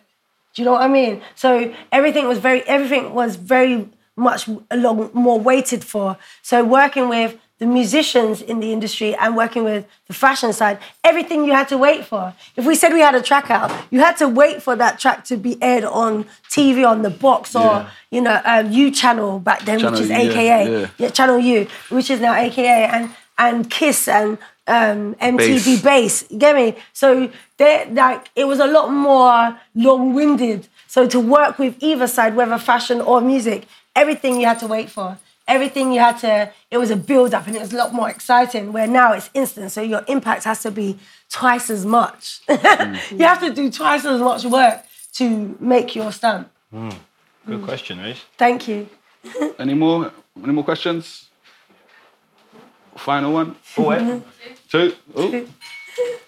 Do 0.54 0.62
you 0.62 0.66
know 0.66 0.74
what 0.74 0.82
I 0.82 0.88
mean? 0.88 1.22
So 1.36 1.74
everything 1.92 2.28
was 2.28 2.40
very 2.40 2.64
everything 2.68 3.14
was 3.14 3.36
very 3.36 3.90
much 4.16 4.50
a 4.72 4.78
lot 4.78 5.14
more 5.14 5.40
waited 5.40 5.84
for. 5.84 6.18
So 6.42 6.64
working 6.64 7.10
with 7.10 7.38
the 7.60 7.66
musicians 7.66 8.42
in 8.42 8.60
the 8.60 8.72
industry 8.72 9.16
and 9.16 9.36
working 9.36 9.64
with 9.64 9.86
the 10.08 10.14
fashion 10.14 10.54
side, 10.54 10.78
everything 11.04 11.44
you 11.46 11.54
had 11.54 11.68
to 11.70 11.78
wait 11.78 12.06
for. 12.06 12.34
If 12.56 12.66
we 12.66 12.76
said 12.76 12.94
we 12.94 13.00
had 13.00 13.16
a 13.16 13.22
track 13.22 13.50
out, 13.50 13.72
you 13.90 14.00
had 14.00 14.16
to 14.18 14.28
wait 14.28 14.62
for 14.62 14.76
that 14.76 15.00
track 15.00 15.26
to 15.26 15.38
be 15.38 15.58
aired 15.62 15.84
on 15.84 16.26
TV 16.50 16.88
on 16.88 17.02
the 17.02 17.10
box 17.10 17.56
or 17.56 17.62
Yeah. 17.62 17.90
you 18.12 18.22
know 18.22 18.40
um, 18.46 18.72
U 18.72 18.92
channel 18.92 19.40
back 19.40 19.66
then, 19.66 19.80
Channel 19.80 19.94
which 19.94 20.02
is 20.02 20.10
U, 20.10 20.16
yeah, 20.16 20.22
AKA 20.32 20.90
yeah. 20.98 21.10
Channel 21.10 21.40
U, 21.40 21.68
which 21.90 22.10
is 22.12 22.20
now 22.22 22.34
AKA 22.36 22.86
and 22.86 23.10
and 23.40 23.70
Kiss 23.70 24.08
and 24.08 24.38
um, 24.68 25.16
MTV. 25.16 26.32
You 26.32 26.38
get 26.40 26.56
me? 26.56 26.76
So 26.94 27.32
they 27.58 27.90
like 27.92 28.30
it 28.36 28.46
was 28.46 28.60
a 28.60 28.68
lot 28.68 28.92
more 28.92 29.58
long-winded. 29.74 30.68
So 30.88 31.08
to 31.08 31.20
work 31.20 31.58
with 31.60 31.76
either 31.80 32.08
side, 32.08 32.36
whether 32.36 32.58
fashion 32.58 33.02
or 33.02 33.22
music, 33.22 33.66
everything 33.96 34.40
you 34.40 34.48
had 34.48 34.60
to 34.60 34.68
wait 34.68 34.90
for. 34.90 35.18
Everything 35.48 35.94
you 35.94 36.00
had 36.00 36.18
to, 36.20 36.52
it 36.70 36.78
was 36.78 36.92
a 36.92 36.96
build-up 36.98 37.48
and 37.48 37.56
it 37.56 37.60
was 37.60 37.72
a 37.72 37.78
lot 37.78 37.94
more 37.94 38.10
exciting. 38.10 38.74
Where 38.74 38.88
now 38.88 39.14
it's 39.14 39.30
instant, 39.34 39.72
so 39.72 39.82
your 39.82 40.04
impact 40.08 40.44
has 40.44 40.62
to 40.64 40.72
be 40.72 40.98
twice 41.30 41.70
as 41.70 41.86
much. 41.86 42.42
you 42.50 43.26
have 43.26 43.40
to 43.40 43.54
do 43.54 43.72
twice 43.72 44.04
as 44.06 44.20
much 44.20 44.44
work 44.46 44.84
to 45.14 45.58
make 45.60 45.96
your 45.96 46.12
stamp. 46.12 46.52
Hmm. 46.72 46.90
Good 47.46 47.64
question, 47.64 48.00
Reese. 48.00 48.24
Thank 48.38 48.68
you. 48.68 48.90
Any 49.60 49.74
more? 49.74 50.12
Any 50.44 50.52
more 50.52 50.66
questions? 50.66 51.30
Final 52.98 53.32
one. 53.32 53.56
Oh, 53.78 53.84
eh? 53.84 53.88
wait. 53.88 54.02
Mm-hmm. 54.02 54.54
Two. 54.70 54.96
Oh. 55.16 55.48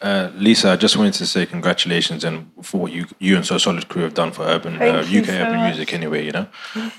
Uh, 0.02 0.30
Lisa, 0.36 0.72
I 0.72 0.76
just 0.76 0.96
wanted 0.98 1.14
to 1.16 1.26
say 1.26 1.46
congratulations 1.46 2.24
and 2.24 2.50
for 2.62 2.82
what 2.82 2.92
you 2.92 3.06
you 3.20 3.36
and 3.36 3.46
So 3.46 3.58
Solid 3.58 3.88
Crew 3.90 4.04
have 4.04 4.14
done 4.14 4.32
for 4.32 4.44
urban 4.44 4.82
uh, 4.82 5.02
UK 5.02 5.26
so 5.26 5.34
urban 5.34 5.58
much. 5.58 5.70
music 5.70 5.94
anyway, 5.94 6.26
you 6.26 6.32
know. 6.32 6.48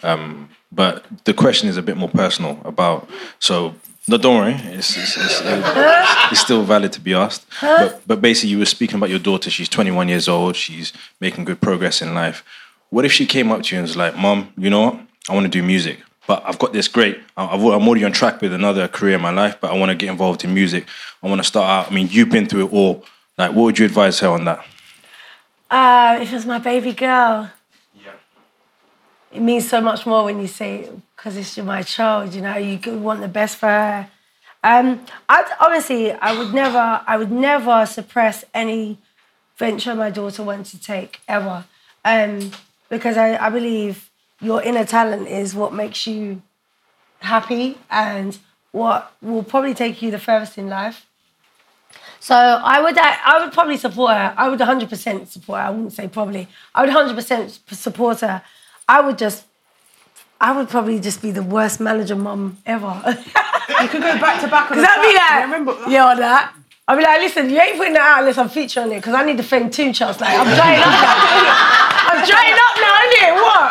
Um, 0.02 0.48
but 0.70 1.04
the 1.24 1.34
question 1.34 1.68
is 1.68 1.76
a 1.76 1.82
bit 1.82 1.96
more 1.96 2.08
personal 2.10 2.60
about 2.64 3.08
so. 3.38 3.74
No, 4.08 4.16
don't 4.16 4.38
worry. 4.38 4.54
It's, 4.76 4.96
it's, 4.96 5.16
it's, 5.16 5.40
it's 6.32 6.40
still 6.40 6.64
valid 6.64 6.92
to 6.94 7.00
be 7.00 7.14
asked. 7.14 7.46
But, 7.60 8.00
but 8.06 8.20
basically, 8.20 8.50
you 8.50 8.58
were 8.58 8.66
speaking 8.66 8.96
about 8.96 9.10
your 9.10 9.20
daughter. 9.20 9.50
She's 9.50 9.68
21 9.68 10.08
years 10.08 10.26
old. 10.26 10.56
She's 10.56 10.92
making 11.20 11.44
good 11.44 11.60
progress 11.60 12.02
in 12.02 12.14
life. 12.14 12.42
What 12.88 13.04
if 13.04 13.12
she 13.12 13.24
came 13.26 13.52
up 13.52 13.62
to 13.62 13.74
you 13.74 13.78
and 13.80 13.86
was 13.88 13.96
like, 13.96 14.16
"Mom, 14.16 14.52
you 14.56 14.70
know 14.70 14.80
what? 14.80 15.00
I 15.28 15.34
want 15.34 15.44
to 15.44 15.50
do 15.50 15.62
music, 15.62 15.98
but 16.30 16.44
I've 16.46 16.60
got 16.60 16.72
this 16.72 16.86
great. 16.86 17.18
I- 17.36 17.46
I've, 17.46 17.60
I'm 17.60 17.88
already 17.88 18.04
on 18.04 18.12
track 18.12 18.40
with 18.40 18.52
another 18.52 18.86
career 18.86 19.16
in 19.16 19.20
my 19.20 19.32
life, 19.32 19.56
but 19.60 19.72
I 19.72 19.76
want 19.76 19.90
to 19.90 19.96
get 19.96 20.08
involved 20.08 20.44
in 20.44 20.54
music. 20.54 20.86
I 21.24 21.28
want 21.28 21.40
to 21.40 21.44
start 21.44 21.68
out. 21.68 21.90
I 21.90 21.94
mean, 21.96 22.06
you've 22.08 22.30
been 22.30 22.46
through 22.46 22.66
it 22.66 22.72
all. 22.72 23.04
Like, 23.36 23.50
what 23.50 23.64
would 23.64 23.78
you 23.80 23.86
advise 23.86 24.20
her 24.20 24.28
on 24.28 24.44
that? 24.44 24.64
Uh, 25.68 26.20
if 26.22 26.30
it 26.30 26.34
was 26.36 26.46
my 26.46 26.60
baby 26.60 26.92
girl, 26.92 27.50
yeah. 27.96 28.12
it 29.32 29.40
means 29.40 29.68
so 29.68 29.80
much 29.80 30.06
more 30.06 30.22
when 30.22 30.40
you 30.40 30.46
say 30.46 30.88
because 31.16 31.36
it's 31.36 31.58
my 31.58 31.82
child. 31.82 32.32
You 32.32 32.42
know, 32.42 32.56
you 32.56 32.78
want 32.98 33.22
the 33.22 33.28
best 33.28 33.56
for 33.56 33.66
her. 33.66 34.08
Um, 34.62 35.04
I 35.28 35.56
honestly, 35.58 36.12
I 36.12 36.38
would 36.38 36.54
never, 36.54 37.00
I 37.08 37.16
would 37.16 37.32
never 37.32 37.86
suppress 37.86 38.44
any 38.54 38.98
venture 39.56 39.96
my 39.96 40.10
daughter 40.10 40.44
wants 40.44 40.70
to 40.70 40.80
take 40.80 41.22
ever, 41.26 41.64
um, 42.04 42.52
because 42.88 43.16
I, 43.16 43.36
I 43.36 43.50
believe 43.50 44.09
your 44.40 44.62
inner 44.62 44.84
talent 44.84 45.28
is 45.28 45.54
what 45.54 45.72
makes 45.72 46.06
you 46.06 46.42
happy 47.20 47.78
and 47.90 48.38
what 48.72 49.12
will 49.20 49.42
probably 49.42 49.74
take 49.74 50.00
you 50.00 50.10
the 50.10 50.18
furthest 50.18 50.56
in 50.56 50.68
life. 50.68 51.06
So 52.20 52.34
I 52.34 52.80
would, 52.82 52.96
uh, 52.98 53.16
I 53.24 53.42
would 53.42 53.52
probably 53.52 53.76
support 53.76 54.12
her. 54.12 54.34
I 54.36 54.48
would 54.48 54.58
100% 54.60 55.26
support 55.26 55.60
her. 55.60 55.66
I 55.66 55.70
wouldn't 55.70 55.92
say 55.92 56.06
probably. 56.08 56.48
I 56.74 56.84
would 56.84 56.94
100% 56.94 57.74
support 57.74 58.20
her. 58.20 58.42
I 58.88 59.00
would 59.00 59.18
just, 59.18 59.44
I 60.40 60.52
would 60.56 60.68
probably 60.68 61.00
just 61.00 61.20
be 61.22 61.30
the 61.30 61.42
worst 61.42 61.80
manager 61.80 62.16
mum 62.16 62.58
ever. 62.66 63.02
You 63.06 63.88
could 63.88 64.02
go 64.02 64.18
back 64.18 64.40
to 64.42 64.48
back 64.48 64.70
on 64.70 64.76
Because 64.78 64.84
the 64.84 64.90
I'd 64.90 65.02
be 65.02 65.14
like, 65.16 65.44
remember? 65.66 65.90
yeah, 65.90 66.06
on 66.06 66.16
that. 66.18 66.54
I'd 66.88 66.96
be 66.96 67.02
like, 67.04 67.20
listen, 67.20 67.48
you 67.50 67.58
ain't 67.60 67.76
putting 67.76 67.92
that 67.94 68.02
out 68.02 68.18
unless 68.20 68.36
I'm 68.38 68.48
featuring 68.48 68.86
on 68.86 68.92
it 68.92 68.96
because 68.96 69.14
I 69.14 69.24
need 69.24 69.36
to 69.36 69.42
fame 69.42 69.70
two 69.70 69.92
charts. 69.92 70.20
Like, 70.20 70.36
I'm 70.38 70.46
now. 70.46 71.89
I'm 72.10 72.26
drying 72.26 72.58
up 72.58 72.74
now, 72.82 72.92
innit? 73.06 73.32
What? 73.38 73.66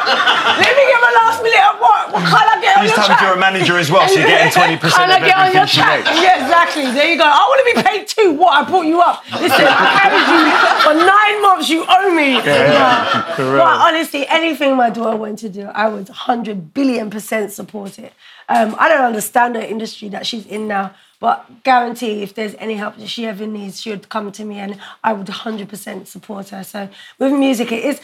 Let 0.64 0.74
me 0.76 0.84
get 0.88 1.00
my 1.04 1.14
last 1.20 1.44
minute 1.44 1.66
of 1.70 1.76
what? 1.80 2.04
What 2.14 2.24
can't 2.24 2.48
I 2.50 2.56
get 2.62 2.78
on 2.78 2.84
This 2.84 2.92
your 2.92 2.98
time 3.04 3.06
track? 3.08 3.22
you're 3.22 3.34
a 3.36 3.40
manager 3.40 3.78
as 3.78 3.92
well, 3.92 4.08
so 4.08 4.16
you're 4.20 4.28
getting 4.28 4.52
20% 4.52 4.80
Can't 4.80 5.12
I 5.12 5.18
of 5.18 5.26
get 5.26 5.38
on 5.38 5.52
your 5.52 5.62
everything 5.64 5.68
she 5.68 5.82
track? 5.82 6.04
makes. 6.06 6.22
Yeah, 6.24 6.44
exactly. 6.44 6.84
There 6.92 7.08
you 7.12 7.18
go. 7.18 7.26
I 7.28 7.44
want 7.52 7.60
to 7.60 7.68
be 7.76 7.78
paid 7.84 8.08
too. 8.08 8.32
What? 8.34 8.52
I 8.54 8.62
brought 8.70 8.86
you 8.86 9.02
up. 9.02 9.24
Listen, 9.32 9.66
I 9.68 9.86
carried 10.00 10.30
you 10.32 10.44
for 10.88 10.94
nine 10.96 11.38
months. 11.42 11.70
You 11.70 11.86
owe 11.88 12.14
me. 12.16 12.34
Yeah, 12.40 13.34
correct. 13.36 13.60
But 13.64 13.76
honestly, 13.88 14.28
anything 14.28 14.76
my 14.76 14.90
daughter 14.90 15.18
wanted 15.18 15.38
to 15.40 15.50
do, 15.50 15.68
I 15.68 15.88
would 15.90 16.08
100 16.10 16.74
billion 16.74 17.10
percent 17.10 17.52
support 17.52 18.00
it. 18.00 18.14
Um, 18.48 18.76
I 18.80 18.90
don't 18.90 19.04
understand 19.06 19.56
the 19.56 19.70
industry 19.70 20.10
that 20.10 20.26
she's 20.26 20.46
in 20.46 20.68
now, 20.68 20.94
but 21.20 21.64
guarantee 21.64 22.24
if 22.24 22.34
there's 22.34 22.56
any 22.60 22.76
help 22.76 22.96
that 22.98 23.08
she 23.08 23.26
ever 23.26 23.46
needs, 23.46 23.82
she 23.82 23.90
would 23.90 24.08
come 24.08 24.32
to 24.32 24.46
me 24.46 24.58
and 24.60 24.80
I 25.04 25.14
would 25.14 25.28
100% 25.28 26.08
support 26.08 26.50
her. 26.50 26.64
So 26.64 26.90
with 27.18 27.34
music, 27.34 27.72
it 27.72 27.84
is, 27.84 28.02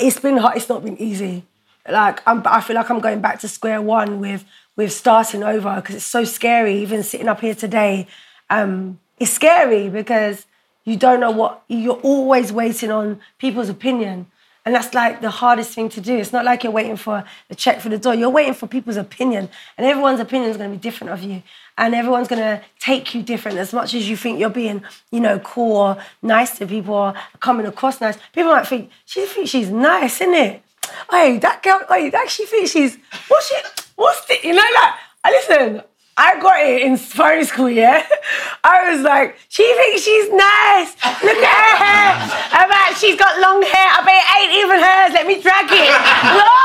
it's 0.00 0.18
been 0.18 0.38
hard, 0.38 0.56
it's 0.56 0.68
not 0.68 0.82
been 0.82 1.00
easy. 1.00 1.44
Like, 1.86 2.22
I'm, 2.26 2.42
I 2.46 2.60
feel 2.60 2.76
like 2.76 2.90
I'm 2.90 3.00
going 3.00 3.20
back 3.20 3.40
to 3.40 3.48
square 3.48 3.82
one 3.82 4.18
with, 4.20 4.44
with 4.76 4.92
starting 4.92 5.42
over 5.42 5.76
because 5.76 5.96
it's 5.96 6.04
so 6.04 6.24
scary, 6.24 6.78
even 6.78 7.02
sitting 7.02 7.28
up 7.28 7.40
here 7.40 7.54
today. 7.54 8.06
Um, 8.48 8.98
it's 9.18 9.32
scary 9.32 9.90
because 9.90 10.46
you 10.84 10.96
don't 10.96 11.20
know 11.20 11.30
what, 11.30 11.62
you're 11.68 12.00
always 12.00 12.50
waiting 12.52 12.90
on 12.90 13.20
people's 13.38 13.68
opinion. 13.68 14.26
And 14.68 14.74
that's 14.74 14.92
like 14.92 15.22
the 15.22 15.30
hardest 15.30 15.72
thing 15.72 15.88
to 15.88 16.00
do. 16.02 16.18
It's 16.18 16.30
not 16.30 16.44
like 16.44 16.62
you're 16.62 16.70
waiting 16.70 16.98
for 16.98 17.24
the 17.48 17.54
check 17.54 17.80
for 17.80 17.88
the 17.88 17.96
door. 17.96 18.14
You're 18.14 18.28
waiting 18.28 18.52
for 18.52 18.66
people's 18.66 18.98
opinion. 18.98 19.48
And 19.78 19.86
everyone's 19.86 20.20
opinion 20.20 20.50
is 20.50 20.58
going 20.58 20.70
to 20.70 20.76
be 20.76 20.78
different 20.78 21.10
of 21.10 21.22
you. 21.22 21.42
And 21.78 21.94
everyone's 21.94 22.28
going 22.28 22.42
to 22.42 22.62
take 22.78 23.14
you 23.14 23.22
different. 23.22 23.56
As 23.56 23.72
much 23.72 23.94
as 23.94 24.10
you 24.10 24.14
think 24.14 24.38
you're 24.38 24.50
being, 24.50 24.82
you 25.10 25.20
know, 25.20 25.38
cool 25.38 25.74
or 25.74 26.02
nice 26.20 26.58
to 26.58 26.66
people 26.66 26.92
or 26.92 27.14
coming 27.40 27.64
across 27.64 27.98
nice, 28.02 28.18
people 28.34 28.50
might 28.50 28.66
think, 28.66 28.90
she 29.06 29.24
thinks 29.24 29.48
she's 29.48 29.70
nice, 29.70 30.20
isn't 30.20 30.34
it? 30.34 30.62
Hey, 31.10 31.38
that 31.38 31.62
girl, 31.62 31.80
hey, 31.88 32.10
that 32.10 32.28
she 32.28 32.44
thinks 32.44 32.72
she's, 32.72 32.98
what's 33.28 33.48
she, 33.48 33.56
what's 33.96 34.26
the, 34.26 34.36
you 34.44 34.52
know, 34.52 34.62
like, 34.74 34.94
listen, 35.32 35.82
I 36.20 36.40
got 36.40 36.58
it 36.58 36.82
in 36.82 36.98
primary 36.98 37.44
school, 37.44 37.70
yeah? 37.70 38.04
I 38.64 38.90
was 38.90 39.02
like, 39.02 39.38
she 39.48 39.62
thinks 39.62 40.02
she's 40.02 40.28
nice. 40.30 40.90
Look 41.22 41.38
at 41.38 41.54
her 41.62 41.76
hair. 41.78 42.10
I 42.58 42.66
bet 42.66 42.98
she's 42.98 43.16
got 43.16 43.38
long 43.40 43.62
hair. 43.62 43.88
I 43.94 44.02
bet 44.02 44.18
it 44.18 44.34
ain't 44.34 44.52
even 44.58 44.78
hers. 44.82 45.12
Let 45.14 45.26
me 45.30 45.40
drag 45.40 45.70
it. 45.70 45.94
no! 46.42 46.58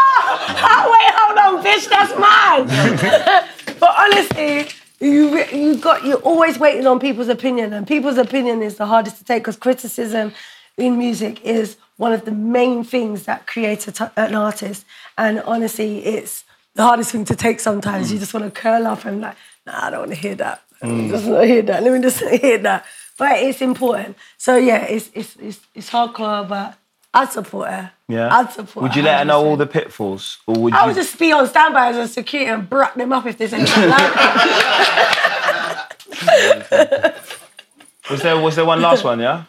Oh, 0.57 0.83
wait, 0.89 1.09
hold 1.13 1.37
on, 1.37 1.63
bitch. 1.63 1.85
That's 1.87 2.13
mine. 2.17 2.65
but 3.79 3.93
honestly, 3.95 4.73
you 4.99 5.45
you 5.45 5.77
got 5.77 6.03
you're 6.03 6.25
always 6.25 6.57
waiting 6.57 6.87
on 6.87 6.99
people's 6.99 7.29
opinion, 7.29 7.73
and 7.73 7.85
people's 7.85 8.17
opinion 8.17 8.63
is 8.63 8.77
the 8.77 8.87
hardest 8.87 9.17
to 9.17 9.23
take 9.23 9.43
because 9.43 9.57
criticism 9.57 10.33
in 10.77 10.97
music 10.97 11.45
is 11.45 11.77
one 11.97 12.11
of 12.11 12.25
the 12.25 12.31
main 12.31 12.83
things 12.83 13.25
that 13.25 13.45
creates 13.45 13.87
an 14.17 14.33
artist. 14.33 14.83
And 15.15 15.41
honestly, 15.41 16.03
it's 16.05 16.42
the 16.75 16.83
hardest 16.83 17.11
thing 17.11 17.25
to 17.25 17.35
take 17.35 17.59
sometimes. 17.59 18.11
You 18.11 18.19
just 18.19 18.33
want 18.33 18.45
to 18.53 18.61
curl 18.61 18.87
up 18.87 19.05
and 19.05 19.21
like, 19.21 19.35
nah, 19.65 19.85
I 19.87 19.89
don't 19.89 19.99
want 20.01 20.11
to 20.11 20.17
hear 20.17 20.35
that. 20.35 20.61
Mm. 20.81 21.09
Just 21.11 21.25
not 21.27 21.45
hear 21.45 21.61
that. 21.61 21.81
Let 21.83 21.93
me 21.93 22.01
just 22.01 22.19
hear 22.41 22.57
that. 22.57 22.85
But 23.17 23.39
it's 23.39 23.61
important. 23.61 24.17
So 24.37 24.57
yeah, 24.57 24.83
it's 24.83 25.09
it's 25.13 25.35
it's, 25.37 25.59
it's 25.75 25.89
hardcore, 25.89 26.47
but 26.49 26.77
I'd 27.13 27.31
support 27.31 27.69
her. 27.69 27.91
Yeah. 28.09 28.35
I'd 28.35 28.51
support 28.51 28.83
Would 28.83 28.95
you 28.95 29.01
her 29.03 29.07
let 29.07 29.19
her 29.19 29.25
know 29.25 29.45
all 29.45 29.55
the 29.55 29.67
pitfalls, 29.67 30.39
or 30.47 30.55
would 30.55 30.73
I 30.73 30.81
you? 30.81 30.87
would 30.87 30.95
just 30.95 31.17
be 31.17 31.31
on 31.31 31.47
standby 31.47 31.89
as 31.89 31.97
a 31.97 32.07
security 32.07 32.49
and 32.51 32.69
brack 32.69 32.95
them 32.95 33.13
up 33.13 33.25
if 33.25 33.37
there's 33.37 33.53
anything 33.53 33.89
like 33.89 34.11
Was 38.09 38.21
there 38.21 38.37
was 38.39 38.55
there 38.55 38.65
one 38.65 38.81
last 38.81 39.03
one? 39.03 39.19
Yeah. 39.19 39.43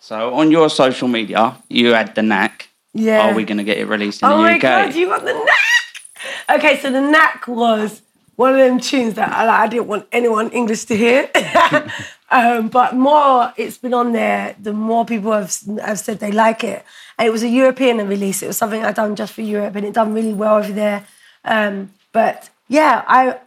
So 0.00 0.34
on 0.34 0.50
your 0.50 0.70
social 0.70 1.08
media, 1.08 1.56
you 1.68 1.92
had 1.92 2.14
the 2.14 2.22
knack. 2.22 2.68
Yeah. 2.94 3.30
Are 3.30 3.34
we 3.34 3.44
going 3.44 3.58
to 3.58 3.64
get 3.64 3.78
it 3.78 3.86
released 3.86 4.22
in 4.22 4.28
oh 4.28 4.42
the 4.42 4.44
UK? 4.44 4.48
Oh 4.48 4.52
my 4.52 4.58
god, 4.58 4.94
you 4.94 5.06
got 5.06 5.24
the 5.24 5.32
knack! 5.32 6.58
Okay, 6.58 6.78
so 6.80 6.90
the 6.90 7.00
knack 7.00 7.48
was 7.48 8.02
one 8.36 8.52
of 8.52 8.58
them 8.58 8.80
tunes 8.80 9.14
that 9.14 9.30
I, 9.32 9.44
like, 9.44 9.60
I 9.60 9.66
didn't 9.68 9.86
want 9.86 10.06
anyone 10.12 10.50
English 10.50 10.84
to 10.86 10.96
hear. 10.96 11.30
Um, 12.32 12.68
but 12.68 12.96
more, 12.96 13.52
it's 13.58 13.76
been 13.76 13.92
on 13.92 14.12
there. 14.12 14.56
The 14.58 14.72
more 14.72 15.04
people 15.04 15.32
have, 15.32 15.54
have 15.84 15.98
said 15.98 16.18
they 16.18 16.32
like 16.32 16.64
it, 16.64 16.82
and 17.18 17.28
it 17.28 17.30
was 17.30 17.42
a 17.42 17.48
European 17.48 18.08
release. 18.08 18.42
It 18.42 18.46
was 18.46 18.56
something 18.56 18.82
I'd 18.82 18.94
done 18.94 19.14
just 19.14 19.34
for 19.34 19.42
Europe, 19.42 19.76
and 19.76 19.84
it 19.84 19.92
done 19.92 20.14
really 20.14 20.32
well 20.32 20.56
over 20.56 20.72
there. 20.72 21.04
Um, 21.44 21.92
but 22.10 22.48
yeah, 22.68 23.04
I 23.06 23.38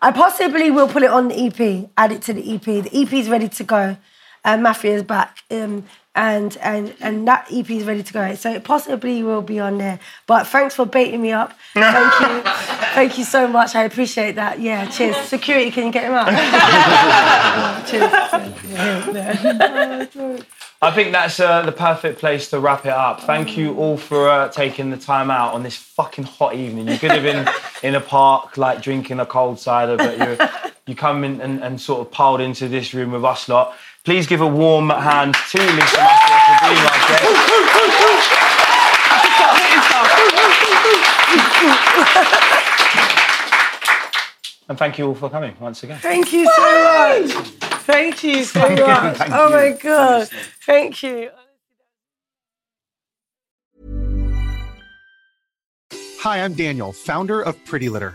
I 0.00 0.12
possibly 0.12 0.70
will 0.70 0.88
put 0.88 1.02
it 1.02 1.10
on 1.10 1.28
the 1.28 1.46
EP, 1.46 1.90
add 1.98 2.10
it 2.10 2.22
to 2.22 2.32
the 2.32 2.54
EP. 2.54 2.64
The 2.64 2.90
EP 2.94 3.12
is 3.12 3.28
ready 3.28 3.50
to 3.50 3.64
go. 3.64 3.98
Uh, 4.44 4.56
Maffia 4.56 4.94
is 4.94 5.02
back, 5.02 5.44
um, 5.50 5.84
and 6.14 6.58
and 6.58 6.94
and 7.00 7.26
that 7.26 7.46
EP 7.50 7.70
is 7.70 7.84
ready 7.84 8.02
to 8.02 8.12
go. 8.12 8.34
So 8.34 8.52
it 8.52 8.64
possibly 8.64 9.22
will 9.22 9.42
be 9.42 9.58
on 9.60 9.78
there. 9.78 9.98
But 10.26 10.46
thanks 10.46 10.74
for 10.74 10.84
baiting 10.84 11.22
me 11.22 11.32
up. 11.32 11.54
Thank 11.74 12.20
you, 12.20 12.42
thank 12.94 13.18
you 13.18 13.24
so 13.24 13.48
much. 13.48 13.74
I 13.74 13.84
appreciate 13.84 14.32
that. 14.32 14.60
Yeah, 14.60 14.86
cheers. 14.88 15.16
Security, 15.16 15.70
can 15.70 15.86
you 15.86 15.92
get 15.92 16.04
him 16.04 16.12
out? 16.12 16.28
cheers. 17.86 18.12
I 20.82 20.90
think 20.90 21.12
that's 21.12 21.38
uh, 21.38 21.62
the 21.62 21.70
perfect 21.70 22.18
place 22.18 22.50
to 22.50 22.58
wrap 22.58 22.84
it 22.86 22.92
up. 22.92 23.20
Thank 23.20 23.56
you 23.56 23.76
all 23.76 23.96
for 23.96 24.28
uh, 24.28 24.48
taking 24.48 24.90
the 24.90 24.96
time 24.96 25.30
out 25.30 25.54
on 25.54 25.62
this 25.62 25.76
fucking 25.76 26.24
hot 26.24 26.56
evening. 26.56 26.88
You 26.88 26.98
could 26.98 27.12
have 27.12 27.22
been 27.22 27.48
in 27.88 27.94
a 27.94 28.00
park, 28.00 28.56
like 28.56 28.82
drinking 28.82 29.20
a 29.20 29.26
cold 29.26 29.60
cider, 29.60 29.96
but 29.96 30.18
you 30.18 30.36
you 30.86 30.96
come 30.96 31.22
in 31.22 31.40
and, 31.40 31.62
and 31.62 31.80
sort 31.80 32.00
of 32.00 32.10
piled 32.10 32.40
into 32.40 32.66
this 32.66 32.92
room 32.92 33.12
with 33.12 33.24
us 33.24 33.48
lot. 33.48 33.76
Please 34.04 34.26
give 34.26 34.40
a 34.40 34.46
warm 34.46 34.90
hand 34.90 35.34
to 35.50 35.58
Lisa 35.58 35.96
Maffia 35.96 36.38
for 36.46 36.56
being 36.66 36.86
our 36.86 36.98
guest. 37.06 38.42
And 44.68 44.78
thank 44.78 44.98
you 44.98 45.06
all 45.06 45.14
for 45.14 45.30
coming 45.30 45.54
once 45.60 45.82
again. 45.84 45.98
Thank 46.00 46.32
you 46.32 46.46
so 46.46 46.84
much. 46.84 47.30
Thank 47.84 48.24
you 48.24 48.42
so 48.44 48.60
Thank 48.60 48.78
you, 48.78 48.86
much. 48.86 49.16
thank 49.18 49.32
oh 49.32 49.48
you. 49.48 49.54
my 49.54 49.78
god. 49.80 50.28
Thank 50.66 51.02
you. 51.02 51.30
Hi, 56.20 56.42
I'm 56.42 56.54
Daniel, 56.54 56.92
founder 56.92 57.40
of 57.42 57.62
Pretty 57.64 57.88
Litter. 57.88 58.14